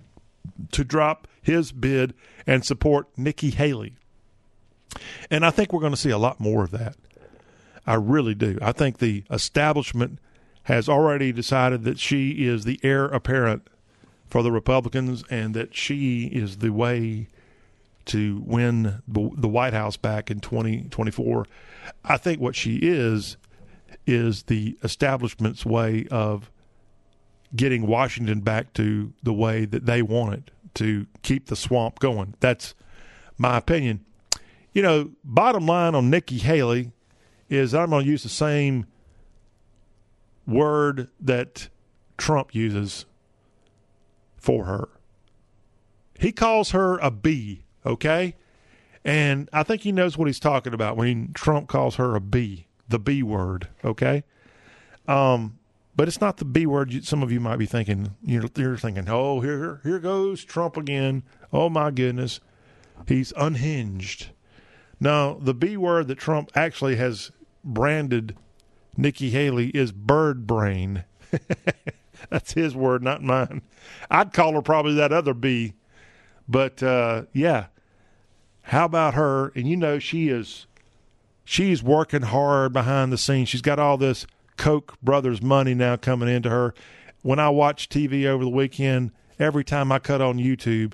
to 0.71 0.83
drop 0.83 1.27
his 1.41 1.71
bid 1.71 2.13
and 2.45 2.65
support 2.65 3.07
Nikki 3.17 3.51
Haley. 3.51 3.95
And 5.29 5.45
I 5.45 5.49
think 5.49 5.71
we're 5.71 5.81
going 5.81 5.93
to 5.93 5.97
see 5.97 6.09
a 6.09 6.17
lot 6.17 6.39
more 6.39 6.63
of 6.63 6.71
that. 6.71 6.95
I 7.85 7.95
really 7.95 8.35
do. 8.35 8.57
I 8.61 8.71
think 8.73 8.97
the 8.97 9.23
establishment 9.31 10.19
has 10.63 10.89
already 10.89 11.31
decided 11.31 11.83
that 11.83 11.97
she 11.99 12.45
is 12.45 12.65
the 12.65 12.79
heir 12.83 13.05
apparent 13.05 13.67
for 14.29 14.43
the 14.43 14.51
Republicans 14.51 15.23
and 15.29 15.53
that 15.53 15.73
she 15.73 16.25
is 16.25 16.57
the 16.57 16.71
way 16.71 17.27
to 18.07 18.43
win 18.45 19.01
the, 19.07 19.47
White 19.47 19.73
House 19.73 19.95
back 19.95 20.29
in 20.29 20.39
2024. 20.39 21.45
I 22.03 22.17
think 22.17 22.41
what 22.41 22.55
she 22.55 22.77
is 22.77 23.37
is 24.05 24.43
the 24.43 24.77
establishment's 24.83 25.65
way 25.65 26.07
of 26.09 26.49
getting 27.55 27.87
Washington 27.87 28.41
back 28.41 28.73
to 28.73 29.13
the 29.23 29.33
way 29.33 29.65
that 29.65 29.85
they 29.85 30.01
want 30.01 30.33
it 30.33 30.51
to 30.75 31.07
keep 31.21 31.47
the 31.47 31.55
swamp 31.55 31.99
going. 31.99 32.35
That's 32.39 32.75
my 33.37 33.57
opinion. 33.57 34.05
You 34.73 34.81
know, 34.81 35.11
bottom 35.23 35.65
line 35.65 35.95
on 35.95 36.09
Nikki 36.09 36.37
Haley 36.37 36.91
is 37.49 37.73
I'm 37.73 37.89
going 37.89 38.05
to 38.05 38.09
use 38.09 38.23
the 38.23 38.29
same 38.29 38.85
word 40.45 41.09
that 41.19 41.69
Trump 42.17 42.53
uses 42.53 43.05
for 44.37 44.65
her. 44.65 44.89
He 46.19 46.31
calls 46.31 46.71
her 46.71 46.97
a 46.99 47.11
B, 47.11 47.63
okay? 47.85 48.35
And 49.03 49.49
I 49.53 49.63
think 49.63 49.81
he 49.81 49.91
knows 49.91 50.17
what 50.17 50.27
he's 50.27 50.39
talking 50.39 50.73
about 50.73 50.97
when 50.97 51.31
Trump 51.33 51.67
calls 51.67 51.95
her 51.95 52.15
a 52.15 52.21
B, 52.21 52.67
the 52.87 52.99
B 52.99 53.23
word, 53.23 53.67
okay? 53.83 54.23
Um, 55.07 55.56
but 55.97 56.07
it's 56.07 56.21
not 56.21 56.37
the 56.37 56.45
B 56.45 56.65
word. 56.65 57.03
Some 57.03 57.23
of 57.23 57.31
you 57.31 57.39
might 57.39 57.57
be 57.57 57.65
thinking. 57.65 58.15
You're, 58.23 58.45
you're 58.55 58.77
thinking, 58.77 59.09
"Oh, 59.09 59.41
here, 59.41 59.81
here 59.83 59.99
goes 59.99 60.45
Trump 60.45 60.77
again." 60.77 61.23
Oh 61.51 61.69
my 61.69 61.91
goodness, 61.91 62.39
he's 63.07 63.33
unhinged. 63.35 64.29
Now, 64.99 65.33
the 65.33 65.55
B 65.55 65.75
word 65.75 66.07
that 66.07 66.19
Trump 66.19 66.51
actually 66.55 66.95
has 66.97 67.31
branded 67.63 68.37
Nikki 68.95 69.31
Haley 69.31 69.69
is 69.69 69.91
bird 69.91 70.47
brain. 70.47 71.03
That's 72.29 72.53
his 72.53 72.75
word, 72.75 73.03
not 73.03 73.23
mine. 73.23 73.63
I'd 74.09 74.33
call 74.33 74.53
her 74.53 74.61
probably 74.61 74.93
that 74.95 75.11
other 75.11 75.33
B. 75.33 75.73
But 76.47 76.81
uh, 76.81 77.23
yeah, 77.33 77.67
how 78.63 78.85
about 78.85 79.15
her? 79.15 79.51
And 79.55 79.67
you 79.67 79.75
know, 79.75 79.97
she 79.97 80.29
is 80.29 80.67
she's 81.43 81.81
working 81.81 82.23
hard 82.23 82.73
behind 82.73 83.11
the 83.11 83.17
scenes. 83.17 83.49
She's 83.49 83.61
got 83.61 83.79
all 83.79 83.97
this 83.97 84.27
Koch 84.57 84.99
brothers 85.01 85.41
money 85.41 85.73
now 85.73 85.95
coming 85.95 86.29
into 86.29 86.49
her. 86.49 86.73
When 87.21 87.39
I 87.39 87.49
watch 87.49 87.89
TV 87.89 88.25
over 88.25 88.43
the 88.43 88.49
weekend, 88.49 89.11
every 89.39 89.63
time 89.63 89.91
I 89.91 89.99
cut 89.99 90.21
on 90.21 90.37
YouTube, 90.37 90.93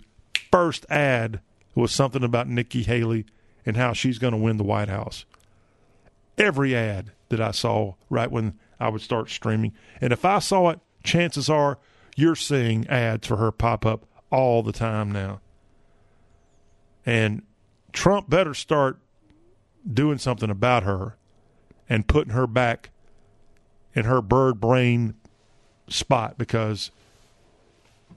first 0.52 0.86
ad 0.90 1.42
was 1.76 1.92
something 1.92 2.24
about 2.24 2.48
Nikki 2.48 2.84
Haley 2.84 3.26
and 3.66 3.78
how 3.78 3.94
she's 3.94 4.20
going 4.20 4.34
to 4.34 4.38
win 4.38 4.58
the 4.58 4.64
White 4.64 4.90
House. 4.90 5.26
Every 6.38 6.76
ad 6.76 7.12
that 7.30 7.42
I 7.42 7.52
saw 7.52 7.96
right 8.10 8.32
when 8.32 8.60
I 8.80 8.90
would 8.90 9.02
start 9.02 9.30
streaming. 9.30 9.74
And 10.02 10.12
if 10.12 10.26
I 10.26 10.40
saw 10.40 10.70
it, 10.70 10.80
chances 11.04 11.50
are 11.50 11.80
you're 12.16 12.36
seeing 12.36 12.88
ads 12.88 13.28
for 13.28 13.38
her 13.38 13.52
pop 13.52 13.86
up 13.86 14.06
all 14.30 14.64
the 14.64 14.72
time 14.72 15.12
now. 15.12 15.40
And 17.06 17.44
Trump 17.92 18.30
better 18.30 18.54
start 18.54 19.00
doing 19.92 20.18
something 20.18 20.50
about 20.50 20.84
her 20.84 21.18
and 21.90 22.08
putting 22.08 22.34
her 22.34 22.48
back 22.48 22.90
in 23.94 24.06
her 24.06 24.22
bird 24.22 24.60
brain 24.60 25.16
spot 25.88 26.38
because 26.38 26.92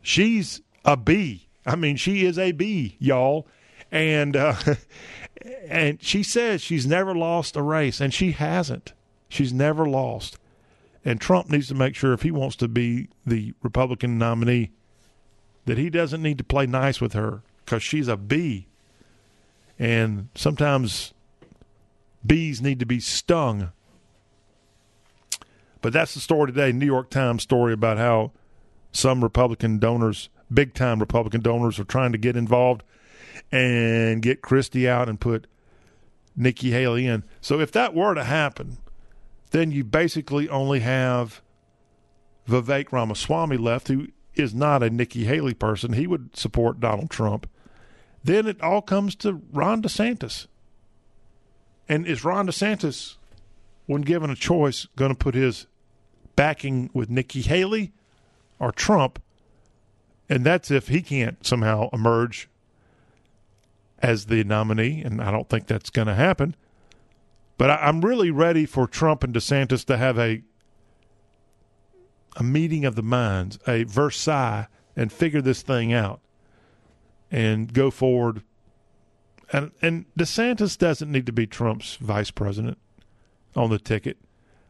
she's 0.02 0.60
a 0.84 0.96
bee. 0.96 1.48
I 1.64 1.76
mean, 1.76 1.96
she 1.96 2.24
is 2.24 2.38
a 2.38 2.52
bee, 2.52 2.96
y'all. 2.98 3.46
And 3.90 4.36
uh, 4.36 4.56
and 5.68 6.02
she 6.02 6.22
says 6.22 6.62
she's 6.62 6.86
never 6.86 7.14
lost 7.14 7.56
a 7.56 7.62
race, 7.62 8.00
and 8.00 8.12
she 8.12 8.32
hasn't. 8.32 8.92
She's 9.28 9.52
never 9.52 9.86
lost. 9.86 10.38
And 11.04 11.20
Trump 11.20 11.50
needs 11.50 11.68
to 11.68 11.74
make 11.74 11.94
sure 11.94 12.12
if 12.12 12.22
he 12.22 12.32
wants 12.32 12.56
to 12.56 12.68
be 12.68 13.08
the 13.24 13.54
Republican 13.62 14.18
nominee 14.18 14.72
that 15.66 15.78
he 15.78 15.88
doesn't 15.88 16.22
need 16.22 16.38
to 16.38 16.44
play 16.44 16.66
nice 16.66 17.00
with 17.00 17.12
her 17.12 17.42
because 17.64 17.82
she's 17.82 18.08
a 18.08 18.16
bee. 18.16 18.66
And 19.78 20.28
sometimes 20.34 21.12
bees 22.24 22.60
need 22.60 22.80
to 22.80 22.86
be 22.86 22.98
stung 22.98 23.70
but 25.86 25.92
that's 25.92 26.14
the 26.14 26.20
story 26.20 26.48
today. 26.48 26.72
New 26.72 26.84
York 26.84 27.10
Times 27.10 27.44
story 27.44 27.72
about 27.72 27.96
how 27.96 28.32
some 28.90 29.22
Republican 29.22 29.78
donors, 29.78 30.30
big 30.52 30.74
time 30.74 30.98
Republican 30.98 31.42
donors, 31.42 31.78
are 31.78 31.84
trying 31.84 32.10
to 32.10 32.18
get 32.18 32.36
involved 32.36 32.82
and 33.52 34.20
get 34.20 34.42
Christie 34.42 34.88
out 34.88 35.08
and 35.08 35.20
put 35.20 35.46
Nikki 36.34 36.72
Haley 36.72 37.06
in. 37.06 37.22
So 37.40 37.60
if 37.60 37.70
that 37.70 37.94
were 37.94 38.14
to 38.14 38.24
happen, 38.24 38.78
then 39.52 39.70
you 39.70 39.84
basically 39.84 40.48
only 40.48 40.80
have 40.80 41.40
Vivek 42.48 42.90
Ramaswamy 42.90 43.56
left, 43.56 43.86
who 43.86 44.08
is 44.34 44.52
not 44.52 44.82
a 44.82 44.90
Nikki 44.90 45.26
Haley 45.26 45.54
person. 45.54 45.92
He 45.92 46.08
would 46.08 46.36
support 46.36 46.80
Donald 46.80 47.10
Trump. 47.10 47.48
Then 48.24 48.48
it 48.48 48.60
all 48.60 48.82
comes 48.82 49.14
to 49.14 49.40
Ron 49.52 49.82
DeSantis. 49.82 50.48
And 51.88 52.08
is 52.08 52.24
Ron 52.24 52.48
DeSantis 52.48 53.18
when 53.86 54.02
given 54.02 54.30
a 54.30 54.34
choice, 54.34 54.88
going 54.96 55.12
to 55.12 55.16
put 55.16 55.36
his 55.36 55.68
backing 56.36 56.90
with 56.92 57.10
Nikki 57.10 57.42
Haley 57.42 57.92
or 58.58 58.70
Trump. 58.70 59.20
And 60.28 60.44
that's 60.44 60.70
if 60.70 60.88
he 60.88 61.02
can't 61.02 61.44
somehow 61.44 61.88
emerge 61.92 62.48
as 64.00 64.26
the 64.26 64.44
nominee. 64.44 65.02
And 65.02 65.20
I 65.20 65.30
don't 65.30 65.48
think 65.48 65.66
that's 65.66 65.90
going 65.90 66.08
to 66.08 66.14
happen. 66.14 66.54
But 67.58 67.70
I, 67.70 67.76
I'm 67.76 68.02
really 68.02 68.30
ready 68.30 68.66
for 68.66 68.86
Trump 68.86 69.24
and 69.24 69.34
DeSantis 69.34 69.84
to 69.86 69.96
have 69.96 70.18
a 70.18 70.42
a 72.38 72.42
meeting 72.42 72.84
of 72.84 72.96
the 72.96 73.02
minds, 73.02 73.58
a 73.66 73.84
Versailles, 73.84 74.66
and 74.94 75.10
figure 75.10 75.40
this 75.40 75.62
thing 75.62 75.90
out 75.90 76.20
and 77.30 77.72
go 77.72 77.90
forward. 77.90 78.42
And 79.52 79.70
and 79.80 80.04
DeSantis 80.18 80.76
doesn't 80.76 81.10
need 81.10 81.26
to 81.26 81.32
be 81.32 81.46
Trump's 81.46 81.96
vice 81.96 82.30
president 82.30 82.78
on 83.54 83.70
the 83.70 83.78
ticket. 83.78 84.18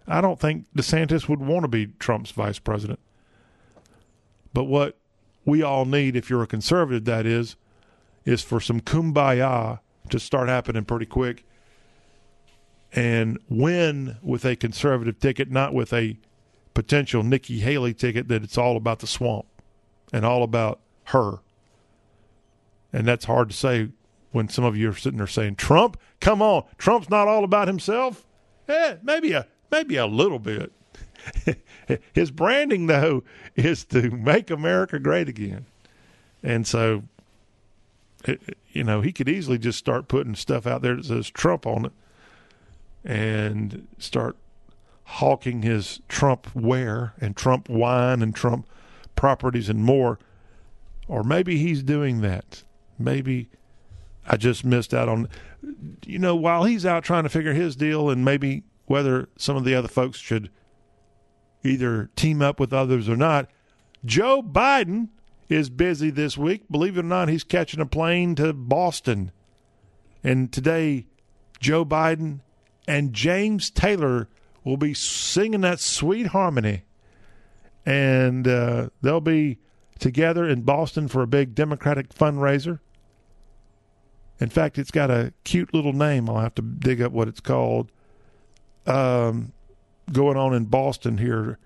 I 0.09 0.21
don't 0.21 0.39
think 0.39 0.67
DeSantis 0.77 1.29
would 1.29 1.41
want 1.41 1.65
to 1.65 1.69
be 1.69 1.87
Trump's 1.99 2.31
vice 2.31 2.59
president. 2.59 3.01
But 4.53 4.65
what 4.65 4.99
we 5.45 5.63
all 5.63 5.85
need, 5.85 6.17
if 6.17 6.31
you're 6.31 6.43
a 6.43 6.47
conservative, 6.47 7.05
that 7.05 7.27
is, 7.27 7.57
is 8.25 8.43
for 8.43 8.61
some 8.61 8.81
kumbaya 8.81 9.81
to 10.11 10.21
start 10.21 10.49
happening 10.49 10.85
pretty 10.85 11.07
quick 11.07 11.45
and 12.93 13.39
win 13.49 14.17
with 14.23 14.45
a 14.45 14.57
conservative 14.57 15.19
ticket, 15.19 15.51
not 15.51 15.75
with 15.75 15.93
a 15.93 16.17
potential 16.75 17.23
Nikki 17.23 17.61
Haley 17.61 17.95
ticket 17.95 18.29
that 18.29 18.43
it's 18.43 18.59
all 18.59 18.77
about 18.77 19.01
the 19.01 19.07
swamp 19.07 19.47
and 20.13 20.25
all 20.25 20.43
about 20.43 20.81
her. 21.05 21.41
And 22.93 23.07
that's 23.07 23.25
hard 23.25 23.51
to 23.51 23.57
say 23.57 23.91
when 24.33 24.49
some 24.49 24.65
of 24.65 24.77
you 24.77 24.91
are 24.91 24.95
sitting 24.95 25.19
there 25.19 25.27
saying, 25.27 25.57
Trump, 25.57 25.99
come 26.21 26.41
on, 26.41 26.65
Trump's 26.79 27.11
not 27.11 27.29
all 27.29 27.45
about 27.45 27.69
himself. 27.69 28.27
Eh, 28.69 28.97
maybe 29.03 29.33
a 29.33 29.47
maybe 29.71 29.97
a 29.97 30.07
little 30.07 30.39
bit. 30.39 30.73
His 32.13 32.31
branding 32.31 32.87
though 32.87 33.25
is 33.55 33.85
to 33.87 34.11
make 34.11 34.51
America 34.51 34.99
great 34.99 35.29
again. 35.29 35.67
And 36.43 36.67
so 36.67 37.03
it, 38.25 38.59
you 38.73 38.85
know, 38.85 39.01
he 39.01 39.13
could 39.13 39.29
easily 39.29 39.59
just 39.59 39.79
start 39.79 40.09
putting 40.09 40.35
stuff 40.35 40.67
out 40.67 40.83
there 40.83 40.97
that 40.97 41.07
says 41.07 41.31
Trump 41.31 41.67
on 41.67 41.87
it 41.87 41.93
and 43.05 43.87
start 43.99 44.37
hawking 45.05 45.63
his 45.63 46.01
Trump 46.09 46.55
wear 46.55 47.15
and 47.21 47.37
Trump 47.37 47.69
wine 47.69 48.23
and 48.23 48.35
Trump 48.35 48.69
properties 49.15 49.69
and 49.69 49.81
more. 49.81 50.19
Or 51.09 51.23
maybe 51.23 51.59
he's 51.59 51.83
doing 51.83 52.21
that. 52.23 52.65
Maybe 52.99 53.49
I 54.27 54.37
just 54.37 54.65
missed 54.65 54.93
out 54.93 55.09
on 55.09 55.29
you 56.05 56.19
know, 56.19 56.35
while 56.37 56.65
he's 56.65 56.87
out 56.87 57.05
trying 57.05 57.25
to 57.25 57.29
figure 57.29 57.53
his 57.53 57.77
deal 57.77 58.11
and 58.11 58.25
maybe 58.25 58.63
whether 58.87 59.29
some 59.37 59.57
of 59.57 59.65
the 59.65 59.75
other 59.75 59.89
folks 59.89 60.19
should 60.19 60.51
either 61.63 62.11
team 62.17 62.43
up 62.43 62.61
with 62.61 62.73
others 62.73 63.09
or 63.09 63.17
not, 63.17 63.51
Joe 64.05 64.43
Biden 64.43 65.09
is 65.49 65.71
busy 65.71 66.11
this 66.11 66.37
week. 66.37 66.65
Believe 66.71 66.97
it 66.97 67.01
or 67.01 67.05
not, 67.05 67.29
he's 67.29 67.45
catching 67.45 67.81
a 67.81 67.87
plane 67.87 68.35
to 68.37 68.53
Boston. 68.53 69.31
And 70.23 70.53
today, 70.53 71.07
Joe 71.61 71.85
Biden 71.85 72.41
and 72.87 73.13
James 73.13 73.71
Taylor 73.71 74.29
will 74.65 74.77
be 74.77 74.95
singing 74.95 75.61
that 75.63 75.81
sweet 75.81 76.29
harmony. 76.29 76.83
And 77.85 78.49
uh, 78.49 78.89
they'll 79.01 79.21
be 79.21 79.59
together 79.99 80.49
in 80.49 80.63
Boston 80.63 81.09
for 81.09 81.23
a 81.23 81.27
big 81.27 81.55
Democratic 81.55 82.09
fundraiser. 82.13 82.81
In 84.41 84.51
fact, 84.51 84.79
it's 84.79 84.91
got 84.91 85.11
a 85.11 85.33
cute 85.45 85.73
little 85.73 85.93
name. 85.93 86.29
I'll 86.29 86.41
have 86.41 86.55
to 86.57 86.63
dig 86.63 87.01
up 87.01 87.13
what 87.13 87.29
it's 87.29 87.41
called. 87.41 87.91
Um, 88.87 89.53
going 90.13 90.37
on 90.37 90.55
in 90.55 90.67
Boston 90.67 91.19
here 91.19 91.59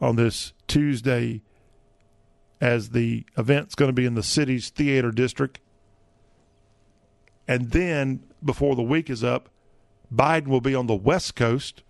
on 0.00 0.16
this 0.16 0.52
Tuesday, 0.66 1.42
as 2.60 2.90
the 2.90 3.24
event's 3.36 3.74
going 3.74 3.88
to 3.88 3.94
be 3.94 4.06
in 4.06 4.14
the 4.14 4.22
city's 4.22 4.68
theater 4.70 5.10
district. 5.10 5.60
And 7.48 7.70
then 7.70 8.24
before 8.44 8.74
the 8.76 8.82
week 8.82 9.08
is 9.08 9.22
up, 9.24 9.48
Biden 10.12 10.48
will 10.48 10.60
be 10.60 10.74
on 10.74 10.86
the 10.86 10.94
West 10.94 11.36
Coast 11.36 11.82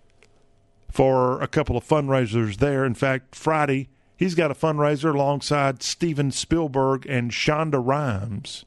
for 0.90 1.40
a 1.42 1.48
couple 1.48 1.76
of 1.76 1.86
fundraisers 1.86 2.56
there. 2.56 2.84
In 2.84 2.94
fact, 2.94 3.34
Friday, 3.34 3.88
he's 4.16 4.34
got 4.34 4.50
a 4.50 4.54
fundraiser 4.54 5.14
alongside 5.14 5.82
Steven 5.82 6.30
Spielberg 6.30 7.06
and 7.06 7.30
Shonda 7.30 7.80
Rhimes. 7.84 8.64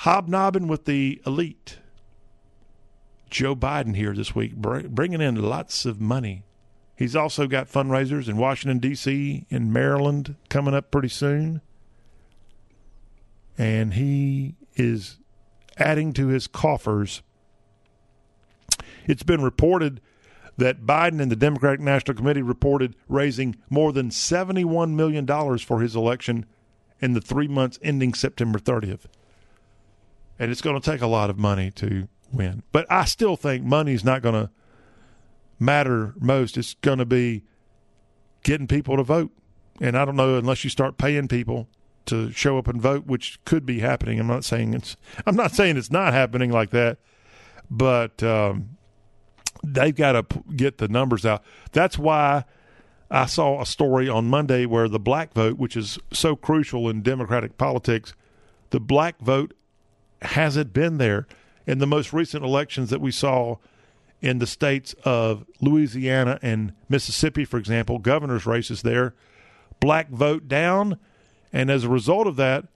Hobnobbing 0.00 0.68
with 0.68 0.84
the 0.84 1.22
elite. 1.24 1.78
Joe 3.30 3.56
Biden 3.56 3.96
here 3.96 4.14
this 4.14 4.34
week, 4.34 4.56
bringing 4.56 5.20
in 5.20 5.42
lots 5.42 5.84
of 5.84 6.00
money. 6.00 6.44
He's 6.96 7.16
also 7.16 7.46
got 7.46 7.70
fundraisers 7.70 8.28
in 8.28 8.36
Washington, 8.36 8.78
D.C., 8.78 9.46
in 9.50 9.72
Maryland 9.72 10.36
coming 10.48 10.74
up 10.74 10.90
pretty 10.90 11.08
soon. 11.08 11.60
And 13.58 13.94
he 13.94 14.54
is 14.76 15.18
adding 15.76 16.12
to 16.14 16.28
his 16.28 16.46
coffers. 16.46 17.22
It's 19.06 19.22
been 19.22 19.42
reported 19.42 20.00
that 20.56 20.86
Biden 20.86 21.20
and 21.20 21.30
the 21.30 21.36
Democratic 21.36 21.80
National 21.80 22.16
Committee 22.16 22.42
reported 22.42 22.96
raising 23.08 23.56
more 23.68 23.92
than 23.92 24.08
$71 24.08 24.94
million 24.94 25.26
for 25.58 25.80
his 25.82 25.94
election 25.94 26.46
in 27.00 27.12
the 27.12 27.20
three 27.20 27.48
months 27.48 27.78
ending 27.82 28.14
September 28.14 28.58
30th. 28.58 29.04
And 30.38 30.50
it's 30.50 30.62
going 30.62 30.80
to 30.80 30.90
take 30.90 31.02
a 31.02 31.06
lot 31.06 31.28
of 31.28 31.38
money 31.38 31.70
to 31.72 32.08
win. 32.32 32.62
But 32.72 32.86
I 32.90 33.04
still 33.04 33.36
think 33.36 33.64
money 33.64 33.92
is 33.92 34.04
not 34.04 34.22
going 34.22 34.34
to 34.34 34.50
matter 35.58 36.14
most. 36.18 36.56
It's 36.56 36.74
going 36.74 36.98
to 36.98 37.06
be 37.06 37.44
getting 38.42 38.66
people 38.66 38.96
to 38.96 39.02
vote. 39.02 39.32
And 39.80 39.96
I 39.96 40.04
don't 40.04 40.16
know 40.16 40.36
unless 40.36 40.64
you 40.64 40.70
start 40.70 40.98
paying 40.98 41.28
people 41.28 41.68
to 42.06 42.30
show 42.30 42.56
up 42.56 42.68
and 42.68 42.80
vote, 42.80 43.06
which 43.06 43.42
could 43.44 43.66
be 43.66 43.80
happening. 43.80 44.18
I'm 44.18 44.26
not 44.26 44.44
saying 44.44 44.74
it's 44.74 44.96
I'm 45.26 45.36
not 45.36 45.52
saying 45.52 45.76
it's 45.76 45.90
not 45.90 46.12
happening 46.12 46.50
like 46.50 46.70
that, 46.70 46.98
but 47.70 48.22
um, 48.22 48.76
they've 49.64 49.94
got 49.94 50.12
to 50.12 50.24
get 50.54 50.78
the 50.78 50.88
numbers 50.88 51.26
out. 51.26 51.42
That's 51.72 51.98
why 51.98 52.44
I 53.10 53.26
saw 53.26 53.60
a 53.60 53.66
story 53.66 54.08
on 54.08 54.26
Monday 54.26 54.66
where 54.66 54.88
the 54.88 54.98
black 54.98 55.32
vote, 55.34 55.58
which 55.58 55.76
is 55.76 55.98
so 56.12 56.36
crucial 56.36 56.88
in 56.88 57.02
Democratic 57.02 57.58
politics, 57.58 58.14
the 58.70 58.80
black 58.80 59.18
vote 59.20 59.52
hasn't 60.22 60.72
been 60.72 60.98
there 60.98 61.26
in 61.66 61.78
the 61.78 61.86
most 61.86 62.12
recent 62.12 62.44
elections 62.44 62.90
that 62.90 63.00
we 63.00 63.10
saw 63.10 63.56
in 64.20 64.38
the 64.38 64.46
states 64.46 64.94
of 65.04 65.44
Louisiana 65.60 66.38
and 66.42 66.72
Mississippi, 66.88 67.44
for 67.44 67.58
example, 67.58 67.98
governor's 67.98 68.46
races 68.46 68.82
there, 68.82 69.14
black 69.80 70.10
vote 70.10 70.48
down. 70.48 70.98
And 71.52 71.70
as 71.70 71.84
a 71.84 71.88
result 71.88 72.26
of 72.26 72.36
that, 72.36 72.66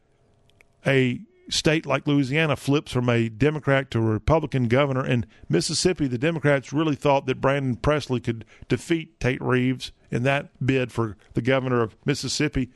a 0.86 1.20
state 1.48 1.86
like 1.86 2.06
Louisiana 2.06 2.56
flips 2.56 2.92
from 2.92 3.08
a 3.08 3.28
Democrat 3.28 3.90
to 3.90 3.98
a 3.98 4.02
Republican 4.02 4.68
governor. 4.68 5.04
In 5.04 5.26
Mississippi, 5.48 6.06
the 6.06 6.18
Democrats 6.18 6.72
really 6.72 6.94
thought 6.94 7.26
that 7.26 7.40
Brandon 7.40 7.76
Presley 7.76 8.20
could 8.20 8.44
defeat 8.68 9.18
Tate 9.18 9.42
Reeves 9.42 9.92
in 10.10 10.22
that 10.24 10.50
bid 10.64 10.92
for 10.92 11.16
the 11.34 11.42
governor 11.42 11.82
of 11.82 11.96
Mississippi. 12.04 12.70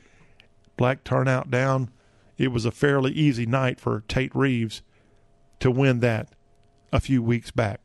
Black 0.77 1.05
turnout 1.05 1.51
down. 1.51 1.91
It 2.37 2.49
was 2.49 2.65
a 2.65 2.73
fairly 2.73 3.13
easy 3.13 3.47
night 3.47 3.79
for 3.79 4.03
Tate 4.09 4.35
Reeves 4.35 4.83
to 5.61 5.71
win 5.71 6.01
that 6.01 6.29
a 6.93 7.01
few 7.01 7.23
weeks 7.23 7.51
back. 7.51 7.81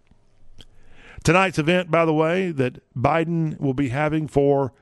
Tonight's 1.24 1.60
event, 1.60 1.92
by 1.92 2.06
the 2.06 2.14
way, 2.14 2.52
that 2.52 2.82
Biden 2.98 3.60
will 3.60 3.74
be 3.74 3.90
having 3.90 4.28
for 4.28 4.74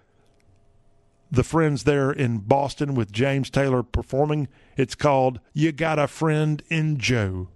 the 1.32 1.44
friends 1.44 1.84
there 1.84 2.12
in 2.12 2.40
Boston 2.40 2.94
with 2.94 3.12
James 3.12 3.50
Taylor 3.50 3.84
performing, 3.84 4.48
it's 4.76 4.96
called 4.96 5.40
You 5.54 5.72
Got 5.72 6.00
a 6.00 6.08
Friend 6.08 6.62
in 6.70 6.98
Joe. 6.98 7.50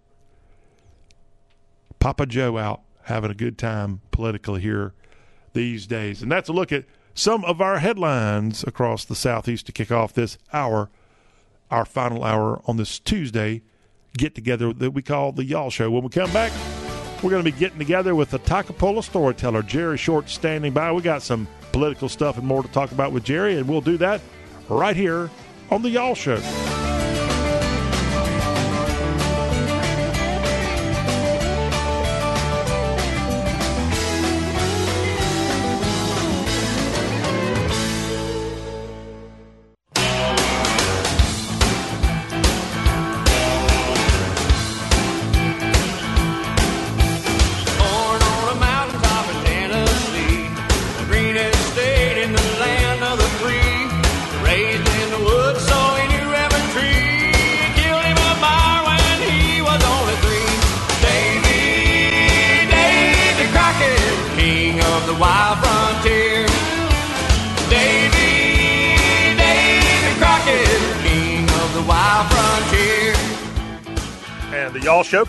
Papa 2.00 2.26
Joe 2.26 2.58
out 2.58 2.82
having 3.04 3.32
a 3.32 3.36
good 3.36 3.58
time 3.58 4.02
politically 4.12 4.62
here 4.62 4.94
these 5.54 5.88
days. 5.88 6.22
And 6.22 6.32
that's 6.32 6.50
a 6.50 6.54
look 6.54 6.72
at 6.72 6.86
some 7.14 7.46
of 7.46 7.62
our 7.62 7.80
headlines 7.80 8.64
across 8.64 9.06
the 9.06 9.16
Southeast 9.16 9.66
to 9.68 9.72
kick 9.72 9.92
off 9.92 10.14
this 10.14 10.38
hour, 10.52 10.90
our 11.70 11.86
final 11.86 12.24
hour 12.24 12.62
on 12.66 12.78
this 12.78 13.00
Tuesday 13.00 13.62
get 14.18 14.36
together 14.36 14.74
that 14.74 14.92
we 14.92 15.02
call 15.02 15.32
the 15.32 15.44
Y'all 15.44 15.70
Show. 15.70 15.90
When 15.90 16.04
we 16.04 16.10
come 16.10 16.32
back, 16.32 16.52
we're 17.24 17.30
going 17.30 17.44
to 17.44 17.52
be 17.52 17.58
getting 17.58 17.80
together 17.80 18.16
with 18.16 18.32
the 18.32 18.40
Toccopola 18.40 19.04
storyteller, 19.04 19.62
Jerry 19.62 19.98
Short, 19.98 20.30
standing 20.30 20.74
by. 20.74 20.92
We 20.92 21.02
got 21.02 21.22
some 21.22 21.48
political 21.72 22.10
stuff 22.10 22.38
and 22.38 22.46
more 22.46 22.64
to 22.64 22.70
talk 22.70 22.92
about 22.92 23.12
with 23.12 23.24
Jerry, 23.24 23.58
and 23.58 23.68
we'll 23.68 23.82
do 23.82 23.98
that 23.98 24.22
right 24.70 24.96
here 24.96 25.30
on 25.70 25.82
the 25.82 25.90
Y'all 25.90 26.16
Show. 26.16 26.42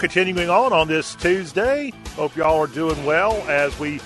Continuing 0.02 0.50
on 0.50 0.72
on 0.72 0.88
this 0.88 1.14
Tuesday. 1.14 1.92
Hope 2.16 2.34
y'all 2.34 2.60
are 2.60 2.66
doing 2.66 3.04
well 3.04 3.34
as 3.48 3.78
we 3.78 4.00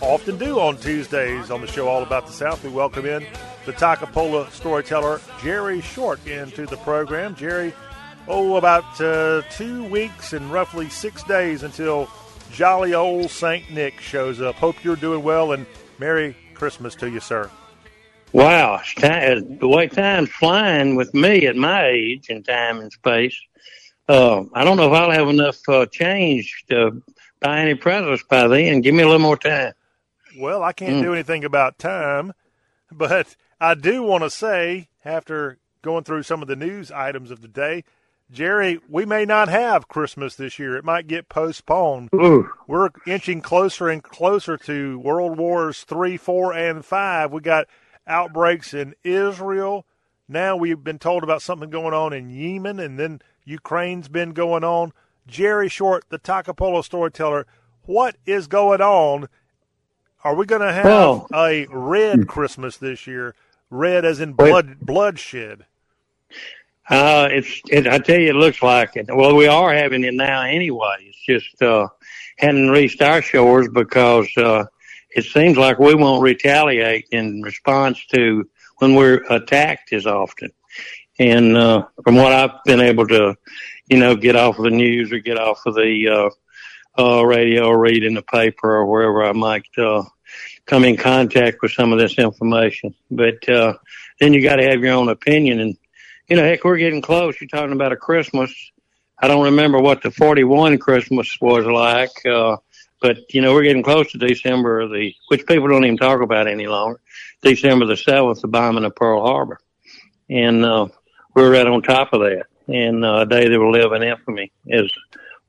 often 0.00 0.38
do 0.38 0.60
on 0.60 0.76
Tuesdays 0.76 1.50
on 1.50 1.60
the 1.60 1.66
show 1.66 1.88
All 1.88 2.04
About 2.04 2.28
the 2.28 2.32
South. 2.32 2.62
We 2.62 2.70
welcome 2.70 3.04
in 3.04 3.26
the 3.66 3.72
Toccopola 3.72 4.48
storyteller 4.52 5.20
Jerry 5.42 5.80
Short 5.80 6.24
into 6.24 6.66
the 6.66 6.76
program. 6.76 7.34
Jerry, 7.34 7.74
oh, 8.28 8.58
about 8.58 9.00
uh, 9.00 9.42
two 9.50 9.82
weeks 9.86 10.34
and 10.34 10.52
roughly 10.52 10.88
six 10.88 11.24
days 11.24 11.64
until 11.64 12.08
jolly 12.52 12.94
old 12.94 13.28
St. 13.28 13.68
Nick 13.72 13.98
shows 13.98 14.40
up. 14.40 14.54
Hope 14.54 14.84
you're 14.84 14.94
doing 14.94 15.24
well 15.24 15.50
and 15.50 15.66
Merry 15.98 16.36
Christmas 16.54 16.94
to 16.94 17.10
you, 17.10 17.18
sir. 17.18 17.50
Wow, 18.32 18.80
the 18.94 19.58
way 19.62 19.88
time's 19.88 20.30
flying 20.30 20.94
with 20.94 21.12
me 21.12 21.48
at 21.48 21.56
my 21.56 21.86
age 21.88 22.30
in 22.30 22.44
time 22.44 22.78
and 22.78 22.92
space. 22.92 23.36
Uh, 24.10 24.44
I 24.54 24.64
don't 24.64 24.76
know 24.76 24.88
if 24.88 24.92
I'll 24.92 25.12
have 25.12 25.28
enough 25.28 25.68
uh, 25.68 25.86
change 25.86 26.64
to 26.68 27.00
buy 27.38 27.60
any 27.60 27.76
presents 27.76 28.24
by 28.24 28.48
then. 28.48 28.80
Give 28.80 28.92
me 28.92 29.04
a 29.04 29.06
little 29.06 29.20
more 29.20 29.36
time. 29.36 29.72
Well, 30.36 30.64
I 30.64 30.72
can't 30.72 30.94
mm. 30.96 31.02
do 31.02 31.12
anything 31.12 31.44
about 31.44 31.78
time, 31.78 32.32
but 32.90 33.36
I 33.60 33.74
do 33.74 34.02
want 34.02 34.24
to 34.24 34.30
say, 34.30 34.88
after 35.04 35.58
going 35.82 36.02
through 36.02 36.24
some 36.24 36.42
of 36.42 36.48
the 36.48 36.56
news 36.56 36.90
items 36.90 37.30
of 37.30 37.40
the 37.40 37.46
day, 37.46 37.84
Jerry, 38.32 38.80
we 38.88 39.04
may 39.04 39.24
not 39.24 39.48
have 39.48 39.86
Christmas 39.86 40.34
this 40.34 40.58
year. 40.58 40.76
It 40.76 40.84
might 40.84 41.06
get 41.06 41.28
postponed. 41.28 42.08
Ooh. 42.12 42.50
We're 42.66 42.88
inching 43.06 43.40
closer 43.40 43.88
and 43.88 44.02
closer 44.02 44.56
to 44.56 44.98
World 44.98 45.38
Wars 45.38 45.84
three, 45.84 46.16
four, 46.16 46.52
and 46.52 46.84
five. 46.84 47.30
We 47.30 47.42
got 47.42 47.68
outbreaks 48.08 48.74
in 48.74 48.96
Israel. 49.04 49.86
Now 50.28 50.56
we've 50.56 50.82
been 50.82 50.98
told 50.98 51.22
about 51.22 51.42
something 51.42 51.70
going 51.70 51.94
on 51.94 52.12
in 52.12 52.28
Yemen, 52.28 52.80
and 52.80 52.98
then 52.98 53.20
Ukraine's 53.44 54.08
been 54.08 54.32
going 54.32 54.64
on. 54.64 54.92
Jerry 55.26 55.68
Short, 55.68 56.04
the 56.08 56.18
Toccopola 56.18 56.84
storyteller, 56.84 57.46
what 57.82 58.16
is 58.26 58.46
going 58.46 58.80
on? 58.80 59.28
Are 60.22 60.34
we 60.34 60.44
going 60.46 60.60
to 60.60 60.72
have 60.72 60.84
well, 60.84 61.26
a 61.32 61.66
red 61.70 62.28
Christmas 62.28 62.76
this 62.76 63.06
year? 63.06 63.34
Red 63.70 64.04
as 64.04 64.20
in 64.20 64.32
blood, 64.32 64.78
bloodshed. 64.80 65.64
Uh, 66.88 67.28
it's, 67.30 67.60
it, 67.70 67.86
I 67.86 67.98
tell 67.98 68.18
you, 68.18 68.30
it 68.30 68.34
looks 68.34 68.62
like 68.62 68.96
it. 68.96 69.06
Well, 69.08 69.36
we 69.36 69.46
are 69.46 69.72
having 69.72 70.04
it 70.04 70.14
now 70.14 70.42
anyway. 70.42 70.96
It's 71.00 71.24
just, 71.24 71.62
uh, 71.62 71.88
hadn't 72.36 72.70
reached 72.70 73.00
our 73.00 73.22
shores 73.22 73.68
because, 73.72 74.28
uh, 74.36 74.64
it 75.10 75.24
seems 75.24 75.56
like 75.56 75.78
we 75.78 75.94
won't 75.94 76.22
retaliate 76.22 77.06
in 77.10 77.42
response 77.42 78.04
to 78.06 78.48
when 78.78 78.94
we're 78.94 79.24
attacked 79.30 79.92
as 79.92 80.06
often. 80.06 80.50
And 81.20 81.54
uh, 81.54 81.86
from 82.02 82.16
what 82.16 82.32
I've 82.32 82.64
been 82.64 82.80
able 82.80 83.06
to, 83.08 83.36
you 83.90 83.98
know, 83.98 84.16
get 84.16 84.36
off 84.36 84.56
of 84.56 84.64
the 84.64 84.70
news 84.70 85.12
or 85.12 85.18
get 85.18 85.36
off 85.36 85.66
of 85.66 85.74
the 85.74 86.08
uh, 86.08 87.00
uh, 87.00 87.22
radio 87.22 87.66
or 87.66 87.78
read 87.78 88.04
in 88.04 88.14
the 88.14 88.22
paper 88.22 88.72
or 88.72 88.86
wherever 88.86 89.22
I 89.22 89.32
might 89.32 89.66
uh, 89.76 90.02
come 90.64 90.84
in 90.84 90.96
contact 90.96 91.58
with 91.60 91.72
some 91.72 91.92
of 91.92 91.98
this 91.98 92.18
information. 92.18 92.94
But 93.10 93.46
uh, 93.50 93.74
then 94.18 94.32
you 94.32 94.42
got 94.42 94.56
to 94.56 94.70
have 94.70 94.80
your 94.80 94.94
own 94.94 95.10
opinion. 95.10 95.60
And, 95.60 95.76
you 96.26 96.36
know, 96.36 96.42
heck, 96.42 96.64
we're 96.64 96.78
getting 96.78 97.02
close. 97.02 97.38
You're 97.38 97.48
talking 97.48 97.74
about 97.74 97.92
a 97.92 97.96
Christmas. 97.96 98.54
I 99.18 99.28
don't 99.28 99.44
remember 99.44 99.78
what 99.78 100.02
the 100.02 100.10
41 100.10 100.78
Christmas 100.78 101.36
was 101.38 101.66
like, 101.66 102.24
uh, 102.24 102.56
but 103.02 103.34
you 103.34 103.42
know, 103.42 103.52
we're 103.52 103.64
getting 103.64 103.82
close 103.82 104.10
to 104.12 104.18
December 104.18 104.88
the, 104.88 105.12
which 105.28 105.46
people 105.46 105.68
don't 105.68 105.84
even 105.84 105.98
talk 105.98 106.22
about 106.22 106.48
any 106.48 106.66
longer. 106.66 106.98
December 107.42 107.84
the 107.84 107.92
7th, 107.92 108.40
the 108.40 108.48
bombing 108.48 108.86
of 108.86 108.96
Pearl 108.96 109.20
Harbor. 109.20 109.58
And, 110.30 110.64
uh, 110.64 110.88
we're 111.34 111.52
right 111.52 111.66
on 111.66 111.82
top 111.82 112.12
of 112.12 112.20
that. 112.20 112.46
And, 112.68 113.04
uh, 113.04 113.20
a 113.20 113.26
day 113.26 113.48
that 113.48 113.58
will 113.58 113.72
live 113.72 113.92
in 113.92 114.02
infamy, 114.02 114.52
as 114.70 114.88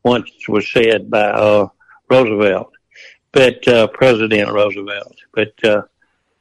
once 0.03 0.29
was 0.47 0.71
said 0.71 1.09
by, 1.09 1.21
uh, 1.21 1.67
Roosevelt, 2.09 2.73
but, 3.31 3.67
uh, 3.67 3.87
President 3.87 4.51
Roosevelt. 4.51 5.17
But, 5.33 5.53
uh, 5.63 5.83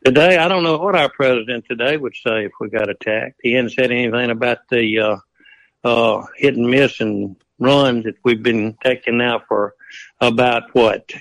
today, 0.05 0.39
I 0.39 0.49
don't 0.49 0.63
know 0.63 0.79
what 0.79 0.97
our 0.97 1.11
president 1.11 1.67
today 1.69 1.97
would 1.97 2.15
say 2.15 2.45
if 2.47 2.53
we 2.61 2.71
got 2.71 2.89
attacked. 2.89 3.41
He 3.43 3.53
hadn't 3.53 3.71
said 3.71 3.91
anything 3.91 4.31
about 4.31 4.59
the, 4.71 4.99
uh, 4.99 5.17
uh, 5.85 6.27
hit 6.37 6.57
and 6.57 6.71
miss 6.71 7.01
and 7.01 7.37
runs 7.59 8.05
that 8.05 8.17
we've 8.25 8.43
been 8.43 8.77
taking 8.83 9.19
now 9.19 9.43
for 9.47 9.75
about 10.21 10.75
what 10.75 11.13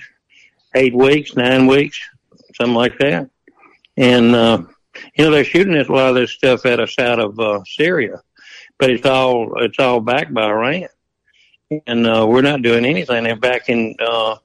eight 0.74 0.94
weeks, 0.94 1.36
nine 1.36 1.66
weeks, 1.66 2.00
something 2.54 2.74
like 2.74 2.98
that. 2.98 3.28
And 3.96 4.34
uh, 4.34 4.62
you 5.14 5.24
know 5.24 5.30
they're 5.30 5.44
shooting 5.44 5.74
this, 5.74 5.88
a 5.88 5.92
lot 5.92 6.10
of 6.10 6.14
this 6.16 6.32
stuff 6.32 6.66
at 6.66 6.80
us 6.80 6.98
out 6.98 7.18
of 7.18 7.38
uh, 7.38 7.60
Syria, 7.64 8.22
but 8.78 8.90
it's 8.90 9.06
all 9.06 9.62
it's 9.62 9.78
all 9.78 10.00
backed 10.00 10.34
by 10.34 10.44
Iran, 10.44 10.88
and 11.86 12.06
uh, 12.06 12.26
we're 12.28 12.42
not 12.42 12.62
doing 12.62 12.84
anything. 12.84 13.24
They're 13.24 13.36
back 13.36 13.68
in 13.68 13.96
uh, 14.00 14.36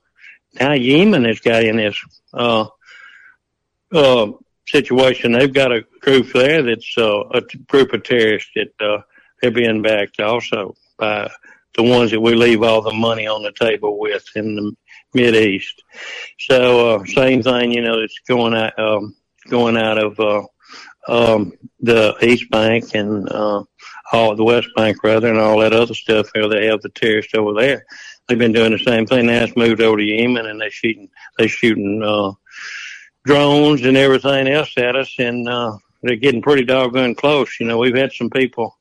now 0.60 0.74
Yemen 0.74 1.26
has 1.26 1.40
got 1.40 1.64
in 1.64 1.78
this 1.78 1.98
uh, 2.34 2.68
uh, 3.92 4.32
situation. 4.68 5.34
They've 5.34 5.54
got 5.54 5.72
a 5.72 5.86
group 6.00 6.32
there 6.34 6.64
that's 6.64 6.96
uh, 6.98 7.22
a 7.30 7.42
group 7.68 7.94
of 7.94 8.04
terrorists 8.04 8.52
that 8.56 8.72
uh, 8.80 9.02
they're 9.42 9.52
being 9.52 9.82
backed 9.82 10.20
also 10.20 10.76
by 10.98 11.30
the 11.76 11.84
ones 11.84 12.12
that 12.12 12.22
we 12.22 12.36
leave 12.36 12.64
all 12.64 12.82
the 12.82 12.94
money 12.94 13.28
on 13.28 13.44
the 13.44 13.52
table 13.52 14.00
with 14.00 14.26
in 14.36 14.56
the 14.56 14.76
Mid 15.14 15.36
East. 15.36 15.84
So 16.40 16.96
uh, 16.96 17.06
same 17.06 17.44
thing, 17.44 17.72
you 17.72 17.82
know, 17.82 18.00
it's 18.00 18.20
going 18.28 18.54
out 18.54 18.78
um, 18.80 19.16
going 19.48 19.78
out 19.78 19.98
of 19.98 20.20
uh, 20.20 20.44
um, 21.08 21.54
the 21.80 22.16
East 22.22 22.50
Bank 22.50 22.94
and 22.94 23.30
uh, 23.30 23.64
all 24.12 24.36
the 24.36 24.44
West 24.44 24.70
Bank 24.76 25.04
rather, 25.04 25.30
and 25.30 25.40
all 25.40 25.60
that 25.60 25.74
other 25.74 25.94
stuff. 25.94 26.30
Where 26.34 26.50
they 26.50 26.68
have 26.68 26.82
the 26.82 26.90
terrorists 26.90 27.34
over 27.36 27.54
there. 27.54 27.86
They've 28.28 28.38
been 28.40 28.54
doing 28.54 28.72
the 28.72 28.80
same 28.80 29.06
thing. 29.06 29.28
Now 29.28 29.44
it's 29.44 29.56
moved 29.56 29.82
over 29.82 29.98
to 29.98 30.04
Yemen, 30.04 30.46
and 30.46 30.60
they're 30.60 30.72
shooting 30.72 31.10
they're 31.38 31.48
shooting 31.48 32.02
uh, 32.04 32.32
drones 33.26 33.84
and 33.84 33.98
everything 33.98 34.48
else 34.48 34.74
at 34.78 34.96
us, 34.96 35.14
and 35.20 35.48
uh, 35.48 35.78
they're 36.02 36.16
getting 36.16 36.42
pretty 36.42 36.66
doggone 36.66 37.16
close. 37.16 37.60
You 37.60 37.68
know, 37.68 37.78
we've 37.78 37.96
had 37.96 38.14
some 38.14 38.30
people 38.30 38.76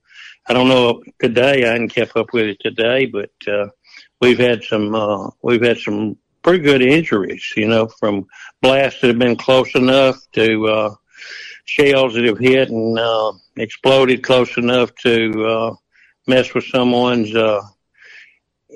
I 0.46 0.52
don't 0.52 0.68
know 0.68 1.02
today. 1.20 1.64
I 1.64 1.72
hadn't 1.72 1.88
kept 1.88 2.16
up 2.16 2.32
with 2.32 2.46
it 2.46 2.60
today, 2.60 3.06
but 3.06 3.30
uh, 3.48 3.68
we've 4.20 4.38
had 4.38 4.62
some 4.62 4.94
uh, 4.94 5.30
we've 5.42 5.62
had 5.62 5.78
some 5.78 6.18
pretty 6.44 6.62
good 6.62 6.82
injuries. 6.82 7.52
You 7.56 7.66
know, 7.66 7.88
from 7.88 8.26
blasts 8.62 9.00
that 9.00 9.08
have 9.08 9.18
been 9.18 9.36
close 9.36 9.74
enough 9.74 10.16
to 10.34 10.66
uh, 10.68 10.94
shells 11.64 12.14
that 12.14 12.24
have 12.24 12.38
hit 12.38 12.68
and 12.70 12.98
uh, 12.98 13.32
exploded 13.56 14.22
close 14.22 14.56
enough 14.56 14.94
to 14.96 15.44
uh, 15.44 15.74
mess 16.26 16.54
with 16.54 16.64
someone's 16.64 17.34
uh, 17.34 17.62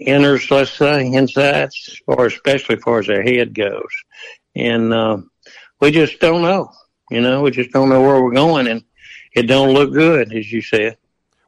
inners, 0.07 0.51
let's 0.51 0.73
say, 0.73 1.07
insides, 1.07 2.01
or 2.07 2.27
especially 2.27 2.77
as 2.77 2.83
far 2.83 2.99
as 2.99 3.07
their 3.07 3.23
head 3.23 3.55
goes. 3.55 3.93
And 4.57 4.93
uh, 4.93 5.19
we 5.81 5.91
just 5.91 6.19
don't 6.21 6.43
know. 6.43 6.71
You 7.11 7.21
know, 7.21 7.43
we 7.43 7.51
just 7.51 7.71
don't 7.71 7.89
know 7.89 8.03
where 8.03 8.23
we're 8.23 8.35
going, 8.35 8.67
and 8.67 8.85
it 9.35 9.43
don't 9.43 9.73
look 9.73 9.93
good, 9.93 10.35
as 10.35 10.51
you 10.53 10.61
said. 10.61 10.99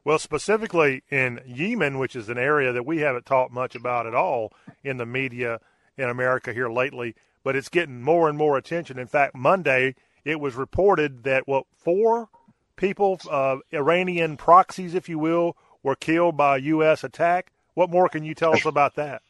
Well, 0.03 0.17
specifically 0.17 1.03
in 1.11 1.39
Yemen, 1.45 1.99
which 1.99 2.15
is 2.15 2.29
an 2.29 2.39
area 2.39 2.73
that 2.73 2.85
we 2.85 2.99
haven't 2.99 3.27
talked 3.27 3.53
much 3.53 3.75
about 3.75 4.07
at 4.07 4.15
all 4.15 4.51
in 4.83 4.97
the 4.97 5.05
media 5.05 5.59
in 5.97 6.09
America 6.09 6.53
here 6.53 6.69
lately, 6.69 7.15
but 7.43 7.55
it's 7.55 7.69
getting 7.69 8.01
more 8.01 8.29
and 8.29 8.37
more 8.37 8.57
attention. 8.57 8.99
In 8.99 9.07
fact, 9.07 9.35
Monday 9.35 9.95
it 10.23 10.39
was 10.39 10.55
reported 10.55 11.23
that 11.23 11.47
what 11.47 11.65
four 11.77 12.29
people, 12.75 13.19
uh, 13.29 13.57
Iranian 13.73 14.37
proxies, 14.37 14.93
if 14.93 15.09
you 15.09 15.19
will, 15.19 15.55
were 15.83 15.95
killed 15.95 16.37
by 16.37 16.57
a 16.57 16.61
U.S. 16.61 17.03
attack. 17.03 17.51
What 17.73 17.89
more 17.89 18.09
can 18.09 18.23
you 18.23 18.35
tell 18.35 18.53
us 18.53 18.65
about 18.65 18.95
that? 18.95 19.21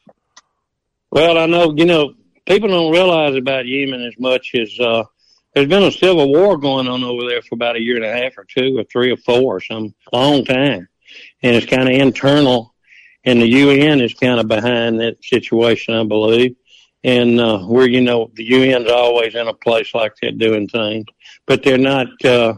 Well, 1.11 1.37
I 1.37 1.45
know 1.45 1.73
you 1.75 1.85
know 1.85 2.13
people 2.45 2.69
don't 2.69 2.91
realize 2.91 3.35
about 3.35 3.67
Yemen 3.67 4.03
as 4.03 4.17
much 4.17 4.55
as 4.55 4.79
uh, 4.79 5.03
there's 5.53 5.67
been 5.67 5.83
a 5.83 5.91
civil 5.91 6.31
war 6.31 6.57
going 6.57 6.87
on 6.87 7.03
over 7.03 7.27
there 7.27 7.41
for 7.41 7.55
about 7.55 7.75
a 7.75 7.81
year 7.81 7.97
and 7.97 8.05
a 8.05 8.11
half 8.11 8.37
or 8.37 8.45
two 8.45 8.77
or 8.77 8.83
three 8.85 9.11
or 9.11 9.17
four 9.17 9.57
or 9.57 9.61
some 9.61 9.93
long 10.11 10.43
time. 10.45 10.87
And 11.43 11.55
it's 11.55 11.65
kind 11.65 11.89
of 11.89 11.95
internal 11.95 12.70
and 13.25 13.41
the 13.41 13.47
UN 13.47 14.01
is 14.01 14.13
kind 14.13 14.39
of 14.39 14.47
behind 14.47 14.99
that 14.99 15.23
situation, 15.23 15.93
I 15.93 16.03
believe. 16.03 16.55
And, 17.03 17.39
uh, 17.39 17.59
where, 17.59 17.87
you 17.87 18.01
know, 18.01 18.29
the 18.35 18.53
UN's 18.53 18.89
always 18.89 19.33
in 19.33 19.47
a 19.47 19.53
place 19.53 19.93
like 19.95 20.13
that 20.21 20.37
doing 20.37 20.67
things, 20.67 21.05
but 21.47 21.63
they're 21.63 21.77
not, 21.77 22.07
uh, 22.23 22.53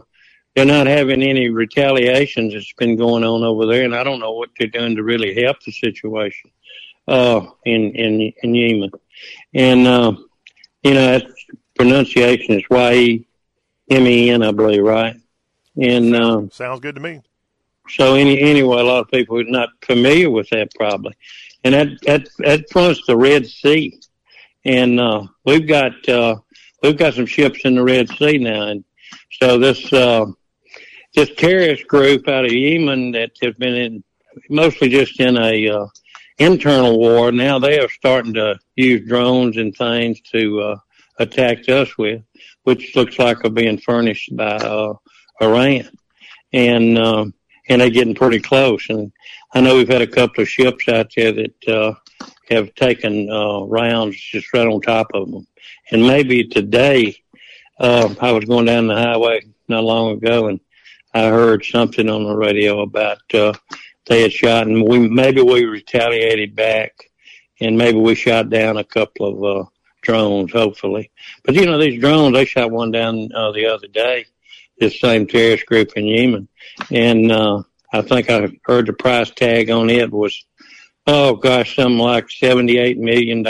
they're 0.54 0.66
not 0.66 0.86
having 0.86 1.22
any 1.22 1.48
retaliations 1.48 2.52
that's 2.52 2.72
been 2.74 2.96
going 2.96 3.24
on 3.24 3.42
over 3.42 3.64
there. 3.66 3.84
And 3.84 3.94
I 3.94 4.04
don't 4.04 4.20
know 4.20 4.32
what 4.32 4.50
they're 4.58 4.68
doing 4.68 4.96
to 4.96 5.02
really 5.02 5.34
help 5.42 5.56
the 5.64 5.72
situation, 5.72 6.50
uh, 7.08 7.46
in, 7.64 7.92
in, 7.92 8.32
in 8.42 8.54
Yemen. 8.54 8.90
And, 9.54 9.86
uh, 9.86 10.12
you 10.82 10.92
know, 10.92 11.18
that 11.18 11.26
pronunciation 11.74 12.56
is 12.56 12.64
Y 12.68 12.92
E 12.92 13.26
M 13.90 14.06
E 14.06 14.30
N, 14.30 14.42
I 14.42 14.52
believe, 14.52 14.82
right? 14.82 15.16
And 15.80 16.14
um, 16.14 16.50
sounds 16.50 16.80
good 16.80 16.94
to 16.94 17.00
me. 17.00 17.20
So 17.88 18.14
any 18.14 18.40
anyway, 18.40 18.80
a 18.80 18.84
lot 18.84 19.00
of 19.00 19.10
people 19.10 19.38
are 19.40 19.44
not 19.44 19.68
familiar 19.82 20.30
with 20.30 20.48
that 20.50 20.74
probably, 20.74 21.14
and 21.64 21.74
that 21.74 21.88
that 22.02 22.28
that 22.38 22.70
fronts 22.70 23.02
the 23.06 23.16
Red 23.16 23.46
Sea, 23.46 24.00
and 24.64 24.98
uh, 24.98 25.26
we've 25.44 25.68
got 25.68 26.08
uh, 26.08 26.36
we've 26.82 26.96
got 26.96 27.14
some 27.14 27.26
ships 27.26 27.60
in 27.64 27.74
the 27.74 27.82
Red 27.82 28.08
Sea 28.08 28.38
now, 28.38 28.68
and 28.68 28.84
so 29.32 29.58
this 29.58 29.92
uh, 29.92 30.24
this 31.14 31.30
terrorist 31.36 31.86
group 31.86 32.26
out 32.26 32.46
of 32.46 32.52
Yemen 32.52 33.12
that 33.12 33.32
has 33.42 33.54
been 33.54 33.74
in 33.74 34.04
mostly 34.48 34.88
just 34.88 35.20
in 35.20 35.36
a 35.36 35.68
uh, 35.68 35.86
internal 36.38 36.98
war. 36.98 37.32
Now 37.32 37.58
they 37.58 37.78
are 37.78 37.88
starting 37.88 38.34
to 38.34 38.58
use 38.76 39.06
drones 39.06 39.56
and 39.56 39.74
things 39.76 40.20
to 40.32 40.60
uh, 40.60 40.76
attacked 41.18 41.68
us 41.68 41.96
with, 41.98 42.22
which 42.64 42.96
looks 42.96 43.18
like 43.18 43.44
are 43.44 43.50
being 43.50 43.78
furnished 43.78 44.34
by 44.34 44.56
uh, 44.56 44.94
Iran, 45.40 45.88
and 46.52 46.98
um, 46.98 47.34
and 47.68 47.80
they're 47.80 47.90
getting 47.90 48.14
pretty 48.14 48.40
close. 48.40 48.88
And 48.88 49.12
I 49.52 49.60
know 49.60 49.76
we've 49.76 49.88
had 49.88 50.02
a 50.02 50.06
couple 50.06 50.42
of 50.42 50.48
ships 50.48 50.88
out 50.88 51.10
there 51.14 51.32
that 51.32 51.68
uh, 51.68 51.94
have 52.50 52.74
taken 52.74 53.30
uh, 53.30 53.62
rounds 53.62 54.16
just 54.20 54.52
right 54.52 54.66
on 54.66 54.80
top 54.80 55.08
of 55.14 55.30
them. 55.30 55.46
And 55.90 56.06
maybe 56.06 56.44
today, 56.44 57.16
uh, 57.78 58.14
I 58.20 58.32
was 58.32 58.44
going 58.44 58.66
down 58.66 58.86
the 58.86 58.96
highway 58.96 59.42
not 59.68 59.84
long 59.84 60.12
ago, 60.12 60.48
and 60.48 60.60
I 61.12 61.28
heard 61.28 61.64
something 61.64 62.08
on 62.08 62.24
the 62.24 62.36
radio 62.36 62.80
about 62.80 63.18
uh, 63.32 63.52
they 64.06 64.22
had 64.22 64.32
shot, 64.32 64.66
and 64.66 64.86
we 64.86 65.08
maybe 65.08 65.40
we 65.40 65.64
retaliated 65.64 66.54
back, 66.54 67.10
and 67.60 67.78
maybe 67.78 67.98
we 67.98 68.14
shot 68.14 68.50
down 68.50 68.76
a 68.76 68.84
couple 68.84 69.26
of 69.26 69.66
uh, 69.66 69.68
drones, 70.02 70.52
hopefully. 70.52 71.10
But 71.42 71.54
you 71.54 71.66
know, 71.66 71.78
these 71.78 72.00
drones, 72.00 72.34
they 72.34 72.44
shot 72.44 72.70
one 72.70 72.90
down 72.90 73.30
uh, 73.34 73.52
the 73.52 73.66
other 73.66 73.88
day, 73.88 74.26
this 74.78 75.00
same 75.00 75.26
terrorist 75.26 75.66
group 75.66 75.92
in 75.96 76.06
Yemen. 76.06 76.48
And, 76.90 77.30
uh, 77.30 77.62
I 77.92 78.02
think 78.02 78.28
I 78.28 78.50
heard 78.64 78.86
the 78.86 78.92
price 78.92 79.30
tag 79.30 79.70
on 79.70 79.88
it 79.88 80.10
was, 80.10 80.44
oh 81.06 81.36
gosh, 81.36 81.76
something 81.76 81.98
like 81.98 82.26
$78 82.26 82.96
million. 82.96 83.46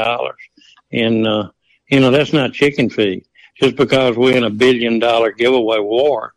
And, 0.93 1.27
uh, 1.27 1.51
you 1.91 2.01
know, 2.01 2.11
that's 2.11 2.33
not 2.33 2.53
chicken 2.53 2.91
feed. 2.91 3.25
Just 3.57 3.77
because 3.77 4.17
we're 4.17 4.37
in 4.37 4.45
a 4.45 4.51
billion 4.51 4.99
dollar 4.99 5.31
giveaway 5.31 5.79
war 5.79 6.35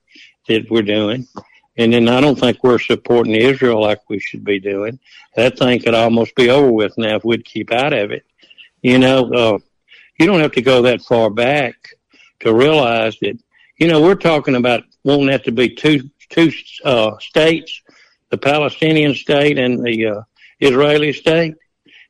that 0.48 0.70
we're 0.70 0.84
doing. 0.84 1.28
And 1.78 1.94
then 1.94 2.08
I 2.08 2.22
don't 2.22 2.40
think 2.40 2.64
we're 2.64 2.80
supporting 2.80 3.36
Israel 3.36 3.82
like 3.82 4.10
we 4.10 4.20
should 4.20 4.44
be 4.44 4.60
doing. 4.60 5.00
That 5.36 5.58
thing 5.58 5.80
could 5.80 5.94
almost 5.94 6.36
be 6.36 6.50
over 6.50 6.72
with 6.72 6.98
now 6.98 7.18
if 7.18 7.26
we'd 7.26 7.46
keep 7.46 7.72
out 7.72 7.94
of 7.94 8.12
it. 8.12 8.26
You 8.82 9.00
know, 9.00 9.32
uh, 9.34 9.58
you 10.20 10.26
don't 10.26 10.40
have 10.40 10.54
to 10.54 10.62
go 10.62 10.84
that 10.84 11.02
far 11.02 11.30
back 11.30 11.76
to 12.40 12.54
realize 12.54 13.18
that, 13.22 13.38
you 13.78 13.88
know, 13.88 14.02
we're 14.02 14.16
talking 14.16 14.56
about 14.56 14.84
wanting 15.04 15.28
that 15.28 15.44
to 15.46 15.52
be 15.52 15.70
two, 15.70 16.10
two, 16.30 16.52
uh, 16.84 17.18
states, 17.20 17.82
the 18.30 18.38
Palestinian 18.38 19.14
state 19.14 19.58
and 19.58 19.84
the, 19.86 20.08
uh, 20.08 20.22
Israeli 20.60 21.14
state. 21.14 21.54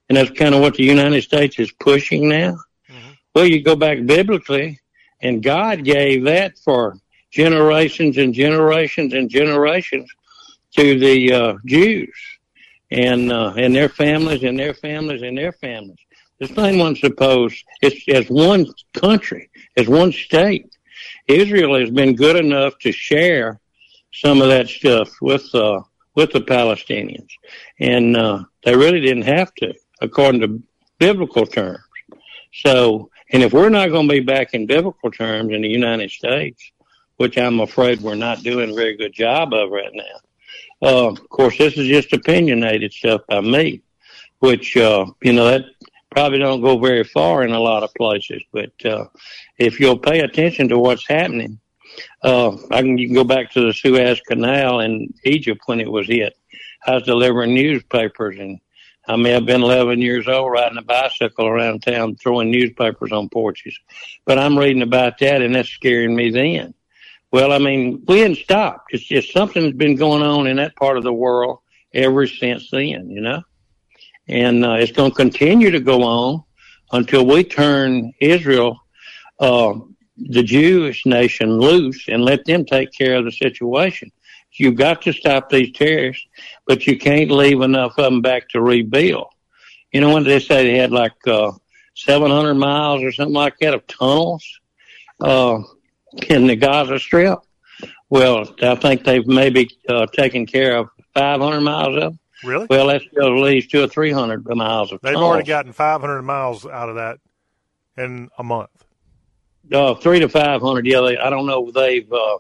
And 0.10 0.18
that's 0.18 0.32
kind 0.32 0.56
of 0.56 0.62
what 0.62 0.76
the 0.76 0.84
United 0.84 1.22
States 1.22 1.60
is 1.60 1.72
pushing 1.74 2.30
now. 2.30 2.58
Mm-hmm. 2.90 3.12
Well, 3.36 3.46
you 3.46 3.62
go 3.62 3.76
back 3.76 4.06
biblically 4.06 4.80
and 5.22 5.44
God 5.44 5.84
gave 5.84 6.24
that 6.24 6.58
for 6.60 6.98
generations 7.32 8.18
and 8.18 8.34
generations 8.34 9.14
and 9.14 9.30
generations 9.30 10.10
to 10.78 10.98
the, 10.98 11.34
uh, 11.34 11.54
Jews 11.66 12.16
and, 12.90 13.32
uh, 13.32 13.54
and 13.58 13.76
their 13.76 13.90
families 13.90 14.44
and 14.44 14.58
their 14.58 14.74
families 14.74 15.22
and 15.22 15.38
their 15.38 15.52
families. 15.52 15.98
This 16.40 16.52
thing 16.52 16.78
wasn't 16.78 17.00
supposed, 17.00 17.64
it's 17.82 18.08
as 18.08 18.30
one 18.30 18.68
country, 18.94 19.50
as 19.76 19.88
one 19.88 20.12
state. 20.12 20.77
Israel 21.28 21.80
has 21.80 21.90
been 21.90 22.16
good 22.16 22.36
enough 22.36 22.78
to 22.80 22.92
share 22.92 23.60
some 24.14 24.42
of 24.42 24.48
that 24.48 24.68
stuff 24.68 25.10
with, 25.22 25.54
uh, 25.54 25.82
with 26.16 26.32
the 26.32 26.42
Palestinians, 26.42 27.30
and 27.80 28.18
uh, 28.18 28.44
they 28.64 28.76
really 28.76 29.02
didn't 29.02 29.24
have 29.24 29.54
to, 29.56 29.74
according 30.02 30.42
to 30.42 30.62
biblical 31.00 31.46
terms. 31.46 31.80
So, 32.54 33.12
and 33.32 33.44
if 33.44 33.54
we're 33.54 33.70
not 33.70 33.90
going 33.90 34.08
to 34.08 34.14
be 34.14 34.22
back 34.22 34.54
in 34.54 34.66
biblical 34.66 35.12
terms 35.12 35.54
in 35.54 35.62
the 35.62 35.70
United 35.70 36.10
States, 36.10 36.72
which 37.18 37.38
I'm 37.38 37.60
afraid 37.60 38.02
we're 38.02 38.16
not 38.16 38.44
doing 38.44 38.72
a 38.72 38.76
very 38.76 38.96
good 38.96 39.14
job 39.14 39.54
of 39.54 39.70
right 39.72 39.92
now. 39.94 40.04
Uh, 40.82 41.08
of 41.08 41.30
course, 41.30 41.58
this 41.58 41.78
is 41.78 41.88
just 41.88 42.14
opinionated 42.14 42.94
stuff 42.94 43.22
by 43.28 43.42
me, 43.42 43.82
which, 44.40 44.78
uh, 44.78 45.06
you 45.24 45.34
know, 45.34 45.46
that 45.46 45.66
probably 46.18 46.40
don't 46.40 46.62
go 46.62 46.80
very 46.80 47.04
far 47.04 47.44
in 47.44 47.52
a 47.52 47.60
lot 47.60 47.84
of 47.84 47.94
places. 47.94 48.42
But, 48.52 48.74
uh, 48.84 49.06
if 49.60 49.80
you'll 49.80 50.00
pay 50.00 50.22
attention 50.22 50.68
to 50.70 50.80
what's 50.80 51.08
happening, 51.08 51.60
uh, 52.24 52.58
I 52.72 52.82
can, 52.82 52.98
you 52.98 53.06
can 53.06 53.14
go 53.14 53.24
back 53.24 53.52
to 53.52 53.68
the 53.68 53.72
Suez 53.72 54.20
Canal 54.22 54.80
in 54.80 55.14
Egypt 55.26 55.62
when 55.68 55.80
it 55.80 55.92
was 55.92 56.08
hit. 56.08 56.36
I 56.88 56.96
was 56.96 57.04
delivering 57.04 57.54
newspapers 57.54 58.40
and 58.40 58.60
I 59.08 59.16
may 59.16 59.30
have 59.30 59.46
been 59.46 59.62
11 59.62 60.02
years 60.02 60.28
old 60.28 60.52
riding 60.52 60.80
a 60.80 60.82
bicycle 60.82 61.46
around 61.46 61.84
town 61.84 62.16
throwing 62.16 62.50
newspapers 62.50 63.12
on 63.12 63.30
porches. 63.30 63.78
But 64.26 64.40
I'm 64.40 64.58
reading 64.58 64.82
about 64.82 65.20
that 65.20 65.44
and 65.44 65.54
that's 65.54 65.70
scaring 65.70 66.16
me 66.16 66.32
then. 66.32 66.74
Well, 67.32 67.52
I 67.52 67.60
mean, 67.60 68.04
we 68.08 68.22
hadn't 68.22 68.38
stopped. 68.38 68.92
It's 68.92 69.04
just 69.04 69.34
something 69.34 69.62
that's 69.62 69.78
been 69.78 69.98
going 69.98 70.24
on 70.24 70.48
in 70.48 70.58
that 70.58 70.76
part 70.78 70.98
of 70.98 71.04
the 71.04 71.14
world 71.14 71.60
ever 71.94 72.26
since 72.26 72.72
then, 72.72 73.12
you 73.12 73.22
know? 73.22 73.44
And 74.28 74.66
uh, 74.66 74.74
it's 74.74 74.92
going 74.92 75.12
to 75.12 75.16
continue 75.16 75.72
to 75.72 75.80
go 75.80 76.04
on 76.04 76.44
until 76.92 77.26
we 77.26 77.44
turn 77.44 78.14
Israel, 78.20 78.80
uh, 79.40 79.74
the 80.18 80.44
Jewish 80.44 81.06
nation, 81.06 81.60
loose 81.60 82.08
and 82.08 82.24
let 82.24 82.46
them 82.46 82.66
take 82.66 82.92
care 82.92 83.16
of 83.16 83.26
the 83.26 83.32
situation. 83.32 84.12
You've 84.54 84.76
got 84.76 85.02
to 85.04 85.14
stop 85.14 85.50
these 85.50 85.72
terrorists, 85.74 86.26
but 86.66 86.88
you 86.88 86.98
can't 86.98 87.30
leave 87.30 87.62
enough 87.62 87.98
of 87.98 88.06
them 88.06 88.22
back 88.22 88.50
to 88.50 88.62
rebuild. 88.62 89.28
You 89.92 90.02
know, 90.02 90.14
when 90.14 90.24
they 90.24 90.40
say 90.40 90.64
they 90.66 90.78
had 90.78 90.92
like 90.92 91.16
uh, 91.28 91.52
700 91.96 92.56
miles 92.56 93.04
or 93.04 93.12
something 93.12 93.36
like 93.36 93.58
that 93.60 93.74
of 93.74 93.86
tunnels, 93.88 94.44
uh, 95.22 95.60
in 96.30 96.48
the 96.48 96.56
Gaza 96.56 97.00
Strip. 97.00 97.40
Well, 98.10 98.54
I 98.62 98.76
think 98.76 99.04
they've 99.04 99.26
maybe 99.28 99.70
uh, 99.90 100.08
taken 100.08 100.46
care 100.46 100.78
of 100.78 100.90
500 101.14 101.62
miles 101.62 101.96
of 101.96 102.02
them. 102.02 102.20
Really? 102.44 102.68
Well, 102.70 102.88
that's 102.88 103.06
still 103.06 103.36
at 103.38 103.42
least 103.44 103.72
two 103.72 103.84
or 103.84 103.88
300 103.88 104.46
miles 104.48 104.92
of 104.92 105.02
They've 105.02 105.14
tunnels. 105.14 105.30
already 105.30 105.48
gotten 105.48 105.74
500 105.74 106.22
miles 106.22 106.66
out 106.66 106.90
of 106.90 106.96
that 106.96 107.18
in 107.98 108.30
a 108.38 108.44
month. 108.44 108.70
uh, 109.74 109.96
three 109.96 110.20
to 110.20 110.30
500. 110.30 110.86
Yeah, 110.86 111.02
they, 111.02 111.18
I 111.18 111.30
don't 111.30 111.46
know. 111.48 111.72
They've, 111.72 112.12
uh, 112.12 112.38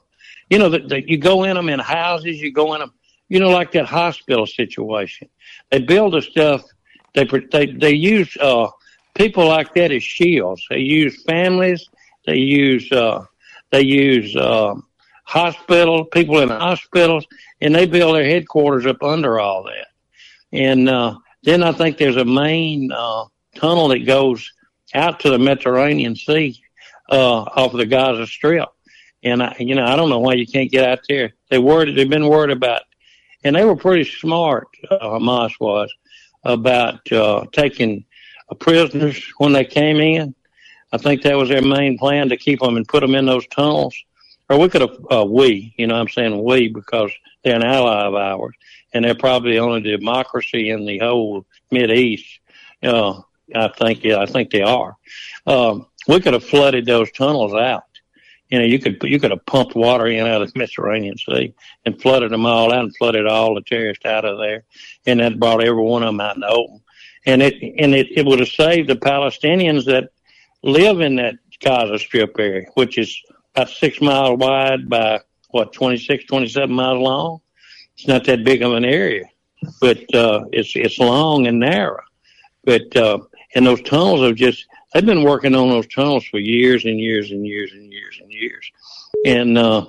you 0.49 0.59
know, 0.59 0.69
that 0.69 1.09
you 1.09 1.17
go 1.17 1.43
in 1.43 1.55
them 1.55 1.67
in 1.69 1.79
houses, 1.79 2.39
you 2.41 2.53
go 2.53 2.73
in 2.75 2.79
them, 2.79 2.93
you 3.27 3.39
know, 3.39 3.49
like 3.49 3.71
that 3.73 3.85
hospital 3.85 4.45
situation. 4.45 5.27
They 5.71 5.79
build 5.79 6.13
the 6.13 6.21
stuff. 6.21 6.63
They 7.15 7.25
pr- 7.25 7.39
they 7.51 7.65
they 7.65 7.93
use 7.93 8.37
uh, 8.39 8.67
people 9.15 9.47
like 9.47 9.73
that 9.73 9.91
as 9.91 10.03
shields. 10.03 10.63
They 10.69 10.79
use 10.79 11.23
families. 11.23 11.89
They 12.25 12.37
use 12.37 12.89
uh, 12.91 13.25
they 13.71 13.81
use 13.81 14.35
uh, 14.35 14.75
hospital 15.23 16.05
people 16.05 16.39
in 16.39 16.49
hospitals, 16.49 17.25
and 17.61 17.73
they 17.73 17.85
build 17.85 18.15
their 18.15 18.25
headquarters 18.25 18.85
up 18.85 19.01
under 19.03 19.39
all 19.39 19.63
that. 19.63 19.87
And 20.51 20.89
uh, 20.89 21.17
then 21.43 21.63
I 21.63 21.71
think 21.71 21.97
there's 21.97 22.17
a 22.17 22.25
main 22.25 22.91
uh, 22.91 23.25
tunnel 23.55 23.89
that 23.89 24.05
goes 24.05 24.51
out 24.93 25.19
to 25.21 25.29
the 25.29 25.39
Mediterranean 25.39 26.15
Sea 26.15 26.59
uh, 27.09 27.41
off 27.41 27.73
of 27.73 27.79
the 27.79 27.85
Gaza 27.85 28.27
Strip. 28.27 28.69
And 29.23 29.41
I, 29.43 29.55
you 29.59 29.75
know, 29.75 29.85
I 29.85 29.95
don't 29.95 30.09
know 30.09 30.19
why 30.19 30.33
you 30.33 30.47
can't 30.47 30.71
get 30.71 30.87
out 30.87 30.99
there. 31.09 31.33
They 31.49 31.57
worried. 31.57 31.95
They've 31.95 32.09
been 32.09 32.27
worried 32.27 32.51
about, 32.51 32.83
and 33.43 33.55
they 33.55 33.65
were 33.65 33.75
pretty 33.75 34.09
smart. 34.09 34.67
Uh, 34.89 34.99
Hamas 34.99 35.51
was 35.59 35.91
about 36.43 37.11
uh, 37.11 37.45
taking 37.51 38.05
uh, 38.49 38.55
prisoners 38.55 39.21
when 39.37 39.53
they 39.53 39.65
came 39.65 39.97
in. 39.97 40.35
I 40.93 40.97
think 40.97 41.23
that 41.23 41.35
was 41.35 41.49
their 41.49 41.61
main 41.61 41.97
plan 41.97 42.29
to 42.29 42.37
keep 42.37 42.59
them 42.59 42.77
and 42.77 42.87
put 42.87 43.01
them 43.01 43.15
in 43.15 43.25
those 43.25 43.47
tunnels. 43.47 43.95
Or 44.49 44.57
we 44.57 44.69
could 44.69 44.81
have, 44.81 44.97
uh, 45.11 45.25
we, 45.25 45.73
you 45.77 45.87
know, 45.87 45.95
I'm 45.95 46.07
saying 46.07 46.41
we 46.41 46.69
because 46.69 47.11
they're 47.43 47.55
an 47.55 47.63
ally 47.63 48.05
of 48.05 48.15
ours, 48.15 48.55
and 48.93 49.05
they're 49.05 49.15
probably 49.15 49.53
the 49.53 49.59
only 49.59 49.81
democracy 49.81 50.69
in 50.69 50.85
the 50.85 50.99
whole 50.99 51.45
Mid 51.71 51.91
East. 51.91 52.39
Uh, 52.83 53.21
I 53.55 53.69
think, 53.69 54.03
yeah, 54.03 54.19
I 54.19 54.25
think 54.25 54.51
they 54.51 54.61
are. 54.61 54.95
Um, 55.45 55.87
we 56.07 56.19
could 56.19 56.33
have 56.33 56.43
flooded 56.43 56.85
those 56.85 57.11
tunnels 57.11 57.53
out. 57.53 57.83
You 58.49 58.59
know, 58.59 58.65
you 58.65 58.79
could 58.79 59.01
you 59.03 59.19
could 59.19 59.31
have 59.31 59.45
pumped 59.45 59.75
water 59.75 60.07
in 60.07 60.25
out 60.25 60.41
of 60.41 60.53
the 60.53 60.59
Mediterranean 60.59 61.17
Sea 61.17 61.53
and 61.85 62.01
flooded 62.01 62.31
them 62.31 62.45
all 62.45 62.71
out 62.71 62.85
and 62.85 62.95
flooded 62.95 63.27
all 63.27 63.55
the 63.55 63.61
terrorists 63.61 64.05
out 64.05 64.23
of 64.23 64.37
there, 64.37 64.63
and 65.05 65.19
that 65.19 65.39
brought 65.39 65.63
every 65.63 65.83
one 65.83 66.03
of 66.03 66.07
them 66.07 66.21
out 66.21 66.35
in 66.35 66.41
the 66.41 66.47
open. 66.47 66.81
And 67.25 67.41
it 67.41 67.55
and 67.61 67.93
it, 67.93 68.07
it 68.11 68.25
would 68.25 68.39
have 68.39 68.47
saved 68.47 68.87
the 68.87 68.95
Palestinians 68.95 69.83
that 69.85 70.11
live 70.63 71.01
in 71.01 71.17
that 71.17 71.35
Gaza 71.61 71.99
Strip 71.99 72.39
area, 72.39 72.67
which 72.75 72.97
is 72.97 73.21
about 73.53 73.69
six 73.69 73.99
miles 73.99 74.39
wide 74.39 74.87
by 74.87 75.19
what 75.49 75.73
26, 75.73 76.25
27 76.25 76.73
miles 76.73 77.01
long. 77.01 77.39
It's 77.95 78.07
not 78.07 78.25
that 78.25 78.43
big 78.43 78.61
of 78.61 78.73
an 78.73 78.85
area, 78.85 79.23
but 79.81 79.97
uh, 80.13 80.45
it's 80.51 80.75
it's 80.75 80.99
long 80.99 81.47
and 81.47 81.59
narrow. 81.59 82.03
But 82.63 82.95
uh, 82.95 83.19
and 83.55 83.65
those 83.65 83.81
tunnels 83.81 84.21
have 84.21 84.35
just 84.35 84.65
they've 84.93 85.05
been 85.05 85.23
working 85.23 85.55
on 85.55 85.69
those 85.69 85.87
tunnels 85.87 86.25
for 86.25 86.37
years 86.37 86.85
and 86.85 86.99
years 86.99 87.31
and 87.31 87.45
years 87.45 87.71
and 87.71 87.91
years 87.91 88.19
and 88.21 88.31
years, 88.31 88.71
and 89.25 89.57
uh, 89.57 89.85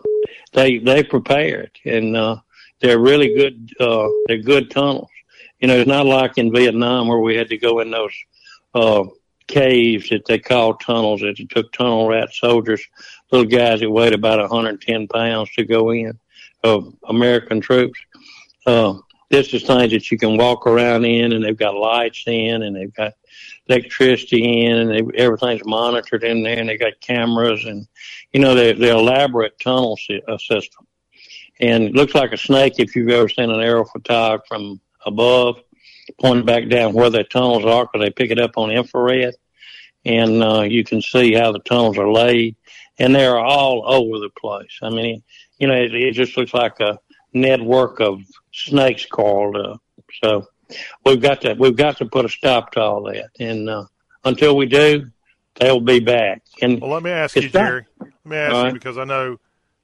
they 0.53 0.79
they 0.79 1.03
prepared 1.03 1.71
and 1.85 2.17
uh, 2.17 2.37
they're 2.81 2.99
really 2.99 3.35
good. 3.35 3.71
Uh, 3.79 4.09
they're 4.27 4.39
good 4.39 4.71
tunnels. 4.71 5.11
You 5.61 5.69
know, 5.69 5.77
it's 5.77 5.89
not 5.89 6.07
like 6.07 6.39
in 6.39 6.53
Vietnam 6.53 7.09
where 7.09 7.19
we 7.19 7.37
had 7.37 7.49
to 7.49 7.59
go 7.59 7.81
in 7.81 7.91
those 7.91 8.13
uh, 8.75 9.05
caves 9.49 10.09
that 10.11 10.25
they 10.27 10.39
call 10.39 10.75
tunnels. 10.75 11.21
That 11.21 11.41
it 11.41 11.51
took 11.51 11.73
tunnel 11.73 12.09
rat 12.09 12.33
soldiers, 12.33 12.83
little 13.33 13.49
guys 13.49 13.81
that 13.81 13.91
weighed 13.91 14.15
about 14.15 14.39
110 14.39 15.09
pounds 15.09 15.51
to 15.55 15.65
go 15.65 15.91
in 15.91 16.19
of 16.63 16.95
American 17.09 17.61
troops. 17.61 17.99
Uh, 18.67 18.95
this 19.31 19.53
is 19.53 19.63
things 19.65 19.93
that 19.93 20.11
you 20.11 20.19
can 20.19 20.37
walk 20.37 20.67
around 20.67 21.05
in, 21.05 21.33
and 21.33 21.45
they've 21.45 21.57
got 21.57 21.75
lights 21.75 22.25
in, 22.27 22.63
and 22.63 22.75
they've 22.75 22.95
got 22.95 23.13
electricity 23.69 24.65
in, 24.65 24.79
and 24.79 24.91
they, 24.91 25.19
everything's 25.19 25.65
monitored 25.65 26.25
in 26.25 26.43
there, 26.43 26.59
and 26.59 26.69
they 26.69 26.79
got 26.79 27.01
cameras, 27.01 27.65
and 27.65 27.87
you 28.33 28.41
know 28.41 28.55
they're, 28.55 28.73
they're 28.73 28.95
elaborate 28.95 29.59
tunnel 29.61 29.97
si- 29.97 30.23
uh, 30.27 30.39
system. 30.39 30.87
And 31.61 31.85
it 31.85 31.95
looks 31.95 32.15
like 32.15 32.33
a 32.33 32.39
snake 32.39 32.75
if 32.79 32.95
you've 32.95 33.11
ever 33.11 33.29
seen 33.29 33.51
an 33.51 33.61
aerial 33.61 33.85
photograph 33.85 34.47
from 34.49 34.81
above, 35.05 35.61
pointing 36.21 36.47
back 36.47 36.69
down 36.69 36.93
where 36.93 37.11
the 37.11 37.25
tunnels 37.25 37.65
are, 37.65 37.85
because 37.85 38.05
they 38.05 38.11
pick 38.11 38.31
it 38.31 38.41
up 38.41 38.57
on 38.57 38.71
infrared, 38.71 39.35
and 40.05 40.43
uh, 40.43 40.63
you 40.63 40.85
can 40.85 41.03
see 41.03 41.35
how 41.35 41.53
the 41.53 41.59
tunnels 41.61 41.99
are 41.99 42.11
laid, 42.11 42.57
and 42.99 43.15
they're 43.15 43.39
all 43.39 43.85
over 43.87 44.19
the 44.19 44.31
place. 44.31 44.79
I 44.83 44.91
mean, 44.91 45.23
you 45.59 45.67
know, 45.67 45.75
it, 45.75 45.95
it 45.95 46.13
just 46.13 46.37
looks 46.37 46.55
like 46.55 46.81
a 46.81 46.99
network 47.33 48.01
of 48.01 48.21
snakes 48.53 49.07
coiled 49.07 49.57
up. 49.57 49.83
So 50.23 50.47
we've 51.05 51.21
got 51.21 51.43
to 51.43 51.55
we've 51.55 51.77
got 51.77 51.99
to 51.99 52.07
put 52.07 52.25
a 52.25 52.29
stop 52.29 52.73
to 52.73 52.81
all 52.81 53.03
that, 53.05 53.31
and 53.39 53.69
uh, 53.69 53.85
until 54.25 54.57
we 54.57 54.67
do, 54.67 55.11
they'll 55.57 55.81
be 55.81 56.01
back. 56.01 56.43
And 56.63 56.81
Well, 56.81 56.91
let 56.91 57.03
me 57.03 57.11
ask 57.11 57.37
you, 57.37 57.49
Jerry. 57.49 57.87
Let 58.01 58.11
me 58.25 58.37
ask 58.37 58.55
All 58.55 58.67
you 58.67 58.73
because 58.73 58.99
I 58.99 59.05
know 59.05 59.39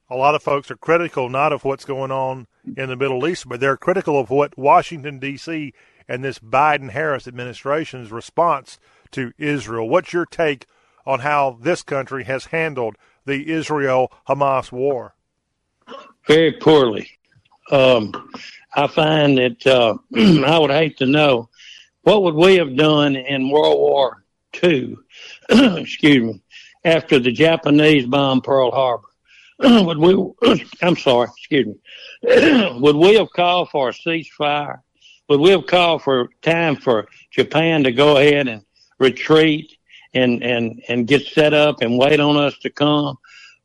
a 0.09 0.15
lot 0.15 0.35
of 0.35 0.43
folks 0.43 0.69
are 0.71 0.77
critical 0.77 1.29
not 1.29 1.51
of 1.53 1.63
what's 1.63 1.85
going 1.85 2.11
on 2.11 2.47
in 2.77 2.89
the 2.89 2.95
Middle 2.95 3.27
East, 3.27 3.47
but 3.47 3.59
they're 3.59 3.77
critical 3.77 4.19
of 4.19 4.29
what 4.29 4.57
Washington 4.57 5.19
D.C. 5.19 5.73
and 6.07 6.23
this 6.23 6.39
Biden-Harris 6.39 7.27
administration's 7.27 8.11
response 8.11 8.79
to 9.11 9.33
Israel. 9.37 9.89
What's 9.89 10.13
your 10.13 10.25
take 10.25 10.65
on 11.05 11.19
how 11.19 11.57
this 11.61 11.83
country 11.83 12.23
has 12.25 12.45
handled 12.45 12.95
the 13.25 13.51
Israel-Hamas 13.51 14.71
war? 14.71 15.15
very 16.27 16.53
poorly. 16.53 17.09
Um, 17.71 18.11
I 18.73 18.87
find 18.87 19.37
that 19.37 19.65
uh, 19.65 19.97
I 20.15 20.59
would 20.59 20.71
hate 20.71 20.97
to 20.97 21.05
know 21.05 21.49
what 22.01 22.23
would 22.23 22.35
we 22.35 22.57
have 22.57 22.75
done 22.75 23.15
in 23.15 23.49
World 23.49 23.79
War 23.79 24.23
II. 24.63 24.97
excuse 25.49 26.23
me, 26.23 26.41
after 26.83 27.19
the 27.19 27.31
Japanese 27.31 28.05
bombed 28.05 28.43
Pearl 28.43 28.71
Harbor. 28.71 29.07
would 29.59 29.97
we? 29.97 30.65
I'm 30.81 30.97
sorry. 30.97 31.29
Excuse 31.37 31.67
me. 31.67 32.79
would 32.79 32.95
we 32.95 33.15
have 33.15 33.31
called 33.31 33.69
for 33.69 33.89
a 33.89 33.93
ceasefire? 33.93 34.81
Would 35.29 35.39
we 35.39 35.49
have 35.51 35.65
called 35.65 36.03
for 36.03 36.29
time 36.41 36.75
for 36.75 37.07
Japan 37.31 37.83
to 37.83 37.91
go 37.91 38.17
ahead 38.17 38.47
and 38.47 38.63
retreat 38.99 39.75
and 40.13 40.43
and 40.43 40.81
and 40.87 41.07
get 41.07 41.25
set 41.25 41.53
up 41.53 41.81
and 41.81 41.97
wait 41.97 42.19
on 42.19 42.37
us 42.37 42.57
to 42.59 42.69
come? 42.69 43.17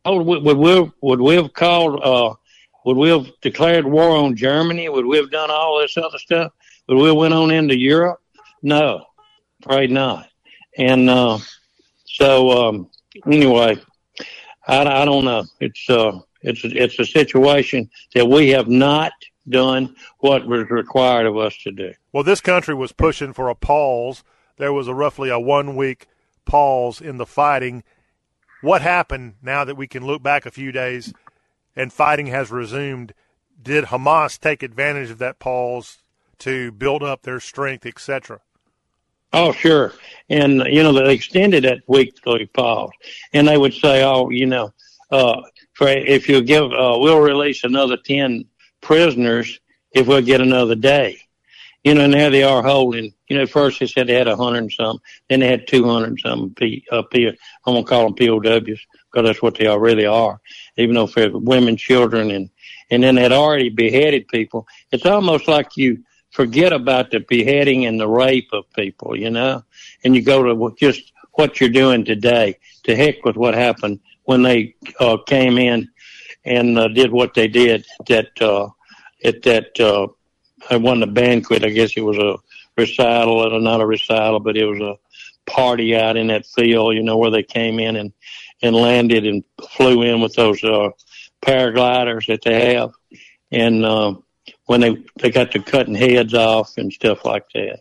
Oh, 0.04 0.22
would 0.22 0.42
we 0.42 0.90
would 1.02 1.20
we 1.20 1.34
have 1.34 1.52
called? 1.52 2.00
Uh, 2.02 2.34
would 2.84 2.96
we 2.96 3.10
have 3.10 3.30
declared 3.42 3.84
war 3.84 4.16
on 4.16 4.36
Germany? 4.36 4.88
Would 4.88 5.04
we 5.04 5.18
have 5.18 5.30
done 5.30 5.50
all 5.50 5.78
this 5.80 5.96
other 5.98 6.18
stuff? 6.18 6.52
Would 6.88 6.96
we 6.96 7.08
have 7.08 7.16
went 7.16 7.34
on 7.34 7.50
into 7.50 7.78
Europe? 7.78 8.20
No, 8.62 9.04
afraid 9.62 9.90
not. 9.90 10.28
And 10.78 11.10
uh, 11.10 11.38
so 12.06 12.68
um, 12.68 12.90
anyway, 13.26 13.76
I, 14.66 15.02
I 15.02 15.04
don't 15.04 15.24
know. 15.26 15.44
It's 15.60 15.90
uh, 15.90 16.20
it's 16.42 16.62
it's 16.64 16.98
a 16.98 17.04
situation 17.04 17.90
that 18.14 18.26
we 18.26 18.48
have 18.50 18.68
not 18.68 19.12
done 19.50 19.94
what 20.18 20.46
was 20.46 20.70
required 20.70 21.26
of 21.26 21.36
us 21.36 21.56
to 21.64 21.72
do. 21.72 21.92
Well, 22.12 22.24
this 22.24 22.40
country 22.40 22.74
was 22.74 22.92
pushing 22.92 23.32
for 23.32 23.48
a 23.48 23.54
pause. 23.54 24.22
There 24.56 24.72
was 24.72 24.88
a 24.88 24.94
roughly 24.94 25.30
a 25.30 25.38
one 25.38 25.76
week 25.76 26.06
pause 26.44 27.00
in 27.00 27.16
the 27.18 27.26
fighting. 27.26 27.82
What 28.62 28.82
happened 28.82 29.36
now 29.42 29.64
that 29.64 29.76
we 29.76 29.86
can 29.86 30.06
look 30.06 30.22
back 30.22 30.44
a 30.44 30.50
few 30.50 30.72
days 30.72 31.12
and 31.74 31.92
fighting 31.92 32.26
has 32.26 32.50
resumed? 32.50 33.14
Did 33.62 33.84
Hamas 33.86 34.38
take 34.38 34.62
advantage 34.62 35.10
of 35.10 35.18
that 35.18 35.38
pause 35.38 35.98
to 36.38 36.72
build 36.72 37.02
up 37.02 37.22
their 37.22 37.40
strength, 37.40 37.86
etc.? 37.86 38.40
Oh, 39.32 39.52
sure. 39.52 39.92
And, 40.28 40.64
you 40.66 40.82
know, 40.82 40.92
they 40.92 41.14
extended 41.14 41.64
that 41.64 41.82
weekly 41.86 42.46
pause. 42.46 42.90
And 43.32 43.46
they 43.46 43.56
would 43.56 43.74
say, 43.74 44.02
oh, 44.02 44.30
you 44.30 44.46
know, 44.46 44.72
uh, 45.10 45.42
if 45.80 46.28
you 46.28 46.42
give, 46.42 46.64
uh, 46.72 46.96
we'll 46.98 47.20
release 47.20 47.64
another 47.64 47.96
10 47.96 48.44
prisoners 48.80 49.60
if 49.92 50.06
we'll 50.06 50.22
get 50.22 50.40
another 50.40 50.74
day. 50.74 51.18
You 51.84 51.94
know, 51.94 52.06
now 52.06 52.28
they 52.28 52.42
are 52.42 52.62
holding, 52.62 53.14
you 53.28 53.36
know, 53.36 53.42
at 53.42 53.50
first 53.50 53.80
they 53.80 53.86
said 53.86 54.06
they 54.06 54.14
had 54.14 54.28
a 54.28 54.36
hundred 54.36 54.58
and 54.58 54.72
some, 54.72 55.00
then 55.28 55.40
they 55.40 55.48
had 55.48 55.66
200 55.66 56.10
and 56.10 56.20
some 56.20 56.54
P, 56.54 56.84
uh, 56.92 57.02
P, 57.02 57.32
I'm 57.66 57.74
to 57.74 57.82
call 57.84 58.04
them 58.04 58.14
POWs 58.14 58.40
because 58.42 59.26
that's 59.26 59.42
what 59.42 59.56
they 59.56 59.66
are, 59.66 59.80
really 59.80 60.04
are, 60.04 60.40
even 60.76 60.94
though 60.94 61.06
for 61.06 61.30
women, 61.32 61.78
children, 61.78 62.30
and, 62.32 62.50
and 62.90 63.02
then 63.02 63.14
they 63.14 63.22
had 63.22 63.32
already 63.32 63.70
beheaded 63.70 64.28
people. 64.28 64.66
It's 64.92 65.06
almost 65.06 65.48
like 65.48 65.76
you, 65.78 66.04
forget 66.30 66.72
about 66.72 67.10
the 67.10 67.20
beheading 67.20 67.86
and 67.86 67.98
the 67.98 68.08
rape 68.08 68.48
of 68.52 68.70
people, 68.72 69.16
you 69.16 69.30
know, 69.30 69.64
and 70.04 70.14
you 70.14 70.22
go 70.22 70.42
to 70.42 70.76
just 70.76 71.12
what 71.32 71.60
you're 71.60 71.70
doing 71.70 72.04
today. 72.04 72.56
To 72.84 72.96
heck 72.96 73.24
with 73.24 73.36
what 73.36 73.54
happened 73.54 74.00
when 74.24 74.42
they 74.42 74.74
uh, 74.98 75.18
came 75.26 75.58
in 75.58 75.88
and 76.44 76.78
uh, 76.78 76.88
did 76.88 77.10
what 77.12 77.34
they 77.34 77.48
did. 77.48 77.84
That 78.08 78.40
uh, 78.40 78.68
at 79.24 79.42
that 79.42 79.78
uh, 79.80 80.08
I 80.70 80.76
won 80.76 81.00
the 81.00 81.06
banquet. 81.06 81.64
I 81.64 81.70
guess 81.70 81.96
it 81.96 82.02
was 82.02 82.18
a 82.18 82.36
recital, 82.76 83.54
and 83.54 83.64
not 83.64 83.80
a 83.80 83.86
recital, 83.86 84.40
but 84.40 84.56
it 84.56 84.64
was 84.66 84.80
a 84.80 84.96
party 85.50 85.96
out 85.96 86.16
in 86.16 86.28
that 86.28 86.46
field. 86.46 86.94
You 86.94 87.02
know 87.02 87.16
where 87.16 87.30
they 87.30 87.42
came 87.42 87.78
in 87.78 87.96
and 87.96 88.12
and 88.62 88.76
landed 88.76 89.26
and 89.26 89.42
flew 89.70 90.02
in 90.02 90.20
with 90.20 90.34
those 90.34 90.62
uh, 90.64 90.90
paragliders 91.42 92.26
that 92.26 92.42
they 92.42 92.74
have, 92.74 92.92
and. 93.50 93.84
Uh, 93.84 94.14
when 94.66 94.80
they 94.80 94.96
they 95.20 95.30
got 95.30 95.50
to 95.50 95.58
cutting 95.60 95.96
heads 95.96 96.32
off 96.32 96.78
and 96.78 96.92
stuff 96.92 97.24
like 97.24 97.44
that. 97.54 97.80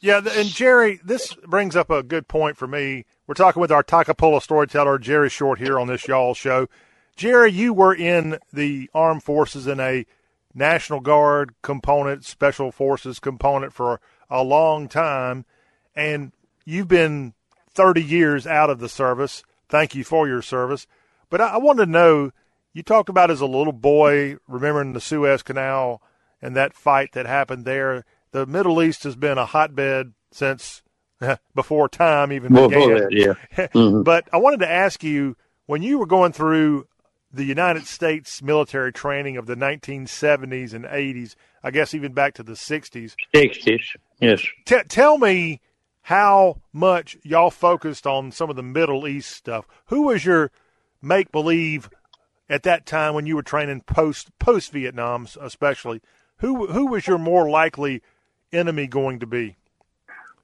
Yeah, 0.00 0.22
and 0.26 0.48
Jerry, 0.48 0.98
this 1.04 1.34
brings 1.34 1.76
up 1.76 1.90
a 1.90 2.02
good 2.02 2.26
point 2.26 2.56
for 2.56 2.66
me. 2.66 3.04
We're 3.26 3.34
talking 3.34 3.60
with 3.60 3.72
our 3.72 3.82
Toccopola 3.82 4.40
storyteller 4.40 4.98
Jerry 4.98 5.28
Short 5.28 5.58
here 5.58 5.78
on 5.78 5.88
this 5.88 6.06
y'all 6.06 6.32
show. 6.32 6.68
Jerry, 7.16 7.50
you 7.50 7.72
were 7.72 7.94
in 7.94 8.38
the 8.52 8.90
armed 8.94 9.22
forces 9.22 9.66
in 9.66 9.80
a 9.80 10.04
National 10.54 11.00
Guard 11.00 11.54
component, 11.62 12.24
Special 12.24 12.70
Forces 12.70 13.18
component 13.18 13.72
for 13.72 14.00
a 14.30 14.42
long 14.42 14.88
time, 14.88 15.44
and 15.94 16.32
you've 16.64 16.88
been 16.88 17.34
30 17.70 18.02
years 18.02 18.46
out 18.46 18.70
of 18.70 18.80
the 18.80 18.88
service. 18.88 19.42
Thank 19.68 19.94
you 19.94 20.04
for 20.04 20.28
your 20.28 20.42
service. 20.42 20.86
But 21.30 21.40
I, 21.40 21.54
I 21.54 21.56
want 21.58 21.78
to 21.78 21.86
know 21.86 22.32
you 22.72 22.82
talked 22.82 23.08
about 23.08 23.30
as 23.30 23.40
a 23.40 23.46
little 23.46 23.72
boy 23.72 24.36
remembering 24.46 24.92
the 24.92 25.00
Suez 25.00 25.42
Canal 25.42 26.02
and 26.42 26.54
that 26.56 26.74
fight 26.74 27.12
that 27.12 27.26
happened 27.26 27.64
there. 27.64 28.04
The 28.32 28.46
Middle 28.46 28.82
East 28.82 29.04
has 29.04 29.16
been 29.16 29.38
a 29.38 29.46
hotbed 29.46 30.12
since 30.30 30.82
before 31.54 31.88
time 31.88 32.32
even 32.32 32.52
before 32.52 32.68
began. 32.68 32.94
That, 32.94 33.12
yeah. 33.12 33.66
Mm-hmm. 33.74 34.02
but 34.02 34.28
I 34.32 34.36
wanted 34.36 34.60
to 34.60 34.70
ask 34.70 35.02
you 35.02 35.36
when 35.64 35.82
you 35.82 35.98
were 35.98 36.06
going 36.06 36.32
through 36.32 36.86
the 37.32 37.44
United 37.44 37.86
States 37.86 38.42
military 38.42 38.92
training 38.92 39.36
of 39.36 39.46
the 39.46 39.56
1970s 39.56 40.72
and 40.72 40.84
80s, 40.84 41.34
I 41.62 41.70
guess 41.70 41.94
even 41.94 42.12
back 42.12 42.34
to 42.34 42.42
the 42.42 42.52
60s. 42.52 43.14
60s, 43.34 43.96
yes. 44.20 44.42
T- 44.64 44.82
tell 44.88 45.18
me 45.18 45.60
how 46.02 46.60
much 46.72 47.16
y'all 47.22 47.50
focused 47.50 48.06
on 48.06 48.30
some 48.30 48.48
of 48.48 48.56
the 48.56 48.62
Middle 48.62 49.08
East 49.08 49.30
stuff. 49.30 49.66
Who 49.86 50.02
was 50.02 50.24
your 50.24 50.50
make 51.02 51.32
believe 51.32 51.90
at 52.48 52.62
that 52.62 52.86
time 52.86 53.14
when 53.14 53.26
you 53.26 53.36
were 53.36 53.42
training 53.42 53.82
post 53.82 54.30
post 54.38 54.72
Vietnam, 54.72 55.26
especially, 55.40 56.00
who 56.38 56.66
who 56.68 56.86
was 56.86 57.06
your 57.06 57.18
more 57.18 57.50
likely 57.50 58.02
enemy 58.52 58.86
going 58.86 59.18
to 59.20 59.26
be? 59.26 59.56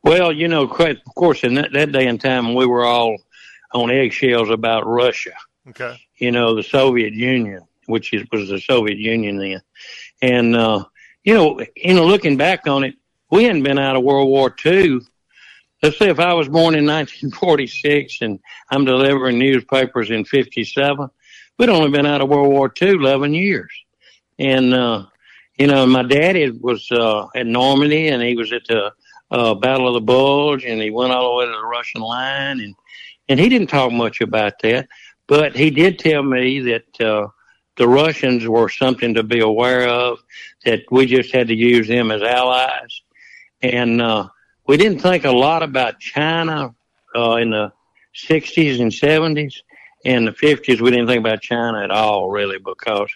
Well, 0.03 0.33
you 0.33 0.49
know, 0.49 0.63
of 0.65 1.15
course, 1.15 1.45
in 1.45 1.55
that, 1.55 1.73
that 1.73 1.93
day 1.93 2.09
and 2.09 2.21
time, 2.21 2.55
we 2.55 2.67
were 2.67 2.85
all 2.85 3.19
on 3.73 3.91
eggshells 3.91 4.51
about 4.51 4.85
Russia. 4.87 5.33
Okay. 5.69 5.97
You 6.23 6.31
know, 6.31 6.55
the 6.55 6.63
Soviet 6.63 7.15
Union, 7.15 7.67
which 7.87 8.13
is, 8.13 8.25
was 8.31 8.49
the 8.49 8.61
Soviet 8.61 8.97
Union 8.97 9.39
then, 9.39 9.61
and 10.23 10.55
uh, 10.55 10.85
you 11.25 11.35
know, 11.35 11.61
you 11.75 11.95
know, 11.95 12.07
looking 12.07 12.37
back 12.37 12.69
on 12.69 12.85
it, 12.85 12.95
we 13.33 13.43
hadn't 13.43 13.65
been 13.65 13.77
out 13.77 13.97
of 13.97 14.05
World 14.05 14.29
War 14.29 14.55
II. 14.65 15.01
Let's 15.83 15.99
say 15.99 16.11
if 16.11 16.21
I 16.21 16.33
was 16.35 16.49
born 16.49 16.77
in 16.77 16.87
1946 16.87 18.19
and 18.21 18.39
I'm 18.71 18.85
delivering 18.85 19.41
newspapers 19.41 20.13
in 20.13 20.25
57, 20.25 21.09
we'd 21.59 21.69
only 21.69 21.91
been 21.91 22.07
out 22.07 22.21
of 22.21 22.29
World 22.29 22.53
War 22.53 22.73
II 22.81 22.91
11 22.91 23.35
years. 23.35 23.73
And, 24.39 24.73
uh, 24.73 25.07
you 25.59 25.67
know, 25.67 25.85
my 25.87 26.05
daddy 26.05 26.51
was, 26.51 26.89
uh, 26.93 27.27
at 27.35 27.49
Normandy 27.49 28.07
and 28.07 28.23
he 28.23 28.37
was 28.37 28.53
at 28.53 28.65
the, 28.69 28.93
uh, 29.33 29.55
Battle 29.55 29.89
of 29.89 29.95
the 29.95 30.01
Bulge 30.01 30.65
and 30.65 30.81
he 30.81 30.91
went 30.91 31.13
all 31.13 31.31
the 31.31 31.37
way 31.39 31.47
to 31.47 31.51
the 31.51 31.67
Russian 31.67 32.01
line 32.01 32.61
and, 32.61 32.77
and 33.29 33.41
he 33.41 33.49
didn't 33.49 33.69
talk 33.69 33.91
much 33.91 34.21
about 34.21 34.59
that, 34.63 34.89
but 35.27 35.57
he 35.57 35.71
did 35.71 35.99
tell 35.99 36.23
me 36.23 36.61
that, 36.61 37.01
uh, 37.01 37.29
the 37.77 37.89
Russians 37.89 38.47
were 38.47 38.69
something 38.69 39.15
to 39.15 39.23
be 39.23 39.41
aware 39.41 39.89
of, 39.89 40.19
that 40.65 40.83
we 40.91 41.07
just 41.07 41.33
had 41.33 41.49
to 41.49 41.55
use 41.55 41.89
them 41.89 42.11
as 42.11 42.23
allies. 42.23 43.01
And, 43.63 44.03
uh, 44.03 44.29
we 44.67 44.77
didn't 44.77 45.01
think 45.01 45.25
a 45.25 45.33
lot 45.33 45.63
about 45.63 45.99
China, 45.99 46.75
uh, 47.17 47.37
in 47.37 47.51
the 47.51 47.73
60s 48.15 48.81
and 48.81 48.93
70s 48.93 49.55
in 50.05 50.25
the 50.25 50.33
fifties, 50.33 50.81
we 50.81 50.91
didn't 50.91 51.07
think 51.07 51.21
about 51.21 51.41
China 51.41 51.83
at 51.83 51.91
all, 51.91 52.29
really, 52.29 52.59
because, 52.59 53.11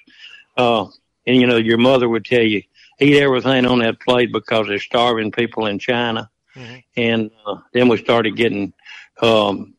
uh, 0.56 0.86
and 1.26 1.36
you 1.36 1.46
know, 1.46 1.56
your 1.56 1.78
mother 1.78 2.08
would 2.08 2.24
tell 2.24 2.42
you 2.42 2.62
eat 3.00 3.20
everything 3.20 3.66
on 3.66 3.80
that 3.80 4.00
plate 4.00 4.32
because 4.32 4.68
they're 4.68 4.78
starving 4.78 5.32
people 5.32 5.66
in 5.66 5.78
China, 5.78 6.30
mm-hmm. 6.54 6.76
and 6.96 7.30
uh, 7.46 7.56
then 7.72 7.88
we 7.88 7.96
started 7.96 8.36
getting 8.36 8.72
um, 9.20 9.74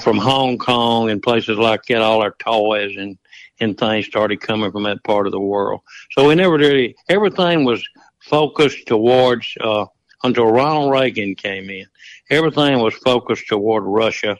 from 0.00 0.18
Hong 0.18 0.58
Kong 0.58 1.10
and 1.10 1.22
places 1.22 1.58
like 1.58 1.84
that. 1.86 2.02
All 2.02 2.22
our 2.22 2.34
toys 2.38 2.96
and 2.96 3.18
and 3.60 3.78
things 3.78 4.06
started 4.06 4.40
coming 4.40 4.72
from 4.72 4.82
that 4.84 5.04
part 5.04 5.26
of 5.26 5.32
the 5.32 5.40
world. 5.40 5.80
So 6.12 6.26
we 6.26 6.34
never 6.34 6.56
really 6.56 6.96
everything 7.08 7.64
was 7.64 7.82
focused 8.20 8.86
towards 8.86 9.54
uh, 9.60 9.86
until 10.22 10.46
Ronald 10.46 10.92
Reagan 10.92 11.34
came 11.34 11.70
in. 11.70 11.86
Everything 12.30 12.80
was 12.80 12.94
focused 12.94 13.46
toward 13.48 13.84
Russia 13.84 14.36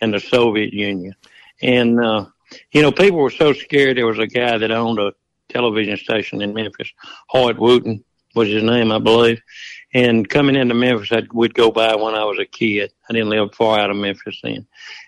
and 0.00 0.14
the 0.14 0.20
Soviet 0.20 0.72
Union. 0.72 1.14
And, 1.62 2.00
uh, 2.00 2.26
you 2.72 2.82
know, 2.82 2.92
people 2.92 3.18
were 3.18 3.30
so 3.30 3.52
scared. 3.52 3.96
There 3.96 4.06
was 4.06 4.18
a 4.18 4.26
guy 4.26 4.58
that 4.58 4.70
owned 4.70 4.98
a 4.98 5.12
television 5.48 5.96
station 5.96 6.42
in 6.42 6.54
Memphis, 6.54 6.92
Hoyt 7.28 7.58
Wooten 7.58 8.04
was 8.34 8.48
his 8.48 8.62
name, 8.62 8.90
I 8.90 8.98
believe. 8.98 9.40
And 9.94 10.28
coming 10.28 10.56
into 10.56 10.74
Memphis, 10.74 11.12
I'd, 11.12 11.32
we'd 11.32 11.54
go 11.54 11.70
by 11.70 11.94
when 11.94 12.14
I 12.14 12.24
was 12.24 12.38
a 12.40 12.44
kid. 12.44 12.92
I 13.08 13.12
didn't 13.12 13.30
live 13.30 13.54
far 13.54 13.78
out 13.78 13.90
of 13.90 13.96
Memphis 13.96 14.40
then. 14.42 14.66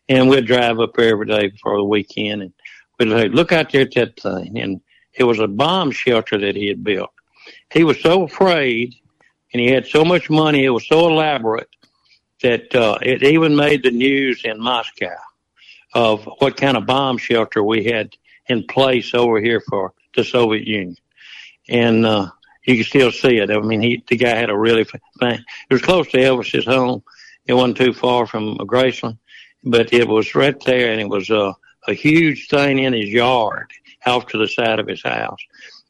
And 0.08 0.28
we'd 0.28 0.46
drive 0.46 0.78
up 0.78 0.94
there 0.94 1.08
every 1.08 1.26
day 1.26 1.52
for 1.60 1.76
the 1.76 1.84
weekend 1.84 2.42
and 2.42 2.52
we'd 2.98 3.10
say, 3.10 3.28
look 3.28 3.50
out 3.50 3.72
there 3.72 3.82
at 3.82 3.94
that 3.94 4.20
thing. 4.20 4.58
And 4.60 4.80
it 5.12 5.24
was 5.24 5.40
a 5.40 5.48
bomb 5.48 5.90
shelter 5.90 6.38
that 6.38 6.54
he 6.54 6.68
had 6.68 6.84
built. 6.84 7.10
He 7.72 7.82
was 7.82 8.00
so 8.00 8.22
afraid 8.22 8.94
and 9.52 9.60
he 9.60 9.66
had 9.66 9.86
so 9.86 10.04
much 10.04 10.30
money. 10.30 10.64
It 10.64 10.70
was 10.70 10.86
so 10.86 11.08
elaborate 11.08 11.68
that, 12.42 12.72
uh, 12.74 12.98
it 13.02 13.24
even 13.24 13.56
made 13.56 13.82
the 13.82 13.90
news 13.90 14.42
in 14.44 14.60
Moscow 14.60 15.16
of 15.94 16.28
what 16.38 16.56
kind 16.56 16.76
of 16.76 16.86
bomb 16.86 17.18
shelter 17.18 17.62
we 17.62 17.84
had 17.84 18.14
in 18.46 18.64
place 18.68 19.14
over 19.14 19.40
here 19.40 19.62
for 19.68 19.94
the 20.14 20.22
Soviet 20.22 20.64
Union. 20.64 20.96
And, 21.68 22.06
uh, 22.06 22.30
you 22.66 22.74
can 22.74 22.84
still 22.84 23.12
see 23.12 23.38
it. 23.38 23.50
I 23.50 23.58
mean, 23.60 23.80
he, 23.80 24.04
the 24.08 24.16
guy 24.16 24.36
had 24.36 24.50
a 24.50 24.56
really. 24.56 24.84
It 25.20 25.44
was 25.70 25.82
close 25.82 26.08
to 26.08 26.18
Elvis's 26.18 26.66
home. 26.66 27.02
It 27.46 27.54
wasn't 27.54 27.76
too 27.76 27.92
far 27.92 28.26
from 28.26 28.58
Graceland, 28.58 29.18
but 29.62 29.92
it 29.92 30.08
was 30.08 30.34
right 30.34 30.58
there 30.64 30.90
and 30.90 31.00
it 31.00 31.08
was 31.08 31.30
a, 31.30 31.54
a 31.86 31.94
huge 31.94 32.48
thing 32.48 32.80
in 32.80 32.92
his 32.92 33.08
yard 33.08 33.70
off 34.04 34.26
to 34.26 34.38
the 34.38 34.48
side 34.48 34.80
of 34.80 34.88
his 34.88 35.02
house. 35.02 35.38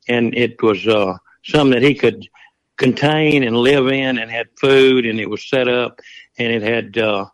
And 0.06 0.34
it 0.36 0.62
was, 0.62 0.86
uh, 0.86 1.16
something 1.44 1.80
that 1.80 1.86
he 1.86 1.94
could 1.94 2.28
contain 2.76 3.42
and 3.42 3.56
live 3.56 3.88
in 3.88 4.18
and 4.18 4.30
had 4.30 4.48
food 4.60 5.06
and 5.06 5.18
it 5.18 5.30
was 5.30 5.48
set 5.48 5.68
up 5.68 6.00
and 6.38 6.52
it 6.52 6.62
had, 6.62 6.98
uh, 6.98 7.26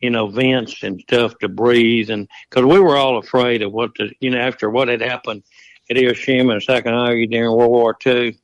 you 0.00 0.10
know, 0.10 0.26
vents 0.26 0.82
and 0.82 1.00
stuff 1.00 1.38
to 1.38 1.48
breathe. 1.48 2.10
And 2.10 2.28
because 2.48 2.64
we 2.64 2.80
were 2.80 2.96
all 2.96 3.18
afraid 3.18 3.62
of 3.62 3.72
what 3.72 3.94
the, 3.94 4.10
you 4.20 4.30
know, 4.30 4.38
after 4.38 4.68
what 4.68 4.88
had 4.88 5.00
happened 5.00 5.42
at 5.88 5.96
Hiroshima 5.96 6.54
and 6.54 6.64
Nagasaki 6.68 7.26
during 7.26 7.56
World 7.56 7.70
War 7.70 7.96
II, 8.04 8.36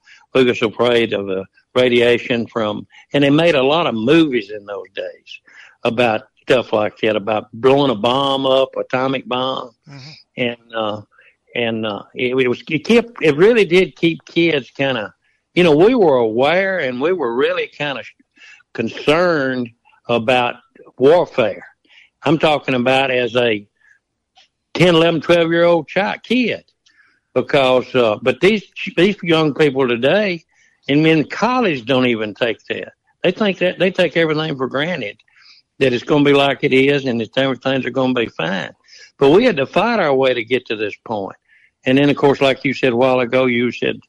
we 0.45 0.63
afraid 0.63 1.13
of 1.13 1.27
the 1.27 1.45
radiation 1.75 2.47
from, 2.47 2.87
and 3.13 3.25
they 3.25 3.31
made 3.31 3.55
a 3.55 3.63
lot 3.63 3.87
of 3.87 3.95
movies 3.95 4.51
in 4.51 4.65
those 4.65 4.91
days 4.95 5.41
about 5.85 6.29
stuff 6.43 6.73
like 6.73 6.99
that, 6.99 7.17
about 7.17 7.49
blowing 7.53 7.91
a 7.91 7.95
bomb 7.95 8.47
up, 8.47 8.77
atomic 8.77 9.27
bomb. 9.27 9.71
Mm-hmm. 9.89 10.11
And, 10.37 10.75
uh, 10.75 11.03
and 11.55 11.87
uh, 11.87 12.03
it, 12.15 12.37
it 12.37 12.49
was 12.49 12.63
it 12.69 12.85
kept 12.85 13.23
it 13.23 13.35
really 13.37 13.65
did 13.65 13.97
keep 13.97 14.23
kids 14.27 14.71
kind 14.71 14.99
of 14.99 15.11
you 15.55 15.65
know 15.65 15.75
we 15.75 15.95
were 15.95 16.17
aware 16.17 16.81
and 16.81 17.01
we 17.01 17.13
were 17.13 17.35
really 17.35 17.67
kind 17.67 17.99
of 17.99 18.07
concerned 18.75 19.71
about 20.09 20.57
warfare. 20.99 21.67
I'm 22.23 22.39
talking 22.39 22.75
about 22.75 23.11
as 23.11 23.35
a 23.37 23.67
10, 24.75 24.95
11, 24.95 25.23
12 25.23 25.51
year 25.51 25.65
old 25.65 25.89
child 25.89 26.23
kid 26.23 26.71
because 27.37 27.95
uh, 27.95 28.17
but 28.23 28.41
these 28.41 28.65
these 28.97 29.17
young 29.23 29.53
people 29.53 29.87
today 29.87 30.43
and 30.89 31.07
in 31.07 31.29
college 31.29 31.85
don't 31.85 32.07
even 32.07 32.33
take 32.35 32.65
that. 32.67 32.95
They 33.23 33.31
think 33.31 33.59
that 33.59 33.79
they 33.79 33.91
take 33.91 34.17
everything 34.17 34.57
for 34.57 34.69
granted 34.69 35.19
that 35.79 35.93
it's 35.93 36.05
going 36.05 36.25
to 36.25 36.31
be 36.31 36.35
like 36.35 36.61
it 36.63 36.73
is 36.73 37.05
and 37.05 37.21
that 37.21 37.37
everything's 37.37 37.85
are 37.85 37.91
going 37.91 38.15
to 38.15 38.21
be 38.23 38.29
fine. 38.29 38.75
But 39.19 39.31
we 39.31 39.45
had 39.45 39.59
to 39.59 39.67
fight 39.67 40.01
our 40.01 40.15
way 40.15 40.33
to 40.33 40.43
get 40.43 40.65
to 40.67 40.77
this 40.77 40.97
point. 41.05 41.37
And 41.85 41.99
then, 41.99 42.09
of 42.09 42.17
course, 42.17 42.41
like 42.41 42.65
you 42.65 42.73
said 42.73 42.95
a 42.95 42.97
while 42.97 43.21
ago, 43.21 43.45
you 43.45 43.71
said 43.71 44.01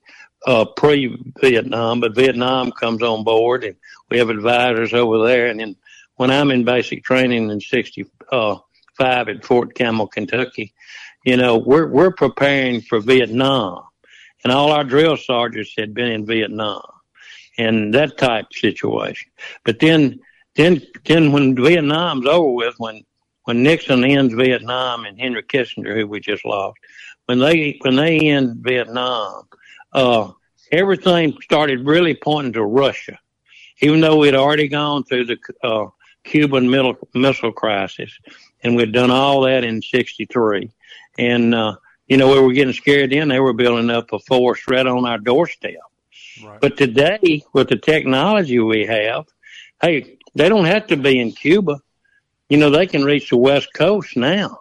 uh, 0.45 0.63
pre-Vietnam, 0.63 1.99
but 1.99 2.15
Vietnam 2.15 2.71
comes 2.71 3.03
on 3.03 3.25
board, 3.25 3.65
and 3.65 3.75
we 4.09 4.17
have 4.17 4.29
advisors 4.29 4.93
over 4.93 5.27
there. 5.27 5.47
And 5.47 5.59
then 5.59 5.75
when 6.15 6.31
I'm 6.31 6.51
in 6.51 6.63
basic 6.63 7.03
training 7.03 7.49
in 7.49 7.59
'65 7.59 8.09
uh, 8.31 8.59
at 9.01 9.45
Fort 9.45 9.75
Campbell, 9.75 10.07
Kentucky, 10.07 10.73
you 11.27 11.35
know, 11.35 11.57
we're 11.57 11.87
we're 11.87 12.11
preparing 12.11 12.79
for 12.79 13.01
Vietnam, 13.01 13.83
and 14.45 14.53
all 14.53 14.71
our 14.71 14.85
drill 14.85 15.17
sergeants 15.17 15.73
had 15.77 15.93
been 15.93 16.09
in 16.09 16.25
Vietnam, 16.25 16.81
and 17.57 17.93
that 17.93 18.17
type 18.17 18.45
situation. 18.53 19.29
But 19.65 19.79
then, 19.79 20.21
then, 20.55 20.81
then 21.03 21.33
when 21.33 21.53
Vietnam's 21.53 22.25
over 22.25 22.53
with, 22.53 22.75
when 22.77 23.03
when 23.43 23.61
Nixon 23.61 24.05
ends 24.05 24.33
Vietnam 24.35 25.03
and 25.03 25.19
Henry 25.19 25.43
Kissinger, 25.43 25.93
who 25.97 26.07
we 26.07 26.21
just 26.21 26.45
lost, 26.45 26.77
when 27.25 27.39
they 27.39 27.77
when 27.81 27.97
they 27.97 28.19
end 28.19 28.59
Vietnam, 28.61 29.49
uh, 29.91 30.31
everything 30.71 31.37
started 31.41 31.85
really 31.85 32.15
pointing 32.15 32.53
to 32.53 32.63
Russia, 32.63 33.19
even 33.81 33.99
though 33.99 34.15
we'd 34.15 34.33
already 34.33 34.69
gone 34.69 35.03
through 35.03 35.25
the 35.25 35.37
uh, 35.61 35.87
Cuban 36.23 36.69
missile, 36.69 36.95
missile 37.13 37.51
crisis, 37.51 38.17
and 38.63 38.77
we'd 38.77 38.93
done 38.93 39.11
all 39.11 39.41
that 39.41 39.65
in 39.65 39.81
'63. 39.81 40.71
And 41.17 41.53
uh, 41.53 41.77
you 42.07 42.17
know, 42.17 42.31
we 42.31 42.39
were 42.39 42.53
getting 42.53 42.73
scared 42.73 43.11
then. 43.11 43.27
They 43.27 43.39
were 43.39 43.53
building 43.53 43.89
up 43.89 44.11
a 44.13 44.19
force 44.19 44.61
right 44.67 44.85
on 44.85 45.05
our 45.05 45.17
doorstep. 45.17 45.73
Right. 46.43 46.59
But 46.61 46.77
today, 46.77 47.43
with 47.53 47.69
the 47.69 47.77
technology 47.77 48.59
we 48.59 48.85
have, 48.85 49.25
hey, 49.81 50.17
they 50.35 50.49
don't 50.49 50.65
have 50.65 50.87
to 50.87 50.97
be 50.97 51.19
in 51.19 51.31
Cuba. 51.31 51.79
You 52.49 52.57
know, 52.57 52.69
they 52.69 52.87
can 52.87 53.03
reach 53.03 53.29
the 53.29 53.37
West 53.37 53.73
Coast 53.73 54.15
now. 54.15 54.59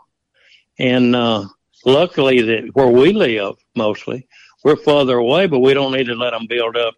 And 0.79 1.15
uh, 1.15 1.45
luckily, 1.85 2.43
that 2.43 2.71
where 2.75 2.89
we 2.89 3.13
live 3.13 3.57
mostly, 3.77 4.27
we're 4.65 4.77
further 4.77 5.19
away, 5.19 5.47
but 5.47 5.61
we 5.61 5.75
don't 5.75 5.93
need 5.93 6.07
to 6.07 6.15
let 6.15 6.31
them 6.31 6.47
build 6.49 6.77
up 6.77 6.95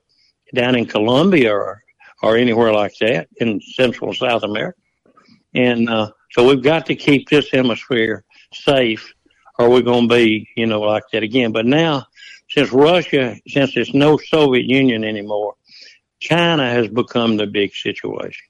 down 0.54 0.74
in 0.74 0.86
Colombia 0.86 1.52
or, 1.52 1.82
or 2.22 2.36
anywhere 2.36 2.72
like 2.72 2.96
that 3.00 3.28
in 3.36 3.60
Central 3.60 4.14
South 4.14 4.44
America. 4.44 4.78
And 5.54 5.90
uh, 5.90 6.10
so 6.30 6.48
we've 6.48 6.62
got 6.62 6.86
to 6.86 6.94
keep 6.94 7.28
this 7.28 7.50
hemisphere 7.50 8.24
safe 8.52 9.12
or 9.58 9.68
we're 9.68 9.82
going 9.82 10.08
to 10.08 10.14
be, 10.14 10.48
you 10.56 10.66
know, 10.66 10.80
like 10.80 11.04
that 11.12 11.22
again. 11.22 11.52
But 11.52 11.66
now, 11.66 12.06
since 12.48 12.72
Russia, 12.72 13.36
since 13.48 13.76
it's 13.76 13.92
no 13.92 14.16
Soviet 14.16 14.66
Union 14.66 15.04
anymore, 15.04 15.54
China 16.20 16.68
has 16.68 16.88
become 16.88 17.36
the 17.36 17.46
big 17.46 17.74
situation. 17.74 18.46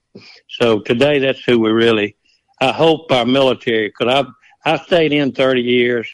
So 0.49 0.81
today, 0.81 1.19
that's 1.19 1.43
who 1.45 1.59
we 1.59 1.71
really. 1.71 2.17
I 2.61 2.73
hope 2.73 3.11
our 3.13 3.25
military, 3.25 3.89
because 3.89 4.13
I've 4.13 4.33
I 4.65 4.85
stayed 4.85 5.13
in 5.13 5.33
30 5.33 5.63
years, 5.63 6.09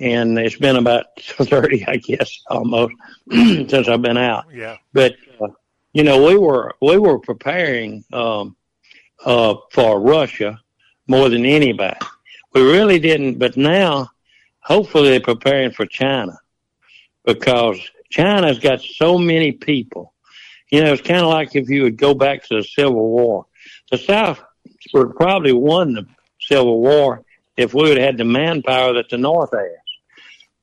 and 0.00 0.38
it's 0.38 0.56
been 0.56 0.76
about 0.76 1.06
30, 1.20 1.86
I 1.86 1.96
guess, 1.96 2.42
almost 2.48 2.94
since 3.30 3.88
I've 3.88 4.02
been 4.02 4.16
out. 4.16 4.46
Yeah. 4.52 4.76
But 4.92 5.14
uh, 5.40 5.48
you 5.92 6.02
know, 6.02 6.24
we 6.26 6.36
were 6.36 6.74
we 6.80 6.98
were 6.98 7.18
preparing 7.18 8.04
um, 8.12 8.56
uh, 9.24 9.54
for 9.70 10.00
Russia 10.00 10.60
more 11.06 11.28
than 11.28 11.44
anybody. 11.44 11.98
We 12.54 12.62
really 12.62 12.98
didn't, 12.98 13.38
but 13.38 13.56
now 13.56 14.10
hopefully 14.64 15.10
they're 15.10 15.20
preparing 15.20 15.70
for 15.70 15.86
China 15.86 16.38
because 17.24 17.78
China's 18.10 18.58
got 18.58 18.80
so 18.80 19.18
many 19.18 19.52
people. 19.52 20.12
You 20.70 20.82
know, 20.82 20.92
it's 20.92 21.02
kind 21.02 21.20
of 21.20 21.28
like 21.28 21.54
if 21.54 21.68
you 21.68 21.82
would 21.82 21.96
go 21.96 22.14
back 22.14 22.44
to 22.44 22.56
the 22.56 22.64
Civil 22.64 22.94
War. 22.94 23.46
The 23.90 23.98
South 23.98 24.42
would 24.92 25.14
probably 25.14 25.52
won 25.52 25.94
the 25.94 26.06
Civil 26.40 26.80
War 26.80 27.22
if 27.56 27.74
we 27.74 27.82
would 27.82 27.96
have 27.96 28.06
had 28.06 28.18
the 28.18 28.24
manpower 28.24 28.94
that 28.94 29.08
the 29.10 29.18
North 29.18 29.50
has. 29.52 29.78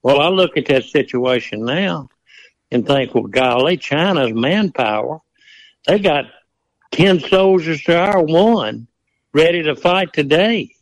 Well, 0.04 0.20
I 0.20 0.30
look 0.30 0.58
at 0.58 0.66
that 0.68 0.86
situation 0.86 1.64
now 1.64 2.10
and 2.72 2.86
think, 2.86 3.14
well, 3.14 3.24
golly, 3.24 3.78
China's 3.78 4.34
manpower, 4.34 5.22
they 5.86 6.00
got 6.00 6.26
10 6.92 7.20
soldiers 7.20 7.84
to 7.84 7.98
our 7.98 8.22
one 8.24 8.88
ready 9.34 9.64
to 9.64 9.76
fight 9.76 10.14
today. 10.14 10.76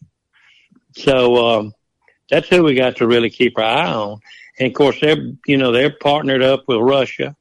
So, 0.96 1.48
um, 1.48 1.74
that's 2.30 2.48
who 2.48 2.64
we 2.64 2.76
got 2.76 2.98
to 2.98 3.08
really 3.08 3.30
keep 3.30 3.58
our 3.58 3.64
eye 3.64 3.92
on. 3.92 4.20
And 4.60 4.68
of 4.68 4.74
course, 4.74 5.00
they're, 5.02 5.34
you 5.46 5.58
know, 5.58 5.72
they're 5.72 5.90
partnered 5.90 6.44
up 6.44 6.64
with 6.68 6.80
Russia 6.80 7.36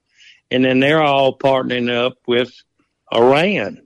and 0.50 0.64
then 0.64 0.80
they're 0.80 1.02
all 1.02 1.36
partnering 1.36 1.94
up 1.94 2.18
with 2.26 2.52
Iran. 3.12 3.82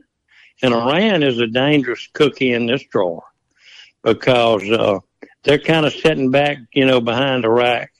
And 0.62 0.74
Iran 0.74 1.23
is 1.23 1.39
a 1.39 1.47
dangerous 1.47 2.09
cookie 2.12 2.53
in 2.53 2.66
this 2.66 2.85
drawer 2.85 3.24
because, 4.03 4.69
uh, 4.70 5.01
they're 5.45 5.59
kind 5.59 5.87
of 5.87 5.93
sitting 5.93 6.31
back, 6.31 6.59
you 6.73 6.87
know, 6.87 7.01
behind 7.01 7.45
Iraq 7.45 7.91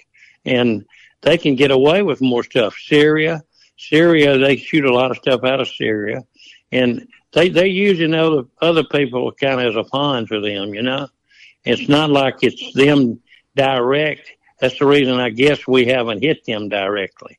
and 0.45 0.85
they 1.23 1.39
can 1.39 1.57
get 1.57 1.70
away 1.70 2.03
with 2.03 2.20
more 2.20 2.45
stuff. 2.45 2.77
Syria, 2.77 3.43
Syria, 3.77 4.39
they 4.39 4.57
shoot 4.57 4.85
a 4.85 4.95
lot 4.95 5.11
of 5.11 5.16
stuff 5.16 5.43
out 5.43 5.61
of 5.61 5.69
Syria 5.69 6.23
and 6.70 7.09
they, 7.33 7.49
they're 7.49 7.66
using 7.66 8.15
other, 8.15 8.45
other 8.61 8.85
people 8.85 9.33
kind 9.33 9.61
of 9.61 9.66
as 9.66 9.77
a 9.77 9.89
pawn 9.89 10.27
for 10.27 10.41
them, 10.41 10.74
you 10.74 10.83
know? 10.83 11.09
It's 11.64 11.89
not 11.89 12.10
like 12.10 12.36
it's 12.43 12.72
them 12.74 13.20
direct. 13.55 14.30
That's 14.60 14.78
the 14.78 14.86
reason 14.86 15.14
I 15.14 15.30
guess 15.30 15.66
we 15.66 15.86
haven't 15.86 16.22
hit 16.22 16.44
them 16.44 16.68
directly. 16.68 17.39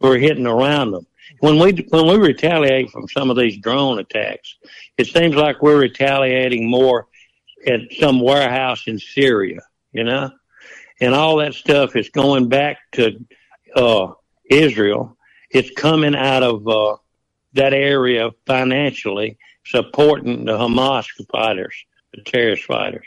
We're 0.00 0.18
hitting 0.18 0.46
around 0.46 0.92
them. 0.92 1.06
When 1.40 1.58
we 1.58 1.86
when 1.90 2.06
we 2.06 2.16
retaliate 2.16 2.90
from 2.90 3.08
some 3.08 3.30
of 3.30 3.36
these 3.36 3.58
drone 3.58 3.98
attacks, 3.98 4.56
it 4.98 5.06
seems 5.06 5.34
like 5.34 5.62
we're 5.62 5.80
retaliating 5.80 6.68
more 6.68 7.06
at 7.66 7.80
some 7.98 8.20
warehouse 8.20 8.84
in 8.86 8.98
Syria, 8.98 9.60
you 9.92 10.04
know, 10.04 10.30
and 11.00 11.14
all 11.14 11.36
that 11.36 11.54
stuff 11.54 11.96
is 11.96 12.10
going 12.10 12.48
back 12.48 12.78
to 12.92 13.24
uh, 13.76 14.12
Israel. 14.50 15.16
It's 15.50 15.70
coming 15.70 16.16
out 16.16 16.42
of 16.42 16.66
uh, 16.66 16.96
that 17.54 17.72
area 17.72 18.30
financially, 18.46 19.38
supporting 19.64 20.44
the 20.44 20.58
Hamas 20.58 21.06
fighters 21.30 21.74
the 22.14 22.22
terrorist 22.22 22.64
fighters. 22.64 23.06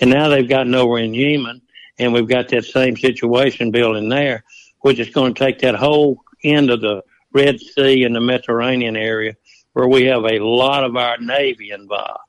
And 0.00 0.10
now 0.10 0.28
they've 0.28 0.48
gotten 0.48 0.74
over 0.74 0.98
in 0.98 1.14
Yemen, 1.14 1.62
and 1.98 2.12
we've 2.12 2.28
got 2.28 2.48
that 2.48 2.64
same 2.64 2.96
situation 2.96 3.70
building 3.70 4.08
there, 4.08 4.44
which 4.80 4.98
is 4.98 5.10
going 5.10 5.34
to 5.34 5.38
take 5.38 5.60
that 5.60 5.74
whole 5.74 6.22
end 6.44 6.70
of 6.70 6.80
the 6.80 7.02
Red 7.32 7.60
Sea 7.60 8.04
and 8.04 8.14
the 8.14 8.20
Mediterranean 8.20 8.96
area 8.96 9.36
where 9.72 9.88
we 9.88 10.04
have 10.04 10.24
a 10.24 10.38
lot 10.38 10.84
of 10.84 10.96
our 10.96 11.18
Navy 11.18 11.70
involved. 11.70 12.20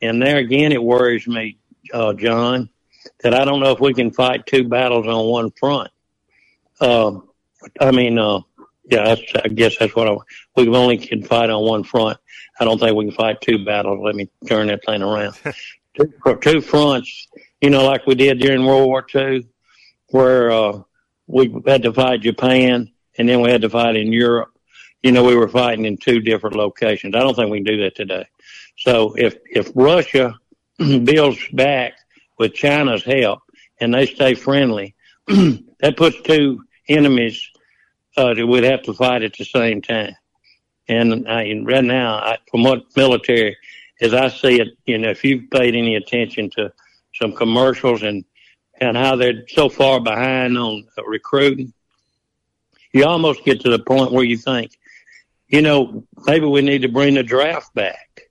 And 0.00 0.22
there 0.22 0.38
again, 0.38 0.72
it 0.72 0.82
worries 0.82 1.26
me, 1.26 1.58
uh, 1.92 2.14
John, 2.14 2.70
that 3.22 3.34
I 3.34 3.44
don't 3.44 3.60
know 3.60 3.72
if 3.72 3.80
we 3.80 3.92
can 3.92 4.10
fight 4.10 4.46
two 4.46 4.64
battles 4.64 5.06
on 5.06 5.26
one 5.26 5.50
front. 5.50 5.90
Uh, 6.80 7.18
I 7.78 7.90
mean, 7.90 8.18
uh, 8.18 8.40
yeah, 8.90 9.14
I 9.44 9.48
guess 9.48 9.76
that's 9.78 9.94
what 9.94 10.08
I, 10.08 10.16
we 10.56 10.68
only 10.68 10.96
can 10.96 11.22
fight 11.22 11.50
on 11.50 11.62
one 11.62 11.84
front. 11.84 12.18
I 12.58 12.64
don't 12.64 12.78
think 12.78 12.96
we 12.96 13.06
can 13.06 13.14
fight 13.14 13.40
two 13.40 13.64
battles. 13.64 14.00
Let 14.02 14.14
me 14.14 14.30
turn 14.46 14.68
that 14.68 14.84
thing 14.84 15.02
around. 15.02 15.34
two, 16.00 16.38
two 16.40 16.60
fronts, 16.60 17.28
you 17.60 17.70
know, 17.70 17.84
like 17.84 18.06
we 18.06 18.14
did 18.14 18.38
during 18.38 18.64
World 18.64 18.86
War 18.86 19.06
II, 19.14 19.46
where 20.08 20.50
uh, 20.50 20.82
we 21.26 21.54
had 21.66 21.82
to 21.82 21.92
fight 21.92 22.22
Japan 22.22 22.90
and 23.18 23.28
then 23.28 23.40
we 23.40 23.50
had 23.50 23.62
to 23.62 23.70
fight 23.70 23.96
in 23.96 24.12
Europe. 24.12 24.50
You 25.02 25.12
know, 25.12 25.24
we 25.24 25.36
were 25.36 25.48
fighting 25.48 25.84
in 25.84 25.96
two 25.96 26.20
different 26.20 26.56
locations. 26.56 27.14
I 27.14 27.20
don't 27.20 27.34
think 27.34 27.50
we 27.50 27.58
can 27.58 27.64
do 27.64 27.82
that 27.84 27.96
today. 27.96 28.26
So 28.76 29.14
if 29.16 29.36
if 29.50 29.70
Russia 29.74 30.38
builds 30.78 31.38
back 31.52 31.94
with 32.38 32.54
China's 32.54 33.02
help 33.02 33.40
and 33.80 33.94
they 33.94 34.06
stay 34.06 34.34
friendly, 34.34 34.94
that 35.26 35.96
puts 35.96 36.20
two 36.22 36.64
enemies 36.88 37.50
uh, 38.16 38.34
that 38.34 38.46
would 38.46 38.64
have 38.64 38.82
to 38.82 38.94
fight 38.94 39.22
at 39.22 39.34
the 39.36 39.44
same 39.44 39.80
time. 39.80 40.16
And 40.88 41.28
I, 41.28 41.52
right 41.62 41.84
now, 41.84 42.16
I, 42.16 42.38
from 42.50 42.64
what 42.64 42.84
military, 42.96 43.56
as 44.00 44.14
I 44.14 44.28
see 44.28 44.60
it, 44.60 44.68
you 44.86 44.98
know, 44.98 45.10
if 45.10 45.24
you've 45.24 45.50
paid 45.50 45.74
any 45.74 45.96
attention 45.96 46.50
to 46.50 46.72
some 47.14 47.32
commercials 47.34 48.02
and 48.02 48.24
and 48.80 48.96
how 48.96 49.14
they're 49.14 49.46
so 49.48 49.68
far 49.68 50.00
behind 50.00 50.56
on 50.56 50.86
recruiting, 51.06 51.72
you 52.94 53.04
almost 53.04 53.44
get 53.44 53.60
to 53.60 53.70
the 53.70 53.78
point 53.78 54.10
where 54.10 54.24
you 54.24 54.38
think, 54.38 54.78
you 55.48 55.60
know, 55.60 56.02
maybe 56.24 56.46
we 56.46 56.62
need 56.62 56.80
to 56.82 56.88
bring 56.88 57.14
the 57.14 57.22
draft 57.22 57.74
back. 57.74 58.22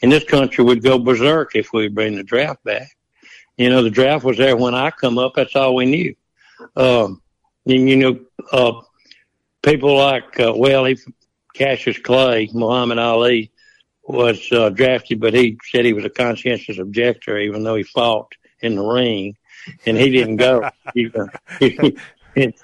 And 0.00 0.10
this 0.10 0.24
country 0.24 0.64
would 0.64 0.82
go 0.82 0.98
berserk 0.98 1.54
if 1.54 1.74
we 1.74 1.88
bring 1.88 2.16
the 2.16 2.24
draft 2.24 2.64
back. 2.64 2.88
You 3.58 3.68
know, 3.68 3.82
the 3.82 3.90
draft 3.90 4.24
was 4.24 4.38
there 4.38 4.56
when 4.56 4.74
I 4.74 4.90
come 4.90 5.18
up. 5.18 5.34
That's 5.36 5.54
all 5.54 5.74
we 5.74 5.84
knew. 5.84 6.14
um, 6.76 7.20
and, 7.66 7.88
you 7.88 7.96
know, 7.96 8.20
uh, 8.50 8.80
people 9.62 9.96
like, 9.96 10.40
uh, 10.40 10.54
well, 10.56 10.86
he, 10.86 10.96
Cassius 11.54 11.98
Clay, 11.98 12.48
Muhammad 12.52 12.98
Ali 12.98 13.51
was 14.12 14.50
uh, 14.52 14.70
drafted, 14.70 15.20
but 15.20 15.34
he 15.34 15.58
said 15.70 15.84
he 15.84 15.92
was 15.92 16.04
a 16.04 16.10
conscientious 16.10 16.78
objector, 16.78 17.38
even 17.38 17.64
though 17.64 17.74
he 17.74 17.82
fought 17.82 18.32
in 18.60 18.76
the 18.76 18.82
ring, 18.82 19.36
and 19.86 19.96
he 19.96 20.10
didn't 20.10 20.36
go. 20.36 20.70
he, 20.94 21.10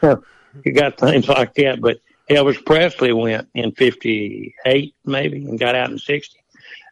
uh, 0.03 0.17
you 0.65 0.73
got 0.73 0.99
things 0.99 1.29
like 1.29 1.55
that, 1.55 1.81
but 1.81 1.99
Elvis 2.31 2.65
Presley 2.65 3.13
went 3.13 3.49
in 3.55 3.73
'58, 3.73 4.95
maybe, 5.05 5.45
and 5.45 5.59
got 5.59 5.75
out 5.75 5.91
in 5.91 5.99
'60. 5.99 6.39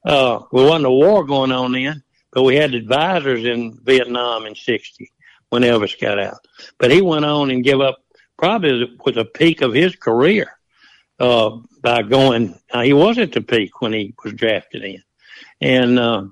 Uh, 0.05 0.41
there 0.53 0.65
wasn't 0.65 0.87
a 0.87 0.91
war 0.91 1.25
going 1.25 1.53
on 1.53 1.73
then, 1.73 2.03
but 2.33 2.43
we 2.43 2.57
had 2.57 2.75
advisors 2.75 3.45
in 3.45 3.79
Vietnam 3.85 4.47
in 4.47 4.55
'60 4.55 5.13
when 5.51 5.63
Elvis 5.63 6.01
got 6.01 6.19
out. 6.19 6.39
But 6.79 6.91
he 6.91 7.03
went 7.03 7.25
on 7.25 7.51
and 7.51 7.63
gave 7.63 7.81
up 7.81 7.99
probably 8.37 8.97
was 9.05 9.17
a 9.17 9.25
peak 9.25 9.63
of 9.63 9.73
his 9.73 9.97
career 9.97 10.56
uh, 11.19 11.57
by 11.83 12.03
going. 12.03 12.59
Uh, 12.71 12.83
he 12.83 12.93
was 12.93 13.19
at 13.19 13.33
the 13.33 13.41
peak 13.41 13.81
when 13.81 13.93
he 13.93 14.15
was 14.25 14.33
drafted 14.35 14.85
in, 14.85 15.03
and 15.61 15.99
uh, 15.99 16.25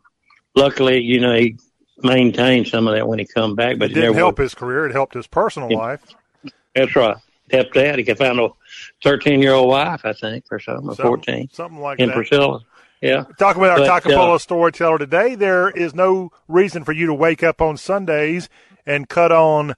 luckily, 0.54 1.00
you 1.00 1.20
know, 1.20 1.34
he 1.34 1.56
maintained 2.02 2.68
some 2.68 2.86
of 2.86 2.94
that 2.94 3.06
when 3.08 3.18
he 3.18 3.24
come 3.26 3.54
back. 3.54 3.78
But 3.78 3.90
it 3.90 3.94
didn't 3.94 4.14
help 4.14 4.38
his 4.38 4.54
career; 4.54 4.86
it 4.86 4.92
helped 4.92 5.14
his 5.14 5.26
personal 5.26 5.70
life. 5.76 6.02
That's 6.74 6.94
right. 6.96 7.16
Helped 7.50 7.74
that. 7.74 7.98
He 7.98 8.04
could 8.04 8.18
find 8.18 8.38
a 8.40 8.48
thirteen-year-old 9.02 9.68
wife, 9.68 10.04
I 10.04 10.12
think, 10.12 10.44
or 10.50 10.58
something, 10.58 10.86
or 10.88 10.94
Something- 10.94 11.06
fourteen, 11.06 11.48
something 11.52 11.80
like 11.80 11.98
that. 11.98 12.02
in 12.04 12.08
that. 12.10 12.14
Priscilla. 12.16 12.60
Yeah. 13.00 13.24
Talking 13.38 13.62
about 13.62 13.78
our 13.78 13.86
But, 13.86 14.02
Toccopola 14.04 14.36
uh, 14.36 14.38
storyteller 14.38 14.96
today, 14.98 15.34
there 15.34 15.68
is 15.68 15.94
no 15.94 16.32
reason 16.48 16.84
for 16.84 16.92
you 16.92 17.06
to 17.08 17.12
wake 17.12 17.42
up 17.42 17.60
on 17.60 17.76
Sundays 17.76 18.48
and 18.86 19.06
cut 19.10 19.30
on 19.30 19.74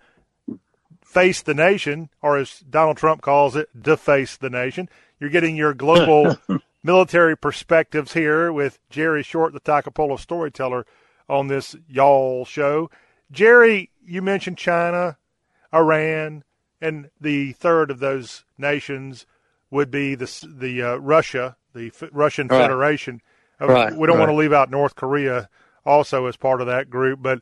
Face 1.16 1.40
the 1.40 1.55
Nation, 1.55 2.10
or 2.20 2.36
as 2.36 2.60
Donald 2.60 2.98
Trump 2.98 3.22
calls 3.22 3.56
it, 3.56 3.70
Deface 3.80 4.36
the 4.36 4.51
Nation. 4.51 4.86
You're 5.18 5.30
getting 5.30 5.56
your 5.56 5.72
global 5.72 6.36
military 6.82 7.34
perspectives 7.34 8.12
here 8.12 8.52
with 8.52 8.78
Jerry 8.90 9.22
Short, 9.22 9.55
the 9.55 9.60
Toccopola 9.60 10.20
storyteller, 10.20 10.84
on 11.26 11.48
this 11.48 11.74
Y'all 11.88 12.44
show. 12.44 12.90
Jerry, 13.32 13.88
you 14.05 14.20
mentioned 14.20 14.59
China, 14.59 15.16
Iran, 15.72 16.44
and 16.82 17.09
the 17.18 17.52
third 17.52 17.90
of 17.90 17.98
those 17.98 18.44
nations 18.59 19.24
would 19.70 19.90
be 19.90 20.16
the 20.16 20.30
the 20.47 20.82
uh, 20.82 20.97
Russia, 20.97 21.56
the 21.74 21.86
F- 21.86 22.10
Russian 22.12 22.48
Right. 22.48 22.60
Federation. 22.60 23.22
Uh, 23.59 23.68
Right, 23.68 23.97
We 23.97 24.06
don't 24.06 24.18
want 24.18 24.28
to 24.28 24.36
leave 24.36 24.52
out 24.52 24.70
North 24.70 24.94
Korea 24.97 25.48
also 25.86 26.26
as 26.26 26.36
part 26.36 26.60
of 26.60 26.66
that 26.66 26.90
group, 26.90 27.22
but 27.22 27.38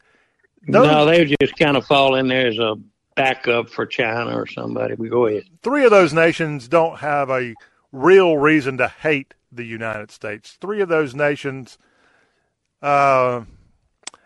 those 0.68 0.86
no, 0.86 1.04
they 1.06 1.18
would 1.24 1.36
just 1.40 1.56
kind 1.56 1.76
of 1.76 1.84
fall 1.84 2.14
in 2.14 2.28
there 2.28 2.46
as 2.46 2.58
a 2.60 2.76
backup 3.16 3.70
for 3.70 3.86
China 3.86 4.36
or 4.38 4.46
somebody. 4.46 4.94
We 4.94 5.08
go 5.08 5.26
ahead. 5.26 5.44
three 5.62 5.84
of 5.84 5.90
those 5.90 6.12
nations 6.14 6.68
don't 6.68 6.98
have 7.00 7.30
a 7.30 7.56
real 7.92 8.38
reason 8.38 8.78
to 8.78 8.88
hate 8.88 9.34
the 9.52 9.64
United 9.64 10.10
States. 10.10 10.58
Three 10.60 10.80
of 10.80 10.88
those 10.88 11.14
nations, 11.14 11.78
uh, 12.82 13.42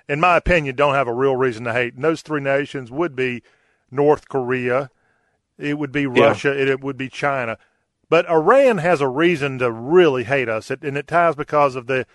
in 0.09 0.20
my 0.20 0.36
opinion, 0.36 0.77
don't 0.77 0.94
have 0.94 1.09
a 1.09 1.15
real 1.15 1.36
reason 1.36 1.65
to 1.65 1.73
hate. 1.73 1.94
And 1.94 2.05
those 2.05 2.23
three 2.23 2.40
nations 2.40 2.90
would 2.90 3.16
be 3.16 3.43
North 3.90 4.28
Korea, 4.28 4.90
it 5.59 5.78
would 5.78 5.93
be 5.93 6.06
Russia, 6.06 6.52
and 6.52 6.69
it 6.69 6.82
would 6.82 6.97
be 6.97 7.09
China. 7.09 7.59
But 8.10 8.28
Iran 8.31 8.78
has 8.78 9.01
a 9.01 9.09
reason 9.09 9.59
to 9.60 9.70
really 9.70 10.24
hate 10.24 10.48
us, 10.48 10.70
it, 10.70 10.82
and 10.82 10.97
it 10.98 11.09
ties 11.09 11.36
because 11.36 11.77
of 11.77 11.86
the 11.86 12.06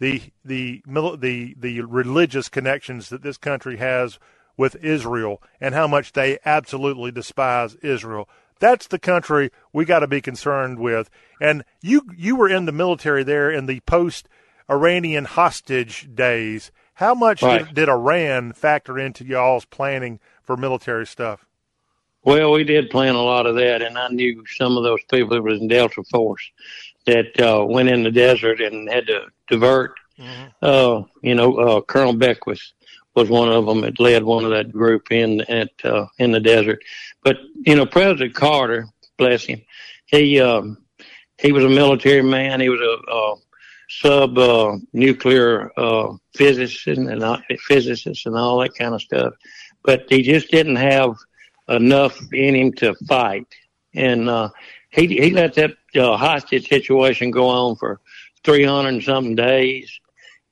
the 0.00 0.22
the 0.44 0.82
the 0.86 1.54
the 1.58 1.80
religious 1.82 2.48
connections 2.48 3.08
that 3.10 3.22
this 3.22 3.36
country 3.38 3.78
has 3.78 4.18
with 4.56 4.76
Israel 4.76 5.42
and 5.60 5.74
how 5.74 5.86
much 5.86 6.12
they 6.12 6.38
absolutely 6.44 7.10
despise 7.10 7.74
Israel. 7.76 8.28
That's 8.58 8.86
the 8.86 8.98
country 8.98 9.50
we 9.72 9.84
got 9.84 10.00
to 10.00 10.06
be 10.06 10.20
concerned 10.20 10.78
with. 10.78 11.08
And 11.40 11.64
you 11.80 12.02
you 12.16 12.36
were 12.36 12.48
in 12.48 12.66
the 12.66 12.72
military 12.72 13.24
there 13.24 13.50
in 13.50 13.66
the 13.66 13.80
post 13.80 14.28
Iranian 14.70 15.24
hostage 15.24 16.08
days. 16.14 16.70
How 16.94 17.14
much 17.14 17.42
Right. 17.42 17.64
did, 17.66 17.74
did 17.74 17.88
Iran 17.88 18.52
factor 18.52 18.98
into 18.98 19.24
y'all's 19.24 19.64
planning 19.64 20.20
for 20.42 20.56
military 20.56 21.06
stuff? 21.06 21.46
Well, 22.22 22.52
we 22.52 22.64
did 22.64 22.90
plan 22.90 23.14
a 23.14 23.22
lot 23.22 23.46
of 23.46 23.56
that, 23.56 23.80
and 23.80 23.96
I 23.96 24.08
knew 24.08 24.44
some 24.46 24.76
of 24.76 24.82
those 24.82 25.00
people 25.10 25.30
that 25.30 25.42
was 25.42 25.58
in 25.58 25.68
Delta 25.68 26.02
Force 26.10 26.50
that 27.06 27.40
uh, 27.40 27.64
went 27.64 27.88
in 27.88 28.02
the 28.02 28.10
desert 28.10 28.60
and 28.60 28.90
had 28.90 29.06
to 29.06 29.22
divert. 29.48 29.94
Uh, 30.60 31.04
you 31.22 31.34
know, 31.34 31.56
uh, 31.56 31.80
Colonel 31.80 32.12
Beckwith 32.12 32.60
was 33.14 33.28
one 33.28 33.48
of 33.48 33.66
them 33.66 33.80
that 33.82 34.00
led 34.00 34.22
one 34.22 34.44
of 34.44 34.50
that 34.50 34.72
group 34.72 35.10
in 35.10 35.40
at 35.42 35.70
uh, 35.84 36.06
in 36.18 36.30
the 36.32 36.40
desert. 36.40 36.82
But 37.22 37.38
you 37.66 37.74
know, 37.74 37.86
President 37.86 38.34
Carter, 38.34 38.86
bless 39.18 39.44
him, 39.44 39.62
he 40.06 40.40
um, 40.40 40.78
he 41.38 41.52
was 41.52 41.64
a 41.64 41.68
military 41.68 42.22
man. 42.22 42.60
He 42.60 42.68
was 42.68 42.80
a, 42.80 43.10
uh 43.10 43.36
sub 43.90 44.38
uh, 44.38 44.76
nuclear 44.92 45.72
uh, 45.76 46.14
physicist 46.34 46.86
and 46.86 47.22
all, 47.22 47.40
physicist 47.66 48.24
and 48.24 48.36
all 48.36 48.60
that 48.60 48.74
kind 48.74 48.94
of 48.94 49.02
stuff. 49.02 49.34
But 49.82 50.04
he 50.08 50.22
just 50.22 50.50
didn't 50.50 50.76
have 50.76 51.16
enough 51.68 52.18
in 52.32 52.54
him 52.54 52.72
to 52.74 52.94
fight, 53.08 53.46
and 53.94 54.28
uh, 54.28 54.50
he 54.90 55.06
he 55.06 55.30
let 55.30 55.54
that 55.54 55.72
uh, 55.96 56.16
hostage 56.16 56.68
situation 56.68 57.30
go 57.30 57.48
on 57.48 57.76
for 57.76 58.00
three 58.44 58.64
hundred 58.64 58.90
and 58.90 59.02
something 59.02 59.34
days, 59.34 60.00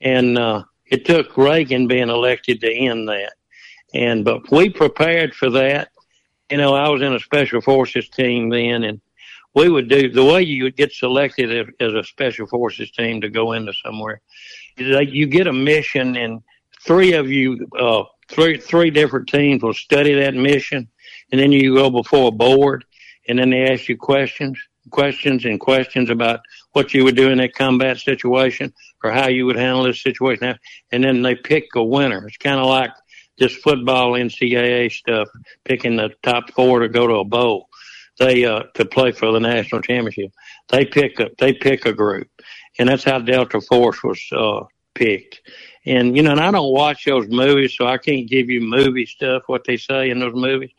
and 0.00 0.38
uh, 0.38 0.64
it 0.90 1.04
took 1.04 1.36
Reagan 1.36 1.86
being 1.86 2.08
elected 2.08 2.60
to 2.60 2.72
end 2.72 3.08
that. 3.08 3.34
And 3.94 4.24
but 4.24 4.50
we 4.50 4.70
prepared 4.70 5.34
for 5.34 5.50
that. 5.50 5.90
You 6.50 6.56
know, 6.56 6.74
I 6.74 6.88
was 6.88 7.02
in 7.02 7.14
a 7.14 7.20
special 7.20 7.60
forces 7.60 8.08
team 8.08 8.48
then, 8.48 8.84
and 8.84 9.00
we 9.54 9.68
would 9.68 9.88
do 9.88 10.10
the 10.10 10.24
way 10.24 10.42
you 10.42 10.64
would 10.64 10.76
get 10.76 10.92
selected 10.92 11.72
as, 11.80 11.94
a 11.94 12.04
special 12.04 12.46
forces 12.46 12.90
team 12.90 13.20
to 13.20 13.28
go 13.28 13.52
into 13.52 13.72
somewhere. 13.84 14.20
You 14.76 15.26
get 15.26 15.46
a 15.46 15.52
mission, 15.52 16.16
and 16.16 16.42
three 16.82 17.12
of 17.12 17.30
you, 17.30 17.66
uh, 17.78 18.04
three 18.28 18.58
three 18.58 18.90
different 18.90 19.28
teams 19.28 19.62
will 19.62 19.74
study 19.74 20.14
that 20.14 20.34
mission, 20.34 20.88
and 21.32 21.40
then 21.40 21.52
you 21.52 21.74
go 21.74 21.90
before 21.90 22.28
a 22.28 22.32
board, 22.32 22.84
and 23.28 23.38
then 23.38 23.50
they 23.50 23.70
ask 23.70 23.88
you 23.88 23.96
questions, 23.96 24.58
questions, 24.90 25.44
and 25.44 25.60
questions 25.60 26.10
about 26.10 26.40
what 26.72 26.94
you 26.94 27.04
would 27.04 27.16
do 27.16 27.30
in 27.30 27.38
that 27.38 27.54
combat 27.54 27.98
situation 27.98 28.72
or 29.02 29.10
how 29.10 29.28
you 29.28 29.46
would 29.46 29.56
handle 29.56 29.84
this 29.84 30.02
situation, 30.02 30.58
and 30.92 31.04
then 31.04 31.22
they 31.22 31.34
pick 31.34 31.66
a 31.74 31.82
winner. 31.82 32.26
It's 32.26 32.36
kind 32.36 32.60
of 32.60 32.66
like 32.66 32.90
this 33.38 33.56
football 33.56 34.12
NCAA 34.12 34.90
stuff, 34.90 35.28
picking 35.64 35.96
the 35.96 36.10
top 36.22 36.50
four 36.52 36.80
to 36.80 36.88
go 36.88 37.06
to 37.06 37.14
a 37.14 37.24
bowl. 37.24 37.68
They 38.18 38.44
uh, 38.44 38.64
to 38.74 38.84
play 38.84 39.12
for 39.12 39.30
the 39.30 39.38
national 39.38 39.82
championship. 39.82 40.32
They 40.68 40.84
pick 40.84 41.20
a 41.20 41.30
they 41.38 41.52
pick 41.52 41.86
a 41.86 41.92
group, 41.92 42.28
and 42.78 42.88
that's 42.88 43.04
how 43.04 43.20
Delta 43.20 43.60
Force 43.60 44.02
was 44.02 44.20
uh, 44.32 44.64
picked. 44.94 45.40
And 45.86 46.16
you 46.16 46.22
know, 46.22 46.32
and 46.32 46.40
I 46.40 46.50
don't 46.50 46.72
watch 46.72 47.04
those 47.04 47.28
movies, 47.28 47.76
so 47.76 47.86
I 47.86 47.98
can't 47.98 48.28
give 48.28 48.50
you 48.50 48.60
movie 48.60 49.06
stuff 49.06 49.44
what 49.46 49.64
they 49.64 49.76
say 49.76 50.10
in 50.10 50.18
those 50.18 50.34
movies 50.34 50.70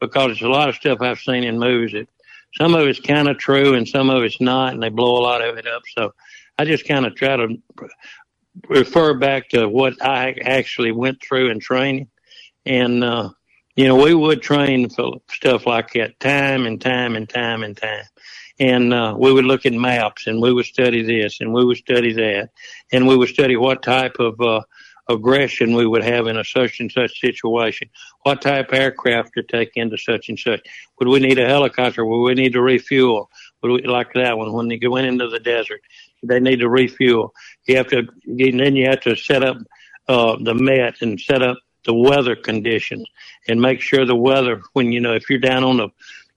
because 0.00 0.32
it's 0.32 0.42
a 0.42 0.48
lot 0.48 0.68
of 0.68 0.74
stuff 0.74 1.00
I've 1.00 1.20
seen 1.20 1.44
in 1.44 1.58
movies 1.58 1.92
that 1.92 2.08
some 2.54 2.74
of 2.74 2.86
it's 2.86 3.00
kind 3.00 3.28
of 3.28 3.38
true 3.38 3.74
and 3.74 3.86
some 3.86 4.10
of 4.10 4.22
it's 4.22 4.40
not, 4.40 4.74
and 4.74 4.82
they 4.82 4.88
blow 4.88 5.18
a 5.18 5.22
lot 5.22 5.42
of 5.42 5.56
it 5.56 5.66
up. 5.66 5.82
So 5.96 6.12
I 6.58 6.64
just 6.64 6.86
kind 6.86 7.06
of 7.06 7.14
try 7.14 7.36
to 7.36 7.56
refer 8.68 9.14
back 9.14 9.48
to 9.50 9.68
what 9.68 10.00
I 10.02 10.34
actually 10.42 10.92
went 10.92 11.22
through 11.22 11.50
in 11.50 11.60
training. 11.60 12.08
And, 12.66 13.04
uh, 13.04 13.30
you 13.76 13.86
know, 13.86 13.96
we 13.96 14.14
would 14.14 14.42
train 14.42 14.88
for 14.90 15.20
stuff 15.30 15.66
like 15.66 15.92
that 15.92 16.18
time 16.18 16.66
and 16.66 16.80
time 16.80 17.14
and 17.16 17.28
time 17.28 17.62
and 17.62 17.76
time. 17.76 18.04
And, 18.58 18.92
uh, 18.92 19.14
we 19.16 19.32
would 19.32 19.44
look 19.44 19.66
at 19.66 19.72
maps 19.72 20.26
and 20.26 20.42
we 20.42 20.52
would 20.52 20.66
study 20.66 21.02
this 21.02 21.40
and 21.40 21.52
we 21.52 21.64
would 21.64 21.76
study 21.76 22.12
that. 22.14 22.50
And 22.90 23.06
we 23.06 23.16
would 23.16 23.28
study 23.28 23.56
what 23.56 23.82
type 23.82 24.16
of, 24.18 24.40
uh, 24.40 24.62
aggression 25.08 25.74
we 25.74 25.86
would 25.86 26.04
have 26.04 26.26
in 26.26 26.36
a 26.36 26.44
such 26.44 26.80
and 26.80 26.92
such 26.92 27.20
situation. 27.20 27.88
What 28.22 28.42
type 28.42 28.68
of 28.68 28.78
aircraft 28.78 29.32
to 29.34 29.42
take 29.42 29.72
into 29.76 29.96
such 29.96 30.28
and 30.28 30.38
such. 30.38 30.60
Would 30.98 31.08
we 31.08 31.20
need 31.20 31.38
a 31.38 31.46
helicopter? 31.46 32.04
Would 32.04 32.22
we 32.22 32.34
need 32.34 32.52
to 32.52 32.60
refuel? 32.60 33.30
Would 33.62 33.72
we 33.72 33.88
like 33.88 34.12
that 34.14 34.36
one 34.36 34.52
when 34.52 34.68
they 34.68 34.80
went 34.86 35.06
into 35.06 35.28
the 35.28 35.40
desert? 35.40 35.80
They 36.22 36.40
need 36.40 36.60
to 36.60 36.68
refuel. 36.68 37.32
You 37.66 37.76
have 37.76 37.88
to, 37.88 38.08
then 38.26 38.76
you 38.76 38.86
have 38.86 39.00
to 39.02 39.16
set 39.16 39.42
up 39.42 39.56
uh, 40.08 40.36
the 40.40 40.54
Met 40.54 41.00
and 41.00 41.20
set 41.20 41.42
up 41.42 41.58
the 41.84 41.94
weather 41.94 42.36
conditions 42.36 43.06
and 43.48 43.60
make 43.60 43.80
sure 43.80 44.04
the 44.04 44.16
weather 44.16 44.60
when 44.72 44.92
you 44.92 45.00
know 45.00 45.14
if 45.14 45.30
you're 45.30 45.38
down 45.38 45.64
on 45.64 45.76
the 45.78 45.88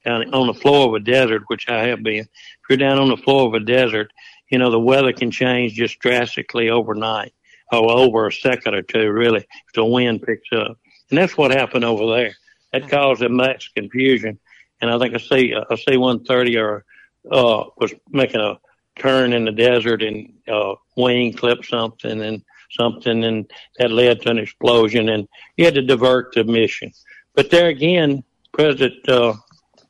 down 0.06 0.34
on 0.34 0.48
the 0.48 0.54
floor 0.54 0.88
of 0.88 0.94
a 0.94 1.00
desert, 1.00 1.44
which 1.48 1.68
I 1.70 1.88
have 1.88 2.04
been, 2.04 2.22
if 2.22 2.30
you're 2.70 2.78
down 2.78 3.00
on 3.00 3.10
the 3.10 3.18
floor 3.18 3.48
of 3.48 3.54
a 3.54 3.60
desert, 3.60 4.12
you 4.50 4.60
know 4.60 4.72
the 4.72 4.80
weather 4.80 5.14
can 5.14 5.32
change 5.32 5.74
just 5.74 6.00
drastically 6.00 6.70
overnight 6.70 7.34
or 7.72 7.92
over 7.92 8.28
a 8.28 8.32
second 8.32 8.76
or 8.76 8.82
two, 8.82 9.12
really, 9.12 9.40
if 9.40 9.74
the 9.74 9.86
wind 9.86 10.22
picks 10.22 10.52
up. 10.54 10.78
And 11.10 11.18
that's 11.18 11.38
what 11.38 11.52
happened 11.52 11.86
over 11.86 12.16
there. 12.16 12.34
That 12.74 12.90
caused 12.90 13.22
them 13.22 13.36
much 13.36 13.74
confusion. 13.76 14.40
And 14.82 14.90
I 14.90 14.98
think 14.98 15.14
I 15.14 15.18
see 15.18 15.54
a 15.54 15.78
C 15.78 15.98
one 15.98 16.24
thirty 16.24 16.58
or 16.58 16.86
uh 17.30 17.66
was 17.78 17.94
making 18.10 18.42
a 18.42 18.60
turn 18.98 19.34
in 19.34 19.46
the 19.46 19.52
desert 19.52 20.02
and 20.02 20.34
uh 20.52 20.76
wing 20.96 21.34
clipped 21.34 21.66
something 21.66 22.22
and 22.22 22.44
something 22.72 23.24
and 23.24 23.52
that 23.78 23.92
led 23.92 24.22
to 24.22 24.30
an 24.30 24.40
explosion 24.40 25.10
and 25.10 25.28
you 25.58 25.66
had 25.66 25.76
to 25.76 25.82
divert 25.82 26.34
the 26.34 26.44
mission. 26.44 26.92
But 27.36 27.50
there 27.50 27.68
again, 27.68 28.24
President 28.54 29.08
uh, 29.08 29.34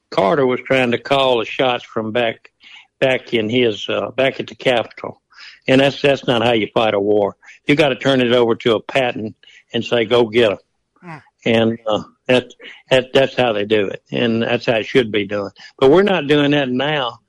Carter 0.10 0.46
was 0.46 0.60
trying 0.62 0.92
to 0.92 0.98
call 0.98 1.40
the 1.40 1.46
shots 1.46 1.84
from 1.84 2.12
back 2.12 2.52
back 3.00 3.34
in 3.34 3.50
his 3.50 3.88
uh, 3.88 4.12
back 4.12 4.40
at 4.40 4.48
the 4.48 4.56
Capitol, 4.56 5.21
and 5.68 5.82
that's 5.82 6.02
that's 6.02 6.26
not 6.28 6.44
how 6.44 6.54
you 6.54 6.68
fight 6.74 6.94
a 6.94 7.00
war. 7.00 7.36
You 7.68 7.76
got 7.76 7.90
to 7.90 7.96
turn 7.96 8.22
it 8.22 8.32
over 8.32 8.56
to 8.56 8.76
a 8.76 8.82
Patton 8.82 9.36
and 9.74 9.84
say, 9.84 10.06
"Go 10.06 10.26
get 10.26 10.50
them," 10.50 10.58
Mm. 11.04 11.22
and 11.46 11.80
uh, 11.88 12.04
that 12.28 12.54
that 12.90 13.14
that's 13.14 13.36
how 13.36 13.54
they 13.54 13.66
do 13.66 13.88
it, 13.88 14.04
and 14.12 14.44
that's 14.44 14.66
how 14.66 14.76
it 14.78 14.86
should 14.86 15.12
be 15.12 15.26
done. 15.26 15.52
But 15.80 15.90
we're 15.92 16.04
not 16.04 16.28
doing 16.28 16.52
that 16.52 16.70
now. 16.70 17.20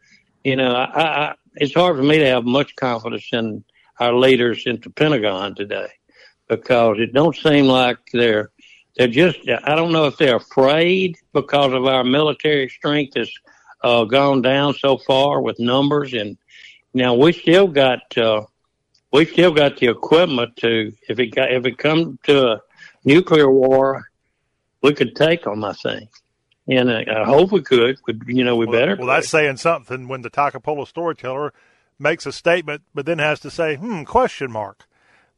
You 0.45 0.57
know, 0.57 0.73
I, 0.75 0.85
I, 0.85 1.03
I 1.31 1.35
it's 1.57 1.75
hard 1.75 1.97
for 1.97 2.03
me 2.03 2.19
to 2.19 2.27
have 2.27 2.45
much 2.45 2.75
confidence 2.77 3.29
in 3.33 3.65
our 4.01 4.15
leaders 4.15 4.65
in 4.67 4.81
the 4.83 4.91
Pentagon 4.91 5.55
today 5.55 5.89
because 6.49 6.99
it 6.99 7.13
don't 7.13 7.37
seem 7.37 7.67
like 7.67 7.99
they're 8.13 8.51
they're 8.97 9.09
just 9.09 9.39
I 9.65 9.75
don't 9.75 9.93
know 9.93 10.07
if 10.07 10.17
they're 10.19 10.37
afraid 10.37 11.17
because 11.33 11.73
of 11.73 11.87
our 11.87 12.05
military 12.05 12.69
strength 12.69 13.17
has 13.17 13.31
uh, 13.83 14.05
gone 14.05 14.43
down 14.43 14.75
so 14.75 14.99
far 14.99 15.41
with 15.41 15.59
numbers 15.59 16.13
and 16.15 16.37
now 16.95 17.15
we 17.15 17.33
still 17.33 17.69
got 17.69 18.17
uh, 18.19 18.43
we 19.13 19.25
still 19.27 19.53
got 19.53 19.77
the 19.79 19.89
equipment 19.89 20.57
to 20.57 20.93
if 21.09 21.19
it 21.19 21.29
got 21.29 21.53
if 21.53 21.67
it 21.67 21.79
comes 21.79 22.19
to 22.25 22.53
a 22.53 22.61
nuclear 23.05 23.51
war 23.51 24.09
we 24.83 24.95
could 24.95 25.15
take 25.17 25.45
them 25.45 25.65
I 25.65 25.73
think 25.73 26.11
and 26.69 26.91
I, 26.91 27.05
I 27.23 27.25
hope 27.25 27.53
we 27.53 27.63
could 27.63 27.99
we, 28.07 28.35
you 28.35 28.45
know 28.45 28.57
we 28.57 28.67
better 28.67 28.97
Well, 28.97 29.09
that's 29.09 29.29
saying 29.29 29.57
something 29.57 30.09
when 30.09 30.23
the 30.23 30.31
Toccopola 30.31 30.87
storyteller 30.87 31.53
makes 31.99 32.27
a 32.27 32.33
statement, 32.33 32.83
but 32.95 33.07
then 33.07 33.19
has 33.19 33.41
to 33.41 33.51
say, 33.51 33.77
"Hmm?" 33.77 34.05
Question 34.05 34.51
mark. 34.51 34.87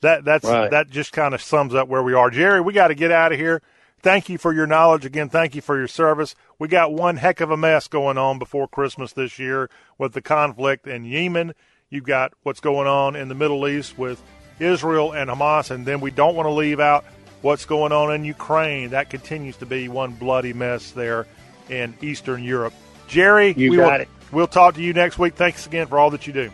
That 0.01 0.25
that's 0.25 0.45
Right. 0.45 0.71
that 0.71 0.91
just 0.91 1.13
kind 1.13 1.35
of 1.35 1.43
sums 1.43 1.75
up 1.75 1.89
where 1.89 2.03
we 2.03 2.15
are. 2.15 2.31
Jerry, 2.31 2.61
we 2.61 2.73
got 2.73 2.89
to 2.89 2.95
get 2.95 3.11
out 3.11 3.33
of 3.33 3.39
here. 3.39 3.63
Thank 4.05 4.29
you 4.29 4.37
for 4.37 4.53
your 4.53 4.67
knowledge 4.67 5.07
again. 5.07 5.31
Thank 5.31 5.55
you 5.55 5.63
for 5.63 5.79
your 5.79 5.89
service. 5.89 6.35
We 6.59 6.69
got 6.69 6.93
one 6.93 7.17
heck 7.17 7.41
of 7.41 7.51
a 7.51 7.57
mess 7.57 7.89
going 7.89 8.19
on 8.19 8.39
before 8.39 8.69
Christmas 8.69 9.15
this 9.15 9.39
year 9.39 9.71
with 9.97 10.13
the 10.13 10.21
conflict 10.21 10.87
in 10.87 11.07
Yemen. 11.07 11.55
You've 11.89 12.05
got 12.05 12.35
what's 12.43 12.61
going 12.61 12.87
on 12.87 13.17
in 13.17 13.29
the 13.29 13.35
Middle 13.35 13.67
East 13.67 13.97
with 13.97 14.23
Israel 14.61 15.13
and 15.13 15.31
Hamas, 15.31 15.71
and 15.71 15.87
then 15.87 16.01
we 16.01 16.11
don't 16.11 16.37
want 16.37 16.45
to 16.47 16.53
leave 16.53 16.81
out 16.81 17.07
what's 17.41 17.65
going 17.65 17.93
on 17.93 18.13
in 18.15 18.27
Ukraine. 18.27 18.91
That 18.91 19.09
continues 19.09 19.57
to 19.57 19.65
be 19.67 19.89
one 19.89 20.13
bloody 20.13 20.53
mess 20.53 20.91
there 20.91 21.27
in 21.71 21.95
Eastern 22.03 22.45
Europe. 22.45 22.75
Jerry, 23.09 23.55
You 23.57 23.71
we 23.71 23.79
got 23.79 23.93
will, 23.93 24.01
it. 24.03 24.09
We'll 24.33 24.47
talk 24.47 24.75
to 24.75 24.83
you 24.83 24.93
next 24.93 25.19
week. 25.19 25.35
Thanks 25.35 25.67
again 25.67 25.87
for 25.87 25.99
all 25.99 26.11
that 26.11 26.27
you 26.27 26.35
do. 26.35 26.51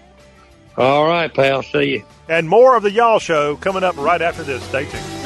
all 0.76 1.04
right 1.04 1.34
pal 1.34 1.64
see 1.64 1.94
you 1.94 2.04
And 2.28 2.48
more 2.48 2.76
of 2.76 2.84
the 2.84 2.92
Y'all 2.92 3.18
Show 3.18 3.56
coming 3.56 3.82
up 3.82 3.96
right 3.96 4.22
after 4.22 4.44
this. 4.44 4.62
Stay 4.62 4.88
tuned. 4.88 5.19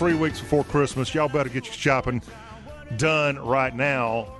Three 0.00 0.14
weeks 0.14 0.40
before 0.40 0.64
Christmas. 0.64 1.14
Y'all 1.14 1.28
better 1.28 1.50
get 1.50 1.66
your 1.66 1.74
shopping 1.74 2.22
done 2.96 3.38
right 3.38 3.76
now, 3.76 4.32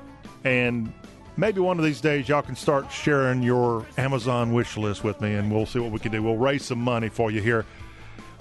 and 0.43 0.91
maybe 1.37 1.61
one 1.61 1.78
of 1.78 1.85
these 1.85 2.01
days 2.01 2.31
y'all 2.31 2.41
can 2.41 2.57
start 2.57 2.91
sharing 2.91 3.43
your 3.43 3.85
Amazon 3.99 4.55
wish 4.55 4.78
list 4.78 5.05
with 5.05 5.20
me, 5.20 5.35
and 5.35 5.53
we'll 5.53 5.66
see 5.66 5.78
what 5.78 5.93
we 5.93 5.99
can 5.99 6.12
do. 6.12 6.23
We'll 6.23 6.39
raise 6.39 6.65
some 6.65 6.78
money 6.78 7.11
for 7.11 7.31
you 7.31 7.43
here. 7.43 7.66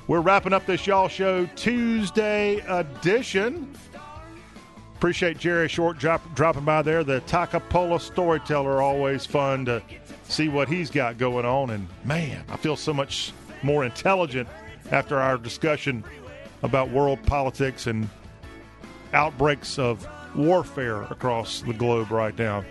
We're 0.08 0.22
wrapping 0.22 0.54
up 0.54 0.66
this 0.66 0.88
y'all 0.88 1.10
show 1.10 1.46
Tuesday 1.58 2.60
edition. 2.70 3.76
Appreciate 4.96 5.38
Jerry 5.38 5.68
Short 5.68 5.98
drop, 5.98 6.22
dropping 6.36 6.64
by 6.64 6.84
there. 6.84 7.04
The 7.04 7.20
Toccopola 7.28 8.00
storyteller, 8.00 8.82
always 8.82 9.26
fun 9.26 9.66
to 9.66 9.84
see 10.30 10.48
what 10.48 10.70
he's 10.70 10.90
got 10.90 11.18
going 11.18 11.46
on. 11.46 11.72
And 11.72 11.86
man, 12.06 12.46
I 12.48 12.56
feel 12.56 12.78
so 12.78 12.94
much 12.94 13.34
more 13.62 13.84
intelligent 13.84 14.48
after 14.92 15.20
our 15.20 15.38
discussion 15.38 16.06
about 16.64 16.90
world 16.90 17.22
politics 17.24 17.88
and 17.88 18.10
outbreaks 19.14 19.80
of 19.80 20.08
warfare 20.36 21.04
across 21.04 21.62
the 21.62 21.74
globe 21.74 22.12
right 22.12 22.38
now. 22.38 22.64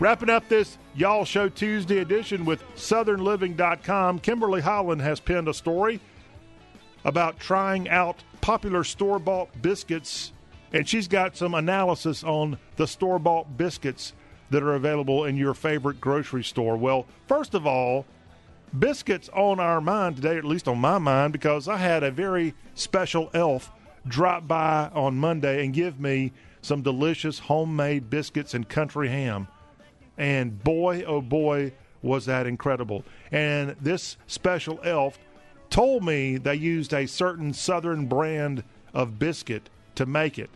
Wrapping 0.00 0.30
up 0.30 0.48
this 0.48 0.78
Y'all 0.94 1.24
Show 1.24 1.48
Tuesday 1.48 1.98
edition 1.98 2.44
with 2.44 2.62
SouthernLiving.com, 2.76 4.20
Kimberly 4.20 4.60
Holland 4.60 5.00
has 5.00 5.20
penned 5.20 5.48
a 5.48 5.54
story 5.54 6.00
about 7.04 7.38
trying 7.40 7.88
out 7.88 8.22
popular 8.40 8.84
store 8.84 9.18
bought 9.18 9.62
biscuits, 9.62 10.32
and 10.72 10.88
she's 10.88 11.08
got 11.08 11.36
some 11.36 11.54
analysis 11.54 12.22
on 12.22 12.58
the 12.76 12.86
store 12.86 13.18
bought 13.18 13.56
biscuits 13.56 14.12
that 14.50 14.62
are 14.62 14.74
available 14.74 15.24
in 15.24 15.36
your 15.36 15.54
favorite 15.54 16.00
grocery 16.00 16.44
store. 16.44 16.76
Well, 16.76 17.06
first 17.26 17.54
of 17.54 17.66
all, 17.66 18.06
biscuits 18.76 19.28
on 19.30 19.60
our 19.60 19.80
mind 19.80 20.16
today, 20.16 20.36
at 20.36 20.44
least 20.44 20.68
on 20.68 20.78
my 20.78 20.98
mind, 20.98 21.32
because 21.32 21.68
I 21.68 21.76
had 21.76 22.02
a 22.02 22.10
very 22.10 22.54
special 22.74 23.30
elf 23.34 23.70
drop 24.06 24.48
by 24.48 24.90
on 24.94 25.16
Monday 25.16 25.64
and 25.64 25.74
give 25.74 26.00
me 26.00 26.32
some 26.62 26.82
delicious 26.82 27.38
homemade 27.38 28.10
biscuits 28.10 28.54
and 28.54 28.68
country 28.68 29.08
ham. 29.08 29.48
And 30.16 30.62
boy, 30.62 31.04
oh 31.06 31.20
boy, 31.20 31.72
was 32.02 32.26
that 32.26 32.46
incredible. 32.46 33.04
And 33.30 33.76
this 33.80 34.16
special 34.26 34.80
elf 34.82 35.18
told 35.70 36.04
me 36.04 36.36
they 36.38 36.54
used 36.54 36.92
a 36.92 37.06
certain 37.06 37.52
southern 37.52 38.06
brand 38.06 38.64
of 38.94 39.18
biscuit 39.18 39.68
to 39.94 40.06
make 40.06 40.38
it. 40.38 40.50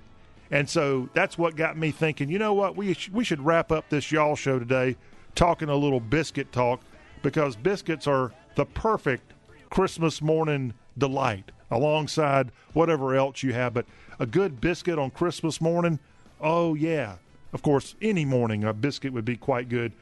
And 0.50 0.68
so 0.68 1.08
that's 1.14 1.38
what 1.38 1.56
got 1.56 1.76
me 1.76 1.90
thinking, 1.90 2.28
you 2.28 2.38
know 2.38 2.52
what, 2.52 2.76
we, 2.76 2.94
sh- 2.94 3.10
we 3.10 3.24
should 3.24 3.40
wrap 3.40 3.72
up 3.72 3.88
this 3.88 4.12
y'all 4.12 4.36
show 4.36 4.58
today 4.58 4.96
talking 5.34 5.68
a 5.68 5.76
little 5.76 6.00
biscuit 6.00 6.52
talk 6.52 6.80
because 7.22 7.56
biscuits 7.56 8.06
are 8.06 8.32
the 8.56 8.64
perfect 8.64 9.32
Christmas 9.70 10.20
morning 10.20 10.74
delight 10.98 11.50
alongside 11.70 12.50
whatever 12.74 13.14
else 13.14 13.42
you 13.42 13.52
have. 13.52 13.74
But 13.74 13.86
a 14.18 14.26
good 14.26 14.60
biscuit 14.60 14.98
on 14.98 15.10
Christmas 15.10 15.60
morning, 15.60 15.98
oh, 16.40 16.74
yeah. 16.74 17.16
Of 17.52 17.62
course, 17.62 17.94
any 18.00 18.24
morning 18.24 18.64
a 18.64 18.72
biscuit 18.72 19.12
would 19.12 19.24
be 19.24 19.36
quite 19.36 19.68
good 19.68 19.92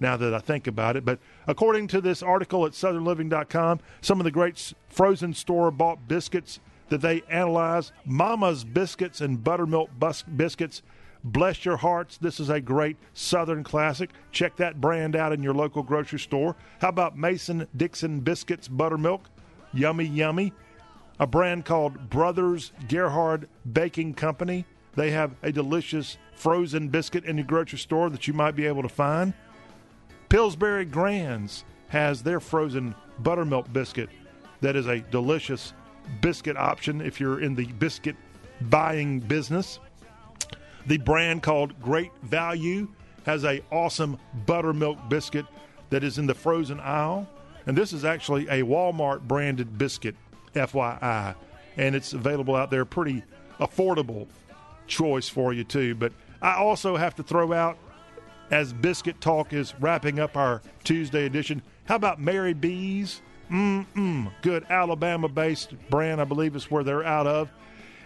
now 0.00 0.16
that 0.16 0.34
I 0.34 0.38
think 0.40 0.66
about 0.66 0.96
it. 0.96 1.04
But 1.04 1.18
according 1.46 1.86
to 1.88 2.00
this 2.00 2.22
article 2.22 2.66
at 2.66 2.72
southernliving.com, 2.72 3.80
some 4.00 4.20
of 4.20 4.24
the 4.24 4.30
great 4.30 4.72
frozen 4.88 5.32
store 5.34 5.70
bought 5.70 6.08
biscuits 6.08 6.60
that 6.88 7.00
they 7.00 7.22
analyze 7.30 7.92
Mama's 8.04 8.64
Biscuits 8.64 9.20
and 9.20 9.42
Buttermilk 9.42 9.90
bus- 9.98 10.22
Biscuits. 10.22 10.82
Bless 11.24 11.64
your 11.64 11.76
hearts. 11.76 12.18
This 12.18 12.40
is 12.40 12.50
a 12.50 12.60
great 12.60 12.96
Southern 13.14 13.62
classic. 13.62 14.10
Check 14.32 14.56
that 14.56 14.80
brand 14.80 15.14
out 15.14 15.32
in 15.32 15.42
your 15.42 15.54
local 15.54 15.82
grocery 15.82 16.18
store. 16.18 16.56
How 16.80 16.88
about 16.88 17.16
Mason 17.16 17.68
Dixon 17.76 18.20
Biscuits 18.20 18.66
Buttermilk? 18.66 19.28
Yummy, 19.72 20.04
yummy. 20.04 20.52
A 21.20 21.26
brand 21.26 21.64
called 21.64 22.10
Brothers 22.10 22.72
Gerhard 22.88 23.48
Baking 23.70 24.14
Company. 24.14 24.64
They 24.94 25.12
have 25.12 25.36
a 25.42 25.52
delicious 25.52 26.18
frozen 26.34 26.88
biscuit 26.88 27.24
in 27.24 27.36
your 27.36 27.46
grocery 27.46 27.78
store 27.78 28.10
that 28.10 28.26
you 28.26 28.34
might 28.34 28.56
be 28.56 28.66
able 28.66 28.82
to 28.82 28.88
find. 28.88 29.32
Pillsbury 30.28 30.84
Grands 30.84 31.64
has 31.88 32.22
their 32.22 32.40
frozen 32.40 32.94
buttermilk 33.20 33.72
biscuit 33.72 34.08
that 34.60 34.76
is 34.76 34.86
a 34.86 35.00
delicious 35.00 35.72
biscuit 36.20 36.56
option 36.56 37.00
if 37.00 37.20
you're 37.20 37.40
in 37.40 37.54
the 37.54 37.66
biscuit 37.66 38.16
buying 38.62 39.20
business. 39.20 39.78
The 40.86 40.98
brand 40.98 41.42
called 41.42 41.80
Great 41.80 42.10
Value 42.22 42.88
has 43.24 43.44
a 43.44 43.62
awesome 43.70 44.18
buttermilk 44.46 45.08
biscuit 45.08 45.46
that 45.90 46.02
is 46.02 46.18
in 46.18 46.26
the 46.26 46.34
frozen 46.34 46.80
aisle. 46.80 47.28
And 47.66 47.76
this 47.76 47.92
is 47.92 48.04
actually 48.04 48.48
a 48.48 48.62
Walmart 48.62 49.22
branded 49.22 49.78
biscuit, 49.78 50.16
FYI. 50.54 51.34
And 51.76 51.94
it's 51.94 52.12
available 52.12 52.56
out 52.56 52.70
there, 52.70 52.84
pretty 52.84 53.22
affordable 53.60 54.26
choice 54.86 55.28
for 55.28 55.52
you 55.52 55.64
too. 55.64 55.94
But 55.94 56.12
I 56.40 56.56
also 56.56 56.96
have 56.96 57.14
to 57.16 57.22
throw 57.22 57.52
out 57.52 57.78
as 58.50 58.72
Biscuit 58.72 59.20
Talk 59.20 59.52
is 59.52 59.74
wrapping 59.80 60.18
up 60.18 60.36
our 60.36 60.60
Tuesday 60.84 61.24
edition. 61.24 61.62
How 61.84 61.96
about 61.96 62.20
Mary 62.20 62.52
B's? 62.52 63.22
Mm-mm. 63.50 64.32
Good 64.42 64.66
Alabama 64.68 65.28
based 65.28 65.74
brand, 65.90 66.20
I 66.20 66.24
believe 66.24 66.56
is 66.56 66.70
where 66.70 66.84
they're 66.84 67.04
out 67.04 67.26
of. 67.26 67.50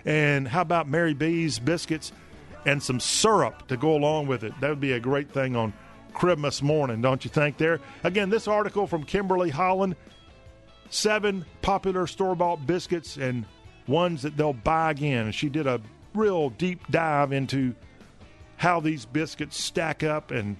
And 0.04 0.46
how 0.46 0.60
about 0.60 0.88
Mary 0.88 1.14
B's 1.14 1.58
biscuits 1.58 2.12
and 2.66 2.82
some 2.82 3.00
syrup 3.00 3.66
to 3.68 3.78
go 3.78 3.96
along 3.96 4.26
with 4.26 4.44
it? 4.44 4.52
That 4.60 4.68
would 4.68 4.80
be 4.80 4.92
a 4.92 5.00
great 5.00 5.32
thing 5.32 5.56
on 5.56 5.72
Christmas 6.12 6.60
morning, 6.60 7.00
don't 7.00 7.24
you 7.24 7.30
think? 7.30 7.56
There. 7.56 7.80
Again, 8.04 8.28
this 8.28 8.46
article 8.46 8.86
from 8.86 9.04
Kimberly 9.04 9.50
Holland 9.50 9.96
seven 10.90 11.44
popular 11.62 12.06
store 12.06 12.34
bought 12.34 12.66
biscuits 12.66 13.16
and 13.16 13.44
ones 13.86 14.22
that 14.22 14.36
they'll 14.36 14.52
buy 14.52 14.90
again. 14.90 15.32
She 15.32 15.48
did 15.48 15.66
a 15.66 15.80
real 16.14 16.50
deep 16.50 16.80
dive 16.90 17.32
into 17.32 17.74
how 18.56 18.80
these 18.80 19.04
biscuits 19.04 19.56
stack 19.58 20.02
up 20.02 20.30
and 20.30 20.56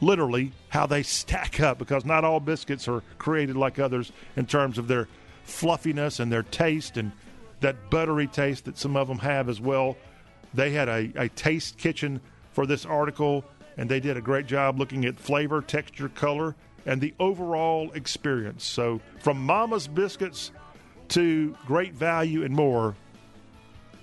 literally 0.00 0.52
how 0.68 0.86
they 0.86 1.02
stack 1.04 1.60
up 1.60 1.78
because 1.78 2.04
not 2.04 2.24
all 2.24 2.40
biscuits 2.40 2.88
are 2.88 3.02
created 3.18 3.56
like 3.56 3.78
others 3.78 4.12
in 4.36 4.46
terms 4.46 4.78
of 4.78 4.88
their 4.88 5.08
fluffiness 5.44 6.20
and 6.20 6.30
their 6.30 6.42
taste 6.44 6.96
and 6.96 7.12
that 7.60 7.90
buttery 7.90 8.26
taste 8.26 8.64
that 8.64 8.78
some 8.78 8.96
of 8.96 9.08
them 9.08 9.18
have 9.18 9.48
as 9.48 9.60
well. 9.60 9.96
They 10.54 10.70
had 10.70 10.88
a, 10.88 11.12
a 11.16 11.28
taste 11.28 11.78
kitchen 11.78 12.20
for 12.52 12.66
this 12.66 12.84
article 12.84 13.44
and 13.76 13.88
they 13.88 14.00
did 14.00 14.16
a 14.16 14.20
great 14.20 14.46
job 14.46 14.78
looking 14.78 15.04
at 15.06 15.18
flavor, 15.18 15.62
texture, 15.62 16.08
color, 16.10 16.54
and 16.86 17.00
the 17.00 17.14
overall 17.18 17.90
experience. 17.92 18.64
So, 18.64 19.00
from 19.20 19.44
Mama's 19.44 19.88
Biscuits 19.88 20.50
to 21.08 21.56
great 21.66 21.94
value 21.94 22.44
and 22.44 22.54
more, 22.54 22.94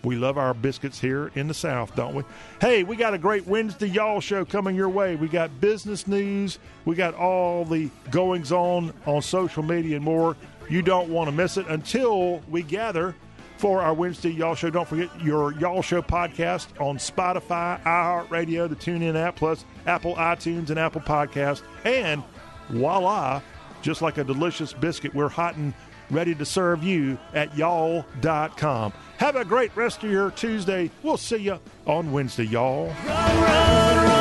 we 0.04 0.16
love 0.16 0.38
our 0.38 0.54
biscuits 0.54 1.00
here 1.00 1.32
in 1.36 1.48
the 1.48 1.54
South, 1.54 1.96
don't 1.96 2.16
we? 2.16 2.24
Hey, 2.62 2.84
we 2.84 2.96
got 2.96 3.14
a 3.14 3.18
great 3.18 3.46
Wednesday 3.46 3.88
Y'all 3.88 4.22
show 4.22 4.46
coming 4.46 4.76
your 4.76 4.90
way. 4.90 5.16
We 5.16 5.28
got 5.28 5.60
business 5.60 6.08
news, 6.08 6.60
we 6.86 6.96
got 6.96 7.14
all 7.14 7.66
the 7.66 7.90
goings 8.10 8.52
on 8.52 8.94
on 9.06 9.22
social 9.22 9.64
media 9.64 9.98
and 9.98 10.06
more. 10.06 10.36
You 10.70 10.82
don't 10.82 11.10
want 11.10 11.30
to 11.30 11.32
miss 11.32 11.58
it 11.58 11.68
until 11.68 12.42
we 12.50 12.62
gather 12.62 13.16
for 13.58 13.82
our 13.82 13.94
Wednesday 13.94 14.30
Y'all 14.30 14.56
Show. 14.56 14.70
Don't 14.70 14.88
forget 14.88 15.10
your 15.22 15.54
Y'all 15.54 15.82
Show 15.82 16.02
podcast 16.02 16.68
on 16.80 16.98
Spotify, 16.98 17.82
iHeartRadio, 17.84 18.70
the 18.70 18.76
TuneIn 18.76 19.16
app, 19.16 19.36
plus 19.36 19.66
Apple 19.86 20.16
iTunes 20.16 20.70
and 20.70 20.80
Apple 20.80 21.02
Podcast. 21.02 21.62
And 21.84 22.24
voila, 22.70 23.42
just 23.82 24.02
like 24.02 24.18
a 24.18 24.24
delicious 24.24 24.74
biscuit, 24.74 25.14
we're 25.14 25.30
hot 25.30 25.56
and 25.56 25.74
ready 26.10 26.34
to 26.36 26.46
serve 26.46 26.84
you 26.84 27.18
at 27.34 27.56
y'all.com. 27.58 28.94
Have 29.18 29.36
a 29.36 29.46
great 29.46 29.76
rest 29.76 30.04
of 30.04 30.12
your 30.12 30.32
Tuesday. 30.32 30.90
We'll 31.04 31.18
see 31.18 31.38
you 31.38 31.60
on 31.86 32.12
Wednesday, 32.12 32.46
y'all. 32.46 32.94
Merry 33.06 34.17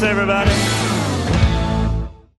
Everybody. 0.00 0.87